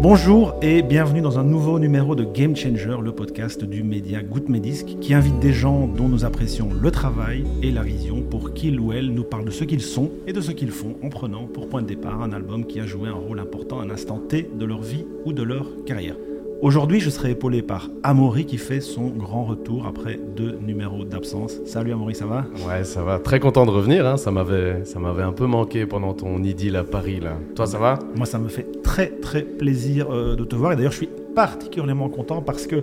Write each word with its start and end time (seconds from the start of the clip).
Bonjour 0.00 0.54
et 0.62 0.82
bienvenue 0.82 1.20
dans 1.20 1.40
un 1.40 1.44
nouveau 1.44 1.80
numéro 1.80 2.14
de 2.14 2.22
Game 2.22 2.54
Changer, 2.54 2.98
le 3.02 3.10
podcast 3.10 3.64
du 3.64 3.82
média 3.82 4.20
Medisc 4.46 4.86
qui 5.00 5.12
invite 5.12 5.40
des 5.40 5.52
gens 5.52 5.88
dont 5.88 6.08
nous 6.08 6.24
apprécions 6.24 6.68
le 6.72 6.90
travail 6.92 7.42
et 7.64 7.72
la 7.72 7.82
vision 7.82 8.22
pour 8.22 8.54
qu'ils 8.54 8.78
ou 8.78 8.92
elles 8.92 9.10
nous 9.10 9.24
parlent 9.24 9.46
de 9.46 9.50
ce 9.50 9.64
qu'ils 9.64 9.82
sont 9.82 10.12
et 10.28 10.32
de 10.32 10.40
ce 10.40 10.52
qu'ils 10.52 10.70
font 10.70 10.94
en 11.02 11.08
prenant 11.08 11.46
pour 11.46 11.68
point 11.68 11.82
de 11.82 11.88
départ 11.88 12.22
un 12.22 12.32
album 12.32 12.64
qui 12.64 12.78
a 12.78 12.86
joué 12.86 13.08
un 13.08 13.14
rôle 13.14 13.40
important 13.40 13.80
à 13.80 13.82
un 13.82 13.90
instant 13.90 14.18
T 14.18 14.48
de 14.56 14.64
leur 14.64 14.82
vie 14.82 15.04
ou 15.24 15.32
de 15.32 15.42
leur 15.42 15.66
carrière. 15.84 16.14
Aujourd'hui, 16.60 16.98
je 16.98 17.08
serai 17.08 17.30
épaulé 17.30 17.62
par 17.62 17.88
Amaury 18.02 18.44
qui 18.44 18.58
fait 18.58 18.80
son 18.80 19.10
grand 19.10 19.44
retour 19.44 19.86
après 19.86 20.18
deux 20.36 20.58
numéros 20.60 21.04
d'absence. 21.04 21.60
Salut 21.64 21.92
Amaury, 21.92 22.16
ça 22.16 22.26
va? 22.26 22.46
Ouais, 22.68 22.82
ça 22.82 23.04
va. 23.04 23.20
Très 23.20 23.38
content 23.38 23.64
de 23.64 23.70
revenir. 23.70 24.04
Hein. 24.04 24.16
Ça 24.16 24.32
m'avait, 24.32 24.84
ça 24.84 24.98
m'avait 24.98 25.22
un 25.22 25.30
peu 25.30 25.46
manqué 25.46 25.86
pendant 25.86 26.14
ton 26.14 26.42
idylle 26.42 26.74
à 26.74 26.82
Paris 26.82 27.20
là. 27.20 27.36
Toi, 27.54 27.66
ça 27.66 27.78
va? 27.78 28.00
Moi, 28.16 28.26
ça 28.26 28.40
me 28.40 28.48
fait 28.48 28.82
très 28.82 29.06
très 29.06 29.42
plaisir 29.42 30.08
euh, 30.10 30.34
de 30.34 30.42
te 30.42 30.56
voir. 30.56 30.72
Et 30.72 30.76
d'ailleurs, 30.76 30.90
je 30.90 30.96
suis 30.96 31.10
particulièrement 31.32 32.08
content 32.08 32.42
parce 32.42 32.66
que 32.66 32.82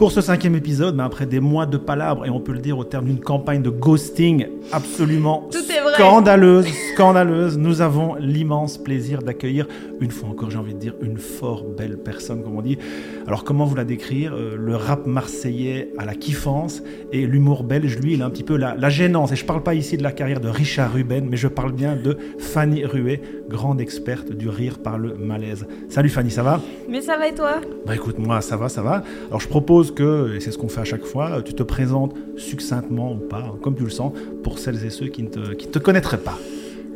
pour 0.00 0.12
ce 0.12 0.22
cinquième 0.22 0.54
épisode, 0.54 0.96
mais 0.96 1.02
après 1.02 1.26
des 1.26 1.40
mois 1.40 1.66
de 1.66 1.76
palabres, 1.76 2.24
et 2.24 2.30
on 2.30 2.40
peut 2.40 2.52
le 2.52 2.60
dire 2.60 2.78
au 2.78 2.84
terme 2.84 3.04
d'une 3.04 3.20
campagne 3.20 3.60
de 3.60 3.68
ghosting 3.68 4.46
absolument 4.72 5.46
scandaleuse, 5.92 6.66
scandaleuse, 6.94 7.58
nous 7.58 7.82
avons 7.82 8.14
l'immense 8.14 8.78
plaisir 8.78 9.20
d'accueillir, 9.20 9.66
une 10.00 10.10
fois 10.10 10.30
encore 10.30 10.50
j'ai 10.50 10.56
envie 10.56 10.72
de 10.72 10.78
dire, 10.78 10.94
une 11.02 11.18
fort 11.18 11.64
belle 11.76 11.98
personne, 11.98 12.42
comme 12.42 12.56
on 12.56 12.62
dit. 12.62 12.78
Alors 13.26 13.44
comment 13.44 13.64
vous 13.64 13.76
la 13.76 13.84
décrire 13.84 14.34
euh, 14.34 14.56
Le 14.56 14.76
rap 14.76 15.06
marseillais 15.06 15.92
à 15.98 16.04
la 16.04 16.14
kiffance 16.14 16.82
et 17.12 17.26
l'humour 17.26 17.64
belge, 17.64 17.98
lui, 17.98 18.14
il 18.14 18.22
a 18.22 18.26
un 18.26 18.30
petit 18.30 18.42
peu 18.42 18.56
la, 18.56 18.74
la 18.74 18.90
gênance. 18.90 19.32
Et 19.32 19.36
je 19.36 19.44
parle 19.44 19.62
pas 19.62 19.74
ici 19.74 19.96
de 19.96 20.02
la 20.02 20.12
carrière 20.12 20.40
de 20.40 20.48
Richard 20.48 20.92
Ruben, 20.92 21.26
mais 21.28 21.36
je 21.36 21.48
parle 21.48 21.72
bien 21.72 21.96
de 21.96 22.16
Fanny 22.38 22.84
Ruet, 22.84 23.20
grande 23.48 23.80
experte 23.80 24.32
du 24.32 24.48
rire 24.48 24.78
par 24.78 24.98
le 24.98 25.14
malaise. 25.14 25.66
Salut 25.88 26.08
Fanny, 26.08 26.30
ça 26.30 26.42
va? 26.42 26.60
Mais 26.88 27.00
ça 27.00 27.16
va 27.16 27.28
et 27.28 27.34
toi? 27.34 27.60
Bah 27.86 27.94
écoute, 27.94 28.18
moi 28.18 28.40
ça 28.40 28.56
va, 28.56 28.68
ça 28.68 28.82
va. 28.82 29.02
Alors 29.28 29.40
je 29.40 29.48
propose 29.48 29.92
que, 29.92 30.34
et 30.34 30.40
c'est 30.40 30.50
ce 30.50 30.58
qu'on 30.58 30.68
fait 30.68 30.80
à 30.80 30.84
chaque 30.84 31.04
fois, 31.04 31.42
tu 31.42 31.54
te 31.54 31.62
présentes 31.62 32.14
succinctement 32.36 33.12
ou 33.12 33.18
pas, 33.18 33.40
hein, 33.40 33.58
comme 33.62 33.74
tu 33.76 33.84
le 33.84 33.90
sens, 33.90 34.12
pour 34.42 34.58
celles 34.58 34.84
et 34.84 34.90
ceux 34.90 35.06
qui 35.08 35.22
ne 35.22 35.28
te, 35.28 35.52
qui 35.54 35.68
te 35.68 35.78
connaîtraient 35.78 36.18
pas. 36.18 36.38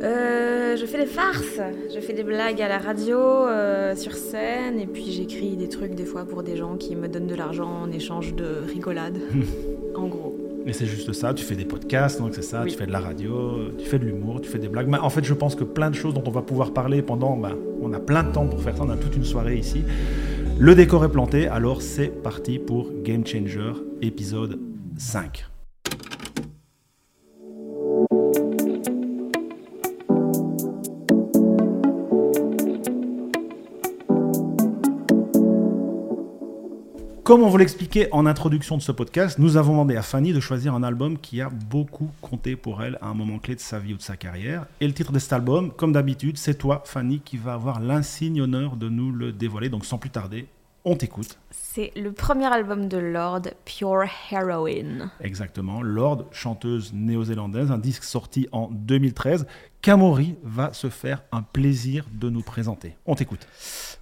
Euh, 0.05 0.77
je 0.77 0.85
fais 0.85 0.99
des 0.99 1.07
farces, 1.07 1.59
je 1.93 1.99
fais 1.99 2.13
des 2.13 2.23
blagues 2.23 2.61
à 2.61 2.67
la 2.67 2.77
radio, 2.77 3.17
euh, 3.17 3.95
sur 3.95 4.13
scène, 4.13 4.79
et 4.79 4.85
puis 4.85 5.11
j'écris 5.11 5.55
des 5.57 5.67
trucs 5.67 5.95
des 5.95 6.05
fois 6.05 6.25
pour 6.25 6.43
des 6.43 6.55
gens 6.55 6.75
qui 6.75 6.95
me 6.95 7.07
donnent 7.07 7.27
de 7.27 7.33
l'argent 7.33 7.81
en 7.83 7.91
échange 7.91 8.35
de 8.35 8.61
rigolade, 8.67 9.17
en 9.95 10.07
gros. 10.07 10.37
Et 10.67 10.73
c'est 10.73 10.85
juste 10.85 11.11
ça, 11.13 11.33
tu 11.33 11.43
fais 11.43 11.55
des 11.55 11.65
podcasts, 11.65 12.19
donc 12.19 12.35
c'est 12.35 12.43
ça, 12.43 12.63
tu 12.67 12.75
fais 12.75 12.85
de 12.85 12.91
la 12.91 12.99
radio, 12.99 13.71
tu 13.79 13.85
fais 13.85 13.97
de 13.97 14.05
l'humour, 14.05 14.41
tu 14.41 14.49
fais 14.49 14.59
des 14.59 14.67
blagues. 14.67 14.87
Mais 14.87 14.97
en 14.97 15.09
fait, 15.09 15.23
je 15.23 15.33
pense 15.33 15.55
que 15.55 15.63
plein 15.63 15.89
de 15.89 15.95
choses 15.95 16.13
dont 16.13 16.23
on 16.25 16.31
va 16.31 16.41
pouvoir 16.41 16.71
parler 16.71 17.01
pendant, 17.01 17.35
bah, 17.37 17.53
on 17.81 17.91
a 17.93 17.99
plein 17.99 18.23
de 18.23 18.31
temps 18.31 18.47
pour 18.47 18.61
faire 18.61 18.77
ça, 18.77 18.83
on 18.83 18.89
a 18.89 18.97
toute 18.97 19.15
une 19.15 19.23
soirée 19.23 19.57
ici. 19.57 19.83
Le 20.59 20.73
décor 20.73 21.03
est 21.05 21.11
planté, 21.11 21.47
alors 21.47 21.81
c'est 21.81 22.07
parti 22.07 22.59
pour 22.59 22.91
Game 23.03 23.25
Changer 23.25 23.73
épisode 24.01 24.59
5. 24.97 25.45
Comme 37.25 37.41
on 37.41 37.49
vous 37.49 37.57
l'expliquait 37.57 38.07
en 38.11 38.27
introduction 38.27 38.77
de 38.77 38.83
ce 38.83 38.91
podcast, 38.91 39.39
nous 39.39 39.57
avons 39.57 39.71
demandé 39.71 39.95
à 39.95 40.03
Fanny 40.03 40.31
de 40.31 40.39
choisir 40.39 40.75
un 40.75 40.83
album 40.83 41.17
qui 41.17 41.41
a 41.41 41.49
beaucoup 41.49 42.11
compté 42.21 42.55
pour 42.55 42.83
elle 42.83 42.99
à 43.01 43.07
un 43.07 43.15
moment 43.15 43.39
clé 43.39 43.55
de 43.55 43.59
sa 43.59 43.79
vie 43.79 43.95
ou 43.95 43.97
de 43.97 44.01
sa 44.03 44.15
carrière. 44.15 44.67
Et 44.79 44.85
le 44.85 44.93
titre 44.93 45.11
de 45.11 45.17
cet 45.17 45.33
album, 45.33 45.71
comme 45.71 45.91
d'habitude, 45.91 46.37
c'est 46.37 46.53
toi, 46.53 46.83
Fanny, 46.85 47.21
qui 47.21 47.37
va 47.37 47.55
avoir 47.55 47.79
l'insigne 47.79 48.41
honneur 48.41 48.75
de 48.75 48.89
nous 48.89 49.11
le 49.11 49.31
dévoiler. 49.31 49.69
Donc 49.69 49.85
sans 49.85 49.97
plus 49.97 50.11
tarder, 50.11 50.45
on 50.85 50.95
t'écoute. 50.95 51.39
C'est 51.49 51.91
le 51.95 52.11
premier 52.11 52.45
album 52.45 52.87
de 52.87 52.97
Lord, 52.97 53.41
Pure 53.65 54.05
Heroine. 54.31 55.09
Exactement, 55.19 55.81
Lord, 55.81 56.25
chanteuse 56.31 56.93
néo-zélandaise, 56.93 57.71
un 57.71 57.79
disque 57.79 58.03
sorti 58.03 58.47
en 58.51 58.69
2013 58.71 59.47
qu'Amaury 59.81 60.35
va 60.43 60.73
se 60.73 60.89
faire 60.89 61.23
un 61.31 61.41
plaisir 61.41 62.05
de 62.13 62.29
nous 62.29 62.41
présenter. 62.41 62.95
On 63.05 63.15
t'écoute. 63.15 63.47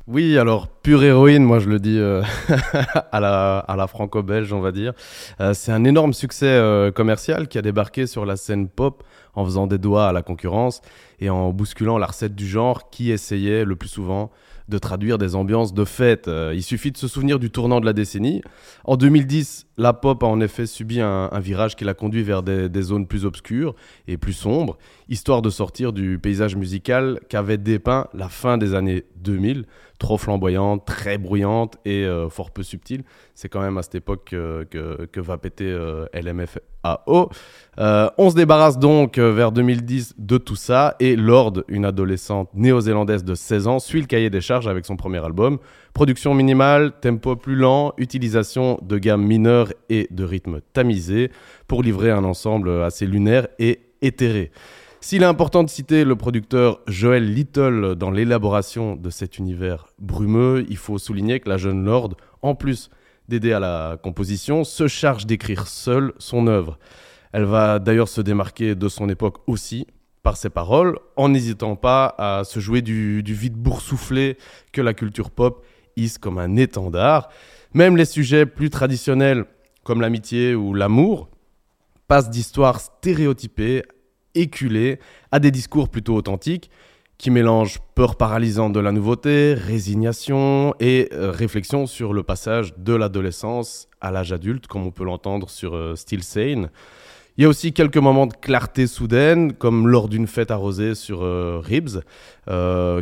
Oui, 0.08 0.38
alors 0.38 0.68
pure 0.68 1.04
héroïne, 1.04 1.44
moi 1.44 1.60
je 1.60 1.70
le 1.70 1.80
dis 1.80 1.98
euh, 1.98 2.22
à 3.12 3.20
la, 3.22 3.60
à 3.60 3.76
la 3.78 3.88
franco-belge, 3.88 4.52
on 4.52 4.60
va 4.60 4.74
dire. 4.74 4.94
Euh, 5.40 5.54
c'est 5.54 5.72
un 5.72 5.86
énorme 5.86 6.12
succès 6.12 6.48
euh, 6.48 6.92
commercial 6.92 7.48
qui 7.48 7.58
a 7.58 7.62
débarqué 7.62 8.08
sur 8.08 8.26
la 8.26 8.36
scène 8.36 8.68
pop 8.68 9.04
en 9.36 9.46
faisant 9.46 9.68
des 9.68 9.78
doigts 9.78 10.08
à 10.08 10.12
la 10.12 10.22
concurrence 10.22 10.82
et 11.20 11.30
en 11.30 11.52
bousculant 11.52 11.98
la 11.98 12.08
recette 12.08 12.36
du 12.36 12.46
genre 12.46 12.90
qui 12.90 13.12
essayait 13.12 13.64
le 13.64 13.76
plus 13.78 13.90
souvent 13.90 14.30
de 14.70 14.78
traduire 14.78 15.18
des 15.18 15.36
ambiances 15.36 15.74
de 15.74 15.86
fête. 15.86 16.28
Euh, 16.28 16.54
il 16.56 16.64
suffit 16.64 16.92
de 16.92 16.98
se 16.98 17.08
souvenir 17.08 17.40
du 17.40 17.52
tournant 17.52 17.80
de 17.80 17.86
la 17.86 17.94
décennie. 17.94 18.42
En 18.86 18.96
2010, 18.98 19.68
la 19.78 19.94
pop 19.94 20.24
a 20.24 20.28
en 20.28 20.40
effet 20.40 20.66
subi 20.66 21.02
un, 21.02 21.30
virage 21.40 21.76
qui 21.76 21.84
l'a 21.84 21.94
conduit 21.94 22.24
vers 22.24 22.44
des, 22.44 22.82
zones 22.82 23.08
plus 23.08 23.26
obscures 23.26 23.76
et 24.08 24.18
plus 24.18 24.34
sombres, 24.34 24.78
histoire 25.10 25.42
de 25.42 25.50
sortir 25.50 25.94
du 25.94 26.20
paysage 26.20 26.56
musical 26.56 27.20
qu'avait 27.30 27.58
dépeint 27.58 28.08
la 28.14 28.30
fin 28.30 28.58
des 28.58 28.76
années 28.76 29.04
2000, 29.18 29.66
trop 30.00 30.18
flamboyante, 30.18 30.86
très 30.86 31.18
bruyante 31.18 31.78
et 31.86 32.06
euh, 32.06 32.30
fort 32.30 32.52
peu 32.52 32.62
subtile. 32.62 33.04
C'est 33.36 33.50
quand 33.50 33.62
même 33.62 33.78
à 33.78 33.84
cette 33.84 33.96
époque 33.96 34.26
que, 34.26 34.68
que, 34.70 35.20
va 35.22 35.38
péter 35.38 35.66
euh, 35.72 36.06
LMFAO. 36.14 37.30
Euh, 37.80 38.10
on 38.18 38.30
se 38.30 38.36
débarrasse 38.36 38.78
donc 38.78 39.18
vers 39.18 39.52
2010 39.52 40.16
de 40.18 40.38
tout 40.38 40.56
ça 40.56 40.96
et 41.00 41.16
Lord, 41.16 41.64
une 41.68 41.86
adolescente 41.86 42.50
néo-zélandaise 42.54 43.24
de 43.24 43.34
16 43.34 43.68
ans, 43.68 43.80
suit 43.80 44.02
le 44.02 44.08
cahier 44.08 44.30
des 44.30 44.42
charges 44.42 44.68
avec 44.68 44.86
son 44.86 44.98
premier 44.98 45.24
album. 45.24 45.58
Production 45.94 46.34
minimale, 46.34 46.92
tempo 47.02 47.36
plus 47.36 47.56
lent, 47.56 47.94
utilisation 48.00 48.80
de 48.82 48.98
gammes 48.98 49.24
mineures 49.24 49.72
et 49.90 50.08
de 50.10 50.24
rythmes 50.24 50.60
tamisés 50.74 51.30
pour 51.68 51.84
livrer 51.84 52.10
un 52.10 52.24
ensemble 52.24 52.82
assez 52.82 53.06
lunaire 53.06 53.48
et 53.60 53.80
éthéré. 54.02 54.52
S'il 55.02 55.22
est 55.22 55.28
important 55.28 55.64
de 55.64 55.70
citer 55.70 56.04
le 56.04 56.16
producteur 56.16 56.80
Joel 56.88 57.32
Little 57.32 57.94
dans 57.96 58.10
l'élaboration 58.10 58.96
de 58.96 59.12
cet 59.12 59.38
univers 59.38 59.86
brumeux, 60.00 60.66
il 60.68 60.78
faut 60.78 60.98
souligner 60.98 61.40
que 61.40 61.50
la 61.50 61.58
jeune 61.58 61.86
Lord, 61.86 62.16
en 62.42 62.56
plus 62.56 62.90
d'aider 63.30 63.54
à 63.54 63.60
la 63.60 64.00
composition, 64.02 64.64
se 64.64 64.88
charge 64.88 65.28
d'écrire 65.28 65.68
seule 65.68 66.14
son 66.18 66.48
œuvre. 66.48 66.80
Elle 67.34 67.46
va 67.46 67.78
d'ailleurs 67.78 68.10
se 68.10 68.22
démarquer 68.22 68.74
de 68.74 68.88
son 68.90 69.10
époque 69.10 69.38
aussi 69.46 69.86
par 70.24 70.38
ses 70.38 70.50
paroles, 70.50 70.98
en 71.18 71.30
n'hésitant 71.30 71.76
pas 71.76 72.16
à 72.18 72.46
se 72.46 72.60
jouer 72.60 72.82
du, 72.82 73.22
du 73.22 73.36
vide 73.36 73.58
boursouflé 73.58 74.38
que 74.72 74.82
la 74.82 74.96
culture 74.96 75.30
pop 75.30 75.64
hisse 75.96 76.18
comme 76.18 76.38
un 76.38 76.56
étendard. 76.56 77.30
Même 77.74 77.98
les 77.98 78.06
sujets 78.06 78.46
plus 78.46 78.70
traditionnels, 78.70 79.46
comme 79.84 80.02
l'amitié 80.02 80.56
ou 80.56 80.74
l'amour, 80.74 81.30
passent 82.08 82.30
d'histoires 82.30 82.80
stéréotypées 82.80 83.84
éculé 84.36 85.00
à 85.32 85.40
des 85.40 85.52
discours 85.52 85.90
plutôt 85.90 86.16
authentiques 86.16 86.70
qui 87.18 87.32
mélangent 87.32 87.80
peur 87.96 88.16
paralysante 88.16 88.74
de 88.74 88.80
la 88.80 88.92
nouveauté, 88.92 89.54
résignation 89.54 90.74
et 90.80 91.10
euh, 91.14 91.32
réflexion 91.32 91.86
sur 91.86 92.12
le 92.12 92.24
passage 92.24 92.74
de 92.78 92.94
l'adolescence 92.94 93.88
à 94.02 94.12
l'âge 94.12 94.34
adulte, 94.34 94.68
comme 94.68 94.86
on 94.86 94.92
peut 94.92 95.06
l'entendre 95.06 95.50
sur 95.50 95.76
euh, 95.76 95.96
Still 95.96 96.24
Sane. 96.24 96.70
Il 97.38 97.44
y 97.44 97.46
a 97.46 97.50
aussi 97.50 97.72
quelques 97.72 97.98
moments 97.98 98.28
de 98.28 98.34
clarté 98.34 98.88
soudaine, 98.88 99.54
comme 99.54 99.88
lors 99.88 100.10
d'une 100.10 100.28
fête 100.28 100.52
arrosée 100.52 100.96
sur 100.96 101.24
euh, 101.24 101.62
Ribs, 101.64 102.02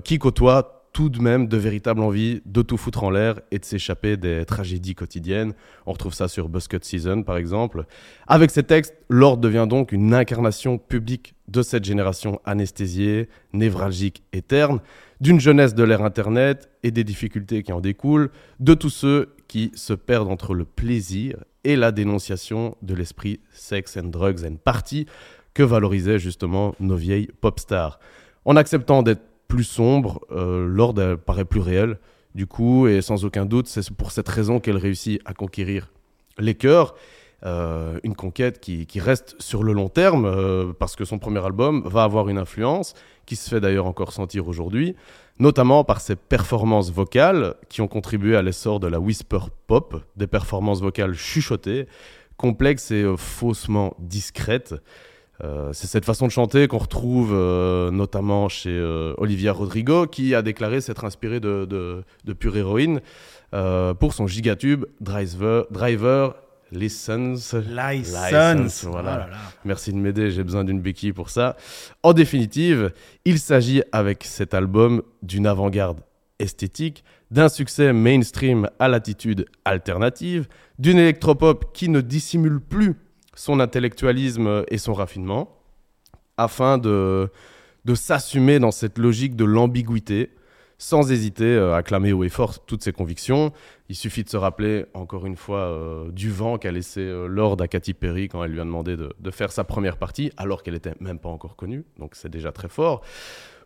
qui 0.03 0.19
côtoie 0.19 0.80
tout 0.93 1.09
de 1.09 1.19
même 1.19 1.47
de 1.47 1.57
véritable 1.57 2.01
envie 2.01 2.41
de 2.45 2.61
tout 2.61 2.77
foutre 2.77 3.03
en 3.03 3.09
l'air 3.09 3.39
et 3.51 3.59
de 3.59 3.65
s'échapper 3.65 4.17
des 4.17 4.45
tragédies 4.45 4.95
quotidiennes. 4.95 5.53
On 5.85 5.93
retrouve 5.93 6.13
ça 6.13 6.27
sur 6.27 6.49
Buscut 6.49 6.79
Season 6.81 7.23
par 7.23 7.37
exemple. 7.37 7.85
Avec 8.27 8.51
ces 8.51 8.63
textes, 8.63 8.95
Lord 9.09 9.37
devient 9.37 9.67
donc 9.69 9.91
une 9.91 10.13
incarnation 10.13 10.77
publique 10.77 11.33
de 11.47 11.61
cette 11.61 11.85
génération 11.85 12.41
anesthésiée, 12.45 13.29
névralgique 13.53 14.23
et 14.33 14.41
terne, 14.41 14.79
d'une 15.21 15.39
jeunesse 15.39 15.75
de 15.75 15.83
l'ère 15.83 16.03
Internet 16.03 16.69
et 16.83 16.91
des 16.91 17.03
difficultés 17.03 17.63
qui 17.63 17.71
en 17.71 17.81
découlent, 17.81 18.29
de 18.59 18.73
tous 18.73 18.89
ceux 18.89 19.35
qui 19.47 19.71
se 19.75 19.93
perdent 19.93 20.29
entre 20.29 20.53
le 20.53 20.65
plaisir 20.65 21.37
et 21.63 21.75
la 21.75 21.91
dénonciation 21.91 22.75
de 22.81 22.95
l'esprit 22.95 23.39
sex 23.51 23.97
and 23.97 24.07
drugs 24.07 24.45
and 24.45 24.55
party 24.63 25.05
que 25.53 25.63
valorisaient 25.63 26.19
justement 26.19 26.75
nos 26.79 26.95
vieilles 26.95 27.29
pop 27.39 27.59
stars. 27.59 27.99
En 28.45 28.55
acceptant 28.55 29.03
d'être 29.03 29.21
plus 29.51 29.65
sombre, 29.65 30.21
euh, 30.31 30.65
Lord 30.65 30.95
paraît 31.25 31.43
plus 31.43 31.59
réel, 31.59 31.99
du 32.35 32.47
coup, 32.47 32.87
et 32.87 33.01
sans 33.01 33.25
aucun 33.25 33.45
doute, 33.45 33.67
c'est 33.67 33.91
pour 33.91 34.11
cette 34.11 34.29
raison 34.29 34.61
qu'elle 34.61 34.77
réussit 34.77 35.21
à 35.25 35.33
conquérir 35.33 35.91
les 36.39 36.55
cœurs. 36.55 36.95
Euh, 37.43 37.99
une 38.03 38.15
conquête 38.15 38.61
qui, 38.61 38.87
reste 39.01 39.35
sur 39.39 39.63
le 39.63 39.73
long 39.73 39.89
terme, 39.89 40.23
euh, 40.23 40.71
parce 40.71 40.95
que 40.95 41.03
son 41.03 41.19
premier 41.19 41.45
album 41.45 41.83
va 41.85 42.03
avoir 42.03 42.29
une 42.29 42.37
influence, 42.37 42.93
qui 43.25 43.35
se 43.35 43.49
fait 43.49 43.59
d'ailleurs 43.59 43.87
encore 43.87 44.13
sentir 44.13 44.47
aujourd'hui, 44.47 44.95
notamment 45.37 45.83
par 45.83 45.99
ses 45.99 46.15
performances 46.15 46.89
vocales, 46.89 47.55
qui 47.67 47.81
ont 47.81 47.89
contribué 47.89 48.37
à 48.37 48.41
l'essor 48.41 48.79
de 48.79 48.87
la 48.87 49.01
whisper 49.01 49.39
pop, 49.67 50.01
des 50.15 50.27
performances 50.27 50.79
vocales 50.79 51.13
chuchotées, 51.13 51.87
complexes 52.37 52.91
et 52.91 53.05
faussement 53.17 53.97
discrètes. 53.99 54.75
Euh, 55.43 55.71
c'est 55.73 55.87
cette 55.87 56.05
façon 56.05 56.27
de 56.27 56.31
chanter 56.31 56.67
qu'on 56.67 56.77
retrouve 56.77 57.31
euh, 57.33 57.89
notamment 57.89 58.47
chez 58.49 58.69
euh, 58.69 59.13
Olivia 59.17 59.53
Rodrigo, 59.53 60.05
qui 60.05 60.35
a 60.35 60.41
déclaré 60.41 60.81
s'être 60.81 61.03
inspiré 61.03 61.39
de, 61.39 61.65
de, 61.65 62.03
de 62.25 62.33
Pure 62.33 62.57
Héroïne 62.57 63.01
pour 63.99 64.13
son 64.13 64.27
gigatube 64.27 64.85
Driver, 65.01 65.65
Driver 65.71 66.35
License. 66.71 67.53
License. 67.53 68.85
voilà. 68.85 69.13
Oh 69.13 69.19
là 69.19 69.27
là. 69.27 69.37
Merci 69.65 69.91
de 69.91 69.97
m'aider, 69.97 70.31
j'ai 70.31 70.43
besoin 70.43 70.63
d'une 70.63 70.79
béquille 70.79 71.11
pour 71.11 71.29
ça. 71.29 71.57
En 72.01 72.13
définitive, 72.13 72.93
il 73.25 73.39
s'agit 73.39 73.83
avec 73.91 74.23
cet 74.23 74.53
album 74.53 75.01
d'une 75.21 75.47
avant-garde 75.47 75.99
esthétique, 76.39 77.03
d'un 77.29 77.49
succès 77.49 77.91
mainstream 77.91 78.69
à 78.79 78.87
l'attitude 78.87 79.45
alternative, 79.65 80.47
d'une 80.79 80.97
électropop 80.97 81.73
qui 81.73 81.89
ne 81.89 81.99
dissimule 81.99 82.61
plus 82.61 82.95
son 83.41 83.59
intellectualisme 83.59 84.63
et 84.67 84.77
son 84.77 84.93
raffinement, 84.93 85.57
afin 86.37 86.77
de, 86.77 87.31
de 87.85 87.95
s'assumer 87.95 88.59
dans 88.59 88.69
cette 88.69 88.99
logique 88.99 89.35
de 89.35 89.45
l'ambiguïté, 89.45 90.29
sans 90.77 91.11
hésiter 91.11 91.45
euh, 91.45 91.73
à 91.73 91.81
clamer 91.81 92.13
haut 92.13 92.23
et 92.23 92.29
fort 92.29 92.63
toutes 92.65 92.83
ses 92.83 92.91
convictions. 92.91 93.51
Il 93.89 93.95
suffit 93.95 94.23
de 94.23 94.29
se 94.29 94.37
rappeler, 94.37 94.85
encore 94.93 95.25
une 95.25 95.35
fois, 95.35 95.61
euh, 95.61 96.11
du 96.11 96.29
vent 96.29 96.59
qu'a 96.59 96.71
laissé 96.71 97.01
euh, 97.01 97.25
Lord 97.25 97.57
à 97.61 97.67
Katy 97.67 97.95
Perry 97.95 98.27
quand 98.27 98.43
elle 98.43 98.51
lui 98.51 98.61
a 98.61 98.63
demandé 98.63 98.95
de, 98.95 99.11
de 99.19 99.31
faire 99.31 99.51
sa 99.51 99.63
première 99.63 99.97
partie, 99.97 100.31
alors 100.37 100.61
qu'elle 100.61 100.75
n'était 100.75 100.93
même 100.99 101.17
pas 101.17 101.29
encore 101.29 101.55
connue, 101.55 101.83
donc 101.97 102.13
c'est 102.13 102.29
déjà 102.29 102.51
très 102.51 102.69
fort. 102.69 103.01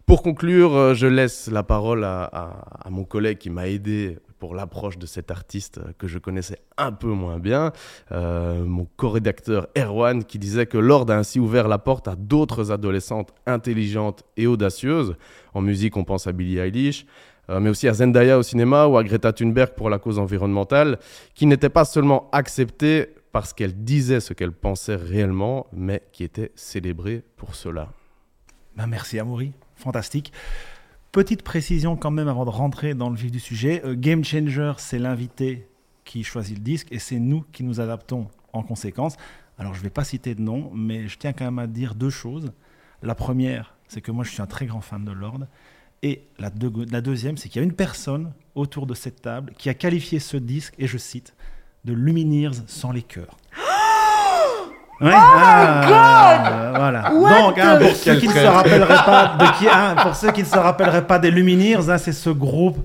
Pour 0.06 0.24
conclure, 0.24 0.94
je 0.94 1.08
laisse 1.08 1.50
la 1.52 1.64
parole 1.64 2.04
à 2.06 2.88
mon 2.92 3.04
collègue 3.04 3.40
qui 3.40 3.50
m'a 3.50 3.68
aidé 3.68 4.20
pour 4.46 4.54
l'approche 4.54 5.00
de 5.00 5.08
cet 5.08 5.32
artiste 5.32 5.80
que 5.98 6.06
je 6.06 6.20
connaissais 6.20 6.60
un 6.78 6.92
peu 6.92 7.08
moins 7.08 7.40
bien, 7.40 7.72
euh, 8.12 8.64
mon 8.64 8.86
co-rédacteur 8.96 9.70
Erwan, 9.76 10.24
qui 10.24 10.38
disait 10.38 10.68
que 10.68 10.78
Lord 10.78 11.10
a 11.10 11.18
ainsi 11.18 11.40
ouvert 11.40 11.68
la 11.68 11.80
porte 11.80 12.08
à 12.08 12.16
d'autres 12.16 12.72
adolescentes 12.72 13.34
intelligentes 13.48 14.24
et 14.38 14.46
audacieuses. 14.46 15.16
En 15.56 15.62
musique, 15.62 15.98
on 15.98 16.04
pense 16.04 16.28
à 16.28 16.32
Billie 16.32 16.60
Eilish, 16.60 17.08
euh, 17.50 17.60
mais 17.60 17.72
aussi 17.72 17.88
à 17.88 17.94
Zendaya 17.96 18.38
au 18.38 18.44
cinéma 18.44 18.86
ou 18.86 18.98
à 18.98 19.04
Greta 19.04 19.34
Thunberg 19.34 19.74
pour 19.74 19.90
la 19.90 19.98
cause 19.98 20.20
environnementale, 20.20 21.00
qui 21.34 21.48
n'étaient 21.48 21.70
pas 21.70 21.84
seulement 21.84 22.30
acceptées 22.32 23.16
parce 23.32 23.52
qu'elle 23.52 23.84
disait 23.84 24.20
ce 24.20 24.34
qu'elle 24.34 24.52
pensait 24.52 24.96
réellement, 24.96 25.66
mais 25.74 26.04
qui 26.12 26.24
étaient 26.24 26.52
célébrées 26.54 27.24
pour 27.36 27.56
cela. 27.56 27.90
Ben, 28.78 28.86
merci 28.86 29.18
Amaury, 29.18 29.54
fantastique. 29.76 30.32
Petite 31.16 31.44
précision 31.44 31.96
quand 31.96 32.12
même 32.12 32.28
avant 32.28 32.44
de 32.44 32.50
rentrer 32.50 32.94
dans 32.94 33.10
le 33.10 33.16
vif 33.16 33.32
du 33.32 33.40
sujet. 33.40 33.82
Euh, 33.86 33.96
Game 33.98 34.26
Changer, 34.26 34.74
c'est 34.80 35.00
l'invité 35.00 35.66
qui 36.04 36.26
choisit 36.26 36.58
le 36.58 36.62
disque 36.62 36.88
et 36.92 37.00
c'est 37.00 37.20
nous 37.20 37.46
qui 37.54 37.64
nous 37.64 37.80
adaptons 37.80 38.28
en 38.52 38.64
conséquence. 38.64 39.16
Alors 39.58 39.74
je 39.74 39.80
ne 39.80 39.84
vais 39.84 39.90
pas 39.90 40.04
citer 40.04 40.36
de 40.36 40.42
nom, 40.42 40.70
mais 40.74 41.08
je 41.08 41.18
tiens 41.18 41.32
quand 41.32 41.46
même 41.46 41.60
à 41.60 41.68
dire 41.68 41.96
deux 41.96 42.10
choses. 42.10 42.52
La 43.02 43.16
première, 43.16 43.78
c'est 43.88 44.02
que 44.02 44.12
moi 44.12 44.26
je 44.26 44.32
suis 44.32 44.42
un 44.42 44.46
très 44.46 44.66
grand 44.66 44.82
fan 44.82 45.06
de 45.06 45.14
Lord. 45.14 45.48
Et 46.04 46.28
la, 46.38 46.52
la 46.92 47.00
deuxième, 47.00 47.38
c'est 47.38 47.48
qu'il 47.48 47.62
y 47.62 47.64
a 47.64 47.66
une 47.66 47.76
personne 47.76 48.34
autour 48.54 48.86
de 48.86 48.94
cette 48.94 49.22
table 49.22 49.54
qui 49.58 49.70
a 49.70 49.74
qualifié 49.74 50.20
ce 50.20 50.36
disque, 50.36 50.74
et 50.80 50.86
je 50.86 50.98
cite, 50.98 51.34
de 51.86 51.94
Lumineers 51.94 52.66
sans 52.68 52.92
les 52.92 53.04
cœurs. 53.04 53.38
Ouais, 55.02 55.12
ah, 55.14 56.72
Voilà. 56.76 57.10
Donc, 57.10 57.58
hein, 57.58 57.78
pour, 57.82 57.96
ceux 57.96 58.16
qui 58.16 58.28
ne 58.28 58.34
se 58.34 58.46
rappelleraient 58.46 59.06
pas 59.06 59.38
de 59.40 59.58
qui, 59.58 59.68
hein, 59.68 59.96
pour 60.02 60.16
ceux 60.16 60.32
qui 60.32 60.42
ne 60.42 60.48
se 60.48 60.58
rappelleraient 60.58 61.06
pas 61.06 61.20
des 61.20 61.32
Lumineers, 61.32 61.90
hein, 61.90 61.98
c'est 61.98 62.14
ce 62.14 62.30
groupe 62.30 62.78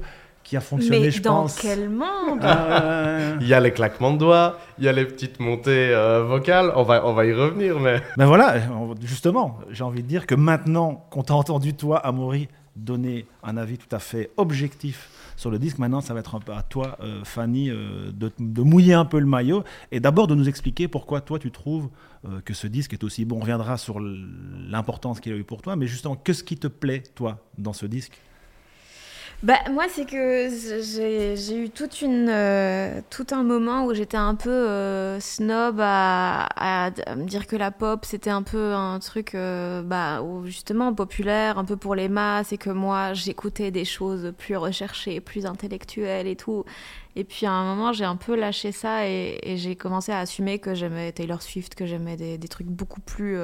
qui 0.42 0.56
a 0.56 0.60
fonctionné, 0.60 0.98
Mais 0.98 1.10
je 1.12 1.22
dans 1.22 1.42
pense. 1.42 1.58
quel 1.60 1.88
monde? 1.88 2.40
Ah. 2.42 3.36
Il 3.40 3.46
y 3.46 3.54
a 3.54 3.60
les 3.60 3.70
claquements 3.70 4.12
de 4.12 4.18
doigts, 4.18 4.58
il 4.78 4.84
y 4.84 4.88
a 4.88 4.92
les 4.92 5.04
petites 5.04 5.38
montées 5.38 5.90
euh, 5.90 6.24
vocales, 6.24 6.72
on 6.74 6.82
va, 6.82 7.06
on 7.06 7.12
va 7.12 7.24
y 7.24 7.32
revenir, 7.32 7.78
mais... 7.78 8.02
Ben 8.16 8.26
voilà, 8.26 8.54
justement, 9.04 9.58
j'ai 9.70 9.84
envie 9.84 10.02
de 10.02 10.08
dire 10.08 10.26
que 10.26 10.34
maintenant 10.34 11.06
qu'on 11.10 11.22
t'a 11.22 11.34
entendu, 11.34 11.74
toi, 11.74 11.98
Amaury, 11.98 12.48
donner 12.74 13.26
un 13.44 13.56
avis 13.56 13.78
tout 13.78 13.94
à 13.94 14.00
fait 14.00 14.30
objectif 14.36 15.08
sur 15.40 15.50
le 15.50 15.58
disque, 15.58 15.78
maintenant, 15.78 16.02
ça 16.02 16.12
va 16.12 16.20
être 16.20 16.38
à 16.52 16.62
toi, 16.62 16.98
euh, 17.00 17.24
Fanny, 17.24 17.70
euh, 17.70 18.12
de, 18.12 18.30
de 18.38 18.60
mouiller 18.60 18.92
un 18.92 19.06
peu 19.06 19.18
le 19.18 19.24
maillot 19.24 19.64
et 19.90 19.98
d'abord 19.98 20.26
de 20.26 20.34
nous 20.34 20.50
expliquer 20.50 20.86
pourquoi 20.86 21.22
toi, 21.22 21.38
tu 21.38 21.50
trouves 21.50 21.88
euh, 22.26 22.42
que 22.42 22.52
ce 22.52 22.66
disque 22.66 22.92
est 22.92 23.02
aussi 23.04 23.24
bon. 23.24 23.36
On 23.36 23.40
reviendra 23.40 23.78
sur 23.78 24.00
l'importance 24.00 25.18
qu'il 25.18 25.32
a 25.32 25.36
eu 25.36 25.44
pour 25.44 25.62
toi, 25.62 25.76
mais 25.76 25.86
justement, 25.86 26.14
qu'est-ce 26.14 26.44
qui 26.44 26.58
te 26.58 26.66
plaît, 26.66 27.02
toi, 27.14 27.38
dans 27.56 27.72
ce 27.72 27.86
disque? 27.86 28.20
Bah, 29.42 29.56
moi, 29.70 29.86
c'est 29.88 30.04
que 30.04 30.50
j'ai 30.82 31.56
eu 31.56 31.70
euh, 32.28 33.00
tout 33.08 33.26
un 33.30 33.42
moment 33.42 33.86
où 33.86 33.94
j'étais 33.94 34.18
un 34.18 34.34
peu 34.34 34.50
euh, 34.50 35.18
snob 35.18 35.78
à, 35.80 36.90
me 37.16 37.24
dire 37.24 37.46
que 37.46 37.56
la 37.56 37.70
pop, 37.70 38.04
c'était 38.04 38.28
un 38.28 38.42
peu 38.42 38.74
un 38.74 38.98
truc 38.98 39.34
euh, 39.34 39.80
bah, 39.82 40.22
justement 40.44 40.92
populaire, 40.92 41.58
un 41.58 41.64
peu 41.64 41.76
pour 41.76 41.94
les 41.94 42.10
masses, 42.10 42.52
et 42.52 42.58
que 42.58 42.68
moi, 42.68 43.14
j'écoutais 43.14 43.70
des 43.70 43.86
choses 43.86 44.34
plus 44.36 44.56
recherchées, 44.56 45.20
plus 45.20 45.46
intellectuelles 45.46 46.26
et 46.26 46.36
tout. 46.36 46.66
Et 47.16 47.24
puis 47.24 47.46
à 47.46 47.52
un 47.52 47.64
moment, 47.64 47.94
j'ai 47.94 48.04
un 48.04 48.16
peu 48.16 48.36
lâché 48.36 48.72
ça 48.72 49.08
et, 49.08 49.38
et 49.42 49.56
j'ai 49.56 49.74
commencé 49.74 50.12
à 50.12 50.18
assumer 50.18 50.58
que 50.58 50.74
j'aimais 50.74 51.12
Taylor 51.12 51.40
Swift, 51.40 51.74
que 51.74 51.86
j'aimais 51.86 52.16
des, 52.16 52.36
des 52.36 52.48
trucs 52.48 52.68
beaucoup 52.68 53.00
plus. 53.00 53.38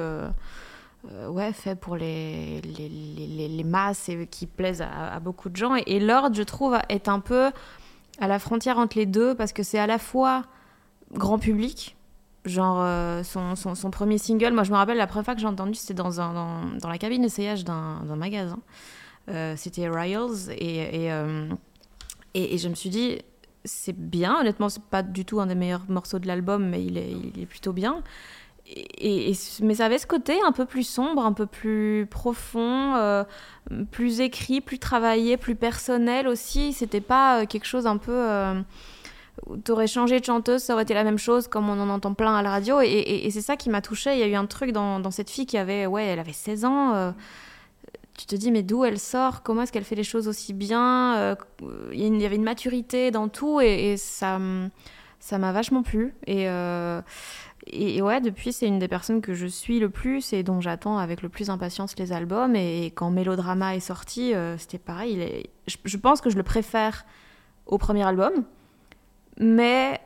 Euh, 1.11 1.29
ouais, 1.29 1.53
fait 1.53 1.75
pour 1.75 1.95
les, 1.95 2.61
les, 2.61 2.89
les- 2.89 3.47
les- 3.47 3.63
masses 3.63 4.09
et 4.09 4.27
qui 4.27 4.45
plaisent 4.45 4.81
à, 4.81 5.19
beaucoup 5.19 5.49
de 5.49 5.55
gens. 5.55 5.75
Et, 5.75 5.83
et 5.87 5.99
Lord, 5.99 6.33
je 6.33 6.43
trouve, 6.43 6.77
est 6.89 7.07
un 7.07 7.19
peu 7.19 7.51
à 8.19 8.27
la 8.27 8.39
frontière 8.39 8.77
entre 8.77 8.97
les 8.97 9.05
deux 9.05 9.35
parce 9.35 9.53
que 9.53 9.63
c'est 9.63 9.79
à 9.79 9.87
la 9.87 9.97
fois 9.99 10.43
grand 11.13 11.39
public, 11.39 11.95
genre 12.45 12.77
euh, 12.81 13.23
son, 13.23 13.55
son, 13.55 13.75
son 13.75 13.91
premier 13.91 14.17
single. 14.17 14.53
Moi, 14.53 14.63
je 14.63 14.71
me 14.71 14.77
rappelle 14.77 14.97
la 14.97 15.07
première 15.07 15.25
fois 15.25 15.35
que 15.35 15.41
j'ai 15.41 15.47
entendu, 15.47 15.75
c'était 15.75 15.93
dans, 15.93 16.19
un, 16.21 16.33
dans, 16.33 16.79
dans 16.79 16.89
la 16.89 16.97
cabine 16.97 17.21
d'essayage 17.21 17.63
d'un 17.63 18.01
magasin. 18.15 18.59
Euh, 19.29 19.55
c'était 19.57 19.89
Riles 19.89 20.49
et, 20.51 21.05
et, 21.07 21.11
et, 22.33 22.55
et 22.55 22.57
je 22.57 22.69
me 22.69 22.75
suis 22.75 22.89
dit, 22.89 23.19
c'est 23.65 23.97
bien. 23.97 24.39
Honnêtement, 24.39 24.69
c'est 24.69 24.83
pas 24.83 25.03
du 25.03 25.25
tout 25.25 25.39
un 25.41 25.47
des 25.47 25.55
meilleurs 25.55 25.83
morceaux 25.89 26.19
de 26.19 26.27
l'album, 26.27 26.67
mais 26.69 26.83
il 26.85 26.97
est, 26.97 27.11
il 27.11 27.41
est 27.41 27.45
plutôt 27.45 27.73
bien. 27.73 28.01
Et, 28.75 29.31
mais 29.61 29.75
ça 29.75 29.85
avait 29.85 29.97
ce 29.97 30.07
côté 30.07 30.37
un 30.45 30.51
peu 30.51 30.65
plus 30.65 30.83
sombre, 30.83 31.25
un 31.25 31.31
peu 31.31 31.45
plus 31.45 32.05
profond, 32.09 32.95
euh, 32.95 33.23
plus 33.91 34.19
écrit, 34.19 34.59
plus 34.59 34.79
travaillé, 34.79 35.37
plus 35.37 35.55
personnel 35.55 36.27
aussi. 36.27 36.73
C'était 36.73 37.01
pas 37.01 37.41
euh, 37.41 37.45
quelque 37.45 37.65
chose 37.65 37.87
un 37.87 37.97
peu. 37.97 38.11
Euh, 38.11 38.61
T'aurais 39.63 39.87
changé 39.87 40.19
de 40.19 40.25
chanteuse, 40.25 40.63
ça 40.63 40.73
aurait 40.73 40.81
été 40.81 40.95
la 40.95 41.03
même 41.03 41.19
chose, 41.19 41.47
comme 41.47 41.69
on 41.69 41.79
en 41.79 41.89
entend 41.89 42.15
plein 42.15 42.35
à 42.35 42.41
la 42.41 42.49
radio. 42.49 42.81
Et, 42.81 43.29
c'est 43.31 43.41
ça 43.41 43.55
qui 43.55 43.69
m'a 43.69 43.81
touchée. 43.81 44.13
Il 44.13 44.19
y 44.19 44.23
a 44.23 44.27
eu 44.27 44.33
un 44.33 44.47
truc 44.47 44.71
dans, 44.71 45.11
cette 45.11 45.29
fille 45.29 45.45
qui 45.45 45.57
avait. 45.57 45.85
Ouais, 45.85 46.05
elle 46.05 46.19
avait 46.19 46.33
16 46.33 46.65
ans. 46.65 46.93
euh, 46.95 47.11
tu 48.17 48.25
te 48.25 48.35
dis, 48.35 48.51
mais 48.51 48.63
d'où 48.63 48.83
elle 48.83 48.99
sort? 48.99 49.43
Comment 49.43 49.61
est-ce 49.61 49.71
qu'elle 49.71 49.83
fait 49.83 49.95
les 49.95 50.03
choses 50.03 50.27
aussi 50.27 50.53
bien? 50.53 51.37
Il 51.93 51.99
y 51.99 52.19
y 52.19 52.25
avait 52.25 52.35
une 52.35 52.43
maturité 52.43 53.11
dans 53.11 53.29
tout 53.29 53.61
et, 53.61 53.95
ça 53.95 54.39
ça 55.19 55.37
m'a 55.37 55.51
vachement 55.51 55.83
plu. 55.83 56.15
Et. 56.25 56.47
Euh, 57.67 57.77
et 57.77 57.97
et 57.97 58.01
ouais, 58.01 58.21
depuis, 58.21 58.53
c'est 58.53 58.67
une 58.67 58.79
des 58.79 58.87
personnes 58.87 59.21
que 59.21 59.33
je 59.33 59.47
suis 59.47 59.79
le 59.79 59.89
plus 59.89 60.33
et 60.33 60.43
dont 60.43 60.61
j'attends 60.61 60.97
avec 60.97 61.21
le 61.21 61.29
plus 61.29 61.47
d'impatience 61.47 61.97
les 61.97 62.11
albums. 62.13 62.55
Et, 62.55 62.87
quand 62.95 63.09
Mélodrama 63.11 63.75
est 63.75 63.79
sorti, 63.79 64.33
euh, 64.33 64.57
c'était 64.57 64.77
pareil. 64.79 65.13
il 65.13 65.21
est- 65.21 65.49
je, 65.67 65.77
je 65.83 65.97
pense 65.97 66.21
que 66.21 66.29
je 66.29 66.37
le 66.37 66.43
préfère 66.43 67.05
au 67.65 67.77
premier 67.77 68.03
album. 68.03 68.31
Mais 69.39 69.99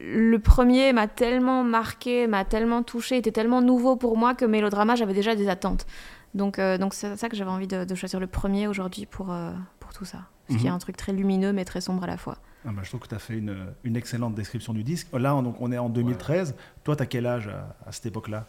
le 0.00 0.38
premier 0.38 0.92
m'a 0.92 1.06
tellement 1.08 1.64
marqué, 1.64 2.26
m'a 2.26 2.44
tellement 2.44 2.82
touché, 2.82 3.16
était 3.16 3.32
tellement 3.32 3.60
nouveau 3.62 3.96
pour 3.96 4.16
moi 4.16 4.34
que 4.34 4.44
Mélodrama, 4.44 4.94
j'avais 4.94 5.14
déjà 5.14 5.34
des 5.34 5.48
attentes. 5.48 5.86
Donc 6.34 6.58
euh, 6.58 6.78
donc 6.78 6.94
c'est 6.94 7.16
ça 7.16 7.28
que 7.28 7.36
j'avais 7.36 7.50
envie 7.50 7.66
de, 7.66 7.84
de 7.84 7.94
choisir 7.94 8.20
le 8.20 8.26
premier 8.26 8.68
aujourd'hui 8.68 9.06
pour, 9.06 9.32
euh, 9.32 9.50
pour 9.80 9.92
tout 9.92 10.04
ça. 10.04 10.18
Parce 10.46 10.56
qu'il 10.58 10.66
y 10.66 10.68
a 10.68 10.72
Mhm. 10.72 10.76
un 10.76 10.78
truc 10.78 10.96
très 10.96 11.12
lumineux 11.12 11.52
mais 11.52 11.64
très 11.64 11.80
sombre 11.80 12.04
à 12.04 12.06
la 12.06 12.16
fois. 12.16 12.38
Ah 12.66 12.70
bah, 12.72 12.80
Je 12.82 12.88
trouve 12.88 13.00
que 13.00 13.08
tu 13.08 13.14
as 13.14 13.18
fait 13.18 13.34
une, 13.38 13.56
une 13.84 13.96
excellente 13.96 14.34
description 14.34 14.72
du 14.74 14.82
disque. 14.84 15.08
Là, 15.12 15.34
on, 15.34 15.42
donc, 15.42 15.56
on 15.60 15.70
est 15.72 15.78
en 15.78 15.88
2013. 15.88 16.54
Toi, 16.84 16.96
tu 16.96 17.02
as 17.02 17.06
quel 17.06 17.26
âge 17.26 17.48
à, 17.48 17.76
à 17.86 17.92
cette 17.92 18.06
époque-là? 18.06 18.46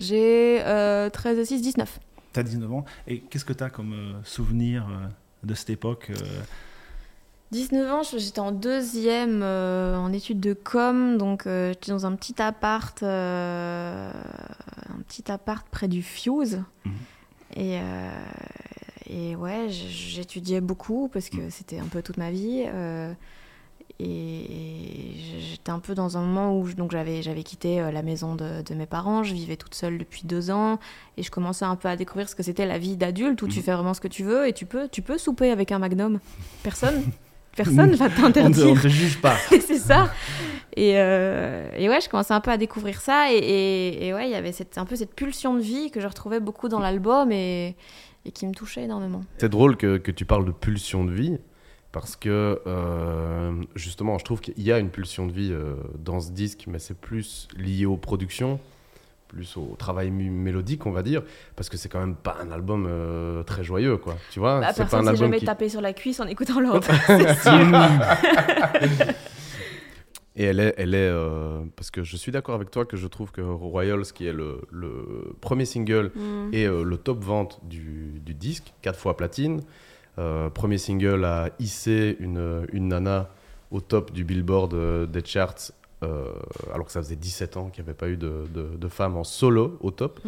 J'ai 0.00 0.60
euh, 0.64 1.08
13 1.10 1.38
et 1.38 1.44
6, 1.44 1.62
19. 1.62 2.00
Tu 2.32 2.40
as 2.40 2.42
19 2.42 2.72
ans. 2.72 2.84
Et 3.06 3.20
qu'est-ce 3.20 3.44
que 3.44 3.52
tu 3.52 3.62
as 3.62 3.70
comme 3.70 3.92
euh, 3.92 4.12
souvenir 4.24 4.86
euh, 4.88 5.06
de 5.44 5.54
cette 5.54 5.70
époque 5.70 6.10
euh, 6.10 6.14
19 7.52 7.92
ans, 7.92 8.02
je- 8.02 8.16
j'étais 8.16 8.40
en 8.40 8.50
deuxième 8.50 9.42
euh, 9.42 9.94
en 9.98 10.10
études 10.12 10.40
de 10.40 10.54
com, 10.54 11.18
donc 11.18 11.46
euh, 11.46 11.68
j'étais 11.74 11.92
dans 11.92 12.06
un 12.06 12.16
petit 12.16 12.40
appart, 12.40 13.02
euh, 13.02 14.10
un 14.88 15.02
petit 15.02 15.30
appart 15.30 15.66
près 15.68 15.86
du 15.86 16.02
Fuse. 16.02 16.62
Mhm. 16.86 16.92
Et, 17.56 17.78
euh, 17.78 18.10
et 19.10 19.36
ouais, 19.36 19.66
j'étudiais 19.68 20.62
beaucoup 20.62 21.08
parce 21.12 21.28
que 21.28 21.50
c'était 21.50 21.78
un 21.78 21.84
peu 21.88 22.00
toute 22.02 22.16
ma 22.16 22.30
vie. 22.30 22.64
Et 24.00 25.14
j'étais 25.50 25.70
un 25.70 25.78
peu 25.78 25.94
dans 25.94 26.16
un 26.16 26.22
moment 26.22 26.58
où 26.58 26.66
je- 26.66 26.74
donc 26.74 26.90
j'avais 26.92 27.22
j'avais 27.22 27.42
quitté 27.42 27.80
euh, 27.80 27.90
la 27.90 28.02
maison 28.02 28.34
de, 28.34 28.62
de 28.62 28.74
mes 28.74 28.86
parents, 28.86 29.22
je 29.22 29.34
vivais 29.34 29.56
toute 29.56 29.74
seule 29.74 29.98
depuis 29.98 30.22
deux 30.24 30.50
ans 30.50 30.78
et 31.16 31.22
je 31.22 31.30
commençais 31.30 31.64
un 31.64 31.76
peu 31.76 31.88
à 31.88 31.96
découvrir 31.96 32.28
ce 32.28 32.34
que 32.34 32.42
c'était 32.42 32.66
la 32.66 32.78
vie 32.78 32.96
d'adulte 32.96 33.42
où 33.42 33.48
tu 33.48 33.58
Mhm. 33.58 33.64
fais 33.64 33.72
vraiment 33.72 33.94
ce 33.94 34.00
que 34.00 34.08
tu 34.08 34.24
veux 34.24 34.46
et 34.48 34.52
tu 34.52 34.66
peux 34.66 34.88
tu 34.88 35.02
peux 35.02 35.18
souper 35.18 35.50
avec 35.50 35.72
un 35.72 35.78
Magnum. 35.78 36.20
Personne 36.62 37.02
personne 37.56 37.94
va 37.94 38.08
t'interdire. 38.08 38.66
on 38.70 38.74
ne 38.74 38.80
te 38.80 38.88
juge 38.88 39.20
pas. 39.20 39.36
c'est 39.50 39.78
ça. 39.78 40.10
Et, 40.74 40.94
euh, 40.96 41.68
et 41.76 41.90
ouais, 41.90 42.00
je 42.00 42.08
commençais 42.08 42.32
un 42.32 42.40
peu 42.40 42.50
à 42.50 42.56
découvrir 42.56 43.00
ça. 43.02 43.30
Et, 43.30 43.36
et- 43.36 44.06
et 44.06 44.14
ouais, 44.14 44.26
il 44.26 44.32
y 44.32 44.34
avait 44.34 44.52
cette, 44.52 44.78
un 44.78 44.86
peu 44.86 44.96
cette 44.96 45.14
pulsion 45.14 45.54
de 45.54 45.60
vie 45.60 45.90
que 45.90 46.00
je 46.00 46.06
retrouvais 46.06 46.40
beaucoup 46.40 46.70
dans 46.70 46.80
l'album 46.80 47.30
et, 47.30 47.76
et 48.24 48.30
qui 48.32 48.46
me 48.46 48.54
touchait 48.54 48.84
énormément. 48.84 49.22
C'est 49.36 49.50
drôle 49.50 49.76
que, 49.76 49.98
que 49.98 50.10
tu 50.10 50.24
parles 50.24 50.46
de 50.46 50.50
pulsion 50.50 51.04
de 51.04 51.12
vie, 51.12 51.36
parce 51.92 52.16
que 52.16 52.60
euh, 52.66 53.52
justement, 53.74 54.18
je 54.18 54.24
trouve 54.24 54.40
qu'il 54.40 54.60
y 54.62 54.72
a 54.72 54.78
une 54.78 54.90
pulsion 54.90 55.26
de 55.26 55.32
vie 55.32 55.50
euh, 55.52 55.74
dans 55.98 56.20
ce 56.20 56.30
disque, 56.32 56.64
mais 56.66 56.78
c'est 56.78 56.96
plus 56.98 57.48
lié 57.56 57.84
aux 57.86 57.96
productions, 57.98 58.58
plus 59.28 59.56
au 59.56 59.76
travail 59.78 60.10
mélodique, 60.10 60.86
on 60.86 60.90
va 60.90 61.02
dire, 61.02 61.22
parce 61.54 61.68
que 61.68 61.76
c'est 61.76 61.88
quand 61.90 62.00
même 62.00 62.16
pas 62.16 62.36
un 62.42 62.50
album 62.50 62.86
euh, 62.88 63.42
très 63.42 63.62
joyeux, 63.64 63.96
quoi. 63.98 64.16
Tu 64.30 64.40
vois, 64.40 64.60
Bah, 64.60 64.68
c'est 64.72 64.84
pas 64.84 64.90
personne 64.90 65.06
un 65.06 65.10
album 65.10 65.26
jamais 65.26 65.38
qui... 65.38 65.44
tapé 65.46 65.68
sur 65.68 65.80
la 65.80 65.92
cuisse 65.92 66.20
en 66.20 66.26
écoutant 66.26 66.60
l'autre. 66.60 66.90
Et 70.34 70.44
elle 70.44 70.60
est, 70.60 70.74
elle 70.78 70.94
est 70.94 71.12
parce 71.76 71.90
que 71.90 72.02
je 72.02 72.16
suis 72.16 72.32
d'accord 72.32 72.54
avec 72.54 72.70
toi 72.70 72.86
que 72.86 72.96
je 72.96 73.06
trouve 73.06 73.32
que 73.32 73.42
Royals, 73.42 74.04
qui 74.14 74.26
est 74.26 74.32
le, 74.32 74.62
le 74.70 75.34
premier 75.42 75.66
single 75.66 76.10
Mm. 76.14 76.50
et 76.54 76.66
euh, 76.66 76.82
le 76.84 76.96
top 76.96 77.22
vente 77.22 77.60
du, 77.64 78.20
du 78.24 78.32
disque, 78.34 78.72
4 78.82 78.98
fois 78.98 79.16
platine. 79.16 79.60
Euh, 80.18 80.50
premier 80.50 80.78
single 80.78 81.24
à 81.24 81.50
hisser 81.58 82.16
une, 82.20 82.66
une 82.72 82.88
nana 82.88 83.30
au 83.70 83.80
top 83.80 84.12
du 84.12 84.24
billboard 84.24 84.74
euh, 84.74 85.06
des 85.06 85.24
charts, 85.24 85.72
euh, 86.02 86.26
alors 86.74 86.84
que 86.86 86.92
ça 86.92 87.00
faisait 87.02 87.16
17 87.16 87.56
ans 87.56 87.70
qu'il 87.70 87.82
n'y 87.82 87.88
avait 87.88 87.96
pas 87.96 88.08
eu 88.08 88.16
de, 88.18 88.44
de, 88.52 88.76
de 88.76 88.88
femme 88.88 89.16
en 89.16 89.24
solo 89.24 89.78
au 89.80 89.90
top. 89.90 90.20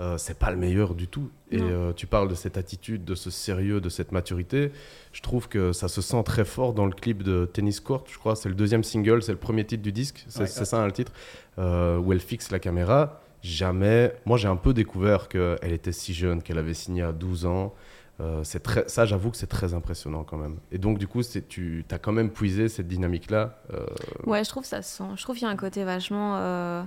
Euh, 0.00 0.18
c'est 0.18 0.36
pas 0.38 0.50
le 0.50 0.56
meilleur 0.56 0.96
du 0.96 1.06
tout. 1.06 1.30
Et 1.52 1.60
euh, 1.60 1.92
tu 1.92 2.08
parles 2.08 2.26
de 2.26 2.34
cette 2.34 2.56
attitude, 2.56 3.04
de 3.04 3.14
ce 3.14 3.30
sérieux, 3.30 3.80
de 3.80 3.88
cette 3.88 4.10
maturité. 4.10 4.72
Je 5.12 5.20
trouve 5.22 5.48
que 5.48 5.70
ça 5.72 5.86
se 5.86 6.00
sent 6.00 6.22
très 6.24 6.44
fort 6.44 6.72
dans 6.72 6.86
le 6.86 6.92
clip 6.92 7.22
de 7.22 7.44
Tennis 7.44 7.78
Court, 7.78 8.02
je 8.10 8.18
crois. 8.18 8.34
C'est 8.34 8.48
le 8.48 8.56
deuxième 8.56 8.82
single, 8.82 9.22
c'est 9.22 9.30
le 9.32 9.38
premier 9.38 9.64
titre 9.64 9.82
du 9.82 9.92
disque. 9.92 10.24
C'est 10.28 10.40
Ouais. 10.40 10.46
ça 10.48 10.82
hein, 10.82 10.86
le 10.86 10.92
titre. 10.92 11.12
Euh, 11.60 11.98
où 11.98 12.10
elle 12.12 12.20
fixe 12.20 12.50
la 12.50 12.58
caméra. 12.58 13.20
Jamais. 13.42 14.12
Moi, 14.24 14.38
j'ai 14.38 14.48
un 14.48 14.56
peu 14.56 14.72
découvert 14.72 15.28
qu'elle 15.28 15.72
était 15.72 15.92
si 15.92 16.14
jeune, 16.14 16.42
qu'elle 16.42 16.58
avait 16.58 16.74
signé 16.74 17.02
à 17.02 17.12
12 17.12 17.46
ans. 17.46 17.72
Euh, 18.20 18.44
c'est 18.44 18.60
très, 18.62 18.86
ça, 18.88 19.04
j'avoue 19.04 19.30
que 19.30 19.36
c'est 19.36 19.46
très 19.48 19.74
impressionnant 19.74 20.22
quand 20.22 20.36
même. 20.36 20.58
Et 20.70 20.78
donc, 20.78 20.98
du 20.98 21.08
coup, 21.08 21.22
tu 21.48 21.84
as 21.90 21.98
quand 21.98 22.12
même 22.12 22.30
puisé 22.30 22.68
cette 22.68 22.86
dynamique-là. 22.86 23.58
euh, 23.72 23.86
Ouais, 24.26 24.44
je 24.44 24.48
trouve 24.50 24.64
ça 24.64 24.82
se 24.82 24.96
sent. 24.98 25.04
Je 25.16 25.22
trouve 25.22 25.36
qu'il 25.36 25.44
y 25.46 25.48
a 25.48 25.52
un 25.52 25.56
côté 25.56 25.82
vachement. 25.84 26.36
euh, 26.36 26.82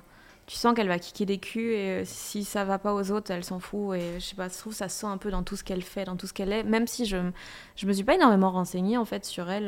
Tu 0.47 0.55
sens 0.55 0.75
qu'elle 0.75 0.87
va 0.87 0.99
kicker 0.99 1.25
des 1.25 1.39
culs 1.39 1.71
et 1.73 2.05
si 2.05 2.43
ça 2.43 2.63
va 2.63 2.77
pas 2.77 2.93
aux 2.93 3.11
autres, 3.11 3.31
elle 3.31 3.43
s'en 3.43 3.59
fout. 3.59 3.95
Et 3.97 4.19
je 4.19 4.25
sais 4.25 4.35
pas, 4.35 4.47
je 4.47 4.57
trouve 4.57 4.73
ça 4.73 4.87
se 4.87 4.99
sent 4.99 5.07
un 5.07 5.17
peu 5.17 5.31
dans 5.31 5.41
tout 5.43 5.55
ce 5.55 5.63
qu'elle 5.63 5.81
fait, 5.81 6.05
dans 6.05 6.15
tout 6.15 6.27
ce 6.27 6.33
qu'elle 6.33 6.53
est. 6.53 6.63
Même 6.63 6.85
si 6.87 7.05
je, 7.05 7.17
je 7.75 7.85
me 7.87 7.93
suis 7.93 8.03
pas 8.03 8.15
énormément 8.15 8.51
renseignée 8.51 8.97
en 8.97 9.05
fait 9.05 9.25
sur 9.25 9.49
elle. 9.49 9.67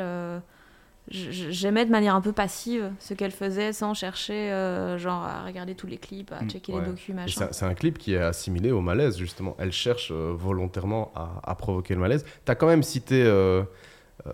J'aimais 1.10 1.86
de 1.86 1.92
manière 1.92 2.16
un 2.16 2.22
peu 2.22 2.34
passive 2.34 2.92
ce 3.00 3.14
qu'elle 3.14 3.32
faisait 3.32 3.72
sans 3.72 3.94
chercher, 3.94 4.52
euh, 4.52 4.98
genre 4.98 5.24
à 5.24 5.46
regarder 5.46 5.74
tous 5.74 5.88
les 5.88 5.98
clips, 5.98 6.32
à 6.34 6.44
Mm, 6.44 6.50
checker 6.50 6.74
ouais. 6.74 6.82
les 7.08 7.14
machin. 7.14 7.48
C'est 7.52 7.66
un 7.66 7.74
clip 7.74 7.98
qui 7.98 8.14
est 8.14 8.18
assimilé 8.18 8.72
au 8.72 8.82
malaise, 8.82 9.18
justement. 9.18 9.56
Elle 9.58 9.72
cherche 9.72 10.12
euh, 10.12 10.34
volontairement 10.36 11.12
à, 11.16 11.40
à 11.44 11.56
provoquer 11.56 11.94
le 11.94 12.02
malaise. 12.02 12.26
Tu 12.46 12.52
as 12.52 12.56
quand 12.56 12.68
même 12.68 12.84
cité. 12.84 13.24
euh, 13.24 13.64
euh, 14.26 14.32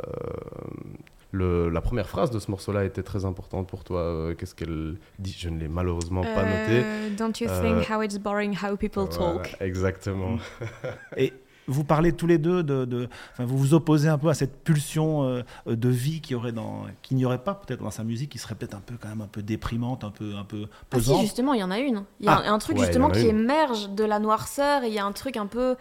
le- 1.32 1.70
la 1.70 1.82
première 1.82 2.08
phrase 2.08 2.30
de 2.30 2.38
ce 2.38 2.52
morceau-là 2.52 2.86
était 2.86 3.02
très 3.02 3.26
importante 3.26 3.68
pour 3.68 3.84
toi. 3.84 4.02
Euh, 4.02 4.36
Qu'est-ce 4.36 4.54
qu'elle 4.54 4.98
dit? 5.18 5.36
Je 5.38 5.50
ne 5.50 5.60
l'ai 5.60 5.68
malheureusement 5.68 6.22
pas 6.22 6.46
noté. 6.46 6.86
Don't 7.18 7.34
you 7.42 7.48
Euh, 7.50 7.62
think 7.62 7.90
how 7.90 8.02
it's 8.04 8.18
boring 8.20 8.56
how 8.56 8.78
people 8.78 9.06
Voilà, 9.08 9.42
talk? 9.44 9.56
exactement. 9.60 10.38
Et 11.18 11.34
vous 11.68 11.84
parlez 11.84 12.12
tous 12.14 12.28
les 12.28 12.38
deux 12.38 12.64
de, 12.64 12.86
de- 12.86 13.08
enfin, 13.32 13.46
vous 13.46 13.58
vous 13.58 13.74
opposez 13.74 14.10
un 14.10 14.18
peu 14.18 14.30
à 14.30 14.34
cette 14.34 14.64
pulsion 14.64 15.24
euh, 15.24 15.42
de 15.66 15.90
vie 15.90 16.20
qui 16.22 16.36
aurait 16.36 16.52
dans, 16.52 16.86
qu'il 17.02 17.18
n'y 17.18 17.26
aurait 17.26 17.44
pas 17.44 17.54
peut-être 17.56 17.82
dans 17.84 17.92
sa 17.92 18.04
musique, 18.04 18.32
qui 18.32 18.38
serait 18.38 18.56
peut-être 18.56 18.76
un 18.76 18.82
peu 18.86 18.96
quand 19.00 19.08
même 19.10 19.22
un 19.22 19.28
peu 19.28 19.42
déprimante, 19.42 20.04
un 20.04 20.12
peu 20.12 20.36
un 20.36 20.44
peu 20.44 20.66
Ah 20.70 20.76
si, 20.84 20.88
pesante. 20.98 21.22
justement, 21.22 21.54
il 21.54 21.60
y 21.60 21.64
en 21.64 21.72
a 21.72 21.80
une. 21.80 22.04
Il 22.20 22.26
y 22.26 22.30
a 22.30 22.34
Ah, 22.44 22.50
un, 22.50 22.54
un 22.54 22.60
truc 22.60 22.78
ouais, 22.78 22.86
justement 22.86 23.10
qui 23.10 23.22
une. 23.22 23.30
émerge 23.30 23.90
de 23.92 24.04
la 24.04 24.20
noirceur 24.20 24.84
et 24.84 24.88
il 24.88 24.94
y 24.94 25.00
a 25.00 25.06
un 25.06 25.12
truc 25.14 25.38
un 25.38 25.48
peu, 25.48 25.76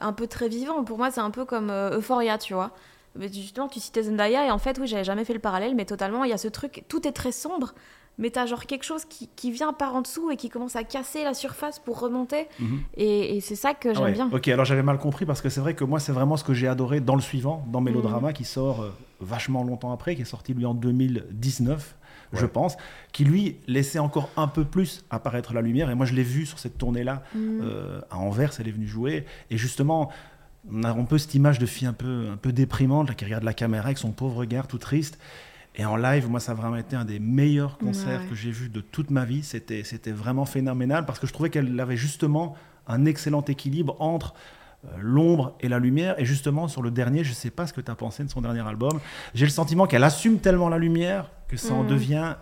un 0.00 0.12
peu 0.12 0.26
très 0.26 0.48
vivant. 0.48 0.84
Pour 0.84 0.98
moi, 0.98 1.10
c'est 1.10 1.20
un 1.20 1.30
peu 1.30 1.44
comme 1.44 1.70
euh, 1.70 1.96
Euphoria, 1.98 2.36
tu 2.38 2.54
vois. 2.54 2.72
Mais 3.14 3.30
justement, 3.32 3.68
tu 3.68 3.78
citais 3.80 4.02
Zendaya 4.04 4.46
et 4.46 4.50
en 4.50 4.58
fait, 4.58 4.78
oui, 4.80 4.86
j'avais 4.86 5.04
jamais 5.04 5.24
fait 5.24 5.34
le 5.34 5.38
parallèle, 5.38 5.74
mais 5.74 5.84
totalement, 5.84 6.24
il 6.24 6.30
y 6.30 6.32
a 6.34 6.38
ce 6.38 6.48
truc, 6.48 6.84
tout 6.88 7.06
est 7.06 7.12
très 7.12 7.30
sombre, 7.32 7.74
mais 8.18 8.30
t'as 8.30 8.46
genre 8.46 8.66
quelque 8.66 8.84
chose 8.84 9.04
qui, 9.04 9.28
qui 9.34 9.50
vient 9.50 9.72
par 9.72 9.94
en 9.94 10.02
dessous 10.02 10.30
et 10.30 10.36
qui 10.36 10.48
commence 10.48 10.76
à 10.76 10.84
casser 10.84 11.24
la 11.24 11.34
surface 11.34 11.78
pour 11.78 11.98
remonter. 12.00 12.46
Mhm. 12.60 12.80
Et, 12.96 13.36
et 13.36 13.40
c'est 13.40 13.56
ça 13.56 13.74
que 13.74 13.94
j'aime 13.94 14.02
ouais, 14.04 14.12
bien. 14.12 14.28
Ok, 14.32 14.48
alors 14.48 14.64
j'avais 14.64 14.82
mal 14.82 14.98
compris 14.98 15.24
parce 15.26 15.40
que 15.40 15.48
c'est 15.48 15.60
vrai 15.60 15.74
que 15.74 15.84
moi 15.84 15.98
c'est 16.00 16.12
vraiment 16.12 16.36
ce 16.36 16.44
que 16.44 16.54
j'ai 16.54 16.68
adoré 16.68 17.00
dans 17.00 17.14
le 17.14 17.22
suivant, 17.22 17.64
dans 17.72 17.80
Mélodrama, 17.80 18.32
qui 18.32 18.44
sort 18.44 18.82
euh, 18.82 18.90
vachement 19.20 19.64
longtemps 19.64 19.92
après, 19.92 20.14
qui 20.14 20.22
est 20.22 20.26
sorti 20.26 20.52
lui 20.54 20.66
en 20.66 20.74
2019, 20.74 21.96
je 22.34 22.46
pense, 22.46 22.76
qui 23.12 23.24
lui 23.24 23.56
laissait 23.66 23.98
encore 23.98 24.30
un 24.36 24.48
peu 24.48 24.64
plus 24.64 25.04
apparaître 25.10 25.52
la 25.54 25.60
lumière. 25.60 25.90
Et 25.90 25.94
moi 25.94 26.06
je 26.06 26.14
l'ai 26.14 26.22
vu 26.22 26.46
sur 26.46 26.58
cette 26.58 26.78
tournée-là 26.78 27.22
Mm. 27.34 27.60
euh, 27.62 28.00
à 28.10 28.18
Anvers, 28.18 28.52
elle 28.58 28.68
est 28.68 28.72
venue 28.72 28.86
jouer. 28.86 29.24
Et 29.50 29.56
justement, 29.56 30.10
on 30.70 30.82
a 30.84 30.90
un 30.90 31.04
peu 31.04 31.18
cette 31.18 31.34
image 31.34 31.58
de 31.58 31.66
fille 31.66 31.86
un 31.88 31.92
peu, 31.92 32.28
un 32.32 32.36
peu 32.36 32.52
déprimante, 32.52 33.08
là, 33.08 33.14
qui 33.14 33.24
regarde 33.24 33.44
la 33.44 33.54
caméra 33.54 33.86
avec 33.86 33.98
son 33.98 34.12
pauvre 34.12 34.36
regard 34.38 34.66
tout 34.66 34.78
triste. 34.78 35.18
Et 35.74 35.84
en 35.86 35.96
live, 35.96 36.28
moi, 36.28 36.38
ça 36.40 36.52
a 36.52 36.54
vraiment 36.54 36.76
été 36.76 36.96
un 36.96 37.04
des 37.04 37.18
meilleurs 37.18 37.78
concerts 37.78 38.20
Ouais. 38.20 38.26
que 38.28 38.34
j'ai 38.34 38.50
vus 38.50 38.68
de 38.68 38.80
toute 38.82 39.10
ma 39.10 39.24
vie. 39.24 39.42
C'était, 39.42 39.84
c'était 39.84 40.12
vraiment 40.12 40.44
phénoménal 40.44 41.06
parce 41.06 41.18
que 41.18 41.26
je 41.26 41.32
trouvais 41.32 41.48
qu'elle 41.50 41.78
avait 41.80 41.96
justement 41.96 42.54
un 42.86 43.04
excellent 43.06 43.42
équilibre 43.42 43.96
entre 43.98 44.34
euh, 44.84 44.88
l'ombre 45.00 45.56
et 45.60 45.68
la 45.68 45.78
lumière. 45.78 46.14
Et 46.18 46.24
justement, 46.26 46.68
sur 46.68 46.82
le 46.82 46.90
dernier, 46.90 47.24
je 47.24 47.30
ne 47.30 47.34
sais 47.34 47.50
pas 47.50 47.66
ce 47.66 47.72
que 47.72 47.80
tu 47.80 47.90
as 47.90 47.94
pensé 47.94 48.22
de 48.22 48.28
son 48.28 48.42
dernier 48.42 48.66
album. 48.66 49.00
J'ai 49.34 49.46
le 49.46 49.50
sentiment 49.50 49.86
qu'elle 49.86 50.04
assume 50.04 50.38
tellement 50.40 50.68
la 50.68 50.78
lumière 50.78 51.30
que 51.48 51.56
ça 51.56 51.72
en 51.72 51.84
Mhm. 51.84 51.88
devient 51.88 52.34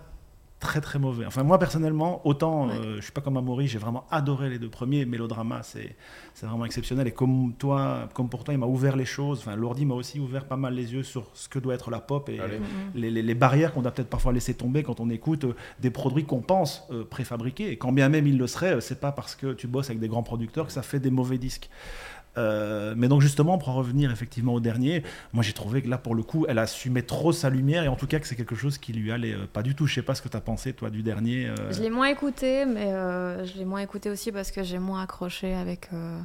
très 0.60 0.80
très 0.82 0.98
mauvais. 0.98 1.24
Enfin 1.26 1.42
moi 1.42 1.58
personnellement, 1.58 2.20
autant 2.26 2.68
Ouais. 2.68 2.74
euh, 2.74 2.96
je 2.96 3.00
suis 3.02 3.12
pas 3.12 3.22
comme 3.22 3.36
Amaury, 3.38 3.66
j'ai 3.66 3.78
vraiment 3.78 4.04
adoré 4.10 4.50
les 4.50 4.58
deux 4.58 4.68
premiers. 4.68 5.04
Mélodrama, 5.06 5.62
c'est 5.62 5.96
c'est 6.34 6.46
vraiment 6.46 6.64
exceptionnel. 6.66 7.06
Et 7.08 7.12
comme 7.12 7.54
toi, 7.58 8.08
comme 8.14 8.28
pour 8.28 8.44
toi, 8.44 8.54
il 8.54 8.58
m'a 8.58 8.66
ouvert 8.66 8.94
les 8.96 9.04
choses. 9.06 9.38
Enfin, 9.40 9.56
Lordi 9.56 9.84
m'a 9.86 9.94
aussi 9.94 10.20
ouvert 10.20 10.44
pas 10.44 10.56
mal 10.56 10.74
les 10.74 10.92
yeux 10.92 11.02
sur 11.02 11.24
ce 11.34 11.48
que 11.48 11.58
doit 11.58 11.74
être 11.74 11.90
la 11.90 12.00
pop 12.00 12.28
et 12.28 12.38
Allez. 12.38 12.60
Les, 12.94 13.10
les- 13.10 13.22
les 13.22 13.34
barrières 13.34 13.72
qu'on 13.72 13.82
doit 13.82 13.90
peut-être 13.92 14.10
parfois 14.10 14.32
laisser 14.32 14.54
tomber 14.54 14.82
quand 14.82 15.00
on 15.00 15.08
écoute 15.10 15.44
euh, 15.44 15.54
des 15.80 15.90
produits 15.90 16.24
qu'on 16.24 16.40
pense 16.42 16.84
euh, 16.90 17.04
préfabriqués. 17.04 17.70
Et 17.72 17.76
quand 17.78 17.92
bien 17.92 18.08
même 18.08 18.26
il 18.26 18.36
le 18.38 18.46
serait, 18.46 18.74
euh, 18.74 18.80
c'est 18.80 19.00
pas 19.00 19.12
parce 19.12 19.34
que 19.34 19.54
tu 19.54 19.66
bosses 19.66 19.88
avec 19.90 19.98
des 20.00 20.08
grands 20.08 20.22
producteurs 20.22 20.66
que 20.66 20.72
ça 20.72 20.82
fait 20.82 21.00
des 21.00 21.10
mauvais 21.10 21.38
disques. 21.38 21.70
Euh, 22.38 22.94
mais 22.96 23.08
donc 23.08 23.20
justement, 23.20 23.58
pour 23.58 23.70
en 23.70 23.74
revenir 23.74 24.10
effectivement 24.12 24.54
au 24.54 24.60
dernier, 24.60 25.02
moi 25.32 25.42
j'ai 25.42 25.52
trouvé 25.52 25.82
que 25.82 25.88
là 25.88 25.98
pour 25.98 26.14
le 26.14 26.22
coup, 26.22 26.46
elle 26.48 26.58
assumait 26.58 27.02
trop 27.02 27.32
sa 27.32 27.50
lumière 27.50 27.82
et 27.84 27.88
en 27.88 27.96
tout 27.96 28.06
cas 28.06 28.20
que 28.20 28.26
c'est 28.26 28.36
quelque 28.36 28.54
chose 28.54 28.78
qui 28.78 28.92
lui 28.92 29.10
allait 29.10 29.34
euh, 29.34 29.46
pas 29.52 29.62
du 29.62 29.74
tout. 29.74 29.86
Je 29.86 29.94
sais 29.94 30.02
pas 30.02 30.14
ce 30.14 30.22
que 30.22 30.28
tu 30.28 30.36
as 30.36 30.40
pensé 30.40 30.72
toi 30.72 30.90
du 30.90 31.02
dernier. 31.02 31.48
euh, 31.48 31.72
Je 31.72 31.82
l'ai 31.82 31.90
moins 31.90 32.06
écouté, 32.08 32.64
mais 32.66 32.92
euh, 32.92 33.44
je 33.44 33.58
l'ai 33.58 33.64
moins 33.64 33.80
écouté 33.80 34.10
aussi 34.10 34.30
parce 34.30 34.52
que 34.52 34.62
j'ai 34.62 34.78
moins 34.78 35.02
accroché 35.02 35.54
avec, 35.54 35.88
euh, 35.92 36.20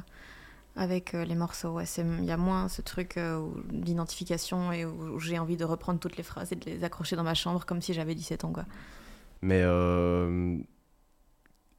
avec 0.76 1.12
euh, 1.14 1.24
les 1.24 1.34
morceaux. 1.34 1.70
Ouais, 1.70 1.84
Il 1.98 2.24
y 2.24 2.30
a 2.30 2.36
moins 2.36 2.68
ce 2.68 2.82
truc 2.82 3.16
euh, 3.16 3.44
d'identification 3.72 4.70
et 4.72 4.84
où 4.84 5.18
j'ai 5.18 5.38
envie 5.40 5.56
de 5.56 5.64
reprendre 5.64 5.98
toutes 5.98 6.16
les 6.16 6.22
phrases 6.22 6.52
et 6.52 6.56
de 6.56 6.64
les 6.66 6.84
accrocher 6.84 7.16
dans 7.16 7.24
ma 7.24 7.34
chambre 7.34 7.64
comme 7.66 7.82
si 7.82 7.94
j'avais 7.94 8.14
17 8.14 8.44
ans. 8.44 8.52
Quoi. 8.52 8.64
Mais 9.42 9.60
euh, 9.64 10.56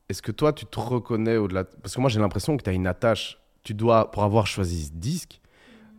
est-ce 0.09 0.21
que 0.21 0.31
toi, 0.33 0.51
tu 0.53 0.65
te 0.65 0.79
reconnais 0.79 1.37
au-delà? 1.37 1.63
Parce 1.63 1.95
que 1.95 2.01
moi, 2.01 2.09
j'ai 2.09 2.19
l'impression 2.19 2.57
que 2.57 2.63
tu 2.63 2.69
as 2.69 2.73
une 2.73 2.87
attache. 2.87 3.39
Tu 3.67 3.73
dois, 3.73 4.11
pour 4.11 4.23
avoir 4.23 4.47
choisi 4.47 4.85
ce 4.85 4.91
disque, 4.93 5.41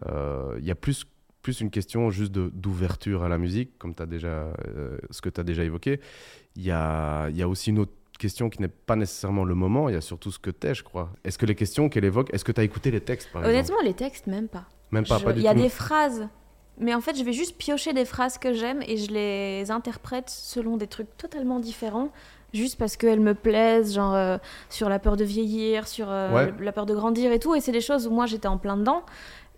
euh, 0.07 0.57
il 0.59 0.65
y 0.65 0.71
a 0.71 0.75
plus, 0.75 1.05
plus 1.43 1.61
une 1.61 1.69
question 1.69 2.09
juste 2.09 2.33
d'ouverture 2.33 3.23
à 3.25 3.29
la 3.29 3.37
musique, 3.37 3.77
comme 3.79 3.93
as 3.99 4.07
déjà, 4.07 4.29
euh, 4.69 4.97
ce 5.11 5.21
que 5.21 5.29
tu 5.29 5.39
as 5.39 5.45
déjà 5.45 5.65
évoqué. 5.65 6.01
Il 6.57 6.63
y 6.65 6.71
a, 6.71 7.29
y 7.29 7.43
a 7.43 7.47
aussi 7.47 7.69
une 7.69 7.81
autre 7.81 7.93
question 8.19 8.49
qui 8.49 8.63
n'est 8.63 8.69
pas 8.69 8.97
nécessairement 8.97 9.45
le 9.45 9.55
moment, 9.55 9.91
il 9.91 9.93
y 9.93 9.99
a 9.99 10.01
surtout 10.01 10.31
ce 10.31 10.39
que 10.39 10.49
tu 10.51 10.67
es, 10.67 10.75
je 10.75 10.83
crois. 10.83 11.11
Est-ce 11.25 11.37
que 11.37 11.45
les 11.45 11.55
questions 11.55 11.91
qu'elle 11.91 12.07
évoque, 12.07 12.33
est-ce 12.33 12.43
que 12.43 12.53
tu 12.53 12.61
as 12.63 12.65
écouté 12.65 12.91
les 12.91 13.03
textes, 13.03 13.31
par 13.31 13.43
exemple? 13.43 13.55
Honnêtement, 13.55 13.83
les 13.85 13.93
textes, 13.93 14.27
même 14.29 14.49
pas. 14.49 14.65
Même 14.91 15.05
pas, 15.07 15.19
Je- 15.19 15.25
pas 15.27 15.33
du 15.35 15.41
Il 15.41 15.45
y 15.45 15.49
a 15.49 15.53
tout. 15.53 15.61
des 15.61 15.69
phrases, 15.69 16.27
mais 16.81 16.95
en 16.95 17.03
fait, 17.03 17.19
je 17.19 17.23
vais 17.23 17.35
juste 17.35 17.59
piocher 17.59 17.93
des 17.93 18.07
phrases 18.07 18.39
que 18.39 18.55
j'aime 18.55 18.81
et 18.89 18.97
je 18.97 19.11
les 19.13 19.71
interprète 19.71 20.31
selon 20.31 20.79
des 20.79 20.87
trucs 20.87 21.15
totalement 21.19 21.61
différents, 21.61 22.11
juste 22.55 22.79
parce 22.79 22.97
qu'elles 22.97 23.21
me 23.21 23.35
plaisent, 23.35 23.95
genre 23.95 24.15
euh, 24.15 24.39
sur 24.71 24.89
la 24.89 24.99
peur 24.99 25.17
de 25.17 25.25
vieillir, 25.25 25.87
sur 25.89 26.07
euh, 26.11 26.33
Ouais. 26.35 26.55
la 26.61 26.73
peur 26.73 26.87
de 26.87 26.95
grandir 26.95 27.31
et 27.33 27.39
tout. 27.39 27.55
Et 27.55 27.61
c'est 27.61 27.73
des 27.73 27.81
choses 27.81 28.07
où 28.07 28.11
moi 28.11 28.27
j'étais 28.27 28.49
en 28.49 28.59
plein 28.59 28.77
dedans. 28.77 29.03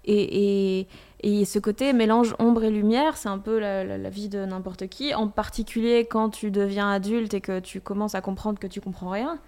Et, 0.07 0.81
et, 0.81 0.89
et 1.23 1.45
ce 1.45 1.59
côté 1.59 1.93
mélange 1.93 2.35
ombre 2.39 2.65
et 2.65 2.71
lumière, 2.71 3.19
c'est 3.19 3.29
un 3.29 3.39
peu 3.39 3.59
la, 3.59 3.85
la- 3.85 3.99
la 3.99 4.11
vie 4.11 4.31
de 4.31 4.45
n'importe 4.47 4.87
qui, 4.89 5.15
en 5.15 5.29
particulier 5.29 6.07
quand 6.11 6.31
tu 6.31 6.51
deviens 6.51 6.91
adulte 6.91 7.35
et 7.35 7.43
que 7.43 7.61
tu 7.61 7.81
commences 7.83 8.15
à 8.15 8.23
comprendre 8.23 8.59
que 8.59 8.67
tu 8.67 8.81
comprends 8.81 9.11
rien. 9.11 9.39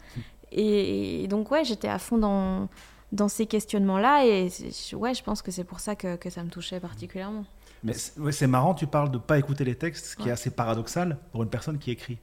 Et, 0.53 1.25
et 1.25 1.29
donc, 1.29 1.51
ouais, 1.51 1.65
j'étais 1.65 1.89
à 1.89 1.99
fond 1.99 2.19
dans, 2.19 2.69
dans 3.13 3.29
ces 3.29 3.47
questionnements-là. 3.47 4.27
Et 4.27 4.51
c'est- 4.51 4.95
ouais, 4.95 5.15
je 5.15 5.23
pense 5.23 5.41
que 5.41 5.51
c'est 5.51 5.65
pour 5.65 5.81
ça 5.81 5.97
que, 5.97 6.17
que 6.17 6.29
ça 6.29 6.43
me 6.45 6.51
touchait 6.51 6.81
particulièrement. 6.81 7.45
Mais 7.83 7.95
c'est 7.95 8.21
ouais, 8.21 8.31
c'est 8.33 8.47
marrant, 8.47 8.75
tu 8.75 8.87
parles 8.87 9.11
de 9.11 9.19
pas 9.19 9.39
écouter 9.39 9.65
les 9.65 9.75
textes, 9.75 10.05
ce 10.07 10.17
qui 10.17 10.25
Ouais. 10.25 10.29
est 10.29 10.33
assez 10.33 10.51
paradoxal 10.51 11.17
pour 11.33 11.43
une 11.43 11.49
personne 11.49 11.79
qui 11.79 11.91
écrit. 11.91 12.19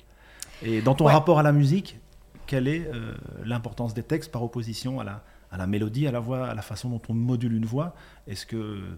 Et 0.63 0.81
dans 0.81 0.95
ton 0.95 1.05
Ouais. 1.05 1.13
rapport 1.13 1.39
à 1.39 1.43
la 1.43 1.51
musique, 1.51 1.99
quelle 2.47 2.67
est 2.67 2.89
euh, 2.93 3.13
l'importance 3.45 3.93
des 3.93 4.03
textes 4.03 4.31
par 4.31 4.43
opposition 4.43 4.99
à 4.99 5.03
la, 5.03 5.23
à 5.51 5.57
la 5.57 5.67
mélodie, 5.67 6.07
à 6.07 6.11
la 6.11 6.19
voix, 6.19 6.47
à 6.47 6.53
la 6.53 6.61
façon 6.61 6.89
dont 6.89 7.01
on 7.09 7.13
module 7.13 7.53
une 7.53 7.65
voix? 7.65 7.93
Est-ce 8.27 8.45
que 8.45 8.55
mm, 8.55 8.97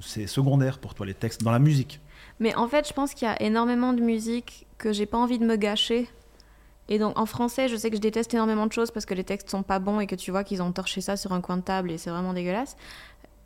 c'est 0.00 0.26
secondaire 0.26 0.78
pour 0.78 0.94
toi 0.94 1.06
les 1.06 1.14
textes 1.14 1.42
dans 1.42 1.50
la 1.52 1.58
musique? 1.58 2.00
Mais 2.38 2.54
en 2.54 2.68
fait, 2.68 2.88
je 2.88 2.92
pense 2.92 3.12
qu'il 3.14 3.26
y 3.26 3.30
a 3.30 3.40
énormément 3.42 3.92
de 3.92 4.00
musique 4.00 4.66
que 4.78 4.92
j'ai 4.92 5.06
pas 5.06 5.18
envie 5.18 5.38
de 5.38 5.44
me 5.44 5.56
gâcher. 5.56 6.08
Et 6.88 6.98
donc 6.98 7.18
en 7.18 7.26
français, 7.26 7.68
je 7.68 7.76
sais 7.76 7.90
que 7.90 7.96
je 7.96 8.00
déteste 8.00 8.34
énormément 8.34 8.66
de 8.66 8.72
choses 8.72 8.90
parce 8.90 9.06
que 9.06 9.14
les 9.14 9.22
textes 9.24 9.50
sont 9.50 9.62
pas 9.62 9.78
bons 9.78 10.00
et 10.00 10.06
que 10.06 10.16
tu 10.16 10.30
vois 10.30 10.42
qu'ils 10.42 10.62
ont 10.62 10.72
torché 10.72 11.00
ça 11.00 11.16
sur 11.16 11.32
un 11.32 11.40
coin 11.40 11.56
de 11.56 11.62
table 11.62 11.90
et 11.92 11.98
c'est 11.98 12.10
vraiment 12.10 12.32
dégueulasse. 12.32 12.76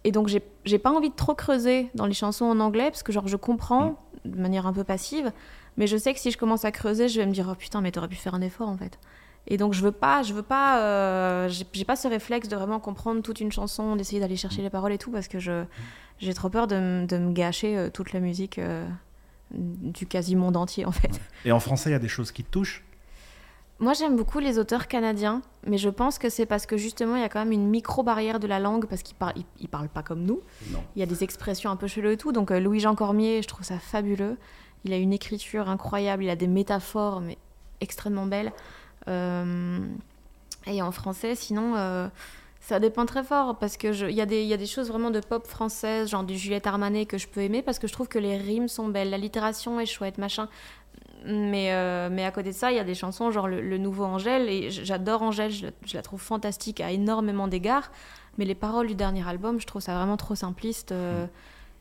Et 0.05 0.13
donc 0.13 0.29
j'ai 0.29 0.43
j'ai 0.65 0.79
pas 0.79 0.91
envie 0.91 1.11
de 1.11 1.15
trop 1.15 1.35
creuser 1.35 1.91
dans 1.95 2.07
les 2.07 2.15
chansons 2.15 2.45
en 2.47 2.61
anglais 2.61 2.91
parce 2.91 3.03
que 3.03 3.13
genre 3.13 3.27
je 3.29 3.37
comprends 3.37 3.99
de 4.25 4.39
manière 4.41 4.67
un 4.67 4.73
peu 4.73 4.85
passive, 4.85 5.31
mais 5.77 5.87
je 5.87 5.97
sais 5.97 6.13
que 6.15 6.21
si 6.21 6.31
je 6.31 6.39
commence 6.39 6.65
à 6.65 6.73
creuser, 6.73 7.09
je 7.09 7.21
vais 7.21 7.27
me 7.27 7.33
dire 7.33 7.49
oh 7.51 7.55
putain 7.55 7.81
mais 7.81 7.91
t'aurais 7.93 8.09
pu 8.09 8.17
faire 8.17 8.35
un 8.35 8.41
effort 8.41 8.69
en 8.69 8.77
fait. 8.77 8.99
Et 9.47 9.57
donc 9.59 9.75
je 9.75 9.83
veux 9.83 9.93
pas, 9.93 10.23
je 10.23 10.33
veux 10.33 10.43
pas, 10.43 10.81
euh, 10.81 11.49
j'ai 11.51 11.85
pas 11.85 11.97
ce 11.97 12.09
réflexe 12.09 12.49
de 12.49 12.57
vraiment 12.57 12.81
comprendre 12.81 13.21
toute 13.23 13.41
une 13.41 13.53
chanson, 13.53 13.95
d'essayer 13.97 14.21
d'aller 14.21 14.37
chercher 14.37 14.63
les 14.63 14.71
paroles 14.71 14.93
et 14.93 14.99
tout 14.99 15.11
parce 15.11 15.29
que 15.29 15.39
je 15.39 15.65
j'ai 16.19 16.33
trop 16.33 16.49
peur 16.49 16.67
de, 16.67 16.77
me- 16.77 17.07
de 17.07 17.19
me 17.19 17.33
gâcher 17.33 17.77
euh, 17.77 17.91
toute 17.91 18.13
la 18.13 18.21
musique 18.21 18.59
euh, 18.59 18.87
du 19.51 20.07
quasi 20.07 20.37
monde 20.37 20.57
entier 20.57 20.87
en 20.87 20.93
fait. 20.93 21.21
Et 21.45 21.53
en 21.53 21.61
français, 21.61 21.91
il 21.91 21.93
y 21.93 21.97
a 21.97 21.99
des 21.99 22.09
choses 22.09 22.33
qui 22.33 22.43
te 22.45 22.51
touchent? 22.51 22.85
Moi, 23.81 23.93
j'aime 23.93 24.15
beaucoup 24.17 24.39
les 24.39 24.59
auteurs 24.61 24.87
canadiens, 24.87 25.43
mais 25.67 25.79
je 25.79 25.89
pense 25.89 26.19
que 26.21 26.29
c'est 26.31 26.47
parce 26.47 26.65
que 26.65 26.77
justement, 26.77 27.17
il 27.17 27.23
y 27.23 27.25
a 27.25 27.29
quand 27.29 27.41
même 27.41 27.51
une 27.53 27.69
micro-barrière 27.69 28.39
de 28.39 28.47
la 28.47 28.61
langue, 28.61 28.87
parce 28.87 29.03
qu'ils 29.03 29.17
par- 29.17 29.33
ils- 29.37 29.45
ils 29.61 29.69
parlent 29.69 29.89
pas 29.89 30.05
comme 30.05 30.23
nous. 30.23 30.41
Non. 30.71 30.83
Il 30.95 31.01
y 31.01 31.03
a 31.03 31.07
des 31.07 31.25
expressions 31.25 31.71
un 31.71 31.77
peu 31.77 31.89
cheloues 31.89 32.11
et 32.13 32.17
tout. 32.17 32.31
Donc, 32.31 32.53
euh, 32.53 32.61
Louis-Jean 32.61 32.95
Cormier, 32.95 33.43
je 33.43 33.49
trouve 33.49 33.67
ça 33.67 33.81
fabuleux. 33.81 34.37
Il 34.85 34.93
a 34.93 34.97
une 34.99 35.13
écriture 35.13 35.69
incroyable, 35.69 36.25
il 36.25 36.31
a 36.31 36.37
des 36.37 36.47
métaphores, 36.47 37.21
mais 37.21 37.39
extrêmement 37.81 38.27
belles. 38.27 38.53
Euh, 39.09 39.79
Et 40.67 40.81
en 40.81 40.93
français, 40.93 41.35
sinon, 41.35 41.75
euh, 41.77 42.09
ça 42.61 42.81
dépend 42.81 43.05
très 43.05 43.23
fort, 43.23 43.59
parce 43.59 43.77
que 43.77 44.09
il 44.09 44.17
y, 44.17 44.23
a 44.23 44.27
des- 44.27 44.67
choses 44.67 44.89
vraiment 44.89 45.11
de 45.11 45.21
pop 45.21 45.47
française, 45.47 46.09
genre 46.09 46.25
du 46.25 46.39
Juliette 46.39 46.67
Armanet, 46.67 47.05
que 47.05 47.19
je 47.19 47.29
peux 47.29 47.41
aimer, 47.41 47.61
parce 47.61 47.79
que 47.79 47.87
je 47.87 47.93
trouve 47.93 48.09
que 48.09 48.19
les 48.19 48.39
rimes 48.39 48.69
sont 48.69 48.89
belles, 48.89 49.11
la 49.11 49.19
littération 49.19 49.79
est 49.81 49.87
chouette, 49.87 50.17
machin. 50.17 50.49
Mais, 51.27 51.73
euh, 51.73 52.09
à 52.27 52.31
côté 52.31 52.51
de 52.51 52.55
ça, 52.55 52.71
il 52.71 52.77
y 52.77 52.81
a 52.81 52.85
des 52.85 52.95
chansons 52.95 53.31
genre 53.31 53.49
le, 53.49 53.77
nouveau 53.79 54.05
Angèle, 54.05 54.49
et 54.49 54.71
j'adore 54.71 55.23
Angèle, 55.23 55.51
je, 55.51 55.67
la- 55.95 56.03
trouve 56.03 56.21
fantastique 56.21 56.81
à 56.81 56.91
énormément 56.91 57.49
d'égards, 57.49 57.91
mais 58.39 58.45
les 58.47 58.55
paroles 58.55 58.87
du 58.87 58.95
dernier 58.95 59.27
album, 59.29 59.61
je 59.61 59.67
trouve 59.67 59.83
ça 59.83 59.95
vraiment 59.97 60.17
trop 60.17 60.35
simpliste. 60.35 60.93
euh, 60.93 61.27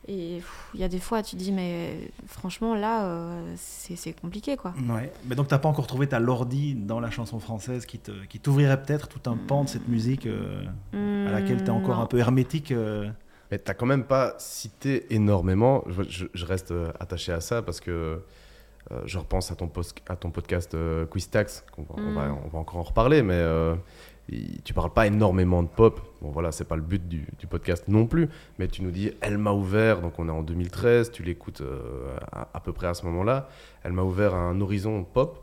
et 0.08 0.40
il 0.74 0.80
y 0.80 0.84
a 0.84 0.88
des 0.88 0.98
fois, 0.98 1.22
tu 1.22 1.36
dis, 1.36 1.50
mais 1.52 2.10
franchement, 2.26 2.74
là, 2.74 3.04
euh, 3.06 3.54
c'est 3.56 4.12
compliqué, 4.20 4.56
quoi. 4.56 4.74
Ouais. 4.88 5.12
Mais 5.26 5.34
donc, 5.34 5.48
t'as 5.48 5.58
pas 5.58 5.68
encore 5.68 5.86
trouvé 5.86 6.06
ta 6.06 6.18
lordi 6.18 6.74
dans 6.74 7.00
la 7.00 7.10
chanson 7.10 7.38
française 7.40 7.86
qui 7.86 7.98
te- 7.98 8.24
qui 8.26 8.38
t'ouvrirait 8.40 8.82
peut-être 8.82 9.08
tout 9.08 9.30
un 9.30 9.36
pan 9.36 9.64
de 9.64 9.68
cette 9.68 9.88
musique 9.88 10.26
euh, 10.26 10.64
à 10.92 11.30
laquelle 11.32 11.58
tu 11.58 11.64
es 11.66 11.70
encore 11.70 11.98
Hmm, 11.98 12.02
un 12.02 12.06
peu 12.06 12.18
hermétique 12.18 12.70
euh, 12.72 13.08
Mais 13.50 13.58
t'as 13.58 13.74
quand 13.74 13.86
même 13.86 14.04
pas 14.04 14.34
cité 14.38 15.06
énormément. 15.14 15.84
Je, 15.88 16.02
je- 16.08 16.26
je 16.32 16.44
reste 16.46 16.70
euh, 16.72 16.90
attaché 17.00 17.32
à 17.32 17.40
ça 17.40 17.62
parce 17.62 17.80
que 17.80 18.20
euh, 18.90 19.00
je 19.06 19.16
repense 19.18 19.50
à 19.50 19.54
ton, 19.54 19.68
post- 19.68 20.02
à 20.08 20.16
ton 20.16 20.30
podcast 20.30 20.74
euh, 20.74 21.06
Quiz 21.06 21.30
Tax. 21.30 21.64
on, 21.78 21.82
va, 22.12 22.28
Mm. 22.28 22.36
on 22.44 22.48
va 22.48 22.58
encore 22.58 22.76
en 22.80 22.82
reparler, 22.82 23.22
mais 23.22 23.32
euh, 23.34 23.74
il- 24.28 24.62
tu 24.62 24.72
parles 24.74 24.92
pas 24.92 25.06
énormément 25.06 25.62
de 25.62 25.68
pop. 25.68 26.00
Bon, 26.22 26.30
voilà, 26.30 26.50
c'est 26.52 26.64
pas 26.64 26.76
le 26.76 26.82
but 26.82 27.06
du, 27.08 27.26
du 27.38 27.46
podcast 27.46 27.84
non 27.88 28.06
plus. 28.06 28.28
Mais 28.58 28.68
tu 28.68 28.82
nous 28.82 28.90
dis 28.90 29.12
Elle 29.20 29.38
m'a 29.38 29.52
ouvert, 29.52 30.00
donc 30.00 30.18
on 30.18 30.28
est 30.28 30.32
en 30.32 30.42
2013, 30.42 31.10
tu 31.10 31.22
l'écoutes 31.22 31.60
euh, 31.60 32.16
à, 32.32 32.48
à 32.54 32.60
peu 32.60 32.72
près 32.72 32.86
à 32.86 32.94
ce 32.94 33.04
moment-là. 33.06 33.48
Elle 33.82 33.92
m'a 33.92 34.02
ouvert 34.02 34.34
un 34.34 34.60
horizon 34.60 35.04
pop. 35.04 35.40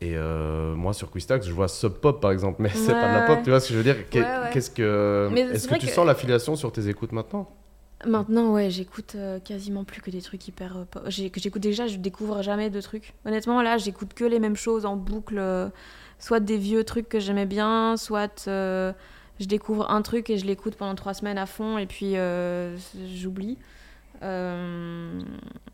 Et 0.00 0.16
euh, 0.16 0.74
moi, 0.74 0.92
sur 0.92 1.10
Quistax, 1.10 1.46
je 1.46 1.52
vois 1.52 1.68
Sub 1.68 1.92
Pop 1.92 2.20
par 2.20 2.30
exemple, 2.32 2.60
mais 2.60 2.68
c'est 2.68 2.92
pas 2.92 3.08
de 3.08 3.14
la 3.14 3.20
Ouais, 3.20 3.26
pop, 3.26 3.36
ouais. 3.38 3.42
tu 3.44 3.50
vois 3.50 3.60
ce 3.60 3.68
que 3.68 3.74
je 3.74 3.78
veux 3.78 3.84
dire 3.84 3.94
Ouais, 3.96 4.20
ouais. 4.20 4.50
Que. 4.50 4.58
Est-ce 5.54 5.68
que 5.68 5.74
tu 5.76 5.86
que- 5.86 5.92
sens 5.92 6.04
l'affiliation 6.06 6.56
sur 6.56 6.72
tes 6.72 6.88
écoutes 6.88 7.12
maintenant? 7.12 7.48
Maintenant, 8.06 8.52
ouais, 8.52 8.68
j'écoute 8.68 9.14
euh, 9.14 9.38
quasiment 9.38 9.84
plus 9.84 10.02
que 10.02 10.10
des 10.10 10.20
trucs 10.20 10.46
hyper. 10.46 10.76
euh, 10.76 11.00
j'écoute 11.08 11.62
déjà, 11.62 11.86
je 11.86 11.96
découvre 11.96 12.42
jamais 12.42 12.68
de 12.68 12.80
trucs. 12.82 13.14
Honnêtement, 13.24 13.62
là, 13.62 13.78
j'écoute 13.78 14.12
que 14.12 14.24
les 14.24 14.40
mêmes 14.40 14.56
choses 14.56 14.84
en 14.84 14.96
boucle. 14.96 15.38
Soit 16.18 16.40
des 16.40 16.58
vieux 16.58 16.84
trucs 16.84 17.08
que 17.08 17.20
j'aimais 17.20 17.46
bien, 17.46 17.96
soit 17.96 18.46
euh, 18.48 18.92
je 19.40 19.46
découvre 19.46 19.90
un 19.90 20.02
truc 20.02 20.30
et 20.30 20.38
je 20.38 20.46
l'écoute 20.46 20.76
pendant 20.76 20.94
trois 20.94 21.14
semaines 21.14 21.38
à 21.38 21.46
fond 21.46 21.78
et 21.78 21.86
puis 21.86 22.16
euh, 22.16 22.76
j'oublie. 23.14 23.58
Euh, 24.22 25.20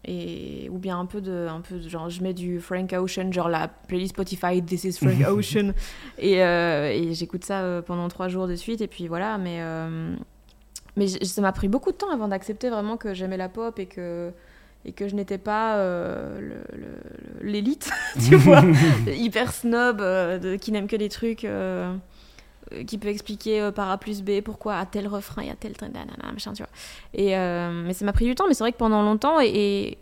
et 0.05 0.69
ou 0.71 0.79
bien 0.79 0.99
un 0.99 1.05
peu 1.05 1.21
de 1.21 1.47
un 1.49 1.61
peu 1.61 1.77
de 1.77 1.89
genre 1.89 2.09
je 2.09 2.23
mets 2.23 2.33
du 2.33 2.59
Frank 2.59 2.91
Ocean 2.95 3.31
genre 3.31 3.51
la 3.51 3.69
playlist 3.69 4.15
Spotify 4.15 4.63
This 4.63 4.85
is 4.85 4.93
Frank 4.95 5.21
Ocean 5.29 5.73
et, 6.19 6.43
euh, 6.43 6.91
et 6.91 7.13
j'écoute 7.13 7.45
ça 7.45 7.83
pendant 7.87 8.09
trois 8.09 8.29
jours 8.29 8.49
de 8.49 8.57
suite 8.57 8.81
et 8.81 8.87
puis 8.87 9.09
voilà 9.09 9.37
mais 9.37 9.59
euh, 9.61 10.17
mais 10.97 11.07
ça 11.07 11.43
m'a 11.43 11.53
pris 11.53 11.69
beaucoup 11.69 11.93
de 11.93 11.97
temps 11.97 12.11
avant 12.11 12.29
d'accepter 12.29 12.71
vraiment 12.71 12.97
que 12.97 13.13
j'aimais 13.13 13.37
la 13.37 13.51
pop 13.51 13.79
et 13.79 13.87
que 13.87 14.33
et 14.85 14.93
que 14.93 15.09
je 15.09 15.15
n'étais 15.15 15.39
pas 15.39 15.77
euh, 15.77 16.63
l'élite 17.43 17.91
tu 18.29 18.37
vois 18.37 18.63
hyper 19.13 19.53
snob 19.53 20.01
euh, 20.01 20.39
de- 20.39 20.57
qui 20.57 20.73
n'aime 20.73 20.87
que 20.89 20.97
des 20.97 21.09
trucs 21.09 21.45
euh, 21.45 21.95
qui 22.87 22.99
peut 22.99 23.09
expliquer 23.09 23.61
euh, 23.61 23.73
par 23.73 23.91
A 23.91 23.99
plus 23.99 24.23
B 24.23 24.41
pourquoi 24.43 24.77
à 24.77 24.87
tel 24.87 25.07
refrain 25.09 25.43
il 25.43 25.49
y 25.49 25.51
a 25.51 25.57
tel 25.57 25.73
truc, 25.73 25.91
machin, 26.33 26.53
tu 26.53 26.63
vois. 26.63 26.71
Et, 27.15 27.37
euh, 27.37 27.83
mais 27.85 27.93
ça 27.93 28.05
m'a 28.05 28.13
pris 28.13 28.25
du 28.27 28.35
temps, 28.35 28.45
mais 28.49 28.55
c'est 28.55 28.63
vrai 28.65 28.73
que 28.73 28.77
pendant 28.79 29.03
longtemps, 29.03 29.41
et, 29.41 29.49
et 29.49 29.99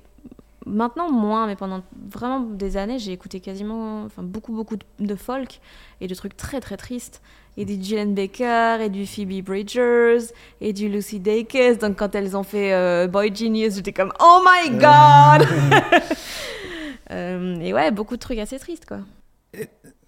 maintenant 0.67 1.11
moins, 1.11 1.47
mais 1.47 1.57
pendant 1.57 1.83
vraiment 2.11 2.41
des 2.41 2.77
années, 2.77 2.99
j'ai 2.99 3.13
écouté 3.13 3.41
quasiment, 3.41 4.03
enfin 4.05 4.23
beaucoup, 4.23 4.53
beaucoup 4.53 4.77
de, 4.77 4.85
de 5.07 5.15
folk 5.15 5.61
et 6.01 6.07
de 6.09 6.15
trucs 6.15 6.37
très, 6.37 6.61
très 6.61 6.77
tristes. 6.77 7.23
Et 7.61 7.65
du 7.67 7.75
Gillian 7.83 8.07
Baker, 8.13 8.79
et 8.81 8.89
du 8.89 9.05
Phoebe 9.05 9.43
Bridgers, 9.45 10.33
et 10.61 10.73
du 10.73 10.89
Lucy 10.89 11.19
Dacus. 11.21 11.77
Donc 11.79 11.97
quand 11.99 12.15
elles 12.15 12.37
ont 12.37 12.45
fait 12.45 12.73
euh, 12.73 13.07
Boy 13.09 13.35
Genius, 13.35 13.75
j'étais 13.75 13.93
comme 13.93 14.13
«Oh 14.21 14.41
my 14.47 14.71
God 14.79 15.47
Euh, 17.11 17.59
Et 17.61 17.73
ouais, 17.73 17.91
beaucoup 17.91 18.17
de 18.17 18.21
trucs 18.21 18.39
assez 18.39 18.59
tristes, 18.59 18.85
quoi. 18.87 18.99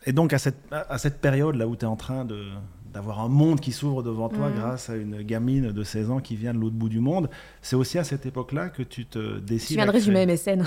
Et 0.06 0.12
donc, 0.12 0.32
à 0.34 0.38
cette, 0.38 0.58
à 0.70 0.98
cette 0.98 1.18
période 1.20 1.54
là 1.56 1.66
où 1.66 1.74
tu 1.74 1.84
es 1.86 1.88
en 1.88 1.96
train 1.96 2.24
de 2.24 2.44
d'avoir 2.92 3.20
un 3.20 3.28
monde 3.28 3.60
qui 3.60 3.70
s'ouvre 3.70 4.02
devant 4.02 4.28
toi 4.28 4.48
Mhm. 4.48 4.54
grâce 4.58 4.90
à 4.90 4.96
une 4.96 5.22
gamine 5.22 5.70
de 5.70 5.82
16 5.84 6.10
ans 6.10 6.18
qui 6.18 6.34
vient 6.34 6.52
de 6.52 6.58
l'autre 6.58 6.74
bout 6.74 6.88
du 6.88 6.98
monde, 6.98 7.30
c'est 7.62 7.76
aussi 7.76 7.98
à 7.98 8.04
cette 8.04 8.26
époque-là 8.26 8.68
que 8.68 8.82
tu 8.82 9.06
te 9.06 9.38
décides. 9.38 9.68
Tu 9.68 9.74
viens 9.76 9.86
de 9.86 9.92
résumer 9.92 10.26
MSN. 10.26 10.64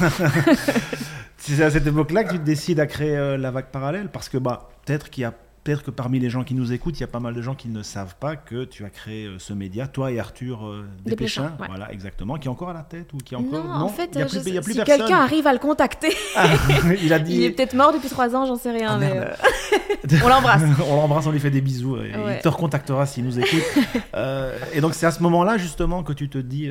C'est 1.38 1.62
à 1.62 1.70
cette 1.70 1.86
époque-là 1.86 2.24
que 2.24 2.32
tu 2.32 2.38
te 2.38 2.44
décides 2.44 2.80
à 2.80 2.86
créer 2.86 3.16
euh, 3.16 3.36
la 3.36 3.50
vague 3.50 3.66
parallèle? 3.66 4.08
Parce 4.08 4.28
que 4.28 4.38
bah 4.38 4.68
peut-être 4.84 5.10
qu'il 5.10 5.22
y 5.22 5.24
a 5.24 5.34
peut-être 5.64 5.82
que 5.82 5.90
parmi 5.90 6.20
les 6.20 6.28
gens 6.30 6.44
qui 6.44 6.54
nous 6.54 6.72
écoutent, 6.72 6.98
il 6.98 7.00
y 7.00 7.04
a 7.04 7.08
pas 7.08 7.20
mal 7.20 7.34
de 7.34 7.40
gens 7.42 7.54
qui 7.54 7.68
ne 7.68 7.82
savent 7.82 8.14
pas 8.20 8.36
que 8.36 8.64
tu 8.64 8.84
as 8.84 8.90
créé 8.90 9.24
euh, 9.26 9.38
ce 9.38 9.52
média, 9.54 9.86
toi 9.86 10.12
et 10.12 10.20
Arthur 10.20 10.66
euh, 10.66 10.84
Desplechin, 11.04 11.42
Desplechin, 11.42 11.56
ouais. 11.60 11.66
voilà 11.68 11.90
exactement, 11.92 12.36
qui 12.36 12.48
est 12.48 12.50
encore 12.50 12.68
à 12.70 12.74
la 12.74 12.82
tête 12.82 13.12
ou 13.14 13.16
qui 13.18 13.34
est 13.34 13.36
encore 13.38 13.64
Non, 13.64 13.70
en 13.70 13.88
fait, 13.88 14.10
il 14.12 14.18
y 14.18 14.22
a 14.22 14.26
euh, 14.26 14.28
plus, 14.28 14.42
je 14.44 14.48
il 14.48 14.54
y 14.54 14.58
a 14.58 14.62
sais- 14.62 14.64
plus 14.64 14.74
si 14.74 14.84
quelqu'un 14.84 15.18
arrive 15.20 15.46
à 15.46 15.52
le 15.54 15.58
contacter, 15.58 16.14
Ah, 16.36 16.48
il 17.02 17.12
a 17.12 17.18
dit. 17.18 17.36
il 17.36 17.42
est 17.44 17.50
peut-être 17.50 17.74
mort 17.74 17.92
depuis 17.92 18.08
trois 18.10 18.36
ans, 18.36 18.44
j'en 18.46 18.56
sais 18.56 18.72
rien, 18.72 18.90
Ah, 18.92 18.98
mais 18.98 19.12
euh, 19.14 20.18
on 20.24 20.28
l'embrasse. 20.28 20.62
on 20.88 20.96
l'embrasse, 20.96 21.26
on 21.26 21.32
lui 21.32 21.40
fait 21.40 21.50
des 21.50 21.60
bisous. 21.62 21.96
et 21.96 22.14
Ouais. 22.16 22.36
Il 22.36 22.42
te 22.42 22.48
recontactera 22.48 23.06
s'il 23.06 23.24
nous 23.24 23.38
écoute. 23.38 23.62
Euh, 24.14 24.56
et 24.74 24.80
donc 24.80 24.94
c'est 24.94 25.06
à 25.06 25.10
ce 25.10 25.22
moment-là 25.22 25.56
justement 25.56 26.02
que 26.02 26.12
tu 26.12 26.28
te 26.28 26.38
dis, 26.38 26.70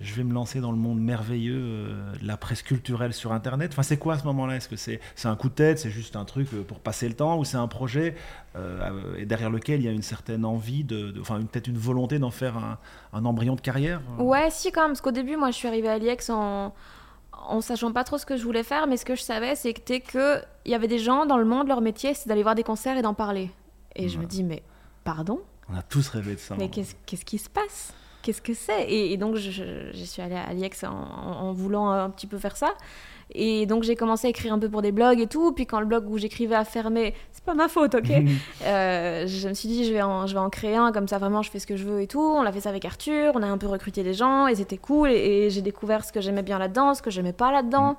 je 0.00 0.12
vais 0.14 0.24
me 0.24 0.32
lancer 0.34 0.60
dans 0.60 0.72
le 0.72 0.76
monde 0.78 1.00
merveilleux 1.00 1.56
euh, 1.56 2.12
de 2.20 2.26
la 2.26 2.36
presse 2.36 2.62
culturelle 2.62 3.12
sur 3.14 3.32
Internet. 3.32 3.70
Enfin, 3.72 3.82
c'est 3.84 3.96
quoi 3.96 4.14
à 4.14 4.18
ce 4.18 4.24
moment-là? 4.24 4.56
Est-ce 4.56 4.68
que 4.68 4.76
c'est 4.76 5.00
un 5.24 5.36
coup 5.36 5.48
de 5.48 5.54
tête, 5.54 5.78
c'est 5.78 5.90
juste 5.90 6.16
un 6.16 6.24
truc 6.24 6.48
euh, 6.52 6.62
pour 6.62 6.80
passer 6.80 7.06
le 7.08 7.14
temps, 7.14 7.38
ou 7.38 7.44
c'est 7.44 7.56
un 7.56 7.68
projet 7.68 8.16
euh, 8.56 9.16
et 9.16 9.24
derrière 9.26 9.50
lequel 9.50 9.80
il 9.80 9.86
y 9.86 9.88
a 9.88 9.92
une 9.92 10.02
certaine 10.02 10.44
envie 10.44 10.84
de, 10.84 11.10
de- 11.12 11.20
enfin 11.20 11.40
peut-être 11.42 11.68
une 11.68 11.78
volonté 11.78 12.18
d'en 12.18 12.30
faire 12.32 12.56
un, 12.56 12.78
un 13.12 13.24
embryon 13.24 13.54
de 13.54 13.60
carrière 13.60 14.00
Ouais, 14.18 14.48
si 14.50 14.72
quand 14.72 14.82
même, 14.82 14.90
parce 14.90 15.00
qu'au 15.00 15.10
début, 15.12 15.36
moi, 15.36 15.50
je 15.50 15.56
suis 15.56 15.68
arrivée 15.68 15.88
à 15.88 15.98
l'IEX 15.98 16.30
en 16.30 16.74
en 17.46 17.60
sachant 17.60 17.92
pas 17.92 18.04
trop 18.04 18.16
ce 18.16 18.24
que 18.24 18.36
je 18.38 18.42
voulais 18.44 18.62
faire, 18.62 18.86
mais 18.86 18.96
ce 18.96 19.04
que 19.04 19.14
je 19.16 19.20
savais, 19.22 19.54
c'était 19.54 20.00
que 20.00 20.40
il 20.64 20.70
y 20.72 20.74
avait 20.74 20.88
des 20.88 20.98
gens 20.98 21.26
dans 21.26 21.36
le 21.36 21.44
monde, 21.44 21.68
leur 21.68 21.82
métier, 21.82 22.14
c'est 22.14 22.26
d'aller 22.28 22.42
voir 22.42 22.54
des 22.54 22.62
concerts 22.62 22.96
et 22.96 23.02
d'en 23.02 23.12
parler. 23.12 23.50
Et 23.96 24.08
je 24.08 24.18
me 24.18 24.24
dis, 24.24 24.42
mais 24.42 24.62
pardon, 25.04 25.40
On 25.68 25.76
a 25.76 25.82
tous 25.82 26.08
rêvé 26.08 26.34
de 26.36 26.40
ça. 26.40 26.54
mais 26.58 26.68
qu'est-ce 26.70 26.94
qu'est-ce 27.06 27.24
qui 27.24 27.36
se 27.38 27.50
passe? 27.50 27.92
Qu'est-ce 28.24 28.40
que 28.42 28.54
c'est? 28.54 28.84
Et, 28.88 29.12
et 29.12 29.16
donc, 29.18 29.36
je, 29.36 29.50
suis 29.92 30.22
allée 30.22 30.34
à 30.34 30.52
l'IEX 30.54 30.82
en, 30.84 30.88
en- 30.88 31.46
en 31.48 31.52
voulant 31.52 31.90
un 31.90 32.08
petit 32.10 32.26
peu 32.26 32.38
faire 32.38 32.56
ça. 32.56 32.74
Et 33.34 33.66
donc, 33.66 33.82
j'ai 33.84 33.96
commencé 33.96 34.26
à 34.26 34.30
écrire 34.30 34.52
un 34.52 34.58
peu 34.58 34.68
pour 34.68 34.80
des 34.82 34.92
blogs 34.92 35.20
et 35.20 35.26
tout. 35.26 35.52
Puis, 35.52 35.66
quand 35.66 35.78
le 35.80 35.86
blog 35.86 36.08
où 36.10 36.16
j'écrivais 36.18 36.54
a 36.54 36.64
fermé, 36.64 37.14
c'est 37.32 37.44
pas 37.44 37.54
ma 37.54 37.68
faute, 37.68 37.94
ok? 37.94 38.10
Euh, 38.64 39.26
je 39.26 39.48
me 39.48 39.52
suis 39.54 39.68
dit, 39.68 39.84
je 39.84 39.92
vais, 39.92 40.00
en, 40.02 40.26
je 40.26 40.32
vais 40.32 40.40
en 40.40 40.48
créer 40.48 40.76
un, 40.76 40.90
comme 40.90 41.06
ça 41.06 41.18
vraiment 41.18 41.42
je 41.42 41.50
fais 41.50 41.58
ce 41.58 41.66
que 41.66 41.76
je 41.76 41.84
veux 41.84 42.00
et 42.00 42.06
tout. 42.06 42.20
On 42.20 42.42
l'a 42.42 42.50
fait 42.50 42.60
ça 42.60 42.70
avec 42.70 42.84
Arthur, 42.86 43.32
on 43.34 43.42
a 43.42 43.46
un 43.46 43.58
peu 43.58 43.66
recruté 43.66 44.02
des 44.02 44.14
gens 44.14 44.46
et 44.46 44.54
c'était 44.54 44.78
cool. 44.78 45.10
Et, 45.10 45.46
et 45.46 45.50
j'ai 45.50 45.60
découvert 45.60 46.02
ce 46.04 46.12
que 46.12 46.20
j'aimais 46.22 46.42
bien 46.42 46.58
là-dedans, 46.58 46.94
ce 46.94 47.02
que 47.02 47.10
j'aimais 47.10 47.34
pas 47.34 47.52
là-dedans. 47.52 47.96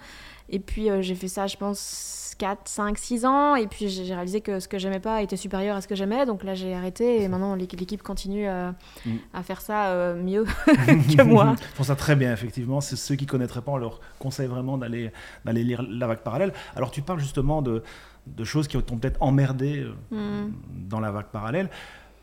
Et 0.49 0.59
puis 0.59 0.89
euh, 0.89 1.01
j'ai 1.03 1.13
fait 1.15 1.27
ça, 1.27 1.45
je 1.47 1.55
pense, 1.57 2.24
4, 2.37 2.61
5, 2.67 2.97
6 2.97 3.25
ans. 3.25 3.55
Et 3.55 3.67
puis 3.67 3.87
j'ai 3.89 4.13
réalisé 4.13 4.41
que 4.41 4.59
ce 4.59 4.67
que 4.67 4.77
j'aimais 4.77 4.99
pas 4.99 5.21
était 5.21 5.37
supérieur 5.37 5.75
à 5.75 5.81
ce 5.81 5.87
que 5.87 5.95
j'aimais. 5.95 6.25
Donc 6.25 6.43
là 6.43 6.53
j'ai 6.55 6.73
arrêté 6.73 7.21
et 7.23 7.27
maintenant 7.27 7.55
l'équ- 7.55 7.77
l'équipe 7.79 8.01
continue 8.03 8.47
euh, 8.47 8.71
Mm. 9.05 9.11
à 9.33 9.43
faire 9.43 9.61
ça 9.61 9.87
euh, 9.89 10.15
mieux 10.21 10.45
que 10.65 11.21
moi. 11.23 11.55
Ils 11.59 11.75
font 11.75 11.83
ça 11.83 11.95
très 11.95 12.15
bien, 12.15 12.31
effectivement. 12.33 12.81
C'est 12.81 12.95
ceux 12.95 13.15
qui 13.15 13.25
connaîtraient 13.25 13.61
pas, 13.61 13.71
on 13.73 13.77
leur 13.77 13.99
conseille 14.19 14.47
vraiment 14.47 14.77
d'aller 14.77 15.11
d'aller 15.45 15.63
lire 15.63 15.81
La 15.89 16.07
Vague 16.07 16.19
Parallèle. 16.19 16.53
Alors, 16.75 16.91
tu 16.91 17.01
parles 17.01 17.19
justement 17.19 17.61
de, 17.61 17.83
de 18.27 18.43
choses 18.43 18.67
qui 18.67 18.77
t'ont 18.81 18.97
peut-être 18.97 19.21
emmerdé 19.21 19.85
euh, 20.11 20.45
Mm. 20.45 20.53
dans 20.89 20.99
La 20.99 21.11
Vague 21.11 21.27
Parallèle. 21.31 21.69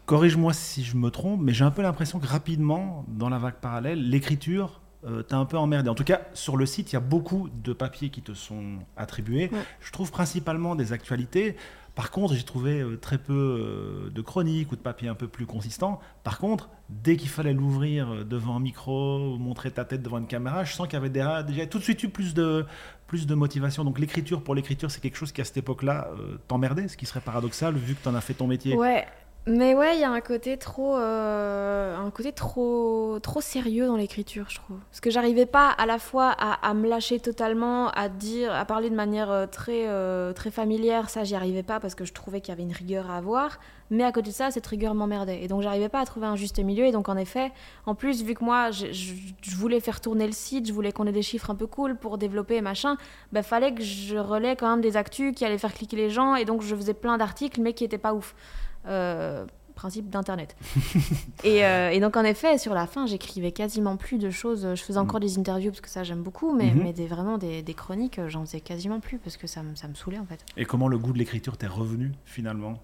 corrige-moi 0.07 0.53
si 0.53 0.83
je 0.85 0.97
me 0.97 1.11
trompe, 1.11 1.41
mais 1.41 1.53
j'ai 1.55 1.65
un 1.65 1.71
peu 1.71 1.81
l'impression 1.83 2.19
que 2.19 2.27
rapidement, 2.27 3.05
dans 3.09 3.29
la 3.31 3.39
vague 3.39 3.55
parallèle, 3.55 4.11
l'écriture 4.11 4.81
euh, 5.05 5.23
t'as 5.23 5.37
un 5.37 5.45
peu 5.45 5.57
emmerdé. 5.59 5.89
En 5.89 5.95
tout 5.95 6.05
cas, 6.05 6.21
sur 6.35 6.57
le 6.57 6.67
site, 6.67 6.93
il 6.93 6.95
y 6.95 6.97
a 6.97 7.01
beaucoup 7.01 7.49
de 7.63 7.73
papiers 7.73 8.11
qui 8.11 8.23
te 8.23 8.35
sont 8.35 8.79
attribués. 8.97 9.51
Ouais. 9.53 9.59
Je 9.81 9.93
trouve 9.93 10.11
principalement 10.11 10.75
des 10.75 10.93
actualités. 10.93 11.57
Par 11.95 12.11
contre, 12.11 12.35
j'ai 12.35 12.43
trouvé 12.43 12.81
euh, 12.81 12.97
très 12.97 13.19
peu 13.19 13.33
euh, 13.35 14.11
de 14.11 14.23
chroniques 14.23 14.73
ou 14.73 14.77
de 14.77 14.81
papiers 14.81 15.09
un 15.09 15.15
peu 15.15 15.29
plus 15.29 15.45
consistants. 15.45 16.01
Par 16.25 16.39
contre, 16.39 16.71
dès 16.89 17.17
qu'il 17.17 17.29
fallait 17.29 17.53
l'ouvrir 17.53 18.11
euh, 18.11 18.25
devant 18.25 18.57
un 18.57 18.61
micro 18.61 19.35
ou 19.35 19.37
montrer 19.37 19.71
ta 19.71 19.85
tête 19.85 20.03
devant 20.03 20.19
une 20.19 20.27
caméra, 20.27 20.65
je 20.65 20.73
sens 20.73 20.87
qu'il 20.87 20.95
y 20.95 20.97
avait 20.97 21.11
déjà, 21.11 21.43
déjà 21.43 21.67
tout 21.67 21.79
de 21.79 21.83
suite 21.83 22.03
eu 22.03 22.09
plus 22.09 22.33
de, 22.33 22.65
plus 23.07 23.27
de 23.27 23.35
motivation. 23.35 23.85
Donc 23.85 23.99
l'écriture 23.99 24.43
pour 24.43 24.55
l'écriture, 24.55 24.91
c'est 24.91 25.01
quelque 25.01 25.19
chose 25.19 25.33
qui 25.33 25.43
à 25.43 25.45
cette 25.45 25.59
époque-là 25.59 26.09
t'emmerdait, 26.49 26.89
ce 26.89 26.97
qui 26.97 27.05
serait 27.05 27.21
paradoxal 27.21 27.75
vu 27.75 27.95
que 27.95 28.03
tu 28.03 28.09
en 28.09 28.15
as 28.15 28.23
fait 28.23 28.35
ton 28.35 28.47
métier. 28.47 28.75
Ouais, 28.75 29.07
mais 29.47 29.75
ouais, 29.75 29.97
il 29.97 30.01
y 30.01 30.05
a 30.05 30.11
un 30.11 30.21
côté 30.21 30.57
trop, 30.57 30.97
euh, 30.97 31.97
un 31.97 32.11
côté 32.13 32.31
trop, 32.31 33.19
trop 33.21 33.41
sérieux 33.41 33.87
dans 33.87 33.97
l'écriture, 33.97 34.47
je 34.49 34.55
trouve. 34.55 34.79
Parce 34.89 35.01
que 35.01 35.11
j'arrivais 35.11 35.47
pas 35.47 35.69
à 35.69 35.85
la 35.85 35.99
fois 35.99 36.31
à, 36.31 36.75
me 36.75 36.89
lâcher 36.89 37.19
totalement, 37.19 37.91
à 37.91 38.09
dire, 38.09 38.55
à 38.55 38.65
parler 38.65 38.89
de 38.89 38.95
manière 38.95 39.33
euh, 39.33 39.47
très, 39.49 39.89
euh, 39.89 40.33
très 40.33 40.53
familière. 40.53 41.11
Ça, 41.11 41.25
j'y 41.25 41.35
arrivais 41.35 41.65
pas 41.65 41.81
parce 41.81 41.97
que 41.97 42.05
je 42.05 42.13
trouvais 42.13 42.41
qu'il 42.41 42.51
y 42.51 42.53
avait 42.53 42.63
une 42.63 42.73
rigueur 42.73 43.11
à 43.11 43.17
avoir. 43.17 43.59
Mais 43.91 44.05
à 44.05 44.13
côté 44.13 44.31
de 44.31 44.35
ça, 44.35 44.53
cette 44.53 44.67
rigueur 44.67 44.95
m'emmerdait. 44.95 45.43
Et 45.43 45.49
donc, 45.49 45.63
j'arrivais 45.63 45.89
pas 45.89 45.99
à 45.99 46.05
trouver 46.05 46.29
un 46.29 46.37
juste 46.37 46.61
milieu. 46.61 46.87
Et 46.87 46.93
donc, 46.93 47.09
en 47.09 47.17
effet, 47.17 47.51
en 47.85 47.97
plus, 47.97 48.23
vu 48.23 48.35
que 48.35 48.45
moi, 48.45 48.71
je 48.71 49.57
voulais 49.57 49.81
faire 49.81 50.01
tourner 50.01 50.27
le 50.27 50.33
site, 50.33 50.69
je 50.69 50.73
voulais 50.73 50.93
qu'on 50.93 51.09
ait 51.09 51.13
des 51.13 51.21
chiffres 51.23 51.51
un 51.51 51.57
peu 51.57 51.67
cool 51.67 51.97
pour 51.97 52.17
développer 52.17 52.55
et 52.57 52.61
machin, 52.61 52.97
bah, 53.33 53.43
fallait 53.43 53.75
que 53.75 53.83
je 53.83 54.17
relaie 54.17 54.55
quand 54.55 54.71
même 54.71 54.81
des 54.81 54.97
actus 54.97 55.35
qui 55.35 55.45
allaient 55.45 55.59
faire 55.59 55.75
cliquer 55.75 55.97
les 55.97 56.11
gens. 56.11 56.37
Et 56.37 56.45
donc, 56.45 56.63
je 56.63 56.77
faisais 56.77 56.95
plein 56.95 57.19
d'articles, 57.19 57.61
mais 57.61 57.73
qui 57.75 57.83
étaient 57.83 57.99
pas 57.99 58.15
ouf. 58.15 58.37
Euh, 58.87 59.47
principe 59.75 60.11
d'internet. 60.11 60.55
et, 61.45 61.65
euh, 61.65 61.91
et 61.91 61.99
donc 61.99 62.17
en 62.17 62.25
effet, 62.25 62.59
sur 62.59 62.75
la 62.75 62.87
fin, 62.87 63.07
j'écrivais 63.07 63.53
quasiment 63.53 63.97
plus 63.97 64.19
de 64.19 64.29
choses. 64.31 64.69
Je 64.75 64.83
faisais 64.83 64.99
encore 64.99 65.19
des 65.19 65.39
interviews 65.39 65.71
parce 65.71 65.81
que 65.81 65.89
ça 65.89 66.05
j'aime 66.05 66.23
beaucoup, 66.23 66.55
mais, 66.55 66.73
Mhm. 66.73 66.83
mais 66.83 66.93
des, 66.93 67.07
vraiment 67.07 67.39
des, 67.39 67.63
des 67.63 67.75
chroniques, 67.75 68.19
euh, 68.19 68.29
j'en 68.29 68.45
faisais 68.45 68.61
quasiment 68.61 69.01
plus 69.01 69.19
parce 69.19 69.37
que 69.39 69.47
ça, 69.47 69.63
me- 69.63 69.75
ça 69.75 69.89
me 69.89 69.95
saoulait 69.95 70.19
en 70.19 70.27
fait. 70.27 70.45
Et 70.59 70.67
comment 70.67 70.89
le 70.89 70.99
goût 70.99 71.13
de 71.13 71.19
l'écriture 71.19 71.57
t'est 71.57 71.67
revenu 71.69 72.13
finalement? 72.27 72.75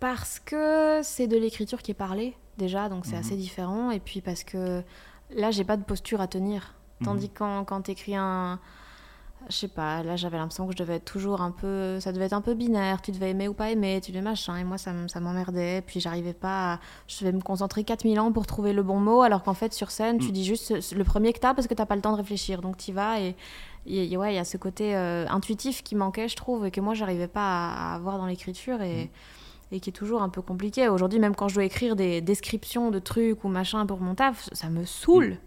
Parce 0.00 0.38
que 0.40 1.00
c'est 1.02 1.26
de 1.26 1.36
l'écriture 1.36 1.82
qui 1.82 1.90
est 1.90 1.94
parlée 1.94 2.34
déjà, 2.58 2.88
donc 2.88 3.04
c'est 3.06 3.14
Mhm. 3.16 3.20
assez 3.20 3.36
différent. 3.36 3.90
Et 3.90 4.00
puis 4.00 4.20
parce 4.20 4.44
que 4.44 4.82
là, 5.34 5.50
j'ai 5.50 5.64
pas 5.64 5.76
de 5.76 5.82
posture 5.84 6.20
à 6.20 6.26
tenir. 6.26 6.74
Tandis 7.04 7.26
Mhm. 7.26 7.32
que 7.32 7.38
quand, 7.38 7.64
quand 7.64 7.80
t'écris 7.82 8.16
un. 8.16 8.58
Je 9.48 9.56
sais 9.56 9.68
pas, 9.68 10.02
là 10.04 10.14
j'avais 10.16 10.36
l'impression 10.36 10.66
que 10.66 10.72
je 10.72 10.76
devais 10.78 10.96
être 10.96 11.04
toujours 11.04 11.40
un 11.40 11.50
peu. 11.50 11.98
Ça 12.00 12.12
devait 12.12 12.26
être 12.26 12.32
un 12.34 12.40
peu 12.40 12.54
binaire, 12.54 13.00
tu 13.02 13.10
devais 13.10 13.30
aimer 13.30 13.48
ou 13.48 13.54
pas 13.54 13.70
aimer, 13.70 14.00
tu 14.02 14.12
devais 14.12 14.22
machin. 14.22 14.56
Et 14.56 14.64
moi 14.64 14.78
ça, 14.78 14.92
m'emmerdait. 15.20 15.82
Puis 15.86 15.98
j'arrivais 16.00 16.34
pas. 16.34 16.74
à- 16.74 16.80
Je 17.08 17.18
devais 17.20 17.32
me 17.32 17.40
concentrer 17.40 17.82
4000 17.82 18.20
ans 18.20 18.30
pour 18.32 18.46
trouver 18.46 18.72
le 18.72 18.82
bon 18.82 18.98
mot, 19.00 19.22
alors 19.22 19.42
qu'en 19.42 19.54
fait 19.54 19.72
sur 19.72 19.90
scène, 19.90 20.18
tu 20.18 20.28
Mm. 20.28 20.32
dis 20.32 20.44
juste 20.44 20.92
le 20.94 21.04
premier 21.04 21.32
que 21.32 21.40
t'as 21.40 21.54
parce 21.54 21.66
que 21.66 21.74
t'as 21.74 21.86
pas 21.86 21.96
le 21.96 22.02
temps 22.02 22.12
de 22.12 22.18
réfléchir. 22.18 22.60
Donc 22.62 22.76
t'y 22.76 22.92
vas 22.92 23.20
et. 23.20 23.34
ouais, 23.86 24.32
il 24.32 24.36
y 24.36 24.38
a 24.38 24.44
ce 24.44 24.56
côté 24.56 24.94
euh, 24.94 25.26
intuitif 25.28 25.82
qui 25.82 25.94
manquait, 25.96 26.28
je 26.28 26.36
trouve, 26.36 26.66
et 26.66 26.70
que 26.70 26.80
moi 26.80 26.94
j'arrivais 26.94 27.26
pas 27.28 27.70
à, 27.72 27.94
avoir 27.94 28.18
dans 28.18 28.26
l'écriture. 28.26 28.82
Et 28.82 29.10
et 29.72 29.78
qui 29.78 29.90
est 29.90 29.92
toujours 29.92 30.20
un 30.22 30.28
peu 30.28 30.42
compliqué. 30.42 30.88
Aujourd'hui, 30.88 31.20
même 31.20 31.36
quand 31.36 31.46
je 31.46 31.54
dois 31.54 31.62
écrire 31.64 31.94
des 31.94 32.20
descriptions 32.20 32.90
de 32.90 32.98
trucs 32.98 33.44
ou 33.44 33.48
machin 33.48 33.86
pour 33.86 34.00
mon 34.00 34.16
taf, 34.16 34.48
ça 34.52 34.68
me 34.68 34.84
saoule. 34.84 35.38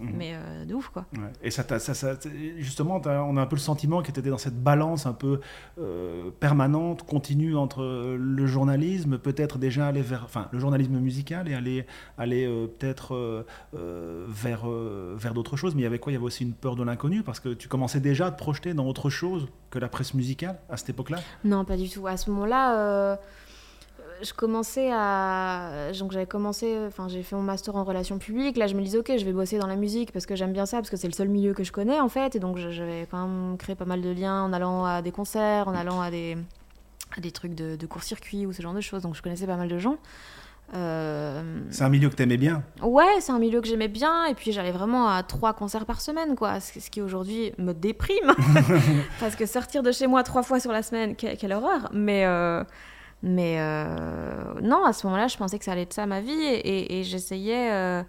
Mhm. 0.00 0.12
Mais 0.16 0.32
euh, 0.34 0.64
de 0.64 0.74
ouf, 0.74 0.88
quoi. 0.88 1.06
Ouais. 1.14 1.30
Et 1.42 1.50
ça, 1.50 1.62
ça, 1.78 1.94
ça- 1.94 2.14
justement, 2.58 3.00
on 3.04 3.36
a 3.36 3.40
un 3.42 3.46
peu 3.46 3.56
le 3.56 3.60
sentiment 3.60 4.02
que 4.02 4.10
tu 4.10 4.18
étais 4.20 4.30
dans 4.30 4.38
cette 4.38 4.60
balance 4.62 5.06
un 5.06 5.12
peu 5.12 5.40
euh, 5.78 6.30
permanente, 6.40 7.02
continue 7.04 7.56
entre 7.56 7.82
euh, 7.82 8.16
le 8.18 8.46
journalisme, 8.46 9.18
peut-être 9.18 9.58
déjà 9.58 9.86
aller 9.86 10.02
vers, 10.02 10.24
enfin, 10.24 10.48
le 10.52 10.58
journalisme 10.58 10.98
musical 10.98 11.48
et 11.48 11.54
aller, 11.54 11.86
aller 12.18 12.46
euh, 12.46 12.66
peut-être 12.66 13.14
euh, 13.14 13.44
euh, 13.76 14.24
vers, 14.28 14.68
euh, 14.68 15.14
vers 15.18 15.34
d'autres 15.34 15.56
choses. 15.56 15.74
Mais 15.74 15.82
il 15.82 15.84
y 15.84 15.86
avait 15.88 15.98
quoi? 15.98 16.12
Il 16.12 16.14
y 16.14 16.16
avait 16.16 16.24
aussi 16.26 16.44
une 16.44 16.54
peur 16.54 16.76
de 16.76 16.82
l'inconnu 16.82 17.22
parce 17.22 17.40
que 17.40 17.50
tu 17.50 17.68
commençais 17.68 18.00
déjà 18.00 18.26
à 18.26 18.30
te 18.30 18.38
projeter 18.38 18.74
dans 18.74 18.86
autre 18.86 19.10
chose 19.10 19.48
que 19.70 19.78
la 19.78 19.88
presse 19.88 20.14
musicale 20.14 20.58
à 20.68 20.76
cette 20.76 20.90
époque-là? 20.90 21.18
Non, 21.44 21.64
pas 21.64 21.76
du 21.76 21.88
tout. 21.88 22.06
À 22.06 22.16
ce 22.16 22.30
moment-là, 22.30 22.78
euh, 22.78 23.16
je 24.22 24.32
commençais 24.32 24.90
à. 24.92 25.90
Donc, 25.98 26.12
j'avais 26.12 26.26
commencé. 26.26 26.76
Enfin, 26.86 27.08
j'ai 27.08 27.22
fait 27.22 27.36
mon 27.36 27.42
master 27.42 27.76
en 27.76 27.84
relations 27.84 28.18
publiques. 28.18 28.56
Là, 28.56 28.66
je 28.66 28.74
me 28.74 28.82
disais, 28.82 28.98
ok, 28.98 29.12
je 29.18 29.24
vais 29.24 29.32
bosser 29.32 29.58
dans 29.58 29.66
la 29.66 29.76
musique 29.76 30.12
parce 30.12 30.26
que 30.26 30.34
j'aime 30.36 30.52
bien 30.52 30.66
ça, 30.66 30.78
parce 30.78 30.90
que 30.90 30.96
c'est 30.96 31.08
le 31.08 31.12
seul 31.12 31.28
milieu 31.28 31.54
que 31.54 31.64
je 31.64 31.72
connais, 31.72 32.00
en 32.00 32.08
fait. 32.08 32.36
Et 32.36 32.38
donc, 32.38 32.56
j'avais 32.58 33.06
quand 33.10 33.26
même 33.26 33.56
créé 33.58 33.74
pas 33.74 33.84
mal 33.84 34.00
de 34.02 34.10
liens 34.10 34.42
en 34.42 34.52
allant 34.52 34.84
à 34.84 35.02
des 35.02 35.12
concerts, 35.12 35.68
en 35.68 35.74
allant 35.74 36.00
à 36.00 36.10
des, 36.10 36.36
à 37.16 37.20
des 37.20 37.30
trucs 37.30 37.54
de, 37.54 37.76
de 37.76 37.86
court-circuit 37.86 38.46
ou 38.46 38.52
ce 38.52 38.62
genre 38.62 38.74
de 38.74 38.80
choses. 38.80 39.02
Donc, 39.02 39.14
je 39.14 39.22
connaissais 39.22 39.46
pas 39.46 39.56
mal 39.56 39.68
de 39.68 39.78
gens. 39.78 39.96
Euh, 40.72 41.42
C'est 41.70 41.82
un 41.82 41.88
milieu 41.88 42.08
que 42.10 42.14
tu 42.14 42.22
aimais 42.22 42.36
bien? 42.36 42.62
Ouais, 42.82 43.04
c'est 43.20 43.32
un 43.32 43.40
milieu 43.40 43.60
que 43.60 43.66
j'aimais 43.66 43.88
bien. 43.88 44.26
Et 44.26 44.34
puis 44.34 44.52
j'allais 44.52 44.70
vraiment 44.70 45.08
à 45.08 45.22
trois 45.24 45.52
concerts 45.52 45.84
par 45.84 46.00
semaine, 46.00 46.36
quoi. 46.36 46.60
Ce 46.60 46.88
qui 46.90 47.02
aujourd'hui 47.02 47.52
me 47.58 47.72
déprime. 47.72 48.32
Parce 49.20 49.34
que 49.34 49.46
sortir 49.46 49.82
de 49.82 49.90
chez 49.90 50.06
moi 50.06 50.22
trois 50.22 50.42
fois 50.44 50.60
sur 50.60 50.70
la 50.70 50.82
semaine, 50.84 51.16
que- 51.16 51.34
quelle 51.34 51.52
horreur. 51.52 51.88
Mais, 51.92 52.24
euh, 52.24 52.62
mais 53.22 53.56
euh, 53.60 54.60
non, 54.62 54.84
à 54.84 54.92
ce 54.92 55.06
moment-là, 55.06 55.28
je 55.28 55.36
pensais 55.36 55.58
que 55.58 55.64
ça 55.64 55.72
allait 55.72 55.82
être 55.82 55.92
ça 55.92 56.06
ma 56.06 56.20
vie. 56.20 56.30
Et, 56.30 56.58
et- 56.58 57.00
et 57.00 57.04
j'essayais, 57.04 57.70
euh, 57.72 58.02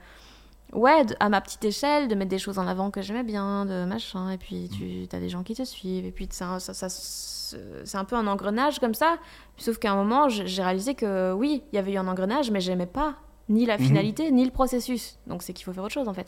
ouais, 0.73 1.03
à 1.19 1.29
ma 1.29 1.41
petite 1.41 1.63
échelle, 1.65 2.07
de 2.07 2.15
mettre 2.15 2.29
des 2.29 2.39
choses 2.39 2.57
en 2.59 2.67
avant 2.67 2.91
que 2.91 3.01
j'aimais 3.01 3.23
bien, 3.23 3.65
de 3.65 3.85
machin. 3.85 4.29
Et 4.31 4.37
puis 4.37 4.69
tu 4.69 5.07
as 5.15 5.19
des 5.19 5.29
gens 5.29 5.43
qui 5.43 5.53
te 5.53 5.63
suivent. 5.63 6.05
Et 6.05 6.11
puis 6.11 6.27
c'est 6.31 6.43
un, 6.43 6.59
ça, 6.59 6.73
ça- 6.73 6.89
c'est 6.89 7.97
un 7.97 8.05
peu 8.05 8.15
un 8.15 8.27
engrenage 8.27 8.79
comme 8.79 8.93
ça. 8.93 9.17
Sauf 9.57 9.77
qu'à 9.77 9.91
un 9.91 9.95
moment, 9.95 10.29
j'ai 10.29 10.63
réalisé 10.63 10.95
que 10.95 11.33
oui, 11.33 11.63
il 11.71 11.75
y 11.75 11.79
avait 11.79 11.91
eu 11.91 11.97
un 11.97 12.07
engrenage, 12.07 12.49
mais 12.49 12.61
j'aimais 12.61 12.85
pas 12.85 13.15
ni 13.49 13.65
la 13.65 13.77
Mhm. 13.77 13.83
finalité, 13.85 14.31
ni 14.31 14.45
le 14.45 14.51
processus. 14.51 15.19
Donc 15.27 15.43
c'est 15.43 15.51
qu'il 15.51 15.65
faut 15.65 15.73
faire 15.73 15.83
autre 15.83 15.93
chose 15.93 16.07
en 16.07 16.13
fait. 16.13 16.27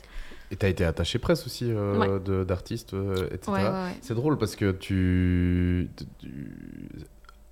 Et 0.51 0.57
t'as 0.57 0.67
été 0.67 0.83
attaché 0.83 1.19
presse 1.19 1.45
aussi 1.45 1.71
euh, 1.71 1.97
Ouais. 2.19 2.43
d'artistes, 2.45 2.93
euh, 2.93 3.27
etc. 3.31 3.51
Ouais, 3.53 3.63
ouais, 3.63 3.69
ouais. 3.69 3.95
C'est 4.01 4.13
drôle 4.15 4.37
parce 4.37 4.57
que 4.57 4.71
tu... 4.73 5.89
tu- 6.19 6.27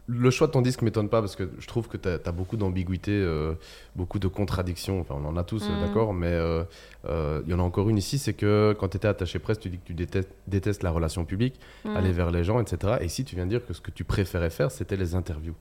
Le 0.08 0.30
choix 0.30 0.48
de 0.48 0.52
ton 0.52 0.62
disque 0.62 0.82
m'étonne 0.82 1.08
pas 1.10 1.22
parce 1.22 1.36
que 1.36 1.50
je 1.60 1.68
trouve 1.68 1.88
que 1.88 1.96
tu 1.96 2.10
as, 2.10 2.32
beaucoup 2.32 2.58
d'ambiguïté, 2.58 3.12
euh, 3.12 3.54
beaucoup 3.96 4.20
de 4.20 4.28
contradictions. 4.28 5.00
Enfin, 5.00 5.16
on 5.18 5.26
en 5.26 5.38
a 5.38 5.44
tous, 5.44 5.64
euh, 5.70 5.74
Mhm. 5.76 5.82
d'accord, 5.82 6.14
mais 6.14 6.28
euh, 6.34 6.64
euh, 7.08 7.42
il 7.46 7.52
y 7.52 7.54
en 7.54 7.60
a 7.60 7.64
encore 7.64 7.90
une 7.90 7.98
ici 7.98 8.18
c'est 8.18 8.34
que 8.34 8.76
quand 8.80 8.90
tu 8.90 8.98
étais 8.98 9.08
attaché 9.08 9.40
presse, 9.40 9.60
tu 9.60 9.70
dis 9.70 9.78
que 9.78 9.86
tu 9.86 9.94
détestes, 9.94 10.30
détestes 10.48 10.84
la 10.84 10.92
relation 10.92 11.24
publique, 11.24 11.60
Mm. 11.86 11.96
aller 11.96 12.12
vers 12.12 12.32
les 12.32 12.44
gens, 12.44 12.60
etc. 12.60 12.98
Et 13.02 13.06
ici, 13.06 13.24
tu 13.24 13.36
viens 13.36 13.46
de 13.46 13.52
dire 13.52 13.66
que 13.66 13.74
ce 13.74 13.80
que 13.82 13.92
tu 13.92 14.04
préférais 14.04 14.50
faire, 14.50 14.72
c'était 14.72 14.98
les 14.98 15.16
interviews. 15.16 15.56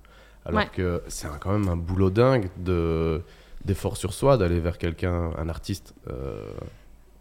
Alors 0.45 0.61
Ouais. 0.63 0.69
que 0.73 1.03
c'est 1.09 1.29
quand 1.39 1.53
même 1.53 1.69
un 1.69 1.77
boulot 1.77 2.11
dingue 2.11 2.49
de 2.57 3.23
d'effort 3.65 3.99
sur 3.99 4.15
soi 4.15 4.39
d'aller 4.39 4.59
vers 4.59 4.79
quelqu'un, 4.79 5.33
un 5.37 5.49
artiste. 5.51 5.95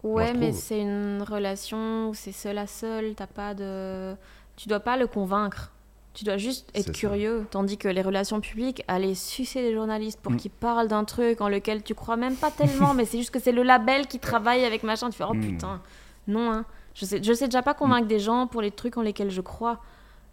Ouais, 0.02 0.32
mais 0.32 0.52
c'est 0.52 0.80
une 0.80 1.22
relation 1.22 2.08
où 2.08 2.14
c'est 2.14 2.32
seul 2.32 2.56
à 2.58 2.66
seul. 2.66 3.14
T'as 3.14 3.26
pas 3.26 3.52
de. 3.54 4.14
Tu 4.56 4.68
dois 4.68 4.80
pas 4.80 4.96
le 4.96 5.06
convaincre. 5.06 5.70
Tu 6.12 6.24
dois 6.24 6.36
juste 6.38 6.68
être 6.74 6.86
ça. 6.86 6.92
curieux. 6.92 7.46
Tandis 7.50 7.76
que 7.78 7.86
les 7.88 8.02
relations 8.02 8.40
publiques, 8.40 8.82
aller 8.88 9.14
sucer 9.14 9.62
des 9.62 9.72
journalistes 9.72 10.18
pour 10.20 10.32
Mm. 10.32 10.36
qu'ils 10.36 10.50
parlent 10.50 10.88
d'un 10.88 11.04
truc 11.04 11.40
en 11.40 11.48
lequel 11.48 11.82
tu 11.84 11.94
crois 11.94 12.16
même 12.16 12.34
pas 12.34 12.50
tellement, 12.50 12.94
mais 12.94 13.04
c'est 13.04 13.18
juste 13.18 13.30
que 13.30 13.38
c'est 13.40 13.52
le 13.52 13.62
label 13.62 14.06
qui 14.08 14.18
travaille 14.18 14.64
avec 14.64 14.82
machin. 14.82 15.08
Tu 15.10 15.16
fais 15.16 15.24
oh 15.28 15.34
Mm. 15.34 15.40
putain, 15.40 15.80
non, 16.26 16.50
hein. 16.52 16.64
Je 16.94 17.04
sais, 17.04 17.22
je 17.22 17.32
sais 17.32 17.46
déjà 17.46 17.62
pas 17.62 17.74
convaincre 17.74 18.08
des 18.08 18.18
gens 18.18 18.48
pour 18.48 18.60
les 18.60 18.72
trucs 18.72 18.96
en 18.96 19.02
lesquels 19.02 19.30
je 19.30 19.40
crois. 19.40 19.80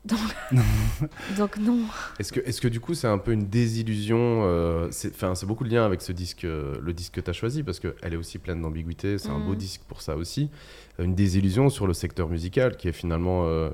Donc, 0.05 0.19
donc 1.37 1.57
non. 1.57 1.79
Est-ce 2.19 2.31
que, 2.31 2.39
est 2.39 2.59
que 2.59 2.67
du 2.67 2.79
coup 2.79 2.93
c'est 2.93 3.07
un 3.07 3.17
peu 3.17 3.31
une 3.31 3.47
désillusion 3.47 4.17
euh, 4.45 4.87
C'est 4.91 5.45
beaucoup 5.45 5.63
de 5.65 5.69
lien 5.69 5.85
avec 5.85 6.01
ce 6.01 6.11
disque, 6.11 6.45
euh, 6.45 6.75
le 6.81 6.93
disque 6.93 7.13
que 7.15 7.21
tu 7.21 7.29
as 7.29 7.33
choisi 7.33 7.61
parce 7.61 7.79
qu'elle 7.79 8.13
est 8.13 8.15
aussi 8.15 8.39
pleine 8.39 8.61
d'ambiguïté, 8.61 9.17
c'est 9.17 9.29
un 9.29 9.39
beau 9.39 9.53
disque 9.55 9.81
pour 9.87 10.01
ça 10.01 10.15
aussi. 10.15 10.49
Une 10.97 11.13
désillusion 11.13 11.69
sur 11.69 11.87
le 11.87 11.93
secteur 11.93 12.29
musical 12.29 12.77
qui 12.77 12.87
est 12.87 12.93
finalement 12.93 13.43
euh, 13.45 13.69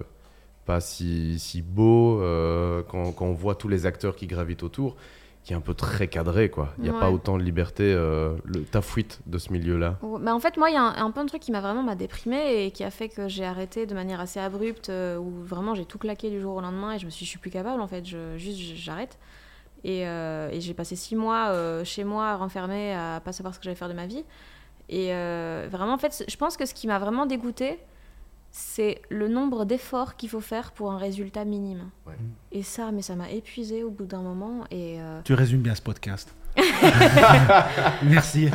pas 0.65 0.79
si, 0.79 1.39
si 1.39 1.61
beau 1.61 2.21
euh, 2.21 2.83
quand, 2.87 3.11
quand 3.11 3.25
on 3.25 3.33
voit 3.33 3.55
tous 3.55 3.67
les 3.67 3.85
acteurs 3.85 4.15
qui 4.15 4.27
gravitent 4.27 4.63
autour, 4.63 4.95
qui 5.43 5.51
est 5.51 5.55
un 5.55 5.61
peu 5.61 5.73
très 5.73 6.07
cadré 6.07 6.49
quoi. 6.49 6.73
Il 6.77 6.85
n'y 6.85 6.89
a 6.89 6.93
pas 6.93 7.11
autant 7.11 7.37
de 7.37 7.43
liberté, 7.43 7.83
euh, 7.83 8.35
le, 8.45 8.63
ta 8.63 8.81
fuite 8.81 9.19
de 9.25 9.37
ce 9.37 9.51
milieu-là. 9.51 9.97
Ouais, 10.01 10.19
Mais 10.21 10.31
en 10.31 10.39
fait, 10.39 10.55
moi, 10.55 10.69
il 10.69 10.73
y 10.73 10.77
a 10.77 10.81
un, 10.81 11.05
un 11.05 11.11
peu 11.11 11.19
un 11.19 11.25
truc 11.25 11.41
qui 11.41 11.51
m'a 11.51 11.59
vraiment 11.59 11.83
m'a 11.83 11.95
déprimé 11.95 12.63
et 12.65 12.71
qui 12.71 12.83
a 12.85 12.91
fait 12.91 13.09
que 13.09 13.27
j'ai 13.27 13.43
arrêté 13.43 13.85
de 13.85 13.93
manière 13.93 14.21
assez 14.21 14.39
abrupte, 14.39 14.89
euh, 14.89 15.17
où 15.17 15.43
vraiment 15.43 15.75
j'ai 15.75 15.85
tout 15.85 15.97
claqué 15.97 16.29
du 16.29 16.39
jour 16.39 16.55
au 16.55 16.61
lendemain 16.61 16.93
et 16.93 16.99
je 16.99 17.05
me 17.05 17.09
suis 17.09 17.25
je 17.25 17.29
suis 17.29 17.39
plus 17.39 17.51
capable 17.51 17.81
en 17.81 17.87
fait, 17.87 18.05
je, 18.05 18.37
juste 18.37 18.59
j'arrête. 18.75 19.19
Et, 19.85 20.03
et 20.03 20.61
j'ai 20.61 20.73
passé 20.73 20.95
six 20.95 21.13
mois 21.13 21.51
chez 21.83 22.05
moi, 22.05 22.37
renfermée, 22.37 22.93
à 22.93 23.19
pas 23.19 23.33
savoir 23.33 23.53
ce 23.53 23.59
que 23.59 23.65
j'allais 23.65 23.75
faire 23.75 23.89
de 23.89 23.93
ma 23.93 24.05
vie. 24.07 24.23
Et 24.87 25.09
vraiment, 25.69 25.95
en 25.95 25.97
fait, 25.97 26.23
je 26.25 26.37
pense 26.37 26.55
que 26.55 26.65
ce 26.65 26.73
qui 26.73 26.87
m'a 26.87 26.99
vraiment 26.99 27.25
dégoûté, 27.25 27.79
c'est 28.55 29.01
le 29.09 29.27
nombre 29.27 29.65
d'efforts 29.65 30.15
qu'il 30.15 30.29
faut 30.29 30.39
faire 30.39 30.71
pour 30.73 30.91
un 30.91 30.97
résultat 30.99 31.43
minime. 31.43 31.89
Ouais. 32.05 32.13
Et 32.51 32.61
ça, 32.61 32.91
mais 32.91 33.01
ça 33.01 33.15
m'a 33.15 33.31
épuisé 33.31 33.83
au 33.83 33.89
bout 33.89 34.05
d'un 34.05 34.21
moment. 34.21 34.63
Et 34.69 35.01
euh, 35.01 35.21
Tu 35.23 35.33
résumes 35.33 35.61
bien 35.61 35.73
ce 35.73 35.81
podcast. 35.81 36.33
Merci. 38.03 38.49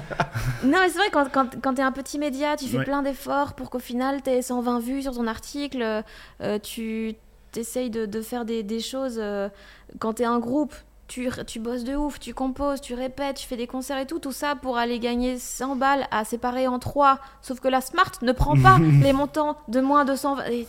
Non, 0.65 0.79
mais 0.81 0.89
c'est 0.89 0.99
vrai, 0.99 1.09
quand, 1.13 1.29
quand, 1.33 1.61
quand 1.61 1.75
tu 1.75 1.81
es 1.81 1.85
un 1.85 1.93
petit 1.93 2.19
média, 2.19 2.57
tu 2.57 2.67
fais 2.67 2.79
Ouais. 2.79 2.85
plein 2.85 3.03
d'efforts 3.03 3.55
pour 3.55 3.71
qu'au 3.71 3.79
final, 3.81 4.23
tu 4.23 4.31
aies 4.31 4.43
120 4.43 4.79
vues 4.81 5.03
sur 5.03 5.13
ton 5.15 5.27
article. 5.27 6.03
euh, 6.41 6.59
tu 6.61 7.15
essayes 7.57 7.91
de, 7.91 8.07
de 8.07 8.21
faire 8.23 8.45
des, 8.45 8.63
des 8.63 8.81
choses. 8.81 9.19
euh, 9.21 9.49
quand 9.99 10.15
tu 10.15 10.23
es 10.23 10.27
un 10.27 10.39
groupe, 10.39 10.75
tu, 11.09 11.29
tu 11.47 11.59
bosses 11.59 11.85
de 11.85 11.97
ouf, 11.97 12.21
tu 12.21 12.35
composes, 12.35 12.81
tu 12.81 12.95
répètes, 12.95 13.37
tu 13.37 13.47
fais 13.47 13.57
des 13.57 13.67
concerts 13.67 13.99
et 13.99 14.07
tout, 14.07 14.19
tout 14.19 14.33
ça 14.33 14.55
pour 14.55 14.77
aller 14.77 14.99
gagner 14.99 15.39
100 15.39 15.77
balles 15.77 16.07
à 16.11 16.25
séparer 16.25 16.69
en 16.69 16.79
3. 16.79 17.19
Sauf 17.43 17.61
que 17.61 17.69
la 17.69 17.81
Smart 17.81 18.13
ne 18.23 18.33
prend 18.33 18.57
pas 18.61 18.79
les 19.03 19.13
montants 19.13 19.57
de 19.69 19.81
moins 19.81 20.05
de 20.05 20.15
100. 20.15 20.43
Et, 20.51 20.67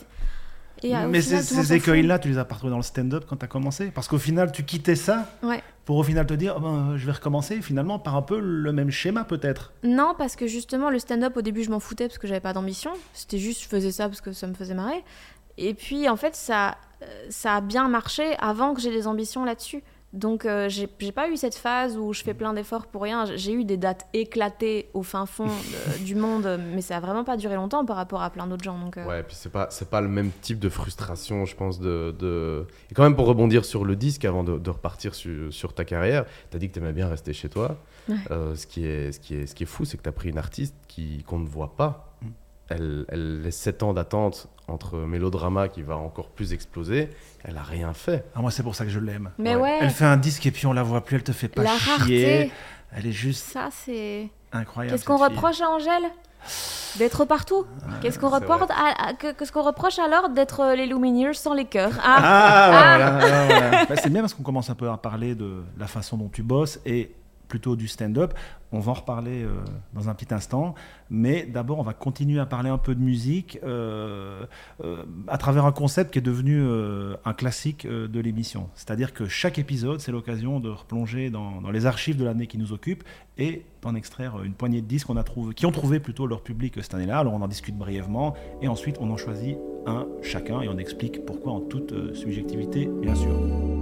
et, 0.82 0.96
euh, 0.96 1.08
Mais 1.08 1.20
final, 1.20 1.42
ces, 1.42 1.74
écueils-là, 1.74 2.18
tu 2.18 2.28
les 2.28 2.38
as 2.38 2.44
pas 2.46 2.54
retrouvés 2.54 2.70
dans 2.70 2.78
le 2.78 2.82
stand-up 2.82 3.24
quand 3.28 3.36
tu 3.36 3.44
as 3.44 3.48
commencé 3.48 3.90
Parce 3.90 4.08
qu'au 4.08 4.18
final, 4.18 4.50
tu 4.50 4.64
quittais 4.64 4.96
ça 4.96 5.28
Ouais. 5.42 5.62
pour 5.84 5.96
au 5.98 6.02
final 6.02 6.26
te 6.26 6.32
dire, 6.32 6.54
oh 6.56 6.60
ben, 6.60 6.96
je 6.96 7.04
vais 7.04 7.12
recommencer 7.12 7.60
finalement 7.60 7.98
par 7.98 8.16
un 8.16 8.22
peu 8.22 8.40
le 8.40 8.72
même 8.72 8.90
schéma 8.90 9.24
peut-être. 9.24 9.72
Non, 9.82 10.14
parce 10.16 10.36
que 10.36 10.46
justement, 10.46 10.88
le 10.88 10.98
stand-up, 10.98 11.36
au 11.36 11.42
début, 11.42 11.62
je 11.64 11.70
m'en 11.70 11.80
foutais 11.80 12.08
parce 12.08 12.18
que 12.18 12.26
j'avais 12.26 12.40
pas 12.40 12.54
d'ambition. 12.54 12.92
C'était 13.12 13.38
juste, 13.38 13.62
je 13.62 13.68
faisais 13.68 13.92
ça 13.92 14.08
parce 14.08 14.22
que 14.22 14.32
ça 14.32 14.46
me 14.46 14.54
faisait 14.54 14.74
marrer. 14.74 15.04
Et 15.58 15.74
puis, 15.74 16.08
en 16.08 16.16
fait, 16.16 16.34
ça, 16.34 16.78
euh, 17.02 17.26
ça 17.28 17.56
a 17.56 17.60
bien 17.60 17.86
marché 17.88 18.34
avant 18.38 18.72
que 18.72 18.80
j'ai 18.80 18.90
des 18.90 19.06
ambitions 19.06 19.44
là-dessus. 19.44 19.82
Donc, 20.12 20.44
euh, 20.44 20.68
j'ai 20.68 20.88
j'ai 20.98 21.12
pas 21.12 21.28
eu 21.30 21.36
cette 21.36 21.54
phase 21.54 21.96
où 21.96 22.12
je 22.12 22.22
fais 22.24 22.34
plein 22.34 22.52
d'efforts 22.52 22.86
pour 22.88 23.02
rien. 23.02 23.26
J'ai- 23.36 23.52
eu 23.52 23.64
des 23.64 23.76
dates 23.76 24.06
éclatées 24.12 24.88
au 24.92 25.02
fin 25.04 25.24
fond 25.24 25.46
de- 25.46 25.98
du 26.04 26.14
monde, 26.16 26.58
mais 26.74 26.80
ça 26.80 26.96
a 26.96 27.00
vraiment 27.00 27.22
pas 27.22 27.36
duré 27.36 27.54
longtemps 27.54 27.84
par 27.84 27.94
rapport 27.96 28.20
à 28.22 28.30
plein 28.30 28.46
d'autres 28.48 28.64
gens. 28.64 28.76
Donc, 28.78 28.96
euh, 28.96 29.06
Ouais, 29.06 29.22
puis 29.22 29.36
c'est 29.38 29.52
pas, 29.52 29.68
c'est 29.70 29.88
pas 29.88 30.00
le 30.00 30.08
même 30.08 30.30
type 30.42 30.58
de 30.58 30.68
frustration, 30.68 31.44
je 31.46 31.54
pense. 31.54 31.78
De, 31.78 32.14
de... 32.18 32.66
Et 32.90 32.94
quand 32.94 33.04
même, 33.04 33.14
pour 33.14 33.26
rebondir 33.26 33.64
sur 33.64 33.84
le 33.84 33.94
disque, 33.94 34.24
avant 34.24 34.42
de, 34.42 34.58
de 34.58 34.70
repartir 34.70 35.14
sur, 35.14 35.52
sur 35.52 35.74
ta 35.74 35.84
carrière, 35.84 36.24
tu 36.50 36.56
as 36.56 36.60
dit 36.60 36.68
que 36.68 36.74
tu 36.74 36.80
aimais 36.80 36.92
bien 36.92 37.08
rester 37.08 37.32
chez 37.32 37.48
toi. 37.48 37.76
Ouais. 38.08 38.16
Euh, 38.32 38.56
ce, 38.56 38.66
qui 38.66 38.84
est, 38.86 39.12
ce, 39.12 39.20
qui 39.20 39.36
est, 39.36 39.46
ce 39.46 39.54
qui 39.54 39.62
est 39.62 39.66
fou, 39.66 39.84
c'est 39.84 39.96
que 39.96 40.02
tu 40.02 40.08
as 40.08 40.12
pris 40.12 40.30
une 40.30 40.38
artiste 40.38 40.74
qui, 40.88 41.22
qu'on 41.22 41.38
ne 41.38 41.46
voit 41.46 41.76
pas. 41.76 42.12
Elle, 42.70 43.04
elle 43.08 43.42
laisse 43.42 43.56
7 43.56 43.82
ans 43.82 43.92
d'attente 43.92 44.48
entre 44.68 44.96
Mélodrama 44.98 45.68
qui 45.68 45.82
va 45.82 45.96
encore 45.96 46.28
plus 46.30 46.52
exploser. 46.52 47.10
Elle 47.44 47.56
a 47.56 47.62
rien 47.62 47.92
fait. 47.92 48.24
Ah, 48.34 48.40
moi, 48.40 48.50
c'est 48.50 48.62
pour 48.62 48.74
ça 48.76 48.84
que 48.84 48.90
je 48.90 49.00
l'aime. 49.00 49.30
Mais 49.38 49.56
ouais, 49.56 49.78
Elle 49.80 49.90
fait 49.90 50.04
un 50.04 50.16
disque 50.16 50.46
et 50.46 50.50
puis 50.52 50.66
on 50.66 50.72
la 50.72 50.82
voit 50.84 51.04
plus, 51.04 51.16
elle 51.16 51.24
te 51.24 51.32
fait 51.32 51.48
pas 51.48 51.62
la 51.64 51.70
chier. 51.76 51.92
rareté, 51.92 52.52
Elle 52.96 53.06
est 53.06 53.12
juste 53.12 53.44
ça, 53.52 53.68
c'est. 53.72 54.28
incroyable. 54.52 54.94
Qu'est-ce 54.96 55.04
qu'on 55.06 55.16
reproche 55.16 55.60
à 55.60 55.68
Angèle? 55.68 56.04
D'être 56.98 57.24
partout? 57.24 57.66
Qu'est-ce 58.00 58.18
qu'on 58.18 58.30
c'est 58.30 58.36
reporte 58.36 58.70
à- 58.70 59.08
à- 59.08 59.12
que- 59.14 59.32
Qu'est-ce 59.32 59.52
qu'on 59.52 59.62
reproche 59.62 59.98
alors 59.98 60.28
d'être 60.30 60.60
euh, 60.60 60.74
les 60.74 60.86
Lumineers 60.86 61.34
sans 61.34 61.52
les 61.54 61.66
cœurs? 61.66 61.92
Ah, 62.02 62.16
Ah, 62.18 62.22
Ah. 62.22 62.70
voilà, 62.70 63.10
voilà, 63.18 63.46
voilà. 63.46 63.84
Bah, 63.88 63.94
c'est 64.02 64.10
bien 64.10 64.22
parce 64.22 64.32
qu'on 64.34 64.42
commence 64.42 64.70
un 64.70 64.74
peu 64.74 64.88
à 64.88 64.96
parler 64.96 65.34
de 65.34 65.62
la 65.78 65.86
façon 65.86 66.16
dont 66.16 66.28
tu 66.32 66.42
bosses 66.42 66.80
et 66.86 67.12
plutôt 67.50 67.76
du 67.76 67.88
stand-up. 67.88 68.32
On 68.72 68.78
va 68.78 68.92
en 68.92 68.94
reparler 68.94 69.42
euh, 69.42 69.50
dans 69.92 70.08
un 70.08 70.14
petit 70.14 70.32
instant, 70.32 70.76
mais 71.10 71.44
d'abord 71.44 71.80
on 71.80 71.82
va 71.82 71.92
continuer 71.92 72.38
à 72.38 72.46
parler 72.46 72.70
un 72.70 72.78
peu 72.78 72.94
de 72.94 73.00
musique 73.00 73.58
euh, 73.64 74.46
euh, 74.84 75.02
à 75.26 75.36
travers 75.38 75.66
un 75.66 75.72
concept 75.72 76.12
qui 76.12 76.20
est 76.20 76.22
devenu 76.22 76.62
un 77.24 77.34
classique 77.34 77.86
de 77.86 78.20
l'émission. 78.20 78.70
C'est-à-dire 78.74 79.12
que 79.12 79.26
chaque 79.26 79.58
épisode, 79.58 80.00
c'est 80.00 80.12
l'occasion 80.12 80.60
de 80.60 80.70
replonger 80.70 81.30
dans, 81.30 81.60
les 81.72 81.86
archives 81.86 82.16
de 82.16 82.24
l'année 82.24 82.46
qui 82.46 82.58
nous 82.58 82.72
occupe 82.72 83.02
et 83.36 83.64
d'en 83.82 83.94
extraire 83.96 84.42
une 84.44 84.54
poignée 84.54 84.80
de 84.80 84.86
disques 84.86 85.10
a 85.10 85.24
qui 85.54 85.66
ont 85.66 85.72
trouvé 85.72 85.98
plutôt 85.98 86.26
leur 86.26 86.42
public 86.42 86.74
cette 86.80 86.94
année-là. 86.94 87.18
Alors 87.18 87.34
on 87.34 87.42
en 87.42 87.48
discute 87.48 87.76
brièvement 87.76 88.34
et 88.62 88.68
ensuite 88.68 88.96
on 89.00 89.10
en 89.10 89.16
choisit 89.16 89.58
un 89.86 90.06
chacun 90.22 90.60
et 90.60 90.68
on 90.68 90.78
explique 90.78 91.26
pourquoi 91.26 91.52
en 91.52 91.60
toute 91.60 92.14
subjectivité, 92.14 92.88
bien 93.02 93.16
sûr. 93.16 93.79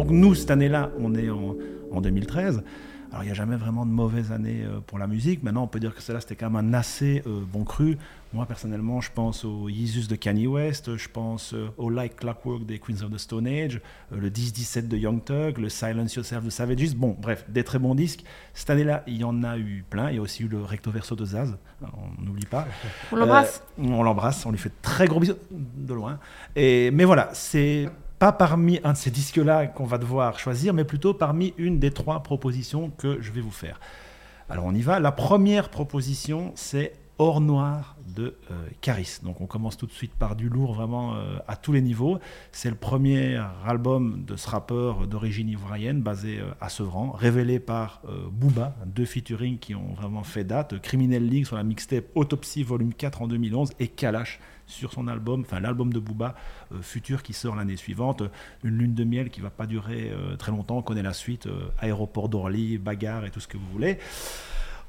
Donc 0.00 0.12
nous, 0.12 0.34
cette 0.34 0.50
année-là, 0.50 0.90
on 0.98 1.14
est 1.14 1.28
en, 1.28 1.56
en 1.92 2.00
2013. 2.00 2.62
Alors 3.10 3.22
il 3.22 3.26
n'y 3.26 3.32
a 3.32 3.34
jamais 3.34 3.56
vraiment 3.56 3.84
de 3.84 3.90
mauvaise 3.90 4.32
année 4.32 4.62
euh, 4.64 4.80
pour 4.86 4.98
la 4.98 5.06
musique. 5.06 5.42
Maintenant, 5.42 5.64
on 5.64 5.66
peut 5.66 5.78
dire 5.78 5.94
que 5.94 6.00
celle-là, 6.00 6.22
c'était 6.22 6.36
quand 6.36 6.48
même 6.48 6.72
un 6.72 6.72
assez 6.72 7.22
euh, 7.26 7.42
bon 7.46 7.64
cru. 7.64 7.98
Moi, 8.32 8.46
personnellement, 8.46 9.02
je 9.02 9.10
pense 9.12 9.44
au 9.44 9.68
Jesus 9.68 10.08
de 10.08 10.16
Kanye 10.16 10.46
West, 10.46 10.96
je 10.96 11.08
pense 11.10 11.52
euh, 11.52 11.68
au 11.76 11.90
Like 11.90 12.16
Clockwork 12.16 12.64
des 12.64 12.78
Queens 12.78 13.02
of 13.04 13.10
the 13.10 13.18
Stone 13.18 13.46
Age, 13.46 13.82
euh, 14.14 14.16
le 14.18 14.30
10-17 14.30 14.88
de 14.88 14.96
Young 14.96 15.22
Thug, 15.22 15.58
le 15.58 15.68
Silence 15.68 16.14
Yourself 16.14 16.44
de 16.44 16.50
Savages. 16.50 16.94
Bon, 16.94 17.14
bref, 17.20 17.44
des 17.50 17.62
très 17.62 17.78
bons 17.78 17.94
disques. 17.94 18.24
Cette 18.54 18.70
année-là, 18.70 19.04
il 19.06 19.18
y 19.18 19.24
en 19.24 19.44
a 19.44 19.58
eu 19.58 19.84
plein. 19.90 20.08
Il 20.08 20.16
y 20.16 20.18
a 20.18 20.22
aussi 20.22 20.44
eu 20.44 20.48
le 20.48 20.62
Recto 20.62 20.90
Verso 20.90 21.14
de 21.14 21.26
Zaz, 21.26 21.58
on 21.82 22.24
n'oublie 22.24 22.46
pas. 22.46 22.66
on 23.12 23.16
l'embrasse. 23.16 23.62
On 23.76 24.02
l'embrasse, 24.02 24.46
on 24.46 24.50
lui 24.50 24.58
fait 24.58 24.72
très 24.80 25.06
gros 25.06 25.20
bisous 25.20 25.34
de 25.50 25.92
loin. 25.92 26.18
Et, 26.56 26.90
mais 26.90 27.04
voilà, 27.04 27.28
c'est 27.34 27.90
pas 28.20 28.32
parmi 28.32 28.80
un 28.84 28.92
de 28.92 28.98
ces 28.98 29.10
disques-là 29.10 29.66
qu'on 29.66 29.86
va 29.86 29.96
devoir 29.96 30.38
choisir, 30.38 30.74
mais 30.74 30.84
plutôt 30.84 31.14
parmi 31.14 31.54
une 31.56 31.78
des 31.78 31.90
trois 31.90 32.22
propositions 32.22 32.90
que 32.90 33.20
je 33.22 33.32
vais 33.32 33.40
vous 33.40 33.50
faire. 33.50 33.80
Alors 34.50 34.66
on 34.66 34.74
y 34.74 34.82
va. 34.82 35.00
La 35.00 35.10
première 35.10 35.70
proposition, 35.70 36.52
c'est 36.54 36.92
Or 37.16 37.40
Noir 37.40 37.96
de 38.14 38.36
euh. 38.50 39.02
Donc 39.22 39.40
on 39.40 39.46
commence 39.46 39.78
tout 39.78 39.86
de 39.86 39.92
suite 39.92 40.12
par 40.12 40.36
du 40.36 40.50
lourd 40.50 40.74
vraiment 40.74 41.14
euh, 41.14 41.38
à 41.48 41.56
tous 41.56 41.72
les 41.72 41.80
niveaux. 41.80 42.18
C'est 42.52 42.68
le 42.68 42.76
premier 42.76 43.40
album 43.66 44.24
de 44.26 44.36
ce 44.36 44.50
rappeur 44.50 45.06
d'origine 45.06 45.48
ivoirienne 45.48 46.02
basé 46.02 46.40
euh, 46.40 46.50
à 46.60 46.68
Sevran, 46.68 47.12
révélé 47.12 47.58
par 47.58 48.02
euh, 48.06 48.26
Booba, 48.30 48.74
deux 48.84 49.06
featuring 49.06 49.58
qui 49.58 49.74
ont 49.74 49.94
vraiment 49.96 50.24
fait 50.24 50.44
date, 50.44 50.78
Criminel 50.82 51.26
League 51.26 51.46
sur 51.46 51.56
la 51.56 51.62
mixtape 51.62 52.04
Autopsy 52.14 52.64
Volume 52.64 52.92
4 52.92 53.22
en 53.22 53.28
2011 53.28 53.70
et 53.80 53.88
Kalash 53.88 54.40
sur 54.70 54.92
son 54.92 55.08
album, 55.08 55.42
enfin 55.42 55.60
l'album 55.60 55.92
de 55.92 55.98
Booba 55.98 56.34
euh, 56.72 56.82
Futur 56.82 57.22
qui 57.22 57.32
sort 57.32 57.56
l'année 57.56 57.76
suivante, 57.76 58.22
une 58.64 58.78
lune 58.78 58.94
de 58.94 59.04
miel 59.04 59.30
qui 59.30 59.40
va 59.40 59.50
pas 59.50 59.66
durer 59.66 60.10
euh, 60.10 60.36
très 60.36 60.52
longtemps, 60.52 60.78
on 60.78 60.82
connaît 60.82 61.02
la 61.02 61.12
suite, 61.12 61.46
euh, 61.46 61.68
aéroport 61.78 62.28
d'Orly, 62.28 62.78
bagarre 62.78 63.24
et 63.24 63.30
tout 63.30 63.40
ce 63.40 63.48
que 63.48 63.56
vous 63.56 63.68
voulez. 63.72 63.98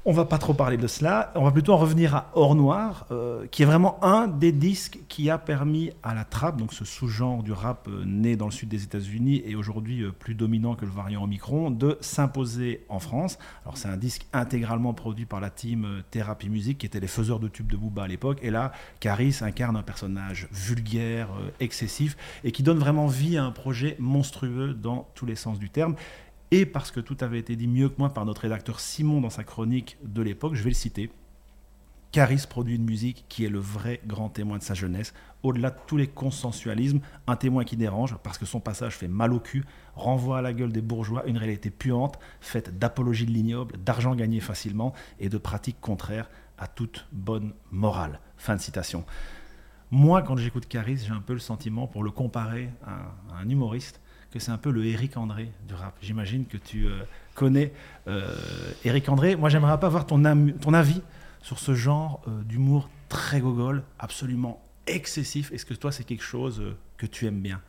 On 0.04 0.10
va 0.10 0.24
pas 0.24 0.38
trop 0.38 0.52
parler 0.52 0.76
de 0.78 0.88
cela, 0.88 1.30
on 1.36 1.44
va 1.44 1.52
plutôt 1.52 1.74
en 1.74 1.76
revenir 1.76 2.16
à 2.16 2.30
Or 2.34 2.56
Noir, 2.56 3.06
euh, 3.12 3.46
qui 3.52 3.62
est 3.62 3.66
vraiment 3.66 4.02
un 4.02 4.26
des 4.26 4.50
disques 4.50 4.98
qui 5.06 5.30
a 5.30 5.38
permis 5.38 5.92
à 6.02 6.12
la 6.12 6.24
trap, 6.24 6.56
donc 6.56 6.72
ce 6.72 6.84
sous-genre 6.84 7.44
du 7.44 7.52
rap 7.52 7.86
euh, 7.86 8.02
né 8.04 8.34
dans 8.34 8.46
le 8.46 8.50
sud 8.50 8.68
des 8.68 8.82
États-Unis 8.82 9.44
et 9.46 9.54
aujourd'hui 9.54 10.02
euh, 10.02 10.10
plus 10.10 10.34
dominant 10.34 10.74
que 10.74 10.84
le 10.84 10.90
variant 10.90 11.22
Omicron, 11.22 11.70
de 11.70 11.98
s'imposer 12.00 12.84
en 12.88 12.98
France. 12.98 13.38
Alors 13.64 13.76
c'est 13.76 13.86
un 13.86 13.96
disque 13.96 14.26
intégralement 14.32 14.92
produit 14.92 15.24
par 15.24 15.40
la 15.40 15.50
team 15.50 16.02
Therapy 16.10 16.48
Music, 16.48 16.78
qui 16.78 16.86
étaient 16.86 16.98
les 16.98 17.06
faiseurs 17.06 17.38
de 17.38 17.46
tubes 17.46 17.70
de 17.70 17.76
Booba 17.76 18.02
à 18.02 18.08
l'époque, 18.08 18.40
et 18.42 18.50
là, 18.50 18.72
Caris 18.98 19.38
incarne 19.40 19.76
un 19.76 19.84
personnage 19.84 20.48
vulgaire, 20.50 21.28
excessif, 21.60 22.16
et 22.42 22.50
qui 22.50 22.64
donne 22.64 22.80
vraiment 22.80 23.06
vie 23.06 23.38
à 23.38 23.44
un 23.44 23.52
projet 23.52 23.94
monstrueux 24.00 24.74
dans 24.74 25.06
tous 25.14 25.26
les 25.26 25.36
sens 25.36 25.60
du 25.60 25.70
terme. 25.70 25.94
Et 26.54 26.66
parce 26.66 26.90
que 26.90 27.00
tout 27.00 27.16
avait 27.22 27.38
été 27.38 27.56
dit 27.56 27.66
mieux 27.66 27.88
que 27.88 27.94
moi 27.96 28.10
par 28.10 28.26
notre 28.26 28.42
rédacteur 28.42 28.78
Simon 28.78 29.22
dans 29.22 29.30
sa 29.30 29.42
chronique 29.42 29.96
de 30.04 30.20
l'époque, 30.20 30.54
je 30.54 30.62
vais 30.62 30.68
le 30.68 30.74
citer. 30.74 31.10
Caris 32.10 32.44
produit 32.46 32.76
une 32.76 32.84
musique 32.84 33.24
qui 33.30 33.46
est 33.46 33.48
le 33.48 33.58
vrai 33.58 34.02
grand 34.06 34.28
témoin 34.28 34.58
de 34.58 34.62
sa 34.62 34.74
jeunesse, 34.74 35.14
au-delà 35.42 35.70
de 35.70 35.78
tous 35.86 35.96
les 35.96 36.08
consensualismes, 36.08 37.00
un 37.26 37.36
témoin 37.36 37.64
qui 37.64 37.78
dérange 37.78 38.18
parce 38.22 38.36
que 38.36 38.44
son 38.44 38.60
passage 38.60 38.98
fait 38.98 39.08
mal 39.08 39.32
au 39.32 39.40
cul, 39.40 39.64
renvoie 39.96 40.40
à 40.40 40.42
la 40.42 40.52
gueule 40.52 40.72
des 40.72 40.82
bourgeois 40.82 41.24
une 41.24 41.38
réalité 41.38 41.70
puante, 41.70 42.18
faite 42.42 42.78
d'apologie 42.78 43.24
de 43.24 43.30
l'ignoble, 43.30 43.78
d'argent 43.78 44.14
gagné 44.14 44.40
facilement 44.40 44.92
et 45.20 45.30
de 45.30 45.38
pratiques 45.38 45.80
contraires 45.80 46.28
à 46.58 46.66
toute 46.66 47.06
bonne 47.12 47.54
morale. 47.70 48.20
Fin 48.36 48.56
de 48.56 48.60
citation. 48.60 49.06
Moi, 49.90 50.20
quand 50.20 50.36
j'écoute 50.36 50.66
Caris, 50.66 50.98
j'ai 51.06 51.12
un 51.12 51.22
peu 51.22 51.32
le 51.32 51.38
sentiment, 51.38 51.86
pour 51.86 52.02
le 52.02 52.10
comparer 52.10 52.68
à, 52.84 53.36
à 53.36 53.40
un 53.40 53.48
humoriste, 53.48 54.01
que 54.32 54.38
c'est 54.38 54.50
un 54.50 54.58
peu 54.58 54.70
le 54.70 54.84
Eric 54.86 55.16
André 55.16 55.50
du 55.68 55.74
rap. 55.74 55.94
J'imagine 56.00 56.46
que 56.46 56.56
tu 56.56 56.86
euh, 56.86 57.02
connais 57.34 57.72
euh, 58.08 58.34
Eric 58.84 59.08
André. 59.08 59.36
Moi, 59.36 59.48
j'aimerais 59.48 59.78
pas 59.78 59.86
avoir 59.86 60.06
ton, 60.06 60.22
ton 60.60 60.74
avis 60.74 61.02
sur 61.42 61.58
ce 61.58 61.74
genre 61.74 62.22
euh, 62.26 62.42
d'humour 62.42 62.88
très 63.08 63.40
gogol, 63.40 63.82
absolument 63.98 64.60
excessif. 64.86 65.52
Est-ce 65.52 65.66
que 65.66 65.74
toi, 65.74 65.92
c'est 65.92 66.04
quelque 66.04 66.24
chose 66.24 66.60
euh, 66.60 66.76
que 66.96 67.06
tu 67.06 67.26
aimes 67.26 67.40
bien? 67.40 67.60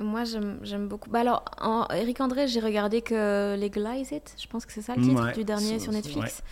Moi, 0.00 0.24
j'aime 0.62 0.88
beaucoup. 0.88 1.08
Bah 1.08 1.20
alors, 1.20 1.42
en 1.58 1.86
Eric 1.88 2.20
André, 2.20 2.48
j'ai 2.48 2.60
regardé 2.60 3.00
que 3.00 3.56
Legalize 3.58 4.12
It. 4.12 4.34
Je 4.38 4.46
pense 4.46 4.66
que 4.66 4.72
c'est 4.72 4.82
ça 4.82 4.94
le 4.94 5.02
titre 5.02 5.22
Ouais, 5.24 5.32
du 5.32 5.44
dernier 5.44 5.78
sur 5.78 5.90
Netflix. 5.90 6.42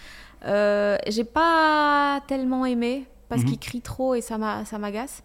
Euh, 0.47 0.97
j'ai 1.09 1.25
pas 1.25 2.23
tellement 2.27 2.65
aimé 2.65 3.07
parce 3.29 3.43
Mhm. 3.43 3.49
qu'il 3.49 3.59
crie 3.59 3.81
trop 3.81 4.15
et 4.15 4.21
ça 4.21 4.39
m'a- 4.39 4.65
ça 4.65 4.79
m'agace. 4.79 5.23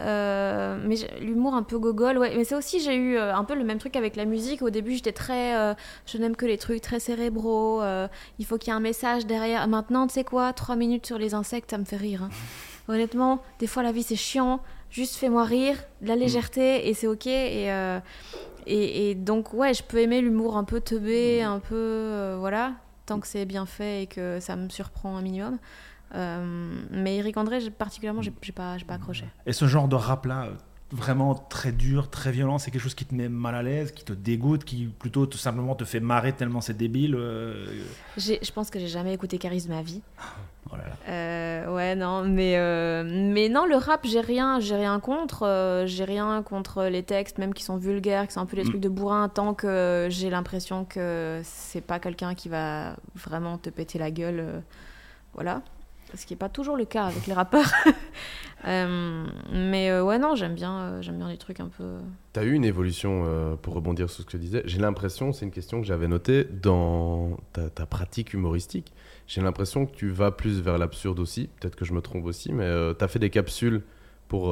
Euh, 0.00 0.78
mais 0.86 0.94
l'humour 1.20 1.54
un 1.54 1.64
peu 1.64 1.78
gogol, 1.78 2.18
ouais. 2.18 2.32
Mais 2.36 2.44
c'est 2.44 2.54
aussi, 2.54 2.78
j'ai 2.78 2.94
eu 2.94 3.16
euh, 3.16 3.34
un 3.34 3.42
peu 3.42 3.54
le 3.56 3.64
même 3.64 3.78
truc 3.78 3.96
avec 3.96 4.14
la 4.14 4.26
musique. 4.26 4.62
Au 4.62 4.70
début, 4.70 4.94
j'étais 4.94 5.12
très. 5.12 5.56
euh, 5.56 5.74
je 6.06 6.18
n'aime 6.18 6.36
que 6.36 6.46
les 6.46 6.56
trucs 6.58 6.80
très 6.82 7.00
cérébraux. 7.00 7.82
euh, 7.82 8.06
il 8.38 8.46
faut 8.46 8.58
qu'il 8.58 8.68
y 8.68 8.70
ait 8.72 8.76
un 8.76 8.80
message 8.80 9.26
derrière. 9.26 9.66
Maintenant, 9.66 10.06
tu 10.06 10.14
sais 10.14 10.24
quoi 10.24 10.52
Trois 10.52 10.76
minutes 10.76 11.06
sur 11.06 11.18
les 11.18 11.34
insectes, 11.34 11.70
ça 11.70 11.78
me 11.78 11.84
fait 11.84 11.96
rire. 11.96 12.22
hein. 12.22 12.28
Honnêtement, 12.88 13.42
des 13.58 13.66
fois, 13.66 13.82
la 13.82 13.90
vie, 13.92 14.02
c'est 14.04 14.14
chiant. 14.16 14.60
Juste 14.90 15.16
fais-moi 15.16 15.44
rire, 15.44 15.76
de 16.00 16.08
la 16.08 16.16
légèreté, 16.16 16.88
et 16.88 16.94
c'est 16.94 17.06
ok. 17.08 17.26
Et, 17.26 17.68
et, 18.66 19.10
et 19.10 19.14
donc, 19.14 19.52
ouais, 19.52 19.74
je 19.74 19.82
peux 19.82 19.98
aimer 19.98 20.20
l'humour 20.22 20.56
un 20.56 20.64
peu 20.64 20.80
teubé, 20.80 21.42
un 21.42 21.58
peu. 21.58 22.36
voilà, 22.38 22.72
tant 23.04 23.20
que 23.20 23.26
c'est 23.26 23.44
bien 23.44 23.66
fait 23.66 24.04
et 24.04 24.06
que 24.06 24.38
ça 24.40 24.56
me 24.56 24.68
surprend 24.70 25.16
un 25.16 25.22
minimum. 25.22 25.58
Euh, 26.14 26.80
mais 26.90 27.16
Eric 27.16 27.36
André, 27.36 27.58
particulièrement, 27.70 28.22
j'ai 28.22 28.52
pas, 28.52 28.76
pas 28.86 28.94
accroché. 28.94 29.26
Et 29.46 29.52
ce 29.52 29.66
genre 29.66 29.88
de 29.88 29.96
rap-là, 29.96 30.46
euh, 30.46 30.54
vraiment 30.90 31.34
très 31.34 31.72
dur, 31.72 32.08
très 32.08 32.30
violent 32.30 32.58
C'est 32.58 32.70
quelque 32.70 32.82
chose 32.82 32.94
qui 32.94 33.04
te 33.04 33.14
met 33.14 33.28
mal 33.28 33.54
à 33.54 33.62
l'aise, 33.62 33.92
qui 33.92 34.04
te 34.04 34.12
dégoûte, 34.12 34.64
qui 34.64 34.86
plutôt 34.86 35.26
tout 35.26 35.38
simplement 35.38 35.74
te 35.74 35.84
fait 35.84 36.00
marrer 36.00 36.32
tellement 36.32 36.60
c'est 36.60 36.76
débile 36.76 37.14
euh, 37.14 37.66
Je 38.16 38.52
pense 38.52 38.70
que 38.70 38.78
j'ai 38.78 38.88
jamais 38.88 39.12
écouté 39.12 39.38
Caris 39.38 39.62
de 39.62 39.68
ma 39.68 39.82
vie. 39.82 40.02
Oh 40.70 40.76
là 40.76 40.84
là. 40.84 40.96
Euh, 41.08 41.74
ouais, 41.74 41.94
non, 41.94 42.24
mais, 42.24 42.58
euh, 42.58 43.02
mais 43.06 43.48
non, 43.48 43.64
le 43.64 43.76
rap, 43.76 44.00
j'ai 44.04 44.20
rien, 44.20 44.60
j'ai 44.60 44.76
rien 44.76 45.00
contre. 45.00 45.84
j'ai 45.86 46.04
rien 46.04 46.42
contre 46.42 46.84
les 46.84 47.02
textes, 47.02 47.38
même 47.38 47.54
qui 47.54 47.64
sont 47.64 47.76
vulgaires, 47.76 48.26
qui 48.26 48.34
sont 48.34 48.40
un 48.40 48.46
peu 48.46 48.56
des 48.56 48.64
mm. 48.64 48.68
trucs 48.68 48.80
de 48.80 48.88
bourrin, 48.88 49.28
tant 49.28 49.54
que 49.54 50.08
j'ai 50.10 50.30
l'impression 50.30 50.84
que 50.84 51.40
c'est 51.44 51.80
pas 51.80 51.98
quelqu'un 51.98 52.34
qui 52.34 52.48
va 52.48 52.96
vraiment 53.14 53.56
te 53.56 53.70
péter 53.70 53.98
la 53.98 54.10
gueule. 54.10 54.62
voilà 55.34 55.62
ce 56.14 56.26
qui 56.26 56.32
n'est 56.32 56.38
pas 56.38 56.48
toujours 56.48 56.76
le 56.76 56.84
cas 56.84 57.04
avec 57.04 57.26
les 57.26 57.34
rappeurs. 57.34 57.70
Euh, 58.66 59.24
mais 59.52 59.88
euh, 59.88 60.02
ouais, 60.02 60.18
non, 60.18 60.34
j'aime 60.34 60.56
bien, 60.56 60.80
euh, 60.80 61.00
j'aime 61.00 61.18
bien 61.18 61.28
les 61.28 61.36
trucs 61.36 61.60
un 61.60 61.68
peu. 61.68 61.98
Tu 62.32 62.40
as 62.40 62.42
eu 62.42 62.54
une 62.54 62.64
évolution, 62.64 63.56
pour 63.62 63.74
rebondir 63.74 64.10
sur 64.10 64.22
ce 64.22 64.26
que 64.26 64.32
tu 64.32 64.38
disais. 64.38 64.62
J'ai 64.64 64.80
l'impression, 64.80 65.32
c'est 65.32 65.44
une 65.44 65.52
question 65.52 65.80
que 65.80 65.86
j'avais 65.86 66.08
notée, 66.08 66.42
dans 66.42 67.36
ta, 67.52 67.70
ta 67.70 67.86
pratique 67.86 68.34
humoristique. 68.34 68.92
J'ai 69.28 69.42
l'impression 69.42 69.86
que 69.86 69.94
tu 69.94 70.08
vas 70.08 70.32
plus 70.32 70.60
vers 70.60 70.76
l'absurde 70.76 71.20
aussi. 71.20 71.50
Peut-être 71.60 71.76
que 71.76 71.84
je 71.84 71.92
me 71.92 72.00
trompe 72.00 72.24
aussi, 72.24 72.52
mais 72.52 72.68
tu 72.98 73.04
as 73.04 73.06
fait 73.06 73.20
des 73.20 73.30
capsules 73.30 73.82
pour 74.26 74.48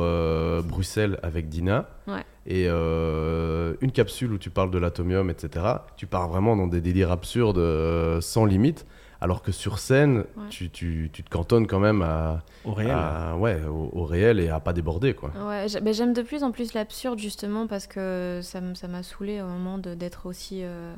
Bruxelles 0.63 1.19
avec 1.25 1.49
Dina. 1.49 1.89
Ouais. 2.07 2.25
Et 2.47 2.69
une 2.69 3.93
capsule 3.93 4.33
où 4.35 4.39
tu 4.39 4.51
parles 4.51 4.71
de 4.71 4.79
l'atomium, 4.79 5.31
etc. 5.31 5.67
Tu 5.97 6.07
pars 6.07 6.29
vraiment 6.29 6.55
dans 6.55 6.69
des 6.69 6.81
délires 6.81 7.11
absurdes 7.11 8.21
sans 8.21 8.45
limite 8.45 8.87
alors 9.27 9.43
que 9.43 9.51
sur 9.51 9.81
scène, 9.81 10.23
tu, 10.51 10.71
tu, 10.71 11.11
tu, 11.13 11.25
te 11.25 11.29
cantonnes 11.29 11.67
quand 11.67 11.81
même 11.81 12.01
à, 12.01 12.45
au 12.65 12.73
réel, 12.73 12.97
ouais, 13.39 13.61
au, 13.65 14.05
réel 14.05 14.39
et 14.39 14.51
à 14.51 14.61
pas 14.61 14.73
déborder 14.73 15.15
quoi. 15.15 15.33
Ouais, 15.49 15.67
j'aime 15.67 16.13
de 16.13 16.23
plus 16.23 16.45
en 16.45 16.53
plus 16.53 16.75
l'absurde 16.75 17.19
justement 17.19 17.67
parce 17.67 17.89
que 17.89 18.39
ça 18.45 18.61
m'a 18.61 19.03
saoulé 19.03 19.43
au 19.43 19.47
moment 19.47 19.79
d'être 19.79 20.27
aussi 20.27 20.61
euh, 20.63 20.95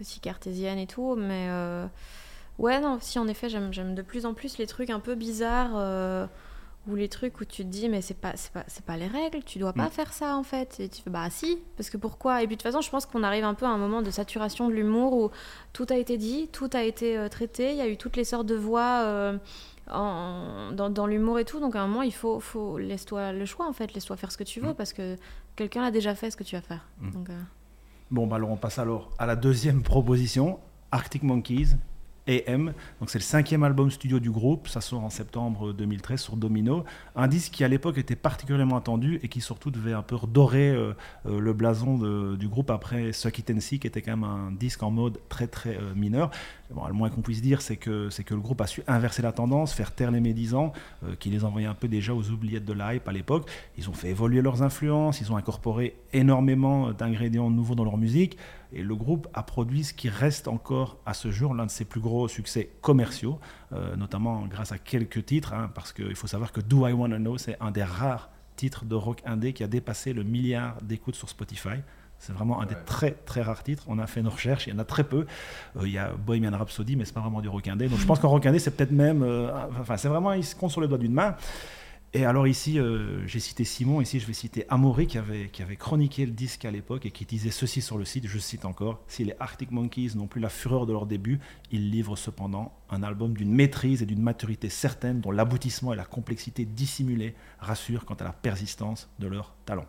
aussi 0.00 0.20
cartésienne 0.20 0.78
et 0.78 0.86
tout, 0.86 1.16
mais 1.16 1.48
euh, 1.50 1.86
ouais 2.56 2.80
non, 2.80 2.96
si 2.98 3.18
en 3.18 3.28
effet 3.28 3.50
j'aime 3.50 3.94
de 3.94 4.02
plus 4.02 4.24
en 4.24 4.32
plus 4.32 4.56
les 4.56 4.66
trucs 4.66 4.88
un 4.88 5.00
peu 5.00 5.14
bizarres. 5.14 5.72
Euh, 5.74 6.26
ou 6.88 6.94
les 6.94 7.08
trucs 7.08 7.40
où 7.40 7.44
tu 7.44 7.62
te 7.62 7.68
dis 7.68 7.88
mais 7.88 8.00
c'est 8.00 8.16
pas 8.16 8.32
c'est 8.36 8.52
pas 8.52 8.64
c'est 8.66 8.84
pas 8.84 8.96
les 8.96 9.06
règles 9.06 9.42
tu 9.44 9.58
dois 9.58 9.74
pas 9.74 9.86
mm. 9.86 9.90
faire 9.90 10.12
ça 10.12 10.36
en 10.36 10.42
fait 10.42 10.80
et 10.80 10.88
tu 10.88 11.02
fais 11.02 11.10
bah 11.10 11.28
si 11.28 11.58
parce 11.76 11.90
que 11.90 11.98
pourquoi? 11.98 12.42
Et 12.42 12.46
puis 12.46 12.56
de 12.56 12.62
toute 12.62 12.70
façon 12.70 12.80
je 12.80 12.90
pense 12.90 13.04
qu'on 13.04 13.22
arrive 13.22 13.44
un 13.44 13.54
peu 13.54 13.66
à 13.66 13.68
un 13.68 13.76
moment 13.76 14.00
de 14.00 14.10
saturation 14.10 14.68
de 14.68 14.72
l'humour 14.72 15.12
où 15.12 15.30
tout 15.72 15.86
a 15.90 15.96
été 15.96 16.16
dit 16.16 16.48
tout 16.52 16.70
a 16.72 16.82
été 16.82 17.18
euh, 17.18 17.28
traité 17.28 17.72
il 17.72 17.76
y 17.76 17.82
a 17.82 17.88
eu 17.88 17.98
toutes 17.98 18.16
les 18.16 18.24
sortes 18.24 18.46
de 18.46 18.54
voix 18.54 19.02
euh, 19.04 19.36
en, 19.90 20.72
dans, 20.72 20.88
dans 20.88 21.06
l'humour 21.06 21.38
et 21.38 21.44
tout 21.44 21.60
donc 21.60 21.76
à 21.76 21.82
un 21.82 21.86
moment 21.86 22.02
il 22.02 22.14
faut 22.14 22.40
faut 22.40 22.78
laisse-toi 22.78 23.32
le 23.32 23.44
choix 23.44 23.68
en 23.68 23.72
fait 23.74 23.92
laisse-toi 23.92 24.16
faire 24.16 24.32
ce 24.32 24.38
que 24.38 24.44
tu 24.44 24.60
veux 24.60 24.70
mm. 24.70 24.74
parce 24.74 24.94
que 24.94 25.16
quelqu'un 25.56 25.82
a 25.82 25.90
déjà 25.90 26.14
fait 26.14 26.30
ce 26.30 26.36
que 26.36 26.44
tu 26.44 26.56
vas 26.56 26.62
faire 26.62 26.88
mm. 27.00 27.10
donc, 27.10 27.28
euh. 27.28 27.40
bon 28.10 28.26
bah 28.26 28.36
alors 28.36 28.50
on 28.50 28.56
passe 28.56 28.78
alors 28.78 29.10
à 29.18 29.26
la 29.26 29.36
deuxième 29.36 29.82
proposition 29.82 30.58
Arctic 30.92 31.22
Monkeys 31.24 31.76
AM. 32.30 32.72
Donc 33.00 33.10
c'est 33.10 33.18
le 33.18 33.24
cinquième 33.24 33.62
album 33.62 33.90
studio 33.90 34.20
du 34.20 34.30
groupe, 34.30 34.68
ça 34.68 34.80
sort 34.80 35.02
en 35.02 35.10
septembre 35.10 35.72
2013 35.72 36.20
sur 36.20 36.36
Domino. 36.36 36.84
Un 37.16 37.28
disque 37.28 37.52
qui 37.52 37.64
à 37.64 37.68
l'époque 37.68 37.98
était 37.98 38.16
particulièrement 38.16 38.76
attendu 38.76 39.20
et 39.22 39.28
qui 39.28 39.40
surtout 39.40 39.70
devait 39.70 39.92
un 39.92 40.02
peu 40.02 40.14
redorer 40.14 40.70
euh, 40.70 40.92
euh, 41.26 41.40
le 41.40 41.52
blason 41.52 41.98
du 42.34 42.48
groupe 42.48 42.70
après 42.70 43.12
Suck 43.12 43.38
It 43.38 43.50
and 43.50 43.60
See, 43.60 43.78
qui 43.78 43.86
était 43.86 44.02
quand 44.02 44.16
même 44.16 44.24
un 44.24 44.52
disque 44.52 44.82
en 44.82 44.90
mode 44.90 45.18
très 45.28 45.46
très 45.46 45.76
euh, 45.76 45.94
mineur. 45.94 46.30
Bon, 46.70 46.86
le 46.86 46.92
moins 46.92 47.10
qu'on 47.10 47.20
puisse 47.20 47.42
dire, 47.42 47.62
c'est 47.62 47.76
que, 47.76 48.10
c'est 48.10 48.22
que 48.22 48.34
le 48.34 48.40
groupe 48.40 48.60
a 48.60 48.66
su 48.66 48.82
inverser 48.86 49.22
la 49.22 49.32
tendance, 49.32 49.72
faire 49.72 49.92
taire 49.92 50.12
les 50.12 50.20
médisants, 50.20 50.72
qui 51.18 51.28
les 51.28 51.44
envoyaient 51.44 51.66
un 51.66 51.74
peu 51.74 51.88
déjà 51.88 52.14
aux 52.14 52.30
oubliettes 52.30 52.64
de 52.64 52.72
l'hype 52.72 53.08
à 53.08 53.12
l'époque. 53.12 53.50
Ils 53.76 53.90
ont 53.90 53.92
fait 53.92 54.10
évoluer 54.10 54.40
leurs 54.40 54.62
influences, 54.62 55.20
ils 55.20 55.32
ont 55.32 55.36
incorporé 55.36 55.96
énormément 56.12 56.92
d'ingrédients 56.92 57.50
nouveaux 57.50 57.74
dans 57.74 57.82
leur 57.82 57.96
musique. 57.96 58.38
Et 58.72 58.82
le 58.82 58.94
groupe 58.94 59.26
a 59.34 59.42
produit 59.42 59.82
ce 59.82 59.92
qui 59.92 60.08
reste 60.08 60.46
encore 60.46 60.98
à 61.04 61.14
ce 61.14 61.30
jour 61.30 61.54
l'un 61.54 61.66
de 61.66 61.70
ses 61.70 61.84
plus 61.84 62.00
gros 62.00 62.19
succès 62.28 62.70
commerciaux, 62.80 63.38
euh, 63.72 63.96
notamment 63.96 64.46
grâce 64.46 64.72
à 64.72 64.78
quelques 64.78 65.24
titres, 65.26 65.52
hein, 65.54 65.70
parce 65.74 65.92
qu'il 65.92 66.14
faut 66.14 66.26
savoir 66.26 66.52
que 66.52 66.60
Do 66.60 66.86
I 66.86 66.92
Wanna 66.92 67.18
Know, 67.18 67.38
c'est 67.38 67.56
un 67.60 67.70
des 67.70 67.84
rares 67.84 68.30
titres 68.56 68.84
de 68.84 68.94
rock 68.94 69.22
indé 69.24 69.52
qui 69.52 69.64
a 69.64 69.66
dépassé 69.66 70.12
le 70.12 70.22
milliard 70.22 70.76
d'écoutes 70.82 71.14
sur 71.14 71.28
Spotify. 71.28 71.80
C'est 72.18 72.34
vraiment 72.34 72.60
un 72.60 72.66
des 72.66 72.74
très 72.84 73.12
très 73.12 73.40
rares 73.40 73.62
titres. 73.62 73.84
On 73.88 73.98
a 73.98 74.06
fait 74.06 74.20
nos 74.20 74.28
recherches, 74.28 74.66
il 74.66 74.74
y 74.74 74.76
en 74.76 74.78
a 74.78 74.84
très 74.84 75.04
peu. 75.04 75.26
Euh, 75.76 75.80
il 75.84 75.92
y 75.92 75.98
a 75.98 76.12
Bohemian 76.12 76.56
Rhapsody, 76.56 76.94
mais 76.94 77.06
c'est 77.06 77.14
pas 77.14 77.20
vraiment 77.20 77.40
du 77.40 77.48
rock 77.48 77.66
indé. 77.66 77.88
Donc 77.88 77.98
je 77.98 78.06
pense 78.06 78.18
qu'en 78.18 78.28
rock 78.28 78.44
indé, 78.44 78.58
c'est 78.58 78.72
peut-être 78.72 78.92
même. 78.92 79.22
Euh, 79.22 79.50
enfin, 79.80 79.96
c'est 79.96 80.08
vraiment, 80.08 80.34
il 80.34 80.44
se 80.44 80.54
compte 80.54 80.70
sur 80.70 80.82
les 80.82 80.88
doigts 80.88 80.98
d'une 80.98 81.14
main. 81.14 81.34
Et 82.12 82.24
alors 82.24 82.48
ici, 82.48 82.80
euh, 82.80 83.24
j'ai 83.28 83.38
cité 83.38 83.62
Simon, 83.62 84.00
ici 84.00 84.18
je 84.18 84.26
vais 84.26 84.32
citer 84.32 84.64
Amaury 84.68 85.06
qui 85.06 85.16
avait, 85.16 85.48
qui 85.48 85.62
avait 85.62 85.76
chroniqué 85.76 86.26
le 86.26 86.32
disque 86.32 86.64
à 86.64 86.72
l'époque 86.72 87.06
et 87.06 87.12
qui 87.12 87.24
disait 87.24 87.52
ceci 87.52 87.80
sur 87.80 87.98
le 87.98 88.04
site, 88.04 88.26
je 88.26 88.38
cite 88.38 88.64
encore, 88.64 89.00
si 89.06 89.24
les 89.24 89.34
Arctic 89.38 89.70
Monkeys 89.70 90.16
n'ont 90.16 90.26
plus 90.26 90.40
la 90.40 90.48
fureur 90.48 90.86
de 90.86 90.92
leur 90.92 91.06
début, 91.06 91.38
ils 91.70 91.88
livrent 91.92 92.18
cependant 92.18 92.72
un 92.90 93.04
album 93.04 93.34
d'une 93.34 93.52
maîtrise 93.52 94.02
et 94.02 94.06
d'une 94.06 94.22
maturité 94.22 94.68
certaine 94.68 95.20
dont 95.20 95.30
l'aboutissement 95.30 95.92
et 95.92 95.96
la 95.96 96.04
complexité 96.04 96.64
dissimulée 96.64 97.36
rassurent 97.60 98.04
quant 98.04 98.14
à 98.14 98.24
la 98.24 98.32
persistance 98.32 99.08
de 99.20 99.28
leur 99.28 99.54
talent. 99.64 99.86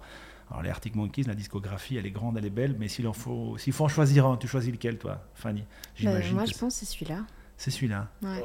Alors 0.51 0.61
les 0.61 0.69
Arctic 0.69 0.93
Monkeys, 0.93 1.23
la 1.23 1.33
discographie, 1.33 1.97
elle 1.97 2.05
est 2.05 2.11
grande, 2.11 2.37
elle 2.37 2.45
est 2.45 2.51
belle, 2.51 2.75
mais 2.77 2.87
s'il 2.87 3.11
faut, 3.13 3.57
s'il 3.57 3.73
faut 3.73 3.85
en 3.85 3.87
choisir 3.87 4.27
un, 4.27 4.37
tu 4.37 4.47
choisis 4.47 4.71
lequel 4.71 4.99
toi, 4.99 5.25
Fanny? 5.33 5.63
J'imagine. 5.95 6.35
moi 6.35 6.45
je 6.45 6.55
pense 6.55 6.75
que 6.75 6.85
c'est 6.85 6.93
celui-là. 6.93 7.25
C'est 7.57 7.71
celui-là. 7.71 8.09
Ouais. 8.21 8.43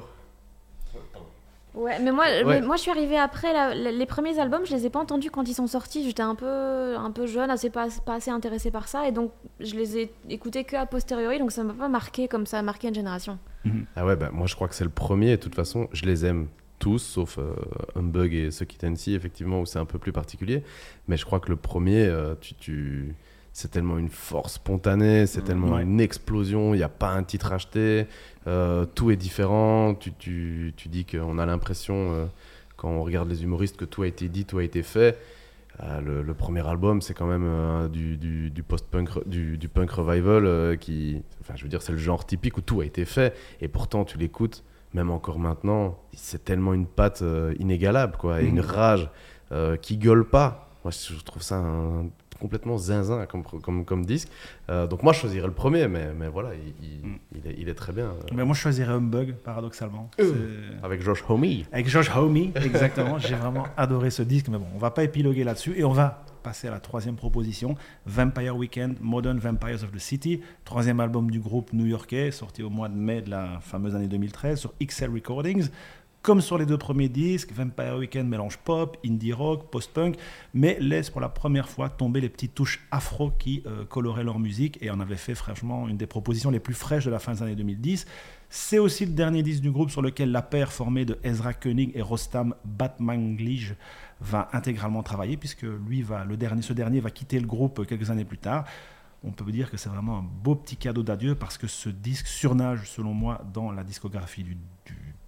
Ouais, 1.77 1.99
mais 2.01 2.11
moi, 2.11 2.25
moi 2.62 2.77
je 2.77 2.81
suis 2.81 2.91
arrivée 2.91 3.19
après. 3.19 3.75
les 3.75 4.07
premiers 4.07 4.39
albums, 4.39 4.62
je 4.65 4.75
les 4.75 4.87
ai 4.87 4.91
pas 4.91 4.99
entendus 4.99 5.31
quand 5.31 5.47
ils 5.49 5.55
sont 5.55 5.67
sortis. 5.67 6.05
J'étais 6.05 6.23
un 6.23 6.35
peu, 6.35 6.97
un 6.97 7.11
peu 7.11 7.27
jeune, 7.27 7.51
assez, 7.51 7.71
pas, 7.71 7.89
pas 8.05 8.15
assez 8.15 8.31
intéressée 8.31 8.71
par 8.71 8.89
ça. 8.89 9.07
Et 9.07 9.12
donc, 9.12 9.31
je 9.61 9.75
les 9.75 9.99
ai 9.99 10.12
écoutés 10.31 10.65
que 10.65 10.75
a 10.75 10.87
posteriori. 10.87 11.39
Donc, 11.39 11.53
ça 11.53 11.62
m'a 11.62 11.75
pas 11.75 11.89
marqué 11.89 12.29
comme 12.29 12.47
ça 12.47 12.59
a 12.59 12.62
marqué 12.62 12.89
une 12.89 12.95
génération. 12.95 13.39
Mhm. 13.65 13.85
Ah 13.95 14.07
ouais, 14.07 14.17
bah, 14.17 14.31
moi 14.33 14.47
je 14.47 14.55
crois 14.55 14.69
que 14.69 14.75
c'est 14.75 14.85
le 14.85 14.91
premier. 14.91 15.33
Et 15.33 15.37
de 15.37 15.43
toute 15.43 15.55
façon, 15.55 15.89
je 15.93 16.07
les 16.07 16.25
aime 16.25 16.49
tous, 16.79 16.99
sauf 16.99 17.39
euh, 17.39 17.55
Humbug 17.95 18.35
et 18.35 18.51
ce 18.51 18.65
qui 18.65 18.79
effectivement, 19.15 19.61
où 19.61 19.67
c'est 19.67 19.79
un 19.79 19.85
peu 19.85 19.99
plus 19.99 20.12
particulier. 20.12 20.62
Mais 21.09 21.17
je 21.17 21.27
crois 21.27 21.41
que 21.41 21.51
le 21.51 21.57
premier, 21.57 22.07
euh, 22.07 22.35
tu. 22.41 22.55
tu 22.55 23.15
c'est 23.57 23.71
tellement 23.71 23.97
une 23.97 24.11
force 24.11 24.57
spontanée, 24.57 25.27
c'est 25.27 25.40
tellement 25.40 25.79
une 25.79 25.99
explosion, 25.99 26.75
il 26.75 26.77
n'y 26.77 26.83
a 26.83 26.90
pas 26.90 27.12
un 27.12 27.23
titre 27.23 27.55
acheté, 27.55 28.07
euh, 28.47 28.85
tout 28.85 29.11
est 29.11 29.16
différent, 29.16 29.95
tu, 29.95 30.12
tu, 30.12 30.75
tu 30.77 30.88
dis 30.90 31.07
qu'on 31.07 31.38
a 31.38 31.47
l'impression, 31.47 32.12
euh, 32.12 32.27
quand 32.77 32.90
on 32.90 33.03
regarde 33.03 33.31
les 33.31 33.45
humoristes, 33.45 33.79
que 33.79 33.87
tout 33.87 34.03
a 34.03 34.09
été 34.09 34.29
dit, 34.29 34.45
tout 34.45 34.59
a 34.59 34.62
été 34.62 34.83
fait. 34.83 35.19
Euh, 35.83 36.23
le, 36.23 36.35
premier 36.35 36.69
album, 36.69 37.01
c'est 37.01 37.14
quand 37.14 37.25
même 37.25 37.88
du, 37.88 38.19
du, 38.19 38.51
du 38.51 38.62
post-punk, 38.62 39.27
du, 39.27 39.57
du, 39.57 39.69
punk 39.71 39.90
revival, 39.90 40.77
qui, 40.77 41.23
enfin, 41.40 41.55
je 41.57 41.62
veux 41.62 41.71
dire, 41.71 41.81
c'est 41.81 41.92
le 41.92 41.99
genre 41.99 42.27
typique 42.27 42.59
où 42.59 42.61
tout 42.61 42.83
a 42.83 42.85
été 42.85 43.07
fait, 43.07 43.35
et 43.62 43.69
pourtant 43.69 44.05
tu 44.05 44.19
l'écoutes, 44.19 44.64
même 44.92 45.11
encore 45.11 45.38
maintenant, 45.38 45.99
c'est 46.12 46.45
tellement 46.45 46.75
une 46.75 46.87
patte 46.87 47.25
inégalable, 47.59 48.19
quoi, 48.19 48.42
et 48.42 48.45
une 48.45 48.61
mmh. 48.61 48.61
rage 48.61 49.11
qui 49.81 49.97
gueule 49.97 50.27
pas. 50.29 50.69
Moi, 50.85 50.92
je 50.92 51.25
trouve 51.25 51.42
ça 51.42 51.57
un 51.57 52.05
complètement 52.38 52.79
zinzin 52.79 53.27
comme, 53.27 53.42
comme, 53.42 53.85
comme 53.85 54.05
disque. 54.05 54.29
Euh, 54.68 54.87
donc 54.87 55.03
moi, 55.03 55.12
je 55.12 55.20
choisirais 55.20 55.46
le 55.46 55.53
premier, 55.53 55.88
mais, 55.88 56.12
mais 56.12 56.29
voilà, 56.29 56.51
il, 56.55 57.09
mm. 57.09 57.18
il, 57.35 57.51
est, 57.51 57.55
il, 57.59 57.68
est, 57.68 57.75
très 57.75 57.92
bien. 57.92 58.11
Mais 58.35 58.44
moi, 58.44 58.55
je 58.55 58.61
choisirais 58.61 58.92
Humbug, 58.92 59.35
paradoxalement. 59.35 60.11
Euh, 60.20 60.70
avec 60.83 61.03
Josh 61.03 61.22
Homme. 61.29 61.44
Avec 61.72 61.88
Josh 61.88 62.11
Homme, 62.14 62.37
exactement. 62.37 63.18
J'ai 63.18 63.35
vraiment 63.35 63.66
adoré 63.77 64.11
ce 64.11 64.22
disque, 64.22 64.49
mais 64.49 64.59
bon, 64.59 64.66
on 64.75 64.79
va 64.79 64.90
pas 64.90 65.05
épiloguer 65.05 65.44
là-dessus 65.44 65.75
et 65.77 65.85
on 65.85 65.92
va 65.92 66.22
passer 66.46 66.68
à 66.68 66.70
la 66.70 66.79
troisième 66.79 67.16
proposition, 67.16 67.75
Vampire 68.07 68.57
Weekend, 68.57 68.99
Modern 69.01 69.37
Vampires 69.37 69.83
of 69.83 69.90
the 69.90 69.99
City, 69.99 70.40
troisième 70.64 71.01
album 71.01 71.29
du 71.29 71.40
groupe 71.40 71.72
new-yorkais, 71.72 72.31
sorti 72.31 72.62
au 72.62 72.70
mois 72.70 72.88
de 72.88 72.94
mai 72.94 73.20
de 73.20 73.31
la 73.31 73.59
fameuse 73.61 73.96
année 73.96 74.07
2013 74.07 74.61
sur 74.61 74.72
XL 74.81 75.11
Recordings. 75.11 75.68
Comme 76.27 76.41
sur 76.41 76.59
les 76.59 76.67
deux 76.67 76.77
premiers 76.77 77.09
disques, 77.09 77.53
Vampire 77.53 77.99
Weekend 77.99 78.29
mélange 78.29 78.57
pop, 78.57 78.97
indie 79.07 79.33
rock, 79.33 79.71
post-punk, 79.71 80.17
mais 80.55 80.77
laisse 80.81 81.09
pour 81.09 81.21
la 81.21 81.29
première 81.29 81.69
fois 81.69 81.89
tomber 81.89 82.21
les 82.21 82.29
petites 82.29 82.53
touches 82.53 82.85
afro 82.91 83.31
qui 83.31 83.62
euh, 83.65 83.85
coloraient 83.85 84.25
leur 84.25 84.41
musique 84.41 84.77
et 84.83 84.91
en 84.91 84.99
avait 84.99 85.15
fait 85.15 85.37
franchement 85.37 85.87
une 85.87 85.97
des 85.97 86.09
propositions 86.09 86.51
les 86.51 86.59
plus 86.59 86.75
fraîches 86.75 87.05
de 87.05 87.12
la 87.12 87.21
fin 87.21 87.35
des 87.35 87.45
années 87.45 87.55
2010. 87.55 88.07
C'est 88.49 88.81
aussi 88.81 89.07
le 89.07 89.12
dernier 89.12 89.45
disque 89.45 89.61
du 89.61 89.71
groupe 89.71 89.93
sur 89.93 90.03
lequel 90.03 90.33
la 90.33 90.43
paire 90.43 90.73
formée 90.73 91.05
de 91.05 91.17
Ezra 91.23 91.55
Koenig 91.55 91.93
et 91.95 92.03
Rostam 92.03 92.57
Batmanglij 92.65 93.77
va 94.21 94.49
intégralement 94.53 95.05
travailler, 95.05 95.37
puisque 95.37 95.62
lui 95.62 96.03
va, 96.03 96.25
le 96.25 96.37
dernier, 96.37 96.62
ce 96.62 96.73
dernier 96.73 96.99
va 96.99 97.12
quitter 97.12 97.39
le 97.39 97.47
groupe 97.47 97.87
quelques 97.87 98.11
années 98.11 98.25
plus 98.25 98.39
tard 98.39 98.65
on 99.25 99.33
peut 99.33 99.51
dire 99.51 99.71
que 99.71 99.77
c'est 99.77 99.89
vraiment 99.89 100.19
un 100.19 100.23
beau 100.23 100.55
petit 100.55 100.77
cadeau 100.77 101.03
d'adieu 101.03 101.35
parce 101.35 101.59
que 101.59 101.67
ce 101.67 101.89
disque 101.89 102.27
surnage, 102.27 102.89
selon 102.89 103.12
moi, 103.12 103.43
dans 103.53 103.73
la 103.73 103.83
discographie 103.83 104.45
du 104.45 104.57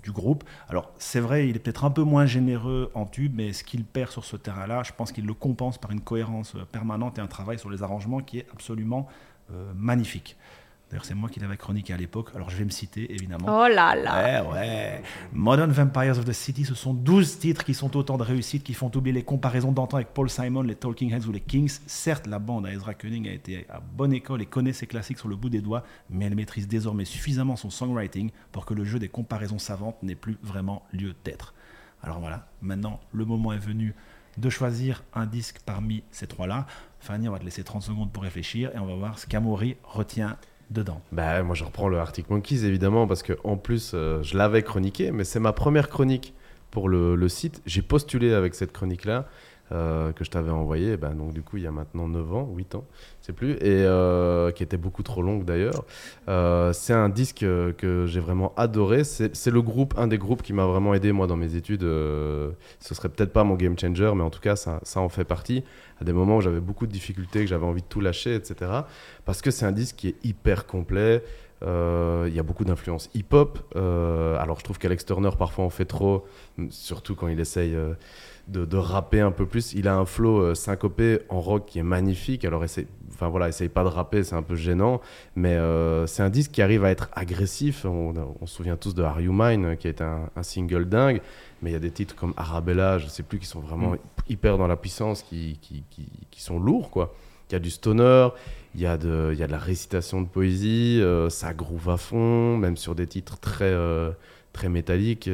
groupe. 0.06 0.44
Alors 0.68 0.92
c'est 0.98 1.20
vrai, 1.20 1.48
il 1.48 1.56
est 1.56 1.58
peut-être 1.58 1.84
un 1.84 1.90
peu 1.90 2.02
moins 2.02 2.26
généreux 2.26 2.90
en 2.94 3.06
tube, 3.06 3.34
mais 3.34 3.52
ce 3.52 3.64
qu'il 3.64 3.84
perd 3.84 4.10
sur 4.10 4.24
ce 4.24 4.36
terrain-là, 4.36 4.82
je 4.84 4.92
pense 4.92 5.12
qu'il 5.12 5.26
le 5.26 5.34
compense 5.34 5.78
par 5.78 5.90
une 5.90 6.00
cohérence 6.00 6.54
euh, 6.54 6.64
permanente 6.70 7.18
et 7.18 7.20
un 7.20 7.26
travail 7.26 7.58
sur 7.58 7.70
les 7.70 7.82
arrangements 7.82 8.20
qui 8.20 8.38
est 8.38 8.46
absolument 8.52 9.08
euh, 9.52 9.72
magnifique. 9.74 10.36
D'ailleurs, 10.90 11.04
c'est 11.04 11.14
moi 11.14 11.28
qui 11.28 11.38
l'avais 11.38 11.58
chroniqué 11.58 11.92
à 11.92 11.98
l'époque. 11.98 12.30
Alors, 12.34 12.48
je 12.48 12.56
vais 12.56 12.64
me 12.64 12.70
citer, 12.70 13.12
évidemment. 13.12 13.46
Oh 13.46 13.68
là 13.68 13.94
là 13.94 14.42
Ouais, 14.42 14.52
ouais. 14.52 15.02
Modern 15.32 15.70
Vampires 15.70 16.18
of 16.18 16.24
the 16.24 16.32
City, 16.32 16.64
ce 16.64 16.74
sont 16.74 16.94
12 16.94 17.38
titres 17.38 17.64
qui 17.64 17.74
sont 17.74 17.94
autant 17.94 18.16
de 18.16 18.22
réussites, 18.22 18.64
qui 18.64 18.72
font 18.72 18.90
oublier 18.94 19.12
les 19.12 19.22
comparaisons 19.22 19.70
d'antan 19.70 19.98
avec 19.98 20.14
Paul 20.14 20.30
Simon, 20.30 20.62
les 20.62 20.76
Talking 20.76 21.12
Heads 21.12 21.26
ou 21.26 21.32
les 21.32 21.40
Kings. 21.40 21.78
Certes, 21.86 22.26
la 22.26 22.38
bande 22.38 22.66
à 22.66 22.72
Ezra 22.72 22.94
Koenig 22.94 23.28
a 23.28 23.32
été 23.32 23.66
à 23.68 23.80
bonne 23.80 24.14
école 24.14 24.40
et 24.40 24.46
connaît 24.46 24.72
ses 24.72 24.86
classiques 24.86 25.18
sur 25.18 25.28
le 25.28 25.36
bout 25.36 25.50
des 25.50 25.60
doigts, 25.60 25.82
mais 26.08 26.24
elle 26.24 26.34
maîtrise 26.34 26.66
désormais 26.68 27.04
suffisamment 27.04 27.56
son 27.56 27.68
songwriting 27.68 28.30
pour 28.50 28.64
que 28.64 28.72
le 28.72 28.84
jeu 28.84 28.98
des 28.98 29.08
comparaisons 29.08 29.58
savantes 29.58 30.02
n'ait 30.02 30.14
plus 30.14 30.38
vraiment 30.42 30.86
lieu 30.92 31.14
d'être. 31.24 31.52
Alors 32.02 32.20
voilà, 32.20 32.46
maintenant, 32.62 33.00
le 33.12 33.26
moment 33.26 33.52
est 33.52 33.58
venu 33.58 33.94
de 34.38 34.50
choisir 34.50 35.02
un 35.14 35.26
disque 35.26 35.58
parmi 35.66 36.02
ces 36.10 36.26
trois-là. 36.26 36.66
Fanny, 37.00 37.28
on 37.28 37.32
va 37.32 37.38
te 37.38 37.44
laisser 37.44 37.64
30 37.64 37.82
secondes 37.82 38.12
pour 38.12 38.22
réfléchir 38.22 38.70
et 38.74 38.78
on 38.78 38.86
va 38.86 38.94
voir 38.94 39.18
ce 39.18 39.26
qu'Amaury 39.26 39.76
retient 39.82 40.36
dedans. 40.70 41.00
Bah, 41.12 41.42
moi, 41.42 41.54
je 41.54 41.64
reprends 41.64 41.88
le 41.88 41.98
Arctic 41.98 42.30
Monkeys, 42.30 42.64
évidemment, 42.64 43.06
parce 43.06 43.22
que 43.22 43.34
en 43.44 43.56
plus, 43.56 43.92
euh, 43.94 44.22
je 44.22 44.36
l'avais 44.36 44.62
chroniqué, 44.62 45.10
mais 45.12 45.24
c'est 45.24 45.40
ma 45.40 45.52
première 45.52 45.88
chronique 45.88 46.34
pour 46.70 46.88
le, 46.88 47.14
le 47.14 47.28
site. 47.28 47.62
J'ai 47.66 47.82
postulé 47.82 48.32
avec 48.32 48.54
cette 48.54 48.72
chronique-là. 48.72 49.26
Euh, 49.70 50.12
que 50.12 50.24
je 50.24 50.30
t'avais 50.30 50.50
envoyée, 50.50 50.96
ben, 50.96 51.14
donc 51.14 51.34
du 51.34 51.42
coup 51.42 51.58
il 51.58 51.64
y 51.64 51.66
a 51.66 51.70
maintenant 51.70 52.08
9 52.08 52.34
ans, 52.34 52.48
8 52.56 52.74
ans, 52.76 52.84
c'est 53.20 53.34
plus, 53.34 53.52
et 53.52 53.58
euh, 53.84 54.50
qui 54.50 54.62
était 54.62 54.78
beaucoup 54.78 55.02
trop 55.02 55.20
longue 55.20 55.44
d'ailleurs. 55.44 55.84
Euh, 56.28 56.72
c'est 56.72 56.94
un 56.94 57.10
disque 57.10 57.40
que 57.40 58.04
j'ai 58.06 58.20
vraiment 58.20 58.54
adoré. 58.56 59.04
C'est 59.04 59.50
le 59.50 59.60
groupe, 59.60 59.92
un 59.98 60.06
des 60.06 60.16
groupes 60.16 60.42
qui 60.42 60.54
m'a 60.54 60.64
vraiment 60.64 60.94
aidé 60.94 61.12
moi 61.12 61.26
dans 61.26 61.36
mes 61.36 61.54
études. 61.54 61.82
ce 61.82 62.54
serait 62.80 63.10
peut-être 63.10 63.32
pas 63.32 63.44
mon 63.44 63.56
game 63.56 63.78
changer, 63.78 64.10
mais 64.16 64.22
en 64.22 64.30
tout 64.30 64.40
cas 64.40 64.56
ça, 64.56 64.80
ça 64.84 65.00
en 65.00 65.10
fait 65.10 65.24
partie. 65.24 65.64
À 66.00 66.04
des 66.04 66.12
moments 66.14 66.38
où 66.38 66.40
j'avais 66.40 66.60
beaucoup 66.60 66.86
de 66.86 66.92
difficultés, 66.92 67.40
que 67.40 67.46
j'avais 67.46 67.66
envie 67.66 67.82
de 67.82 67.88
tout 67.88 68.00
lâcher, 68.00 68.34
etc. 68.34 68.70
Parce 69.26 69.42
que 69.42 69.50
c'est 69.50 69.66
un 69.66 69.72
disque 69.72 69.96
qui 69.96 70.08
est 70.08 70.16
hyper 70.24 70.66
complet. 70.66 71.22
Il 71.60 72.34
y 72.34 72.38
a 72.38 72.42
beaucoup 72.42 72.64
d'influences 72.64 73.10
hip-hop. 73.12 73.58
Alors 73.74 74.58
je 74.58 74.64
trouve 74.64 74.78
qu'Alex 74.78 75.04
Turner 75.04 75.30
parfois 75.38 75.66
en 75.66 75.70
fait 75.70 75.84
trop, 75.84 76.24
surtout 76.70 77.14
quand 77.14 77.28
il 77.28 77.38
essaye 77.38 77.76
de, 78.48 78.64
de 78.64 78.76
rapper 78.76 79.20
un 79.20 79.30
peu 79.30 79.46
plus. 79.46 79.72
Il 79.74 79.88
a 79.88 79.96
un 79.96 80.04
flow 80.04 80.40
euh, 80.40 80.54
syncopé 80.54 81.20
en 81.28 81.40
rock 81.40 81.66
qui 81.66 81.78
est 81.78 81.82
magnifique. 81.84 82.44
Alors 82.44 82.64
essaye, 82.64 82.86
enfin 83.12 83.28
voilà, 83.28 83.48
essaye 83.48 83.68
pas 83.68 83.84
de 83.84 83.88
rapper, 83.88 84.24
c'est 84.24 84.34
un 84.34 84.42
peu 84.42 84.56
gênant, 84.56 85.00
mais 85.36 85.54
euh, 85.54 86.06
c'est 86.06 86.22
un 86.22 86.30
disque 86.30 86.52
qui 86.52 86.62
arrive 86.62 86.84
à 86.84 86.90
être 86.90 87.08
agressif. 87.12 87.84
On, 87.84 88.14
on 88.40 88.46
se 88.46 88.54
souvient 88.54 88.76
tous 88.76 88.94
de 88.94 89.02
Are 89.02 89.20
You 89.20 89.32
Mine, 89.32 89.64
euh, 89.64 89.74
qui 89.74 89.88
est 89.88 90.00
un, 90.00 90.30
un 90.34 90.42
single 90.42 90.88
dingue, 90.88 91.20
mais 91.62 91.70
il 91.70 91.72
y 91.74 91.76
a 91.76 91.80
des 91.80 91.90
titres 91.90 92.14
comme 92.14 92.32
Arabella, 92.36 92.98
je 92.98 93.08
sais 93.08 93.22
plus, 93.22 93.38
qui 93.38 93.46
sont 93.46 93.60
vraiment 93.60 93.92
Mm. 93.92 93.98
hyper 94.28 94.58
dans 94.58 94.66
la 94.66 94.76
puissance, 94.76 95.22
qui, 95.22 95.58
qui, 95.62 95.82
qui, 95.90 96.06
qui 96.30 96.40
sont 96.42 96.58
lourds 96.58 96.90
quoi. 96.90 97.14
Il 97.50 97.54
y 97.54 97.56
a 97.56 97.60
du 97.60 97.70
stoner, 97.70 98.28
il 98.74 98.80
y, 98.82 98.86
a 98.86 98.98
de, 98.98 99.30
il 99.32 99.38
y 99.38 99.42
a 99.42 99.46
de 99.46 99.52
la 99.52 99.58
récitation 99.58 100.20
de 100.20 100.28
poésie, 100.28 101.00
euh, 101.00 101.30
ça 101.30 101.54
groove 101.54 101.88
à 101.88 101.96
fond, 101.96 102.58
même 102.58 102.76
sur 102.76 102.94
des 102.94 103.06
titres 103.06 103.38
très, 103.40 103.64
euh, 103.64 104.10
très 104.52 104.68
métalliques. 104.68 105.30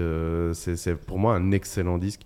c'est 0.53 0.95
pour 0.95 1.19
moi 1.19 1.35
un 1.35 1.51
excellent 1.51 1.99
disque 1.99 2.23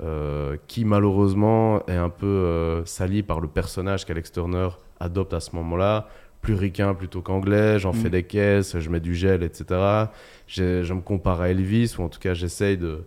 euh, 0.00 0.56
qui 0.68 0.84
malheureusement 0.84 1.84
est 1.86 1.96
un 1.96 2.08
peu 2.08 2.26
euh, 2.26 2.84
sali 2.84 3.22
par 3.22 3.40
le 3.40 3.48
personnage 3.48 4.04
qu'Alex 4.06 4.32
Turner 4.32 4.68
adopte 5.00 5.34
à 5.34 5.40
ce 5.40 5.54
moment-là. 5.56 6.08
Plus 6.40 6.54
ricain 6.54 6.94
plutôt 6.94 7.20
qu'anglais, 7.20 7.78
j'en 7.78 7.92
Mm. 7.92 7.96
fais 7.96 8.10
des 8.10 8.22
caisses, 8.24 8.78
je 8.78 8.90
mets 8.90 9.00
du 9.00 9.14
gel, 9.14 9.42
etc. 9.42 10.08
Je 10.48 10.92
me 10.92 11.00
compare 11.00 11.40
à 11.40 11.50
Elvis, 11.50 11.94
ou 11.98 12.02
en 12.02 12.08
tout 12.08 12.18
cas 12.18 12.34
j'essaye 12.34 12.76
de, 12.76 13.04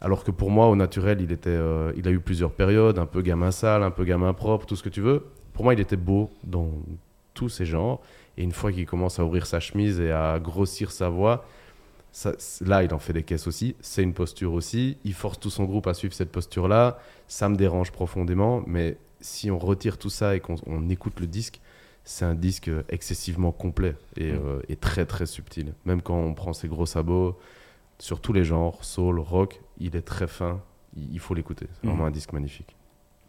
alors 0.00 0.24
que 0.24 0.30
pour 0.30 0.50
moi, 0.50 0.68
au 0.68 0.76
naturel, 0.76 1.20
il, 1.20 1.30
était, 1.30 1.50
euh, 1.50 1.92
il 1.96 2.08
a 2.08 2.10
eu 2.10 2.20
plusieurs 2.20 2.52
périodes, 2.52 2.98
un 2.98 3.06
peu 3.06 3.20
gamin 3.20 3.50
sale, 3.50 3.82
un 3.82 3.90
peu 3.90 4.04
gamin 4.04 4.32
propre, 4.32 4.64
tout 4.66 4.76
ce 4.76 4.82
que 4.82 4.88
tu 4.88 5.02
veux. 5.02 5.26
Pour 5.52 5.64
moi, 5.64 5.74
il 5.74 5.80
était 5.80 5.96
beau 5.96 6.30
dans 6.42 6.70
tous 7.34 7.50
ces 7.50 7.66
genres. 7.66 8.00
Et 8.38 8.42
une 8.42 8.52
fois 8.52 8.72
qu'il 8.72 8.86
commence 8.86 9.18
à 9.18 9.24
ouvrir 9.24 9.44
sa 9.44 9.60
chemise 9.60 10.00
et 10.00 10.10
à 10.10 10.38
grossir 10.42 10.90
sa 10.90 11.10
voix, 11.10 11.44
ça- 12.12 12.32
là, 12.60 12.82
il 12.82 12.92
en 12.94 12.98
fait 12.98 13.12
des 13.12 13.22
caisses 13.22 13.46
aussi. 13.46 13.76
C'est 13.80 14.02
une 14.02 14.14
posture 14.14 14.52
aussi. 14.52 14.98
Il 15.04 15.14
force 15.14 15.38
tout 15.38 15.50
son 15.50 15.64
groupe 15.64 15.86
à 15.86 15.94
suivre 15.94 16.14
cette 16.14 16.32
posture-là. 16.32 16.98
Ça 17.28 17.48
me 17.48 17.56
dérange 17.56 17.92
profondément. 17.92 18.62
Mais 18.66 18.96
si 19.20 19.50
on 19.50 19.58
retire 19.58 19.98
tout 19.98 20.10
ça 20.10 20.34
et 20.34 20.40
qu'on 20.40 20.56
on 20.66 20.88
écoute 20.88 21.20
le 21.20 21.26
disque, 21.26 21.60
c'est 22.04 22.24
un 22.24 22.34
disque 22.34 22.70
excessivement 22.88 23.52
complet 23.52 23.94
et, 24.16 24.32
Mm. 24.32 24.40
euh, 24.44 24.60
et 24.68 24.76
très 24.76 25.06
très 25.06 25.26
subtil. 25.26 25.74
Même 25.84 26.02
quand 26.02 26.16
on 26.16 26.34
prend 26.34 26.52
ses 26.52 26.66
gros 26.68 26.86
sabots, 26.86 27.38
sur 27.98 28.20
tous 28.20 28.32
les 28.32 28.44
genres, 28.44 28.82
soul, 28.84 29.18
rock, 29.20 29.60
il 29.78 29.94
est 29.94 30.02
très 30.02 30.26
fin. 30.26 30.60
Il 30.96 31.12
il 31.12 31.18
faut 31.20 31.34
l'écouter. 31.34 31.66
C'est 31.74 31.84
Mm. 31.86 31.90
vraiment 31.90 32.06
un 32.06 32.10
disque 32.10 32.32
magnifique. 32.32 32.74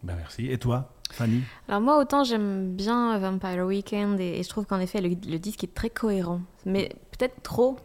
Ben 0.02 0.16
merci. 0.16 0.48
Et 0.50 0.58
toi, 0.58 0.92
Fanny? 1.12 1.42
Alors 1.68 1.82
moi, 1.82 2.00
autant 2.00 2.24
j'aime 2.24 2.74
bien 2.74 3.20
Vampire 3.20 3.66
Weekend 3.68 4.20
et, 4.20 4.40
et 4.40 4.44
je 4.44 4.50
trouve 4.50 4.66
qu'en 4.66 4.80
effet, 4.80 5.00
le, 5.02 5.10
le 5.10 5.38
disque 5.38 5.64
est 5.66 5.74
très 5.76 5.92
cohérent. 5.92 6.42
Mais 6.66 6.90
peut-être 7.12 7.40
trop. 7.44 7.78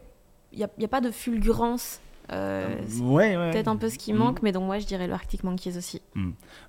Il 0.57 0.67
n'y 0.79 0.85
a, 0.85 0.87
a 0.87 0.89
pas 0.89 1.01
de 1.01 1.11
fulgurance. 1.11 2.01
Euh, 2.33 2.75
c'est 2.89 3.01
Ouais, 3.03 3.37
ouais. 3.37 3.53
peut-être 3.53 3.69
un 3.69 3.77
peu 3.77 3.89
ce 3.89 3.99
qui 3.99 4.13
Mm. 4.13 4.17
manque, 4.17 4.43
mais 4.43 4.51
donc 4.51 4.65
moi, 4.65 4.81
je 4.81 4.87
dirais 4.87 5.07
le 5.07 5.13
Arctic 5.13 5.45
Monkeys 5.45 5.77
aussi. 5.77 6.03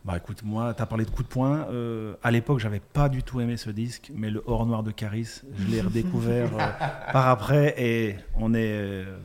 Bah 0.06 0.16
écoute, 0.18 0.44
moi, 0.44 0.74
tu 0.76 0.84
as 0.84 0.86
parlé 0.86 1.04
de 1.04 1.10
coup 1.10 1.24
de 1.24 1.28
poing. 1.28 1.66
Euh, 1.72 2.14
à 2.22 2.30
l'époque, 2.30 2.60
j'avais 2.60 2.80
pas 2.80 3.10
du 3.10 3.24
tout 3.24 3.42
aimé 3.42 3.58
ce 3.58 3.72
disque, 3.72 4.12
mais 4.14 4.30
le 4.30 4.44
Hors 4.46 4.68
Noir 4.68 4.84
de 4.84 4.92
Caris, 4.92 5.42
je 5.58 5.68
l'ai 5.72 5.82
redécouvert 5.82 6.52
euh, 6.60 7.12
par 7.12 7.28
après 7.30 7.74
et 7.82 8.18
on 8.38 8.54
est 8.54 8.72
euh, 8.72 9.18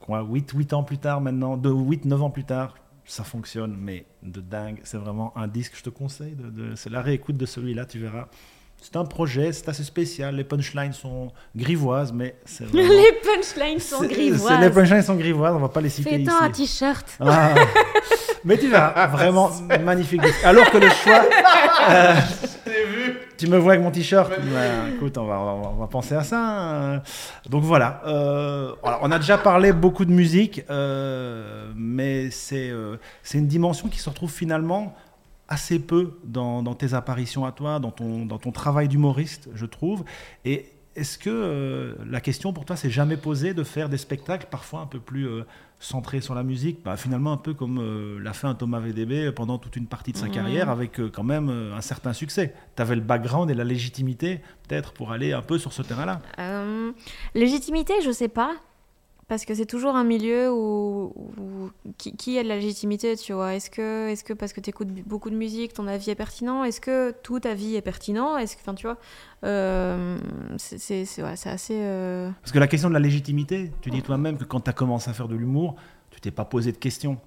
quoi, 0.00 0.22
8, 0.28 0.50
8 0.52 0.72
ans 0.72 0.82
plus 0.82 0.98
tard 0.98 1.20
maintenant, 1.20 1.56
de 1.56 1.70
8, 1.70 2.06
9 2.06 2.22
ans 2.24 2.30
plus 2.30 2.44
tard, 2.44 2.74
ça 3.04 3.22
fonctionne, 3.22 3.76
mais 3.78 4.04
de 4.24 4.40
dingue. 4.40 4.80
C'est 4.82 4.98
vraiment 4.98 5.32
un 5.36 5.46
disque, 5.46 5.74
je 5.76 5.82
te 5.84 5.90
conseille. 5.90 6.34
De, 6.34 6.50
de- 6.50 6.74
c'est 6.74 6.90
la 6.90 7.02
réécoute 7.02 7.36
de 7.36 7.46
celui-là, 7.46 7.84
tu 7.86 8.00
verras. 8.00 8.26
C'est 8.80 8.96
un 8.96 9.04
projet, 9.04 9.52
c'est 9.52 9.68
assez 9.68 9.82
spécial. 9.84 10.36
Les 10.36 10.44
punchlines 10.44 10.92
sont 10.92 11.30
grivoises, 11.54 12.12
mais 12.12 12.36
c'est 12.44 12.64
vraiment- 12.68 12.88
Les 12.88 13.12
punchlines 13.22 13.80
sont 13.80 14.00
c'est- 14.00 14.08
c'est- 14.08 14.14
grivoises. 14.14 14.60
Les 14.60 14.70
punchlines 14.70 15.02
sont 15.02 15.14
grivoises, 15.16 15.54
on 15.54 15.58
va 15.58 15.68
pas 15.68 15.80
les 15.80 15.88
citer 15.90 16.14
ici. 16.14 16.24
Fais-toi 16.24 16.42
un 16.42 16.50
t-shirt. 16.50 17.06
Ah. 17.20 17.54
Mais 18.44 18.56
tu 18.56 18.68
verras, 18.68 19.06
vraiment 19.08 19.50
magnifique. 19.84 20.22
Alors 20.44 20.70
que 20.70 20.78
le 20.78 20.88
choix. 20.90 21.22
euh, 21.90 22.14
tu 23.36 23.46
me 23.48 23.58
vois 23.58 23.72
avec 23.72 23.84
mon 23.84 23.90
t-shirt. 23.90 24.30
Ouais, 24.30 24.94
écoute, 24.94 25.18
on 25.18 25.24
va, 25.26 25.38
on 25.38 25.60
va- 25.60 25.68
on 25.70 25.76
va 25.80 25.86
penser 25.88 26.14
à 26.14 26.22
ça. 26.22 26.38
hein. 26.40 27.02
Donc 27.48 27.64
voilà. 27.64 28.00
euh, 28.06 28.72
alors, 28.82 29.00
on 29.02 29.10
a 29.10 29.18
déjà 29.18 29.38
parlé 29.38 29.72
beaucoup 29.72 30.04
de 30.04 30.12
musique, 30.12 30.62
euh, 30.70 31.70
mais 31.76 32.30
c'est 32.30 32.70
euh, 32.70 32.96
c'est 33.22 33.38
une 33.38 33.46
dimension 33.48 33.88
qui 33.88 33.98
se 33.98 34.08
retrouve 34.08 34.30
finalement 34.30 34.94
assez 35.48 35.78
peu 35.78 36.18
dans, 36.24 36.62
dans 36.62 36.74
tes 36.74 36.94
apparitions 36.94 37.44
à 37.46 37.52
toi, 37.52 37.78
dans 37.78 37.90
ton, 37.90 38.26
dans 38.26 38.38
ton 38.38 38.52
travail 38.52 38.88
d'humoriste, 38.88 39.48
je 39.54 39.66
trouve. 39.66 40.04
Et 40.44 40.66
est-ce 40.96 41.16
que 41.16 41.30
euh, 41.30 41.94
la 42.06 42.20
question 42.20 42.52
pour 42.52 42.64
toi 42.64 42.74
s'est 42.76 42.90
jamais 42.90 43.16
posée 43.16 43.54
de 43.54 43.62
faire 43.62 43.88
des 43.88 43.98
spectacles 43.98 44.48
parfois 44.50 44.80
un 44.80 44.86
peu 44.86 44.98
plus 44.98 45.26
euh, 45.28 45.44
centrés 45.78 46.20
sur 46.20 46.34
la 46.34 46.42
musique? 46.42 46.82
Bah, 46.84 46.96
Finalement, 46.96 47.32
un 47.32 47.36
peu 47.36 47.54
comme 47.54 47.78
euh, 47.80 48.18
l'a 48.20 48.32
fait 48.32 48.48
un 48.48 48.54
Thomas 48.54 48.80
VDB 48.80 49.30
pendant 49.30 49.58
toute 49.58 49.76
une 49.76 49.86
partie 49.86 50.10
de 50.12 50.16
sa 50.18 50.26
Mhm. 50.26 50.32
carrière, 50.32 50.70
avec 50.70 51.00
quand 51.12 51.22
même 51.22 51.48
un 51.50 51.80
certain 51.80 52.12
succès. 52.12 52.52
Tu 52.76 52.82
avais 52.82 52.96
le 52.96 53.00
background 53.00 53.48
et 53.50 53.54
la 53.54 53.64
légitimité, 53.64 54.40
peut-être, 54.68 54.92
pour 54.92 55.12
aller 55.12 55.32
un 55.32 55.42
peu 55.42 55.56
sur 55.58 55.72
ce 55.72 55.82
terrain-là. 55.82 56.20
Légitimité, 57.34 57.94
je 58.04 58.10
sais 58.10 58.28
pas. 58.28 58.52
Parce 59.28 59.44
que 59.44 59.54
c'est 59.54 59.66
toujours 59.66 59.94
un 59.94 60.04
milieu 60.04 60.50
où, 60.50 61.12
qui, 61.98 62.38
a 62.38 62.42
de 62.42 62.48
la 62.48 62.56
légitimité, 62.56 63.14
tu 63.14 63.34
vois. 63.34 63.54
Est-ce 63.54 63.68
que, 63.68 64.08
est-ce 64.08 64.24
que 64.24 64.32
parce 64.32 64.54
que 64.54 64.60
tu 64.62 64.70
écoutes 64.70 64.88
beaucoup 65.06 65.28
de 65.28 65.36
musique, 65.36 65.74
ton 65.74 65.86
avis 65.86 66.10
est 66.10 66.14
pertinent? 66.14 66.64
Est-ce 66.64 66.80
que 66.80 67.14
tout 67.22 67.38
ta 67.38 67.52
vie 67.52 67.76
est 67.76 67.82
pertinent? 67.82 68.38
Est-ce 68.38 68.56
que, 68.56 68.62
enfin, 68.62 68.74
tu 68.74 68.86
vois, 68.86 68.96
euh, 69.44 70.16
c'est, 70.56 71.04
ouais, 71.22 71.34
assez. 71.44 71.74
euh, 71.76 72.30
Parce 72.40 72.52
que 72.52 72.58
la 72.58 72.68
question 72.68 72.88
de 72.88 72.94
la 72.94 73.00
légitimité, 73.00 73.70
tu 73.82 73.90
dis 73.90 74.00
toi-même 74.00 74.38
que 74.38 74.44
quand 74.44 74.60
tu 74.60 74.70
as 74.70 74.72
commencé 74.72 75.10
à 75.10 75.12
faire 75.12 75.28
de 75.28 75.36
l'humour, 75.36 75.76
tu 76.10 76.22
t'es 76.22 76.30
pas 76.30 76.46
posé 76.46 76.72
de 76.72 76.78
questions. 76.78 77.18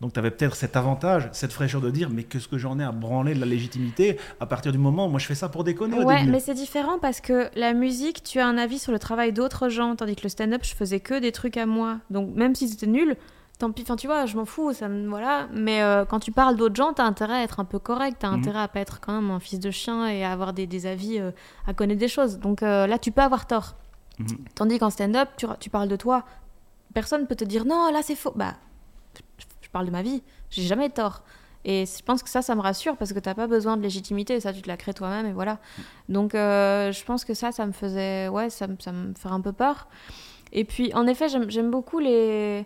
Donc 0.00 0.12
tu 0.12 0.18
avais 0.20 0.30
peut-être 0.30 0.54
cet 0.54 0.76
avantage, 0.76 1.28
cette 1.32 1.52
fraîcheur 1.52 1.80
de 1.80 1.90
dire 1.90 2.08
mais 2.08 2.22
qu'est-ce 2.22 2.46
que 2.46 2.56
j'en 2.56 2.78
ai 2.78 2.84
à 2.84 2.92
branler 2.92 3.34
de 3.34 3.40
la 3.40 3.46
légitimité 3.46 4.16
à 4.38 4.46
partir 4.46 4.70
du 4.70 4.78
moment 4.78 5.06
où 5.06 5.08
moi 5.08 5.18
je 5.18 5.26
fais 5.26 5.34
ça 5.34 5.48
pour 5.48 5.64
déconner 5.64 5.98
au 5.98 6.04
Ouais, 6.04 6.20
début. 6.20 6.30
mais 6.30 6.40
c'est 6.40 6.54
différent 6.54 6.98
parce 7.00 7.20
que 7.20 7.48
la 7.56 7.72
musique, 7.72 8.22
tu 8.22 8.38
as 8.38 8.46
un 8.46 8.58
avis 8.58 8.78
sur 8.78 8.92
le 8.92 8.98
travail 9.00 9.32
d'autres 9.32 9.68
gens, 9.68 9.96
tandis 9.96 10.14
que 10.14 10.22
le 10.22 10.28
stand-up, 10.28 10.60
je 10.64 10.74
faisais 10.74 11.00
que 11.00 11.18
des 11.18 11.32
trucs 11.32 11.56
à 11.56 11.66
moi. 11.66 11.98
Donc 12.10 12.32
même 12.36 12.54
si 12.54 12.68
c'était 12.68 12.86
nul, 12.86 13.16
tant 13.58 13.72
pis. 13.72 13.82
Enfin, 13.82 13.96
tu 13.96 14.06
vois, 14.06 14.24
je 14.26 14.36
m'en 14.36 14.44
fous, 14.44 14.72
ça 14.72 14.86
me 14.88 15.08
voilà. 15.08 15.48
Mais 15.52 15.82
euh, 15.82 16.04
quand 16.04 16.20
tu 16.20 16.30
parles 16.30 16.54
d'autres 16.56 16.76
gens, 16.76 16.92
t'as 16.92 17.02
intérêt 17.02 17.34
à 17.40 17.42
être 17.42 17.58
un 17.58 17.64
peu 17.64 17.80
correct, 17.80 18.18
t'as 18.20 18.28
Mhm. 18.30 18.38
intérêt 18.38 18.60
à 18.60 18.68
pas 18.68 18.78
être 18.78 19.00
quand 19.00 19.20
même 19.20 19.32
un 19.32 19.40
fils 19.40 19.58
de 19.58 19.72
chien 19.72 20.06
et 20.06 20.24
à 20.24 20.30
avoir 20.30 20.52
des, 20.52 20.68
des 20.68 20.86
avis, 20.86 21.18
euh, 21.18 21.32
à 21.66 21.74
connaître 21.74 21.98
des 21.98 22.06
choses. 22.06 22.38
Donc 22.38 22.62
euh, 22.62 22.86
là, 22.86 22.98
tu 23.00 23.10
peux 23.10 23.22
avoir 23.22 23.48
tort. 23.48 23.74
Mhm. 24.20 24.26
Tandis 24.54 24.78
qu'en 24.78 24.90
stand-up, 24.90 25.28
tu, 25.36 25.46
tu 25.58 25.70
parles 25.70 25.88
de 25.88 25.96
toi, 25.96 26.22
personne 26.94 27.26
peut 27.26 27.34
te 27.36 27.44
dire 27.44 27.64
non, 27.64 27.90
là 27.92 28.00
c'est 28.04 28.14
faux. 28.14 28.32
Bah, 28.36 28.54
je, 29.68 29.72
parle 29.72 29.86
de 29.86 29.90
ma 29.90 30.02
vie, 30.02 30.22
j'ai 30.50 30.62
jamais 30.62 30.90
tort. 30.90 31.22
Et 31.64 31.84
je 31.86 32.02
pense 32.02 32.22
que 32.22 32.30
ça, 32.30 32.40
ça 32.40 32.54
me 32.54 32.60
rassure 32.60 32.96
parce 32.96 33.12
que 33.12 33.18
t'as 33.18 33.34
pas 33.34 33.46
besoin 33.46 33.76
de 33.76 33.82
légitimité, 33.82 34.40
ça 34.40 34.52
tu 34.52 34.62
te 34.62 34.68
la 34.68 34.76
crées 34.76 34.94
toi-même 34.94 35.26
et 35.26 35.32
voilà. 35.32 35.58
Donc 36.08 36.34
euh, 36.34 36.92
je 36.92 37.04
pense 37.04 37.24
que 37.24 37.34
ça, 37.34 37.52
ça 37.52 37.66
me 37.66 37.72
faisait, 37.72 38.28
ouais, 38.28 38.48
ça, 38.48 38.66
ça 38.78 38.92
me 38.92 39.12
fait 39.14 39.28
un 39.28 39.40
peu 39.40 39.52
peur. 39.52 39.88
Et 40.52 40.64
puis 40.64 40.94
en 40.94 41.06
effet, 41.06 41.28
j'aime 41.28 41.50
j'aime 41.50 41.70
beaucoup 41.70 41.98
les, 41.98 42.64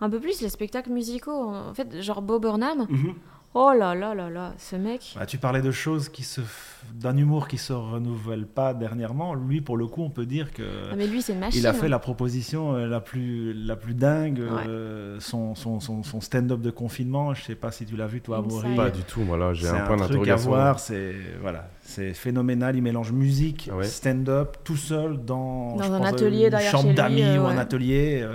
un 0.00 0.10
peu 0.10 0.20
plus 0.20 0.40
les 0.40 0.48
spectacles 0.48 0.90
musicaux. 0.90 1.32
En 1.32 1.74
fait, 1.74 2.00
genre 2.00 2.22
Bob 2.22 2.42
Burnham, 2.42 2.86
Mhm. 2.88 3.14
Oh 3.56 3.72
là 3.72 3.94
là 3.94 4.14
là 4.16 4.28
là, 4.30 4.52
ce 4.58 4.74
mec. 4.74 5.14
Bah, 5.16 5.26
tu 5.26 5.38
parlais 5.38 5.62
de 5.62 5.70
choses 5.70 6.08
qui 6.08 6.24
se, 6.24 6.40
f- 6.40 6.44
d'un 6.92 7.16
humour 7.16 7.46
qui 7.46 7.56
se 7.56 7.72
renouvelle 7.72 8.46
pas 8.46 8.74
dernièrement. 8.74 9.34
Lui, 9.34 9.60
pour 9.60 9.76
le 9.76 9.86
coup, 9.86 10.02
on 10.02 10.10
peut 10.10 10.26
dire 10.26 10.52
que 10.52 10.62
Ah, 10.90 10.96
mais 10.96 11.06
lui, 11.06 11.22
c'est 11.22 11.36
machine. 11.36 11.60
il 11.60 11.66
a 11.68 11.72
fait 11.72 11.86
hein. 11.86 11.90
la 11.90 12.00
proposition 12.00 12.74
euh, 12.74 12.88
la 12.88 12.98
plus, 13.00 13.52
la 13.54 13.76
plus 13.76 13.94
dingue. 13.94 14.40
Ouais. 14.40 14.66
euh, 14.68 15.20
son 15.20 15.54
son, 15.54 15.78
son, 15.78 16.02
son 16.02 16.20
stand-up 16.20 16.60
de 16.60 16.70
confinement. 16.70 17.32
Je 17.32 17.44
sais 17.44 17.54
pas 17.54 17.70
si 17.70 17.86
tu 17.86 17.94
l'as 17.96 18.08
vu, 18.08 18.20
toi. 18.20 18.38
Amaury. 18.38 18.74
Pas 18.74 18.90
du 18.90 19.02
tout, 19.02 19.20
moi 19.20 19.36
là, 19.38 19.52
j'ai 19.54 19.66
C'est 19.66 19.70
un 19.72 19.84
point 19.86 19.96
truc 19.98 20.06
à 20.06 20.08
d'interrogation. 20.08 20.50
voir. 20.50 20.80
C'est 20.80 21.14
voilà, 21.40 21.68
c'est 21.84 22.12
phénoménal. 22.12 22.74
Il 22.74 22.82
mélange 22.82 23.12
musique, 23.12 23.68
Ah 23.72 23.76
ouais. 23.76 23.84
stand-up, 23.84 24.56
tout 24.64 24.76
seul 24.76 25.24
dans, 25.24 25.76
Dans 25.76 25.82
je 25.84 25.92
un 25.92 25.98
pense, 25.98 26.08
atelier 26.08 26.44
une 26.46 26.50
derrière 26.50 26.72
chambre 26.72 26.82
chez 26.82 26.88
lui, 26.88 26.94
d'amis 26.96 27.22
euh, 27.22 27.40
ou 27.40 27.46
un 27.46 27.56
atelier. 27.58 28.20
euh, 28.24 28.34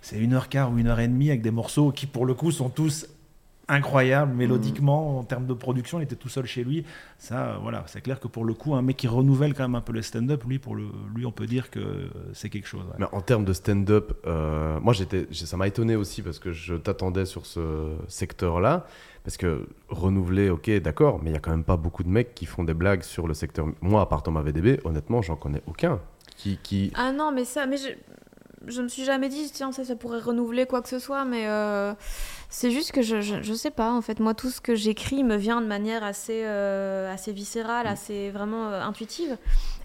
C'est 0.00 0.18
une 0.18 0.32
heure 0.32 0.48
quart 0.48 0.70
ou 0.72 0.78
une 0.78 0.86
heure 0.86 1.00
et 1.00 1.08
demie 1.08 1.28
avec 1.30 1.42
des 1.42 1.50
morceaux 1.50 1.90
qui, 1.90 2.06
pour 2.06 2.24
le 2.24 2.34
coup, 2.34 2.52
sont 2.52 2.68
tous 2.68 3.08
incroyables 3.70 4.34
mélodiquement 4.34 5.18
en 5.18 5.22
termes 5.22 5.46
de 5.46 5.54
production. 5.54 6.00
Il 6.00 6.02
était 6.02 6.16
tout 6.16 6.28
seul 6.28 6.46
chez 6.46 6.64
lui. 6.64 6.84
Ça, 7.18 7.58
voilà, 7.62 7.84
c'est 7.86 8.00
clair 8.00 8.20
que 8.20 8.28
pour 8.28 8.44
le 8.44 8.54
coup, 8.54 8.74
un 8.74 8.82
mec 8.82 8.96
qui 8.96 9.08
renouvelle 9.08 9.54
quand 9.54 9.62
même 9.62 9.74
un 9.74 9.80
peu 9.80 9.92
le 9.92 10.02
stand-up, 10.02 10.44
lui, 10.44 10.58
pour 10.58 10.74
le, 10.74 10.84
lui, 11.14 11.24
on 11.24 11.32
peut 11.32 11.46
dire 11.46 11.70
que 11.70 12.08
c'est 12.32 12.48
quelque 12.48 12.66
chose. 12.68 12.82
ouais. 12.82 12.96
Mais 12.98 13.06
en 13.12 13.20
termes 13.20 13.44
de 13.44 13.52
stand-up, 13.52 14.12
euh, 14.26 14.78
moi 14.80 14.92
j'étais, 14.92 15.26
ça 15.32 15.56
m'a 15.56 15.66
étonné 15.66 15.96
aussi 15.96 16.22
parce 16.22 16.38
que 16.38 16.52
je 16.52 16.74
t'attendais 16.74 17.24
sur 17.24 17.46
ce 17.46 17.94
secteur-là. 18.08 18.86
Parce 19.22 19.36
que 19.36 19.68
renouveler, 19.88 20.48
ok, 20.48 20.70
d'accord, 20.80 21.20
mais 21.22 21.30
il 21.30 21.32
y 21.34 21.36
a 21.36 21.40
quand 21.40 21.50
même 21.50 21.64
pas 21.64 21.76
beaucoup 21.76 22.02
de 22.02 22.08
mecs 22.08 22.34
qui 22.34 22.46
font 22.46 22.64
des 22.64 22.72
blagues 22.72 23.02
sur 23.02 23.26
le 23.26 23.34
secteur. 23.34 23.66
Moi, 23.82 24.00
à 24.00 24.06
part 24.06 24.22
Thomas 24.22 24.40
VDB, 24.40 24.80
honnêtement, 24.84 25.20
j'en 25.20 25.36
connais 25.36 25.62
aucun. 25.66 26.00
Qui, 26.36 26.58
qui... 26.62 26.90
Ah 26.94 27.12
non, 27.12 27.30
mais 27.30 27.44
ça, 27.44 27.66
mais 27.66 27.76
je, 27.76 27.88
je 28.66 28.80
me 28.80 28.88
suis 28.88 29.04
jamais 29.04 29.28
dit, 29.28 29.50
tiens, 29.52 29.72
ça, 29.72 29.84
ça 29.84 29.94
pourrait 29.94 30.20
renouveler 30.20 30.64
quoi 30.66 30.80
que 30.80 30.88
ce 30.88 30.98
soit, 30.98 31.26
mais 31.26 31.46
euh, 31.46 31.92
c'est 32.50 32.70
juste 32.70 32.92
que 32.92 33.00
je, 33.02 33.20
je, 33.20 33.36
je 33.42 33.54
sais 33.54 33.70
pas, 33.70 33.92
en 33.92 34.02
fait, 34.02 34.20
moi, 34.20 34.34
tout 34.34 34.50
ce 34.50 34.60
que 34.60 34.74
j'écris 34.74 35.22
me 35.24 35.36
vient 35.36 35.60
de 35.60 35.66
manière 35.66 36.02
assez, 36.04 36.42
euh, 36.44 37.12
assez 37.12 37.32
viscérale, 37.32 37.86
assez 37.86 38.30
vraiment 38.30 38.68
euh, 38.68 38.82
intuitive. 38.82 39.36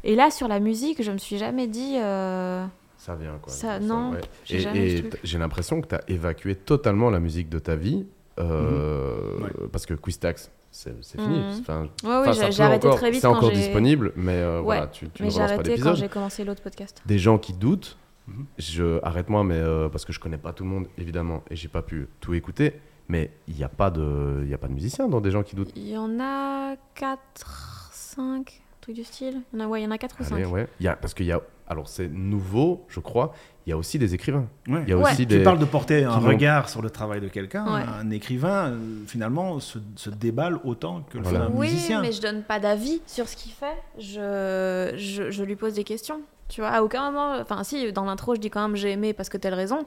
Et 0.03 0.16
là, 0.16 0.32
sur 0.32 0.47
la 0.47 0.59
musique, 0.59 1.01
je 1.03 1.11
me 1.11 1.18
suis 1.18 1.38
jamais 1.38 1.68
dit. 1.68 1.97
euh, 2.01 2.66
Ça 2.97 3.16
vient 3.16 3.38
quoi. 3.41 3.53
Ça, 3.53 3.80
non, 3.80 4.13
j'ai 4.45 4.63
Et, 4.97 5.03
j'ai 5.24 5.38
l'impression 5.38 5.80
que 5.82 5.88
tu 5.88 5.95
as 5.95 6.01
évacué 6.07 6.55
totalement 6.55 7.09
la 7.09 7.20
musique 7.20 7.49
de 7.49 7.59
ta 7.59 7.76
vie. 7.76 8.05
euh, 8.39 9.38
Mhm. 9.38 9.43
Ouais. 9.43 9.49
Parce 9.72 9.86
que 9.86 9.93
Quistax, 9.93 10.51
c'est 10.72 10.91
fini. 11.16 11.39
Mhm. 11.39 11.57
Enfin, 11.61 11.82
Ouais, 12.03 12.28
oui, 12.30 12.51
j'ai 12.51 12.63
arrêté 12.63 12.88
encore- 12.88 12.99
très 12.99 13.11
vite 13.11 13.22
C'est 13.22 13.28
encore 13.28 13.51
disponible, 13.51 14.11
mais 14.16 14.34
euh, 14.34 14.57
Ouais, 14.57 14.63
voilà, 14.63 14.88
tu, 14.88 15.07
tu 15.09 15.22
Mais 15.24 15.28
ne 15.28 15.32
j'ai 15.32 15.38
relances 15.38 15.49
pas 15.49 15.53
arrêté 15.53 15.70
quand 15.70 15.76
l'épisode. 15.76 15.95
j'ai 15.95 16.09
commencé 16.09 16.43
l'autre 16.43 16.61
podcast. 16.61 17.01
Des 17.05 17.18
gens 17.20 17.38
qui 17.38 17.53
doutent, 17.53 17.95
Mhm. 18.28 18.45
je 18.57 18.99
arrête-moi, 19.03 19.43
mais 19.43 19.55
euh, 19.57 19.88
parce 19.89 20.03
que 20.05 20.11
je 20.13 20.19
connais 20.19 20.38
pas 20.38 20.51
tout 20.53 20.63
le 20.63 20.69
monde 20.69 20.88
évidemment 20.97 21.43
et 21.49 21.55
j'ai 21.55 21.67
pas 21.67 21.82
pu 21.82 22.07
tout 22.21 22.34
écouter. 22.34 22.73
Mais 23.07 23.30
il 23.47 23.53
n'y 23.55 23.63
a 23.63 23.69
pas 23.69 23.91
de, 23.91 24.39
il 24.43 24.49
y 24.49 24.53
a 24.55 24.57
pas 24.57 24.67
de 24.67 24.73
musiciens 24.73 25.07
dans 25.07 25.21
des 25.21 25.30
gens 25.30 25.43
qui 25.43 25.55
doutent. 25.55 25.71
Il 25.76 25.88
y 25.89 25.95
en 25.97 26.19
a 26.19 26.76
4, 26.95 27.89
5, 27.93 28.61
trucs 28.82 28.95
du 28.95 29.03
style. 29.03 29.41
Il 29.53 29.59
y 29.59 29.61
en 29.61 29.65
a, 29.65 29.67
ouais, 29.69 29.82
il 29.82 29.84
y 29.84 29.88
en 29.88 29.91
a 29.91 29.97
4 29.99 30.15
ou 30.19 30.23
5. 30.23 30.36
Allez, 30.36 30.45
ouais. 30.45 30.67
Il 30.80 30.86
y 30.86 30.89
a, 30.89 30.95
parce 30.95 31.13
qu'il 31.13 31.28
y 31.28 31.32
a, 31.32 31.39
alors 31.67 31.88
c'est 31.88 32.07
nouveau, 32.07 32.84
je 32.89 32.99
crois. 32.99 33.34
Il 33.67 33.69
y 33.69 33.73
a 33.73 33.78
aussi 33.78 33.99
des 33.99 34.15
écrivains. 34.15 34.47
Ouais. 34.67 34.84
Y 34.88 34.93
a 34.93 34.97
Ouais. 34.97 35.03
aussi 35.03 35.17
Tu 35.28 35.38
des. 35.38 35.43
parles 35.43 35.59
de 35.59 35.65
porter 35.65 36.03
un 36.03 36.17
regard 36.17 36.67
sur 36.67 36.82
le 36.82 36.89
travail 36.89 37.21
de 37.21 37.28
quelqu'un. 37.28 37.65
Ouais. 37.76 37.82
Un 37.88 38.09
écrivain, 38.09 38.69
euh, 38.71 38.78
finalement, 39.05 39.59
se, 39.59 39.78
se 39.95 40.09
déballe 40.09 40.57
autant 40.63 41.01
que 41.09 41.17
le 41.19 41.23
Voilà. 41.26 41.39
fait 41.41 41.45
un 41.45 41.49
Oui, 41.55 41.67
musicien. 41.69 42.01
mais 42.01 42.11
je 42.11 42.21
donne 42.21 42.41
pas 42.43 42.59
d'avis 42.59 43.01
sur 43.05 43.28
ce 43.28 43.36
qu'il 43.36 43.51
fait. 43.51 43.78
Je, 43.99 44.93
je, 44.97 45.30
je 45.32 45.43
lui 45.43 45.55
pose 45.55 45.73
des 45.76 45.84
questions. 45.84 46.21
Tu 46.48 46.62
vois, 46.62 46.70
à 46.70 46.82
aucun 46.84 47.10
moment. 47.12 47.36
Enfin, 47.39 47.64
si, 47.64 47.91
dans 47.91 48.06
l'intro, 48.06 48.36
je 48.36 48.39
dis 48.39 48.50
quand 48.50 48.62
même 48.68 48.76
j'ai 48.76 48.91
aimé 48.91 49.14
parce 49.14 49.30
que 49.30 49.38
telle 49.38 49.54
raison. 49.54 49.86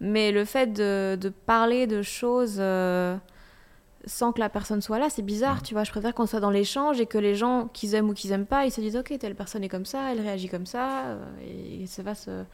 Mais 0.00 0.32
le 0.32 0.44
fait 0.44 0.72
de, 0.72 1.16
de 1.20 1.28
parler 1.28 1.86
de 1.86 2.02
choses 2.02 2.56
euh, 2.58 3.16
sans 4.06 4.32
que 4.32 4.40
la 4.40 4.48
personne 4.50 4.82
soit 4.82 4.98
là, 4.98 5.08
c'est 5.10 5.22
bizarre. 5.22 5.62
Tu 5.62 5.74
vois, 5.74 5.84
je 5.84 5.90
préfère 5.90 6.14
qu'on 6.14 6.26
soit 6.26 6.40
dans 6.40 6.50
l'échange 6.50 7.00
et 7.00 7.06
que 7.06 7.18
les 7.18 7.34
gens, 7.34 7.68
qu'ils 7.72 7.94
aiment 7.94 8.10
ou 8.10 8.14
qu'ils 8.14 8.32
aiment 8.32 8.46
pas, 8.46 8.66
ils 8.66 8.70
se 8.72 8.80
disent 8.80 8.96
ok, 8.96 9.16
telle 9.18 9.34
personne 9.34 9.64
est 9.64 9.68
comme 9.68 9.86
ça, 9.86 10.12
elle 10.12 10.20
réagit 10.20 10.48
comme 10.48 10.66
ça. 10.66 11.06
euh, 11.06 11.24
et 11.82 11.86
ça 11.86 12.02
fasse 12.02 12.26
euh, 12.28 12.44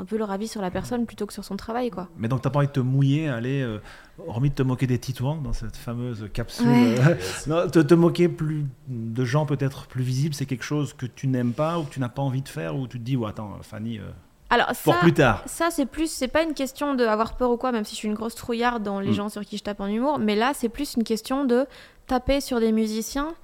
un 0.00 0.04
peu 0.04 0.16
leur 0.16 0.30
avis 0.30 0.48
sur 0.48 0.62
la 0.62 0.70
personne 0.70 1.04
plutôt 1.06 1.26
que 1.26 1.32
sur 1.32 1.44
son 1.44 1.56
travail, 1.56 1.90
quoi. 1.90 2.08
Mais 2.16 2.26
donc, 2.28 2.40
t'as 2.42 2.50
pas 2.50 2.58
envie 2.60 2.68
de 2.68 2.72
te 2.72 2.80
mouiller, 2.80 3.28
aller, 3.28 3.60
euh, 3.62 3.78
hormis 4.26 4.50
de 4.50 4.54
te 4.54 4.62
moquer 4.62 4.86
des 4.86 4.98
titouans 4.98 5.36
dans 5.36 5.52
cette 5.52 5.76
fameuse 5.76 6.28
capsule, 6.32 6.66
Ouais. 6.68 6.94
euh, 7.00 7.14
non, 7.46 7.68
te, 7.70 7.78
te 7.80 7.94
moquer 7.94 8.28
plus 8.28 8.64
de 8.88 9.24
gens 9.24 9.44
peut-être 9.46 9.86
plus 9.86 10.02
visibles, 10.02 10.34
c'est 10.34 10.46
quelque 10.46 10.64
chose 10.64 10.94
que 10.94 11.06
tu 11.06 11.26
n'aimes 11.26 11.52
pas 11.52 11.78
ou 11.78 11.84
que 11.84 11.90
tu 11.90 12.00
n'as 12.00 12.08
pas 12.08 12.22
envie 12.22 12.42
de 12.42 12.48
faire 12.48 12.76
ou 12.76 12.86
tu 12.88 12.98
te 12.98 13.04
dis, 13.04 13.16
ouais, 13.16 13.28
attends, 13.28 13.58
Fanny, 13.62 13.98
euh, 13.98 14.02
Alors, 14.48 14.68
pour 14.82 14.94
ça, 14.94 15.00
plus 15.00 15.12
tard. 15.12 15.42
Ça, 15.46 15.68
c'est 15.70 15.86
plus, 15.86 16.10
c'est 16.10 16.28
pas 16.28 16.42
une 16.42 16.54
question 16.54 16.94
d'avoir 16.94 17.36
peur 17.36 17.50
ou 17.50 17.56
quoi, 17.56 17.70
même 17.72 17.84
si 17.84 17.92
je 17.94 17.98
suis 17.98 18.08
une 18.08 18.14
grosse 18.14 18.34
trouillarde 18.34 18.82
dans 18.82 19.00
les 19.00 19.10
Mm. 19.10 19.14
gens 19.14 19.28
sur 19.28 19.42
qui 19.44 19.58
je 19.58 19.62
tape 19.62 19.80
en 19.80 19.86
humour, 19.86 20.18
mais 20.18 20.34
là, 20.34 20.52
c'est 20.54 20.68
plus 20.70 20.94
une 20.96 21.04
question 21.04 21.44
de 21.44 21.66
taper 22.06 22.40
sur 22.40 22.58
des 22.58 22.72
musiciens. 22.72 23.34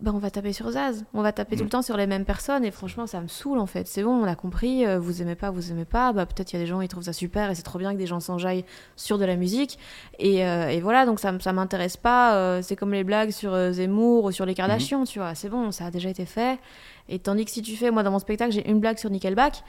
Ben, 0.00 0.12
on 0.14 0.18
va 0.18 0.30
taper 0.30 0.52
sur 0.52 0.70
Zaz, 0.70 1.04
on 1.12 1.22
va 1.22 1.32
taper 1.32 1.56
tout 1.56 1.62
Mm. 1.62 1.66
le 1.66 1.70
temps 1.70 1.82
sur 1.82 1.96
les 1.96 2.06
mêmes 2.06 2.24
personnes, 2.24 2.64
et 2.64 2.70
franchement, 2.70 3.08
ça 3.08 3.20
me 3.20 3.26
saoule 3.26 3.58
en 3.58 3.66
fait. 3.66 3.88
C'est 3.88 4.04
bon, 4.04 4.12
on 4.12 4.24
a 4.28 4.36
compris, 4.36 4.86
euh, 4.86 5.00
vous 5.00 5.22
aimez 5.22 5.34
pas, 5.34 5.50
vous 5.50 5.72
aimez 5.72 5.84
pas, 5.84 6.12
bah, 6.12 6.24
peut-être 6.24 6.52
il 6.52 6.56
y 6.56 6.58
a 6.60 6.62
des 6.62 6.68
gens 6.68 6.78
qui 6.80 6.86
trouvent 6.86 7.02
ça 7.02 7.12
super, 7.12 7.50
et 7.50 7.56
c'est 7.56 7.64
trop 7.64 7.80
bien 7.80 7.92
que 7.94 7.98
des 7.98 8.06
gens 8.06 8.20
s'enjaillent 8.20 8.64
sur 8.94 9.18
de 9.18 9.24
la 9.24 9.34
musique, 9.34 9.76
et, 10.20 10.46
euh, 10.46 10.68
et 10.68 10.80
voilà, 10.80 11.04
donc 11.04 11.18
ça, 11.18 11.32
ça 11.40 11.52
m'intéresse 11.52 11.96
pas, 11.96 12.36
euh, 12.36 12.62
c'est 12.62 12.76
comme 12.76 12.92
les 12.92 13.02
blagues 13.02 13.30
sur 13.32 13.50
Zemmour 13.72 14.22
ou 14.26 14.30
sur 14.30 14.46
les 14.46 14.54
Kardashians, 14.54 15.02
tu 15.04 15.18
vois, 15.18 15.34
c'est 15.34 15.48
bon, 15.48 15.72
ça 15.72 15.86
a 15.86 15.90
déjà 15.90 16.08
été 16.10 16.26
fait. 16.26 16.60
Et 17.08 17.18
tandis 17.18 17.44
que 17.44 17.50
si 17.50 17.62
tu 17.62 17.74
fais, 17.74 17.90
moi 17.90 18.04
dans 18.04 18.12
mon 18.12 18.20
spectacle, 18.20 18.52
j'ai 18.52 18.70
une 18.70 18.78
blague 18.78 18.98
sur 18.98 19.10
Nickelback, 19.10 19.64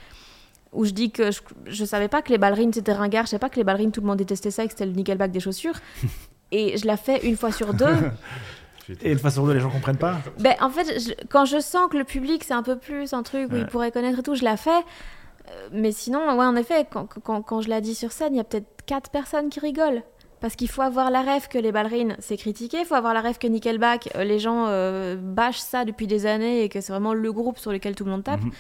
où 0.73 0.85
je 0.85 0.91
dis 0.91 1.09
que 1.09 1.31
je, 1.31 1.41
je 1.65 1.85
savais 1.85 2.07
pas 2.07 2.21
que 2.21 2.29
les 2.29 2.37
ballerines 2.37 2.71
c'était 2.71 2.93
ringard, 2.93 3.25
je 3.25 3.31
savais 3.31 3.39
pas 3.39 3.49
que 3.49 3.55
les 3.55 3.63
ballerines 3.63 3.91
tout 3.91 4.01
le 4.01 4.05
monde 4.05 4.17
détestait 4.17 4.51
ça 4.51 4.63
et 4.63 4.67
que 4.67 4.73
c'était 4.73 4.85
le 4.85 4.91
nickelback 4.91 5.31
des 5.31 5.39
chaussures. 5.39 5.73
et 6.51 6.77
je 6.77 6.85
la 6.85 6.97
fais 6.97 7.25
une 7.27 7.35
fois 7.35 7.51
sur 7.51 7.73
deux. 7.73 7.85
Et 9.01 9.13
de 9.13 9.19
façon 9.19 9.45
dont 9.45 9.53
les 9.53 9.59
gens 9.59 9.69
comprennent 9.69 9.97
pas. 9.97 10.17
ben, 10.39 10.55
en 10.61 10.69
fait, 10.69 10.99
je- 10.99 11.13
quand 11.29 11.45
je 11.45 11.59
sens 11.59 11.89
que 11.91 11.97
le 11.97 12.03
public 12.03 12.43
c'est 12.43 12.53
un 12.53 12.63
peu 12.63 12.77
plus 12.77 13.13
un 13.13 13.23
truc 13.23 13.49
où 13.49 13.53
Ouais. 13.53 13.59
il 13.61 13.65
pourrait 13.67 13.91
connaître 13.91 14.19
et 14.19 14.23
tout, 14.23 14.35
je 14.35 14.43
la 14.43 14.57
fais. 14.57 14.69
Euh, 14.71 15.69
Mais 15.71 15.91
sinon, 15.91 16.19
ouais, 16.37 16.45
en 16.45 16.55
effet, 16.55 16.85
quand, 16.89 17.07
quand, 17.23 17.41
quand 17.41 17.61
je 17.61 17.69
la 17.69 17.81
dis 17.81 17.95
sur 17.95 18.11
scène, 18.11 18.33
il 18.33 18.37
y 18.37 18.41
a 18.41 18.43
peut-être 18.43 18.67
quatre 18.85 19.09
personnes 19.09 19.49
qui 19.49 19.59
rigolent. 19.59 20.03
Parce 20.41 20.55
qu'il 20.55 20.69
faut 20.69 20.81
avoir 20.81 21.11
la 21.11 21.21
rêve 21.21 21.49
que 21.49 21.57
les 21.57 21.71
ballerines, 21.73 22.15
c'est 22.19 22.37
critiqué. 22.37 22.77
Il 22.79 22.85
faut 22.85 22.95
avoir 22.95 23.13
la 23.13 23.19
rêve 23.19 23.37
que 23.39 23.47
Nickelback, 23.47 24.09
euh, 24.15 24.23
les 24.23 24.39
gens 24.39 24.67
euh, 24.67 25.17
bâchent 25.17 25.59
ça 25.59 25.83
depuis 25.83 26.07
des 26.07 26.25
années 26.25 26.63
et 26.63 26.69
que 26.69 26.79
c'est 26.79 26.93
vraiment 26.93 27.13
le 27.13 27.33
groupe 27.33 27.57
sur 27.57 27.71
lequel 27.73 27.93
tout 27.95 28.05
le 28.05 28.11
monde 28.11 28.23
tape. 28.23 28.41
Mhm. 28.41 28.51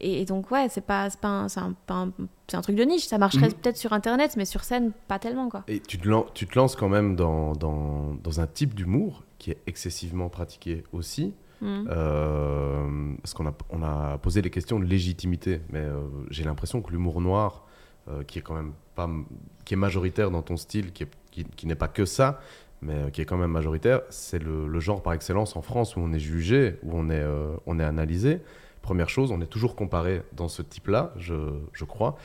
Et, 0.00 0.22
et 0.22 0.24
donc, 0.24 0.50
ouais, 0.50 0.68
c'est 0.68 0.84
pas, 0.84 1.08
pas, 1.20 1.28
un, 1.28 1.46
un- 1.56 1.74
pas 1.86 2.06
un- 2.54 2.60
truc 2.62 2.76
de 2.76 2.84
niche. 2.84 3.06
Ça 3.06 3.18
marcherait 3.18 3.48
Mhm. 3.48 3.54
peut-être 3.54 3.76
sur 3.76 3.92
Internet, 3.92 4.34
mais 4.36 4.44
sur 4.44 4.64
scène, 4.64 4.92
pas 5.08 5.18
tellement, 5.18 5.48
quoi. 5.48 5.64
Et 5.68 5.80
tu 5.80 5.98
te, 5.98 6.08
lan- 6.08 6.26
tu 6.34 6.46
te 6.46 6.58
lances 6.58 6.76
quand 6.76 6.88
même 6.88 7.16
dans, 7.16 7.52
dans, 7.54 8.14
dans 8.22 8.40
un 8.40 8.46
type 8.46 8.74
d'humour 8.74 9.24
qui 9.38 9.50
est 9.50 9.58
excessivement 9.66 10.28
pratiqué 10.28 10.84
aussi. 10.92 11.34
Mhm. 11.60 11.88
Euh, 11.90 13.14
parce 13.22 13.34
qu'on 13.34 13.46
a, 13.46 13.54
on 13.70 13.82
a 13.82 14.18
posé 14.18 14.42
les 14.42 14.50
questions 14.50 14.78
de 14.78 14.84
légitimité, 14.84 15.60
mais 15.70 15.80
euh, 15.80 16.00
j'ai 16.30 16.44
l'impression 16.44 16.80
que 16.82 16.90
l'humour 16.90 17.20
noir, 17.20 17.64
euh, 18.08 18.22
qui 18.22 18.38
est 18.38 18.42
quand 18.42 18.54
même 18.54 18.72
pas, 18.94 19.08
qui 19.64 19.74
est 19.74 19.76
majoritaire 19.76 20.30
dans 20.30 20.42
ton 20.42 20.56
style, 20.56 20.92
qui, 20.92 21.02
est- 21.04 21.10
qui, 21.30 21.44
qui 21.44 21.66
n'est 21.66 21.74
pas 21.74 21.88
que 21.88 22.04
ça, 22.04 22.40
mais 22.80 23.10
qui 23.12 23.20
est 23.20 23.24
quand 23.24 23.36
même 23.36 23.50
majoritaire, 23.50 24.02
c'est 24.08 24.38
le, 24.40 24.68
le 24.68 24.80
genre 24.80 25.02
par 25.02 25.12
excellence 25.12 25.56
en 25.56 25.62
France 25.62 25.96
où 25.96 26.00
on 26.00 26.12
est 26.12 26.20
jugé, 26.20 26.76
où 26.84 26.90
on 26.94 27.10
est, 27.10 27.24
on 27.66 27.80
est 27.80 27.84
analysé. 27.84 28.40
Première 28.88 29.10
chose, 29.10 29.32
on 29.32 29.40
est 29.42 29.46
toujours 29.46 29.76
comparé 29.76 30.22
dans 30.32 30.48
ce 30.48 30.62
type-là, 30.62 31.12
je, 31.18 31.34
je 31.74 31.84
crois. 31.84 32.16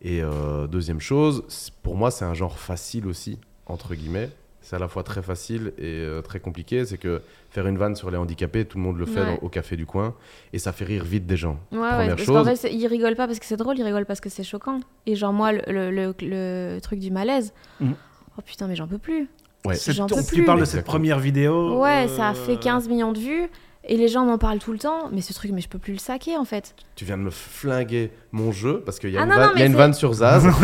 Et 0.00 0.22
euh, 0.22 0.68
deuxième 0.68 1.00
chose, 1.00 1.42
pour 1.82 1.96
moi, 1.96 2.12
c'est 2.12 2.24
un 2.24 2.34
genre 2.34 2.56
facile 2.56 3.08
aussi, 3.08 3.40
entre 3.66 3.96
guillemets. 3.96 4.30
C'est 4.60 4.76
à 4.76 4.78
la 4.78 4.86
fois 4.86 5.02
très 5.02 5.22
facile 5.22 5.72
et 5.76 5.82
euh, 5.86 6.22
très 6.22 6.38
compliqué. 6.38 6.84
C'est 6.84 6.98
que 6.98 7.20
faire 7.50 7.66
une 7.66 7.78
vanne 7.78 7.96
sur 7.96 8.12
les 8.12 8.16
handicapés, 8.16 8.64
tout 8.64 8.78
le 8.78 8.84
monde 8.84 8.96
le 8.96 9.06
fait 9.06 9.22
Ouais. 9.22 9.26
dans- 9.26 9.42
au 9.44 9.48
café 9.48 9.76
du 9.76 9.86
coin 9.86 10.14
et 10.52 10.60
ça 10.60 10.70
fait 10.72 10.84
rire 10.84 11.02
vite 11.02 11.26
des 11.26 11.36
gens. 11.36 11.58
Ouais, 11.72 11.78
ouais, 11.80 11.88
Première 11.90 12.08
parce 12.16 12.26
qu'en 12.28 12.44
chose. 12.44 12.60
fait, 12.60 12.72
ils 12.72 12.86
rigolent 12.86 13.16
pas 13.16 13.26
parce 13.26 13.40
que 13.40 13.44
c'est 13.46 13.56
drôle, 13.56 13.76
ils 13.76 13.82
rigolent 13.82 14.06
parce 14.06 14.20
que 14.20 14.28
c'est 14.30 14.44
choquant. 14.44 14.78
Et 15.06 15.16
genre, 15.16 15.32
moi, 15.32 15.50
le, 15.50 15.62
le, 15.66 15.90
le- 15.90 16.14
le 16.20 16.78
truc 16.80 17.00
du 17.00 17.10
malaise, 17.10 17.52
Mhm. 17.80 17.94
oh 18.38 18.42
putain, 18.46 18.68
mais 18.68 18.76
j'en 18.76 18.86
peux 18.86 18.98
plus. 18.98 19.28
Ouais. 19.64 19.74
C'est- 19.74 19.92
J'en 19.94 20.06
peux 20.06 20.14
tu 20.22 20.34
plus. 20.36 20.44
parles 20.44 20.60
de 20.60 20.64
cette 20.64 20.74
Exactement. 20.74 20.92
première 20.98 21.18
vidéo. 21.18 21.80
Ouais, 21.80 22.04
euh, 22.06 22.16
ça 22.16 22.28
a 22.28 22.34
fait 22.34 22.56
15 22.56 22.88
millions 22.88 23.10
de 23.12 23.18
vues. 23.18 23.50
Et 23.86 23.96
les 23.98 24.08
gens 24.08 24.24
m'en 24.24 24.38
parlent 24.38 24.58
tout 24.60 24.72
le 24.72 24.78
temps, 24.78 25.08
mais 25.12 25.20
ce 25.20 25.32
truc, 25.34 25.50
mais 25.52 25.60
je 25.60 25.68
peux 25.68 25.78
plus 25.78 25.92
le 25.92 25.98
saquer 25.98 26.36
en 26.38 26.44
fait. 26.44 26.74
Tu 26.96 27.04
viens 27.04 27.18
de 27.18 27.22
me 27.22 27.30
flinguer 27.30 28.10
mon 28.32 28.50
jeu 28.50 28.82
parce 28.84 28.98
qu'il 28.98 29.10
y 29.10 29.18
a, 29.18 29.20
Ah 29.20 29.24
une, 29.24 29.30
non, 29.30 29.36
vanne- 29.36 29.46
non, 29.48 29.52
il 29.56 29.58
y 29.58 29.62
a 29.62 29.64
mais 29.64 29.66
une 29.66 29.72
c'est- 29.72 29.78
vanne 29.78 29.94
sur 29.94 30.12
Zaz. 30.14 30.46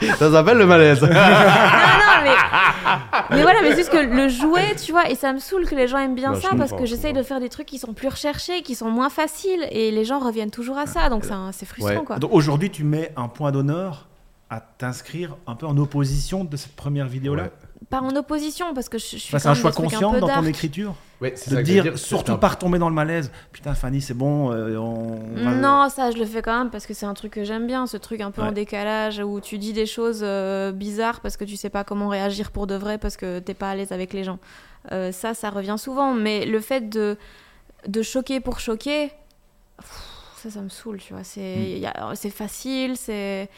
Ça, 0.18 0.30
s'appelle 0.30 0.58
le 0.58 0.66
malaise. 0.66 1.00
non, 1.02 1.08
non, 1.08 1.14
mais. 2.22 2.30
mais 3.30 3.42
voilà, 3.42 3.60
mais 3.62 3.70
c'est 3.70 3.76
juste 3.78 3.90
que 3.90 3.96
le 3.98 4.28
jouer, 4.28 4.74
tu 4.82 4.92
vois, 4.92 5.08
et 5.10 5.14
ça 5.14 5.32
me 5.32 5.38
saoule 5.38 5.66
que 5.66 5.74
les 5.74 5.86
gens 5.88 5.98
aiment 5.98 6.14
bien 6.14 6.32
Non, 6.32 6.40
ça 6.40 6.50
parce 6.56 6.72
que 6.72 6.80
je 6.80 6.86
j'essaye 6.86 7.12
de 7.12 7.22
faire 7.22 7.40
des 7.40 7.48
trucs 7.48 7.66
qui 7.66 7.78
sont 7.78 7.92
plus 7.94 8.08
recherchés, 8.08 8.62
qui 8.62 8.74
sont 8.74 8.90
moins 8.90 9.10
faciles, 9.10 9.66
et 9.70 9.90
les 9.90 10.04
gens 10.04 10.18
reviennent 10.18 10.50
toujours 10.50 10.78
à 10.78 10.86
ça, 10.86 11.08
donc 11.08 11.24
c'est 11.52 11.66
frustrant 11.66 11.94
Ouais. 11.98 12.04
quoi. 12.04 12.18
Donc 12.18 12.32
aujourd'hui, 12.32 12.70
tu 12.70 12.84
mets 12.84 13.12
un 13.16 13.28
point 13.28 13.52
d'honneur 13.52 14.08
à 14.50 14.60
t'inscrire 14.60 15.36
un 15.46 15.54
peu 15.56 15.66
en 15.66 15.76
opposition 15.76 16.44
de 16.44 16.56
cette 16.56 16.76
première 16.76 17.06
vidéo-là. 17.06 17.44
Ouais. 17.44 17.50
Pas 17.88 18.00
en 18.00 18.14
opposition, 18.16 18.74
parce 18.74 18.88
que 18.88 18.98
je, 18.98 19.04
je 19.04 19.16
suis. 19.16 19.38
C'est 19.38 19.46
un 19.46 19.54
choix 19.54 19.70
un 19.70 19.72
conscient 19.72 20.12
peu 20.12 20.18
dans 20.20 20.26
ton 20.28 20.44
écriture 20.44 20.94
Ouais, 21.20 21.32
c'est 21.36 21.50
de 21.50 21.54
ça 21.56 21.62
que 21.62 21.68
j'allais 21.68 21.82
dire, 21.82 21.98
surtout 21.98 22.36
pas 22.36 22.48
retomber 22.48 22.78
dans 22.78 22.88
le 22.88 22.94
malaise. 22.94 23.30
Putain, 23.52 23.74
Fanny, 23.74 24.00
c'est 24.02 24.12
bon, 24.12 24.52
euh, 24.52 24.76
on 24.76 25.18
Non, 25.54 25.88
ça 25.88 26.10
je 26.10 26.18
le 26.18 26.26
fais 26.26 26.42
quand 26.42 26.58
même 26.58 26.68
parce 26.70 26.84
que 26.84 26.92
c'est 26.94 27.06
un 27.06 27.14
truc 27.14 27.32
que 27.32 27.44
j'aime 27.44 27.66
bien, 27.66 27.86
ce 27.86 27.96
truc 27.96 28.20
un 28.20 28.30
peu 28.30 28.42
en 28.42 28.52
décalage 28.52 29.18
où 29.20 29.40
tu 29.40 29.56
dis 29.58 29.72
des 29.72 29.86
choses 29.86 30.20
euh, 30.22 30.72
bizarres 30.72 31.20
parce 31.20 31.36
que 31.38 31.44
tu 31.44 31.56
sais 31.56 31.70
pas 31.70 31.84
comment 31.84 32.08
réagir 32.08 32.50
pour 32.50 32.66
de 32.66 32.74
vrai 32.74 32.98
parce 32.98 33.16
que 33.16 33.38
t'es 33.38 33.54
pas 33.54 33.70
à 33.70 33.74
l'aise 33.76 33.92
avec 33.92 34.12
les 34.12 34.24
gens. 34.24 34.38
Euh, 34.92 35.10
ça, 35.12 35.32
ça 35.34 35.48
revient 35.50 35.76
souvent, 35.78 36.12
mais 36.12 36.44
le 36.44 36.60
fait 36.60 36.88
de, 36.90 37.16
de 37.88 38.02
choquer 38.02 38.40
pour 38.40 38.60
choquer, 38.60 39.08
pff, 39.78 40.02
ça, 40.42 40.50
ça 40.50 40.60
me 40.60 40.68
saoule, 40.68 40.98
tu 40.98 41.12
vois. 41.14 41.24
C'est 41.24 41.56
Mm. 41.56 41.78
y 41.78 41.86
a- 41.86 42.12
c'est 42.14 42.30
facile, 42.30 42.96
c'est. 42.96 43.48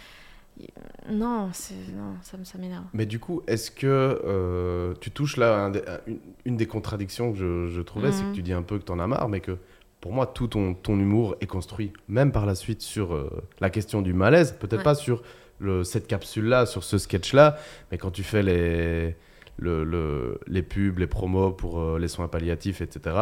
Non, 1.11 1.51
c'est- 1.53 1.75
non, 1.95 2.15
ça, 2.23 2.37
me- 2.37 2.45
ça 2.45 2.59
m'énerve. 2.59 2.85
Mais 2.93 3.07
du 3.07 3.19
coup, 3.19 3.43
est-ce 3.47 3.71
que 3.71 3.87
euh, 4.25 4.95
tu 5.01 5.11
touches 5.11 5.37
là 5.37 5.65
un 5.65 5.73
une, 6.07 6.19
une 6.45 6.57
des 6.57 6.67
contradictions 6.67 7.33
que 7.33 7.39
je, 7.39 7.67
je 7.69 7.81
trouvais, 7.81 8.13
c'est 8.13 8.23
que 8.23 8.29
Mhm. 8.29 8.35
tu 8.35 8.43
dis 8.43 8.53
un 8.53 8.63
peu 8.63 8.79
que 8.79 8.85
tu 8.85 8.93
en 8.93 8.99
as 8.99 9.07
marre, 9.07 9.29
mais 9.29 9.41
que 9.41 9.57
pour 10.01 10.13
moi, 10.13 10.27
tout 10.27 10.47
ton, 10.49 10.75
ton 10.75 10.99
humour 10.99 11.37
est 11.41 11.47
construit, 11.47 11.93
même 12.09 12.31
par 12.33 12.47
la 12.47 12.55
suite, 12.55 12.83
sur 12.83 13.15
euh, 13.15 13.31
la 13.61 13.71
question 13.71 14.03
du 14.03 14.13
malaise. 14.13 14.53
Peut-être 14.59 14.79
Ouais. 14.79 14.85
pas 14.85 14.95
sur 14.95 15.23
le, 15.61 15.83
cette 15.85 16.07
capsule-là, 16.07 16.67
sur 16.67 16.85
ce 16.85 16.99
sketch-là, 16.99 17.57
mais 17.91 17.99
quand 17.99 18.11
tu 18.11 18.23
fais 18.23 18.43
les, 18.43 19.17
le, 19.57 19.83
le- 19.85 20.39
les 20.47 20.63
pubs, 20.63 20.99
les 20.99 21.07
promos 21.09 21.51
pour 21.51 21.81
euh, 21.81 21.99
les 21.99 22.09
soins 22.09 22.29
palliatifs, 22.29 22.81
etc., 22.81 23.17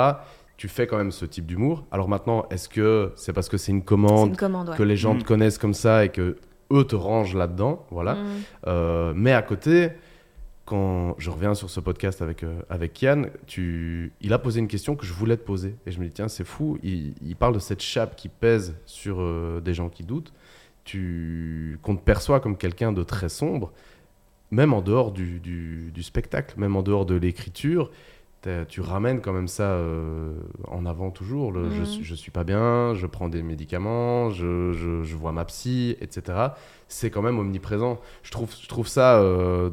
tu 0.59 0.69
fais 0.69 0.87
quand 0.87 0.97
même 0.97 1.13
ce 1.13 1.25
type 1.27 1.47
d'humour. 1.47 1.85
Alors 1.91 2.09
maintenant, 2.09 2.47
est-ce 2.51 2.69
que 2.71 3.13
c'est 3.17 3.33
parce 3.35 3.49
que 3.51 3.59
c'est 3.59 3.73
une 3.73 3.83
commande, 3.85 4.31
une 4.31 4.37
commande, 4.37 4.71
ouais. 4.71 4.77
que 4.77 4.83
les 4.83 4.97
gens 4.97 5.15
Mhm. 5.15 5.21
te 5.23 5.27
connaissent 5.27 5.59
comme 5.59 5.75
ça 5.75 6.05
et 6.05 6.09
que 6.11 6.37
eux 6.73 6.85
te 6.85 6.97
rangent 6.97 7.35
là-dedans 7.35 7.87
Voilà. 7.91 8.15
Mm. 8.15 8.27
Euh, 8.67 9.13
mais 9.17 9.33
à 9.33 9.43
côté, 9.43 9.91
quand 10.65 11.15
je 11.19 11.31
reviens 11.31 11.55
sur 11.55 11.71
ce 11.71 11.79
podcast 11.81 12.23
avec, 12.23 12.43
euh, 12.43 12.61
avec 12.69 12.93
Kian, 12.95 13.27
tu... 13.47 14.13
il 14.21 14.33
a 14.33 14.39
posé 14.39 14.59
une 14.61 14.67
question 14.69 14.97
que 14.97 15.07
je 15.07 15.13
voulais 15.13 15.37
te 15.37 15.45
poser. 15.45 15.77
Et 15.87 15.91
je 15.93 16.01
me 16.01 16.05
dis, 16.07 16.11
tiens, 16.11 16.29
c'est 16.29 16.45
fou. 16.45 16.79
Il, 16.83 17.15
il 17.23 17.37
parle 17.37 17.55
de 17.55 17.61
cette 17.61 17.83
chape 17.83 18.17
qui 18.17 18.29
pèse 18.29 18.75
sur 18.85 19.19
euh, 19.21 19.61
des 19.61 19.75
gens 19.75 19.89
qui 19.89 20.03
doutent. 20.03 20.33
Tu... 20.85 21.79
Qu'on 21.83 21.97
te 21.97 22.03
perçoit 22.03 22.41
comme 22.41 22.57
quelqu'un 22.57 22.93
de 22.93 23.03
très 23.03 23.29
sombre, 23.29 23.73
même 24.51 24.73
en 24.73 24.83
dehors 24.83 25.13
du, 25.13 25.41
du- 25.41 25.91
du 25.93 26.03
spectacle, 26.03 26.59
même 26.59 26.77
en 26.77 26.83
dehors 26.83 27.07
de 27.07 27.15
l'écriture. 27.15 27.91
Tu 28.69 28.81
ramènes 28.81 29.21
quand 29.21 29.33
même 29.33 29.49
ça 29.49 29.71
euh, 29.73 30.33
en 30.69 30.87
avant 30.87 31.11
toujours. 31.11 31.53
Le, 31.53 31.71
je, 31.71 31.81
Mhm. 31.81 31.85
suis, 31.87 32.05
je 32.05 32.15
suis 32.15 32.31
pas 32.31 32.45
bien, 32.45 32.95
je 32.95 33.07
prends 33.07 33.29
des 33.29 33.43
médicaments, 33.43 34.31
je, 34.31 34.73
je- 34.73 35.03
je 35.03 35.17
vois 35.17 35.33
ma 35.33 35.45
psy, 35.45 35.97
etc. 36.01 36.39
C'est 36.89 37.11
quand 37.11 37.23
même 37.23 37.39
omniprésent. 37.39 37.99
Je 38.23 38.31
trouve, 38.31 38.55
je 38.63 38.69
trouve 38.69 38.89
ça. 38.89 39.17
euh, 39.19 39.71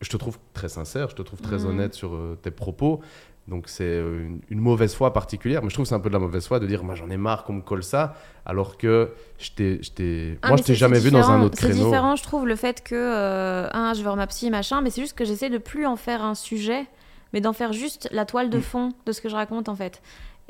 je 0.00 0.08
te 0.10 0.16
trouve 0.16 0.38
très 0.52 0.68
sincère, 0.68 1.08
je 1.10 1.16
te 1.16 1.22
trouve 1.22 1.40
très 1.40 1.64
honnête 1.66 1.92
sur 1.94 2.14
euh, 2.14 2.38
tes 2.40 2.52
propos. 2.52 3.00
Donc 3.48 3.64
c'est 3.66 3.98
une, 3.98 4.40
une 4.50 4.60
mauvaise 4.60 4.94
foi 4.94 5.12
particulière. 5.12 5.62
Mais 5.62 5.70
je 5.70 5.74
trouve 5.74 5.86
que 5.86 5.88
c'est 5.88 5.94
un 5.94 6.00
peu 6.00 6.10
de 6.10 6.14
la 6.14 6.20
mauvaise 6.20 6.46
foi 6.46 6.60
de 6.60 6.66
dire 6.66 6.84
moi 6.84 6.94
j'en 6.94 7.08
ai 7.10 7.16
marre 7.16 7.42
qu'on 7.44 7.54
me 7.54 7.62
colle 7.62 7.82
ça, 7.82 8.14
alors 8.46 8.76
que 8.76 9.10
je 9.38 9.50
t'ai, 9.52 9.80
je 9.82 10.34
Ah, 10.42 10.48
moi 10.48 10.56
je 10.58 10.62
t'ai 10.62 10.66
c'est- 10.68 10.74
jamais 10.76 11.00
vu 11.00 11.10
dans 11.10 11.30
un 11.30 11.42
autre 11.42 11.56
créneau. 11.56 11.74
C'est 11.74 11.82
différent, 11.82 12.14
je 12.14 12.22
trouve, 12.22 12.46
le 12.46 12.54
fait 12.56 12.84
que, 12.84 12.94
euh, 12.94 13.68
un, 13.72 13.92
je 13.94 13.98
vais 13.98 14.04
voir 14.04 14.16
ma 14.16 14.26
psy, 14.28 14.50
machin, 14.50 14.82
mais 14.82 14.90
c'est 14.90 15.00
juste 15.00 15.16
que 15.18 15.24
j'essaie 15.24 15.50
de 15.50 15.58
plus 15.58 15.84
en 15.86 15.96
faire 15.96 16.22
un 16.22 16.34
sujet, 16.36 16.86
mais 17.32 17.40
d'en 17.40 17.52
faire 17.52 17.72
juste 17.72 18.08
la 18.12 18.24
toile 18.24 18.50
de 18.50 18.58
Mm. 18.58 18.62
fond 18.62 18.88
de 19.06 19.12
ce 19.12 19.20
que 19.20 19.28
je 19.28 19.34
raconte, 19.36 19.68
en 19.68 19.74
fait. 19.76 20.00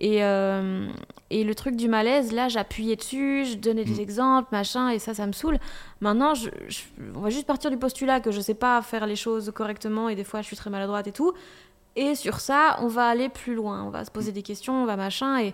Et, 0.00 0.22
euh, 0.22 0.88
et 1.30 1.42
le 1.42 1.54
truc 1.56 1.74
du 1.74 1.88
malaise, 1.88 2.30
là, 2.32 2.48
j'appuyais 2.48 2.94
dessus, 2.94 3.44
je 3.46 3.54
donnais 3.56 3.84
des 3.84 3.96
Mm. 3.96 4.00
exemples, 4.00 4.48
machin, 4.52 4.90
et 4.90 4.98
ça, 5.00 5.12
ça 5.12 5.26
me 5.26 5.32
saoule. 5.32 5.58
Maintenant, 6.00 6.34
je, 6.34 6.50
je- 6.68 6.82
on 7.16 7.20
va 7.20 7.30
juste 7.30 7.46
partir 7.46 7.70
du 7.70 7.76
postulat 7.78 8.20
que 8.20 8.30
je 8.30 8.40
sais 8.40 8.54
pas 8.54 8.80
faire 8.82 9.06
les 9.06 9.16
choses 9.16 9.50
correctement, 9.54 10.08
et 10.08 10.14
des 10.14 10.22
fois, 10.24 10.40
je 10.40 10.46
suis 10.46 10.56
très 10.56 10.70
maladroite 10.70 11.08
et 11.08 11.12
tout. 11.12 11.32
Et 11.96 12.14
sur 12.14 12.38
ça, 12.38 12.78
on 12.80 12.86
va 12.86 13.08
aller 13.08 13.28
plus 13.28 13.56
loin, 13.56 13.82
on 13.82 13.90
va 13.90 14.04
se 14.04 14.10
poser 14.12 14.30
des 14.30 14.42
questions, 14.42 14.82
on 14.82 14.86
va 14.86 14.94
machin, 14.96 15.40
et, 15.40 15.52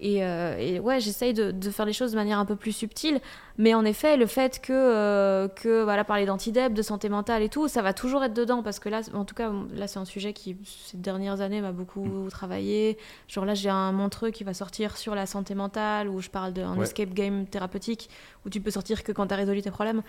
et, 0.00 0.24
euh, 0.24 0.56
et 0.58 0.80
ouais, 0.80 0.98
j'essaye 1.00 1.34
de, 1.34 1.50
de 1.50 1.70
faire 1.70 1.86
les 1.86 1.92
choses 1.92 2.12
de 2.12 2.16
manière 2.16 2.38
un 2.38 2.44
peu 2.44 2.56
plus 2.56 2.72
subtile. 2.72 3.20
Mais 3.58 3.74
en 3.74 3.84
effet, 3.84 4.16
le 4.16 4.24
fait 4.26 4.60
que, 4.60 4.72
euh, 4.72 5.48
que 5.48 5.82
voilà, 5.82 6.02
parler 6.04 6.24
d'antidep, 6.24 6.72
de 6.72 6.80
santé 6.82 7.08
mentale 7.10 7.42
et 7.42 7.48
tout, 7.50 7.68
ça 7.68 7.82
va 7.82 7.92
toujours 7.92 8.24
être 8.24 8.32
dedans 8.32 8.62
parce 8.62 8.78
que 8.78 8.88
là, 8.88 9.02
en 9.12 9.24
tout 9.26 9.34
cas, 9.34 9.52
là, 9.74 9.86
c'est 9.86 9.98
un 9.98 10.06
sujet 10.06 10.32
qui, 10.32 10.56
ces 10.64 10.96
dernières 10.96 11.42
années, 11.42 11.60
m'a 11.60 11.72
beaucoup 11.72 12.26
travaillé. 12.30 12.96
Genre 13.28 13.44
là, 13.44 13.52
j'ai 13.54 13.68
un 13.68 13.92
montreux 13.92 14.30
qui 14.30 14.42
va 14.44 14.54
sortir 14.54 14.96
sur 14.96 15.14
la 15.14 15.26
santé 15.26 15.54
mentale 15.54 16.08
où 16.08 16.20
je 16.22 16.30
parle 16.30 16.52
d'un 16.54 16.76
Ouais. 16.76 16.84
escape 16.84 17.10
game 17.12 17.46
thérapeutique 17.46 18.08
où 18.46 18.50
tu 18.50 18.60
peux 18.62 18.70
sortir 18.70 19.04
que 19.04 19.12
quand 19.12 19.26
tu 19.26 19.34
as 19.34 19.36
résolu 19.36 19.60
tes 19.60 19.70
problèmes. 19.70 20.02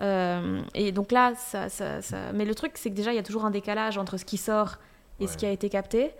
Euh, 0.00 0.60
et 0.74 0.92
donc 0.92 1.10
là, 1.10 1.32
ça, 1.36 1.68
ça, 1.68 2.00
ça- 2.02 2.32
Mais 2.34 2.44
le 2.44 2.54
truc, 2.54 2.72
c'est 2.76 2.90
que 2.90 2.94
déjà, 2.94 3.12
il 3.12 3.16
y 3.16 3.18
a 3.18 3.22
toujours 3.24 3.44
un 3.44 3.50
décalage 3.50 3.98
entre 3.98 4.16
ce 4.16 4.24
qui 4.24 4.36
sort 4.36 4.76
et 5.20 5.26
ce 5.26 5.36
qui 5.36 5.46
a 5.46 5.50
été 5.50 5.68
capté. 5.68 6.10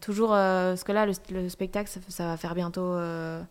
Toujours, 0.00 0.32
euh, 0.34 0.70
parce 0.72 0.84
que 0.84 0.92
là, 0.92 1.06
le, 1.06 1.12
le 1.30 1.48
spectacle, 1.48 1.90
ça, 2.08 2.26
va 2.26 2.36
faire 2.36 2.54
bientôt. 2.54 2.80
euh, 2.82 3.42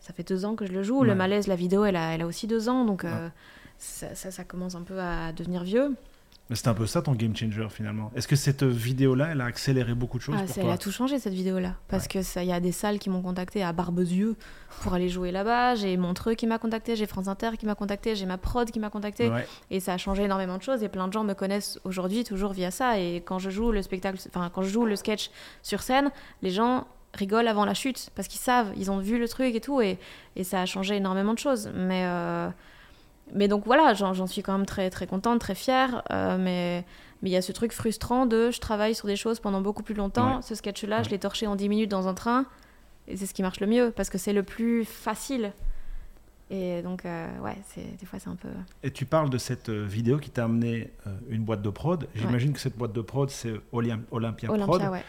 ça 0.00 0.12
fait 0.12 0.22
deux 0.26 0.44
ans 0.44 0.54
que 0.54 0.64
je 0.66 0.72
le 0.72 0.82
joue. 0.82 1.02
Le 1.02 1.14
malaise, 1.16 1.46
la 1.48 1.56
vidéo, 1.56 1.84
elle 1.84 1.96
a, 1.96 2.14
elle 2.14 2.22
a 2.22 2.26
aussi 2.26 2.46
deux 2.46 2.68
ans. 2.68 2.84
Donc, 2.84 3.04
euh, 3.04 3.08
Ouais. 3.26 3.30
ça, 3.78 4.14
ça, 4.14 4.30
ça 4.30 4.44
commence 4.44 4.74
un 4.76 4.82
peu 4.82 5.00
à 5.00 5.32
devenir 5.32 5.64
vieux. 5.64 5.94
Mais 6.50 6.56
c'est 6.56 6.68
un 6.68 6.74
peu 6.74 6.86
ça 6.86 7.02
ton 7.02 7.12
game 7.12 7.36
changer 7.36 7.66
finalement. 7.68 8.10
Est-ce 8.16 8.26
que 8.26 8.36
cette 8.36 8.62
vidéo-là, 8.62 9.28
elle 9.32 9.40
a 9.42 9.44
accéléré 9.44 9.94
beaucoup 9.94 10.16
de 10.16 10.22
choses 10.22 10.34
Ah, 10.38 10.44
pour 10.44 10.48
ça, 10.48 10.54
toi 10.54 10.64
elle 10.64 10.74
a 10.74 10.78
tout 10.78 10.90
changé 10.90 11.18
cette 11.18 11.34
vidéo-là. 11.34 11.74
Parce 11.88 12.08
que 12.08 12.22
ça, 12.22 12.42
il 12.42 12.48
y 12.48 12.52
a 12.52 12.60
des 12.60 12.72
salles 12.72 12.98
qui 12.98 13.10
m'ont 13.10 13.20
contacté 13.20 13.62
à 13.62 13.72
Barbezieux 13.72 14.34
pour 14.80 14.94
aller 14.94 15.10
jouer 15.10 15.30
là-bas. 15.30 15.74
J'ai 15.74 15.96
Montreux 15.98 16.34
qui 16.34 16.46
m'a 16.46 16.58
contacté, 16.58 16.96
j'ai 16.96 17.06
France 17.06 17.28
Inter 17.28 17.50
qui 17.58 17.66
m'a 17.66 17.74
contacté, 17.74 18.16
j'ai 18.16 18.24
ma 18.24 18.38
prod 18.38 18.70
qui 18.70 18.80
m'a 18.80 18.88
contacté. 18.88 19.28
Ouais. 19.28 19.46
Et 19.70 19.80
ça 19.80 19.92
a 19.92 19.98
changé 19.98 20.22
énormément 20.22 20.56
de 20.56 20.62
choses 20.62 20.82
et 20.82 20.88
plein 20.88 21.06
de 21.06 21.12
gens 21.12 21.22
me 21.24 21.34
connaissent 21.34 21.78
aujourd'hui 21.84 22.24
toujours 22.24 22.54
via 22.54 22.70
ça. 22.70 22.98
Et 22.98 23.16
quand 23.16 23.38
je 23.38 23.50
joue 23.50 23.70
le 23.70 23.82
spectacle, 23.82 24.18
enfin 24.28 24.50
quand 24.52 24.62
je 24.62 24.70
joue 24.70 24.86
le 24.86 24.96
sketch 24.96 25.30
sur 25.62 25.82
scène, 25.82 26.10
les 26.40 26.50
gens 26.50 26.86
rigolent 27.14 27.48
avant 27.48 27.66
la 27.66 27.74
chute 27.74 28.10
parce 28.14 28.26
qu'ils 28.26 28.40
savent, 28.40 28.72
ils 28.76 28.90
ont 28.90 28.98
vu 28.98 29.18
le 29.18 29.28
truc 29.28 29.54
et 29.54 29.60
tout. 29.60 29.82
Et, 29.82 29.98
et 30.36 30.44
ça 30.44 30.62
a 30.62 30.66
changé 30.66 30.96
énormément 30.96 31.34
de 31.34 31.38
choses. 31.38 31.70
Mais, 31.74 32.04
euh, 32.06 32.48
mais 33.34 33.48
donc 33.48 33.64
voilà, 33.66 33.94
j'en 33.94 34.26
suis 34.26 34.42
quand 34.42 34.56
même 34.56 34.66
très, 34.66 34.90
très 34.90 35.06
contente, 35.06 35.38
très 35.40 35.54
fière. 35.54 36.02
euh, 36.12 36.36
mais 36.38 36.84
mais 37.22 37.30
il 37.30 37.32
y 37.32 37.36
a 37.36 37.42
ce 37.42 37.50
truc 37.50 37.72
frustrant 37.72 38.26
de 38.26 38.50
je 38.52 38.60
travaille 38.60 38.94
sur 38.94 39.08
des 39.08 39.16
choses 39.16 39.40
pendant 39.40 39.60
beaucoup 39.60 39.82
plus 39.82 39.94
longtemps. 39.94 40.36
Ouais. 40.36 40.42
Ce 40.42 40.54
sketch-là, 40.54 40.98
Ouais. 40.98 41.04
je 41.04 41.10
l'ai 41.10 41.18
torché 41.18 41.46
en 41.48 41.56
10 41.56 41.68
minutes 41.68 41.90
dans 41.90 42.06
un 42.06 42.14
train. 42.14 42.46
Et 43.08 43.16
c'est 43.16 43.26
ce 43.26 43.34
qui 43.34 43.42
marche 43.42 43.58
le 43.58 43.66
mieux 43.66 43.90
parce 43.90 44.08
que 44.10 44.18
c'est 44.18 44.32
le 44.32 44.42
plus 44.44 44.84
facile. 44.84 45.52
Et 46.50 46.80
donc, 46.82 47.04
euh, 47.04 47.26
ouais, 47.40 47.56
des 48.00 48.06
fois 48.06 48.18
c'est 48.18 48.28
un 48.30 48.36
peu. 48.36 48.48
Et 48.82 48.90
tu 48.90 49.04
parles 49.04 49.28
de 49.30 49.36
cette 49.36 49.68
euh, 49.68 49.84
vidéo 49.84 50.18
qui 50.18 50.30
t'a 50.30 50.44
amené 50.44 50.90
euh, 51.06 51.10
une 51.28 51.42
boîte 51.44 51.60
de 51.60 51.68
prod. 51.70 52.06
J'imagine 52.14 52.52
que 52.54 52.60
cette 52.60 52.76
boîte 52.78 52.92
de 52.92 53.02
prod, 53.02 53.28
c'est 53.28 53.52
Olymp- 53.72 54.04
Olympia, 54.12 54.48
Prod. 54.48 54.60
Olympia, 54.62 54.90
ouais. 54.90 55.04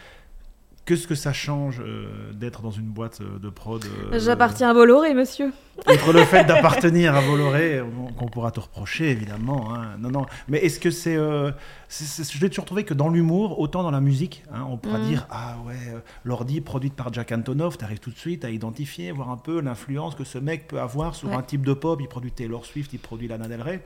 Qu'est-ce 0.86 1.06
que 1.06 1.14
ça 1.14 1.32
change 1.32 1.80
euh, 1.80 2.32
d'être 2.32 2.62
dans 2.62 2.70
une 2.72 2.86
boîte 2.88 3.20
euh, 3.20 3.38
de 3.38 3.48
prod 3.48 3.84
euh, 4.12 4.18
J'appartiens 4.18 4.70
à 4.70 4.74
Bolloré, 4.74 5.14
monsieur. 5.14 5.52
Outre 5.86 6.12
le 6.12 6.24
fait 6.24 6.44
d'appartenir 6.44 7.14
à 7.14 7.20
Bolloré, 7.20 7.80
qu'on 8.18 8.26
pourra 8.26 8.50
te 8.50 8.58
reprocher 8.58 9.10
évidemment. 9.10 9.72
hein. 9.72 9.96
Non, 10.00 10.10
non. 10.10 10.26
Mais 10.48 10.58
est-ce 10.58 10.80
que 10.80 10.90
c'est, 10.90 11.14
Je 11.14 12.40
l'ai 12.40 12.48
toujours 12.48 12.64
trouvé 12.64 12.82
que 12.84 12.94
dans 12.94 13.08
l'humour, 13.08 13.60
autant 13.60 13.82
dans 13.84 13.92
la 13.92 14.00
musique, 14.00 14.42
hein, 14.52 14.66
on 14.68 14.78
pourra 14.78 14.98
Mm. 14.98 15.06
dire 15.06 15.26
Ah 15.30 15.56
ouais, 15.64 15.76
l'ordi 16.24 16.60
produite 16.60 16.94
par 16.94 17.12
Jack 17.12 17.30
Antonoff, 17.30 17.78
tu 17.78 17.84
arrives 17.84 18.00
tout 18.00 18.10
de 18.10 18.18
suite 18.18 18.44
à 18.44 18.50
identifier, 18.50 19.12
voir 19.12 19.30
un 19.30 19.36
peu 19.36 19.60
l'influence 19.60 20.16
que 20.16 20.24
ce 20.24 20.38
mec 20.38 20.66
peut 20.66 20.80
avoir 20.80 21.14
sur 21.14 21.28
Ouais. 21.28 21.36
un 21.36 21.42
type 21.42 21.64
de 21.64 21.74
pop. 21.74 22.00
Il 22.00 22.08
produit 22.08 22.32
Taylor 22.32 22.64
Swift, 22.64 22.92
il 22.94 22.98
produit 22.98 23.28
Lana 23.28 23.46
Del 23.46 23.62
Rey. 23.62 23.80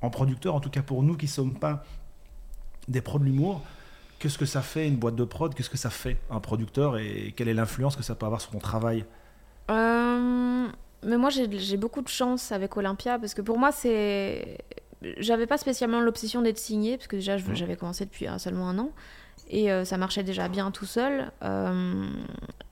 En 0.00 0.10
producteur, 0.10 0.54
en 0.54 0.60
tout 0.60 0.70
cas 0.70 0.82
pour 0.82 1.02
nous 1.02 1.16
qui 1.16 1.26
ne 1.26 1.30
sommes 1.30 1.54
pas 1.54 1.82
des 2.86 3.00
pros 3.00 3.18
de 3.18 3.24
l'humour, 3.24 3.62
qu'est-ce 4.18 4.38
que 4.38 4.46
ça 4.46 4.62
fait 4.62 4.86
une 4.88 4.96
boîte 4.96 5.16
de 5.16 5.24
prod? 5.24 5.54
Qu'est-ce 5.54 5.70
que 5.70 5.76
ça 5.78 5.90
fait 5.90 6.16
un 6.30 6.40
producteur? 6.40 6.98
Et 6.98 7.32
quelle 7.36 7.48
est 7.48 7.54
l'influence 7.54 7.96
que 7.96 8.02
ça 8.02 8.14
peut 8.14 8.26
avoir 8.26 8.40
sur 8.40 8.50
ton 8.50 8.58
travail? 8.58 9.04
Euh, 9.70 10.66
mais 11.04 11.16
moi, 11.16 11.30
j'ai 11.30 11.76
beaucoup 11.76 12.02
de 12.02 12.08
chance 12.08 12.52
avec 12.52 12.76
Olympia 12.76 13.18
parce 13.18 13.34
que 13.34 13.42
pour 13.42 13.58
moi, 13.58 13.72
c'est. 13.72 14.58
J'avais 15.18 15.46
pas 15.46 15.58
spécialement 15.58 16.00
l'obsession 16.00 16.42
d'être 16.42 16.58
signée 16.58 16.96
parce 16.96 17.06
que 17.06 17.16
déjà, 17.16 17.36
Mhm. 17.36 17.54
j'avais 17.54 17.76
commencé 17.76 18.04
depuis 18.04 18.26
euh, 18.26 18.36
seulement 18.38 18.68
un 18.68 18.78
an 18.80 18.90
et 19.48 19.70
euh, 19.70 19.84
ça 19.84 19.96
marchait 19.96 20.24
déjà 20.24 20.48
bien 20.48 20.70
tout 20.72 20.86
seul. 20.86 21.30
Euh, 21.44 22.06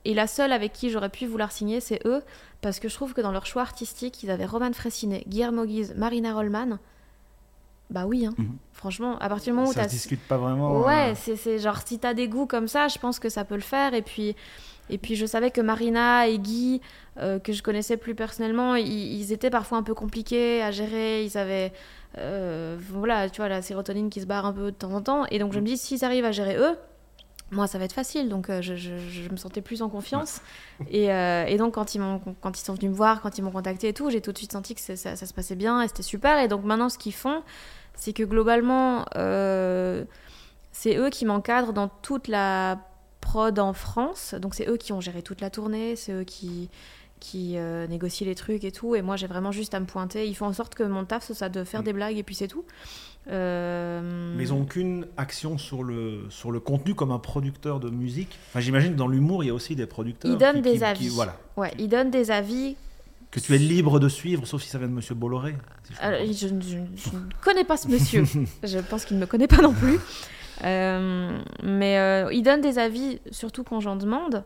et 0.04 0.12
la 0.12 0.26
seule 0.26 0.52
avec 0.52 0.72
qui 0.72 0.90
j'aurais 0.90 1.08
pu 1.08 1.26
vouloir 1.26 1.52
signer, 1.52 1.80
c'est 1.80 2.04
eux 2.04 2.22
parce 2.62 2.80
que 2.80 2.88
je 2.88 2.94
trouve 2.94 3.14
que 3.14 3.20
dans 3.20 3.30
leur 3.30 3.46
choix 3.46 3.62
artistique, 3.62 4.22
ils 4.24 4.30
avaient 4.30 4.44
Roman 4.46 4.72
Fressinet, 4.72 5.22
Guillermo 5.28 5.64
Guise, 5.66 5.94
Marina 5.96 6.34
Rollman. 6.34 6.78
Bah 7.90 8.04
oui, 8.06 8.26
hein. 8.26 8.34
Mhm. 8.36 8.56
franchement, 8.72 9.16
à 9.18 9.28
partir 9.28 9.52
du 9.52 9.56
moment 9.58 9.68
où 9.70 9.72
Ça 9.72 9.82
t'as 9.82 9.88
se 9.88 9.94
discute 9.94 10.20
pas 10.22 10.36
vraiment. 10.36 10.80
Ouais, 10.80 11.10
hein. 11.10 11.14
c'est 11.14 11.36
c'est 11.36 11.58
genre 11.58 11.78
si 11.86 11.98
t'as 11.98 12.14
des 12.14 12.26
goûts 12.28 12.46
comme 12.46 12.66
ça, 12.68 12.88
je 12.88 12.98
pense 12.98 13.18
que 13.20 13.28
ça 13.28 13.44
peut 13.44 13.54
le 13.54 13.60
faire. 13.60 13.94
Et 13.94 14.02
puis, 14.02 14.34
et 14.90 14.98
puis 14.98 15.14
je 15.14 15.24
savais 15.24 15.50
que 15.52 15.60
Marina 15.60 16.26
et 16.26 16.38
Guy, 16.38 16.80
euh, 17.18 17.38
que 17.38 17.52
je 17.52 17.62
connaissais 17.62 17.96
plus 17.96 18.14
personnellement, 18.14 18.74
ils, 18.74 18.88
ils 18.88 19.32
étaient 19.32 19.50
parfois 19.50 19.78
un 19.78 19.82
peu 19.84 19.94
compliqués 19.94 20.62
à 20.62 20.72
gérer. 20.72 21.24
Ils 21.24 21.38
avaient, 21.38 21.72
euh, 22.18 22.76
voilà, 22.90 23.30
tu 23.30 23.40
vois, 23.40 23.48
la 23.48 23.62
sérotonine 23.62 24.10
qui 24.10 24.20
se 24.20 24.26
barre 24.26 24.46
un 24.46 24.52
peu 24.52 24.64
de 24.72 24.76
temps 24.76 24.92
en 24.92 25.00
temps. 25.00 25.24
Et 25.30 25.38
donc 25.38 25.52
je 25.52 25.60
me 25.60 25.64
dis, 25.66 25.76
s'ils 25.78 26.04
arrivent 26.04 26.24
à 26.24 26.32
gérer 26.32 26.56
eux, 26.56 26.76
moi 27.50 27.66
ça 27.66 27.78
va 27.78 27.84
être 27.84 27.92
facile. 27.92 28.28
Donc 28.28 28.50
euh, 28.50 28.60
je, 28.62 28.74
je- 28.76 28.98
je 28.98 29.28
me 29.30 29.36
sentais 29.36 29.60
plus 29.62 29.82
en 29.82 29.88
confiance. 29.88 30.40
Et, 30.90 31.12
euh, 31.12 31.44
et 31.46 31.56
donc 31.58 31.74
quand 31.74 31.94
ils, 31.94 32.00
m'ont- 32.00 32.20
quand 32.40 32.58
ils 32.58 32.62
sont 32.64 32.74
venus 32.74 32.90
me 32.90 32.96
voir, 32.96 33.20
quand 33.22 33.38
ils 33.38 33.42
m'ont 33.42 33.50
contacté 33.52 33.88
et 33.88 33.92
tout, 33.92 34.10
j'ai 34.10 34.20
tout 34.20 34.32
de 34.32 34.38
suite 34.38 34.52
senti 34.52 34.74
que 34.74 34.80
ça, 34.80 34.96
ça 34.96 35.16
se 35.26 35.32
passait 35.34 35.54
bien 35.56 35.80
et 35.82 35.88
c'était 35.88 36.02
super. 36.02 36.38
Et 36.38 36.48
donc 36.48 36.64
maintenant 36.64 36.88
ce 36.88 36.98
qu'ils 36.98 37.14
font, 37.14 37.42
c'est 37.94 38.12
que 38.12 38.22
globalement, 38.24 39.04
euh, 39.16 40.04
c'est 40.72 40.96
eux 40.96 41.08
qui 41.10 41.24
m'encadrent 41.24 41.72
dans 41.72 41.88
toute 41.88 42.28
la 42.28 42.78
prod 43.20 43.58
en 43.58 43.72
France. 43.72 44.34
Donc 44.34 44.54
c'est 44.54 44.68
eux 44.68 44.76
qui 44.76 44.92
ont 44.92 45.00
géré 45.00 45.22
toute 45.22 45.40
la 45.40 45.48
tournée, 45.50 45.96
c'est 45.96 46.12
eux 46.12 46.24
qui, 46.24 46.68
qui 47.20 47.56
négocient 47.88 48.26
les 48.26 48.34
trucs 48.34 48.64
et 48.64 48.72
tout. 48.72 48.94
Et 48.94 49.00
moi, 49.02 49.16
j'ai 49.16 49.26
vraiment 49.26 49.50
juste 49.52 49.72
à 49.74 49.80
me 49.80 49.86
pointer. 49.86 50.26
Ils 50.28 50.34
font 50.34 50.46
en 50.46 50.52
sorte 50.52 50.74
que 50.74 50.82
mon 50.82 51.04
taf, 51.06 51.24
c'est 51.24 51.34
ça, 51.34 51.48
de 51.48 51.64
faire 51.64 51.80
Mm. 51.80 51.84
des 51.84 51.92
blagues 51.94 52.18
et 52.18 52.22
puis 52.22 52.34
c'est 52.34 52.48
tout. 52.48 52.64
Euh, 53.28 54.34
Mais 54.36 54.44
ils 54.44 54.50
n'ont 54.50 54.62
aucune 54.62 55.06
action 55.16 55.58
sur 55.58 55.82
le, 55.82 56.26
sur 56.30 56.50
le 56.52 56.60
contenu 56.60 56.94
comme 56.94 57.10
un 57.10 57.18
producteur 57.18 57.80
de 57.80 57.90
musique. 57.90 58.38
Enfin, 58.50 58.60
j'imagine 58.60 58.92
que 58.92 58.96
dans 58.98 59.08
l'humour, 59.08 59.42
il 59.42 59.48
y 59.48 59.50
a 59.50 59.54
aussi 59.54 59.74
des 59.74 59.86
producteurs. 59.86 60.30
Ils 60.30 60.38
donnent 60.38 60.56
qui- 60.56 60.62
des 60.62 60.72
qui- 60.72 60.78
qui- 60.78 60.84
avis. 60.84 61.08
voilà. 61.08 61.36
Ouais, 61.56 61.72
ils 61.78 61.88
donnent 61.88 62.10
des 62.10 62.30
avis. 62.30 62.76
Que 63.32 63.40
tu 63.40 63.54
es 63.54 63.58
libre 63.58 63.98
de 63.98 64.08
suivre, 64.08 64.46
sauf 64.46 64.62
si 64.62 64.68
ça 64.68 64.78
vient 64.78 64.86
de 64.88 64.92
Monsieur 64.92 65.14
Bolloré. 65.14 65.54
si 65.84 65.92
je 65.94 66.00
Alors, 66.00 66.20
comprends. 66.20 66.32
je, 66.34 66.46
je- 66.46 67.10
je 67.10 67.16
ne 67.16 67.20
connais 67.42 67.64
pas 67.64 67.76
ce 67.76 67.88
monsieur. 67.88 68.24
je 68.62 68.78
pense 68.78 69.04
qu'il 69.04 69.16
ne 69.16 69.22
me 69.22 69.26
connaît 69.26 69.48
pas 69.48 69.60
non 69.60 69.74
plus. 69.74 69.98
Euh, 70.64 71.38
mais 71.62 71.98
euh, 71.98 72.32
ils 72.32 72.42
donnent 72.42 72.60
des 72.62 72.78
avis, 72.78 73.18
surtout 73.30 73.64
quand 73.64 73.80
j'en 73.80 73.96
demande. 73.96 74.44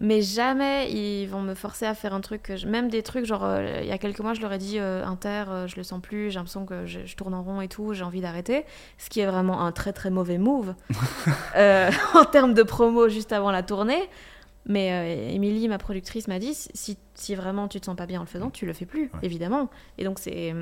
Mais 0.00 0.22
jamais 0.22 0.92
ils 0.92 1.26
vont 1.26 1.40
me 1.42 1.54
forcer 1.54 1.84
à 1.84 1.92
faire 1.94 2.14
un 2.14 2.20
truc. 2.20 2.42
que 2.44 2.56
je- 2.56 2.68
Même 2.68 2.88
des 2.88 3.02
trucs, 3.02 3.24
genre, 3.24 3.42
euh, 3.44 3.80
il 3.82 3.88
y 3.88 3.90
a 3.90 3.98
quelques 3.98 4.20
mois, 4.20 4.32
je 4.32 4.40
leur 4.40 4.52
ai 4.52 4.58
dit 4.58 4.78
euh, 4.78 5.04
Inter, 5.04 5.44
euh, 5.48 5.66
je 5.66 5.74
le 5.74 5.82
sens 5.82 6.00
plus, 6.00 6.30
j'ai 6.30 6.36
l'impression 6.36 6.64
que 6.66 6.86
je, 6.86 7.00
je 7.04 7.16
tourne 7.16 7.34
en 7.34 7.42
rond 7.42 7.60
et 7.60 7.66
tout, 7.68 7.94
j'ai 7.94 8.04
envie 8.04 8.20
d'arrêter. 8.20 8.64
Ce 8.96 9.10
qui 9.10 9.18
est 9.18 9.26
vraiment 9.26 9.60
un 9.64 9.72
très 9.72 9.92
très 9.92 10.10
mauvais 10.10 10.38
move 10.38 10.74
euh, 11.56 11.90
en 12.14 12.24
termes 12.24 12.54
de 12.54 12.62
promo 12.62 13.08
juste 13.08 13.32
avant 13.32 13.50
la 13.50 13.62
tournée. 13.64 14.08
Mais 14.66 15.32
Émilie, 15.34 15.66
ma 15.66 15.78
productrice, 15.78 16.28
m'a 16.28 16.38
dit 16.38 16.52
si, 16.54 16.98
si 17.14 17.34
vraiment 17.34 17.68
tu 17.68 17.80
te 17.80 17.86
sens 17.86 17.96
pas 17.96 18.06
bien 18.06 18.20
en 18.20 18.22
le 18.24 18.28
faisant, 18.28 18.50
tu 18.50 18.66
le 18.66 18.72
fais 18.74 18.84
plus, 18.86 19.04
Ouais. 19.14 19.20
évidemment. 19.22 19.68
Et 19.96 20.04
donc 20.04 20.18
c'est. 20.18 20.54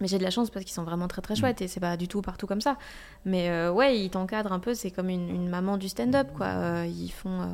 Mais 0.00 0.06
j'ai 0.06 0.18
de 0.18 0.22
la 0.22 0.30
chance 0.30 0.48
parce 0.50 0.64
qu'ils 0.64 0.74
sont 0.74 0.84
vraiment 0.84 1.08
très 1.08 1.22
très 1.22 1.34
chouettes 1.34 1.60
et 1.60 1.68
c'est 1.68 1.80
pas 1.80 1.96
du 1.96 2.06
tout 2.06 2.22
partout 2.22 2.46
comme 2.46 2.60
ça. 2.60 2.76
Mais 3.24 3.68
ouais, 3.68 3.98
ils 3.98 4.10
t'encadrent 4.10 4.52
un 4.52 4.58
peu, 4.60 4.74
c'est 4.74 4.90
comme 4.90 5.08
une, 5.08 5.28
une 5.28 5.48
maman 5.48 5.76
du 5.76 5.88
stand-up 5.88 6.28
quoi. 6.36 6.84
Ils 6.86 7.10
font. 7.10 7.48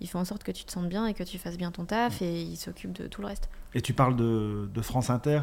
Euh, 0.00 0.04
ils 0.04 0.08
font 0.08 0.18
en 0.20 0.24
sorte 0.24 0.44
que 0.44 0.52
tu 0.52 0.64
te 0.64 0.72
sentes 0.72 0.88
bien 0.88 1.06
et 1.06 1.14
que 1.14 1.22
tu 1.24 1.38
fasses 1.38 1.56
bien 1.58 1.70
ton 1.70 1.84
taf 1.84 2.22
et 2.22 2.42
ils 2.42 2.56
s'occupent 2.56 2.92
de 2.96 3.06
tout 3.06 3.20
le 3.20 3.26
reste. 3.28 3.48
Et 3.74 3.80
tu 3.82 3.92
parles 3.92 4.16
de, 4.16 4.68
de 4.72 4.82
France 4.82 5.10
Inter. 5.10 5.40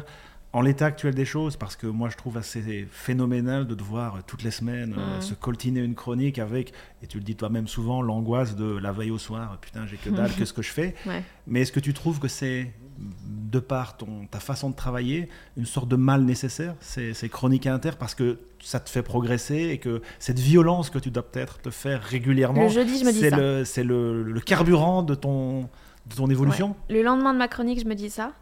En 0.52 0.62
l'état 0.62 0.86
actuel 0.86 1.14
des 1.14 1.26
choses, 1.26 1.56
parce 1.56 1.76
que 1.76 1.86
moi 1.86 2.08
je 2.08 2.16
trouve 2.16 2.38
assez 2.38 2.88
phénoménal 2.90 3.66
de 3.66 3.74
devoir 3.74 4.14
euh, 4.14 4.18
toutes 4.26 4.42
les 4.42 4.50
semaines 4.50 4.94
euh, 4.96 5.16
Mhm. 5.16 5.20
se 5.20 5.34
coltiner 5.34 5.80
une 5.80 5.94
chronique 5.94 6.38
avec, 6.38 6.72
et 7.02 7.06
tu 7.06 7.18
le 7.18 7.24
dis 7.24 7.36
toi-même 7.36 7.68
souvent, 7.68 8.00
l'angoisse 8.00 8.56
de 8.56 8.64
la 8.78 8.90
veille 8.90 9.10
au 9.10 9.18
soir, 9.18 9.58
putain 9.60 9.86
j'ai 9.86 9.96
que 9.98 10.08
dalle, 10.08 10.30
qu'est-ce 10.38 10.54
que 10.54 10.62
je 10.62 10.72
fais? 10.72 10.94
Ouais. 11.04 11.22
Mais 11.46 11.60
est-ce 11.62 11.72
que 11.72 11.80
tu 11.80 11.92
trouves 11.92 12.20
que 12.20 12.28
c'est, 12.28 12.72
de 12.98 13.58
par 13.58 13.98
ton, 13.98 14.26
ta 14.30 14.40
façon 14.40 14.70
de 14.70 14.76
travailler, 14.76 15.28
une 15.58 15.66
sorte 15.66 15.88
de 15.88 15.96
mal 15.96 16.22
nécessaire, 16.22 16.74
ces, 16.80 17.12
ces 17.12 17.28
chroniques 17.28 17.66
inter, 17.66 17.90
parce 17.98 18.14
que 18.14 18.38
ça 18.66 18.80
te 18.80 18.90
fait 18.90 19.02
progresser 19.02 19.68
et 19.70 19.78
que 19.78 20.02
cette 20.18 20.38
violence 20.40 20.90
que 20.90 20.98
tu 20.98 21.10
dois 21.10 21.22
peut-être 21.22 21.60
te 21.60 21.70
faire 21.70 22.02
régulièrement, 22.02 22.64
Le 22.64 22.68
jeudi, 22.68 22.98
je 22.98 23.04
me 23.04 23.12
dis 23.12 23.20
c'est 23.20 23.30
ça. 23.30 23.36
le, 23.36 23.64
c'est 23.64 23.84
le, 23.84 24.22
le 24.24 24.40
carburant 24.40 25.02
de 25.02 25.14
ton, 25.14 25.68
de 26.06 26.14
ton 26.16 26.28
évolution 26.28 26.74
Le 26.90 27.02
lendemain 27.02 27.32
de 27.32 27.38
ma 27.38 27.48
chronique, 27.48 27.80
je 27.80 27.86
me 27.86 27.94
dis 27.94 28.10
ça. 28.10 28.32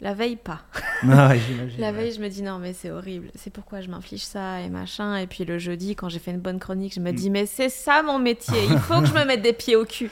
La 0.00 0.12
veille, 0.14 0.36
pas. 0.36 0.60
Ah 1.10 1.34
La 1.78 1.86
ouais. 1.88 1.92
veille, 1.92 2.12
je 2.12 2.20
me 2.20 2.28
dis 2.28 2.42
non, 2.42 2.58
mais 2.58 2.72
c'est 2.74 2.90
horrible. 2.90 3.30
C'est 3.34 3.50
pourquoi 3.52 3.80
je 3.80 3.88
m'inflige 3.88 4.24
ça 4.24 4.60
et 4.60 4.68
machin. 4.68 5.16
Et 5.16 5.26
puis 5.26 5.44
le 5.44 5.58
jeudi, 5.58 5.94
quand 5.96 6.08
j'ai 6.08 6.18
fait 6.18 6.30
une 6.30 6.40
bonne 6.40 6.58
chronique, 6.58 6.94
je 6.94 7.00
me 7.00 7.12
dis 7.12 7.28
mais 7.30 7.44
c'est 7.46 7.68
ça 7.70 8.02
mon 8.02 8.18
métier. 8.18 8.58
Il 8.70 8.78
faut 8.78 9.00
que 9.00 9.06
je 9.06 9.14
me 9.14 9.24
mette 9.24 9.42
des 9.42 9.52
pieds 9.52 9.74
au 9.76 9.84
cul. 9.84 10.10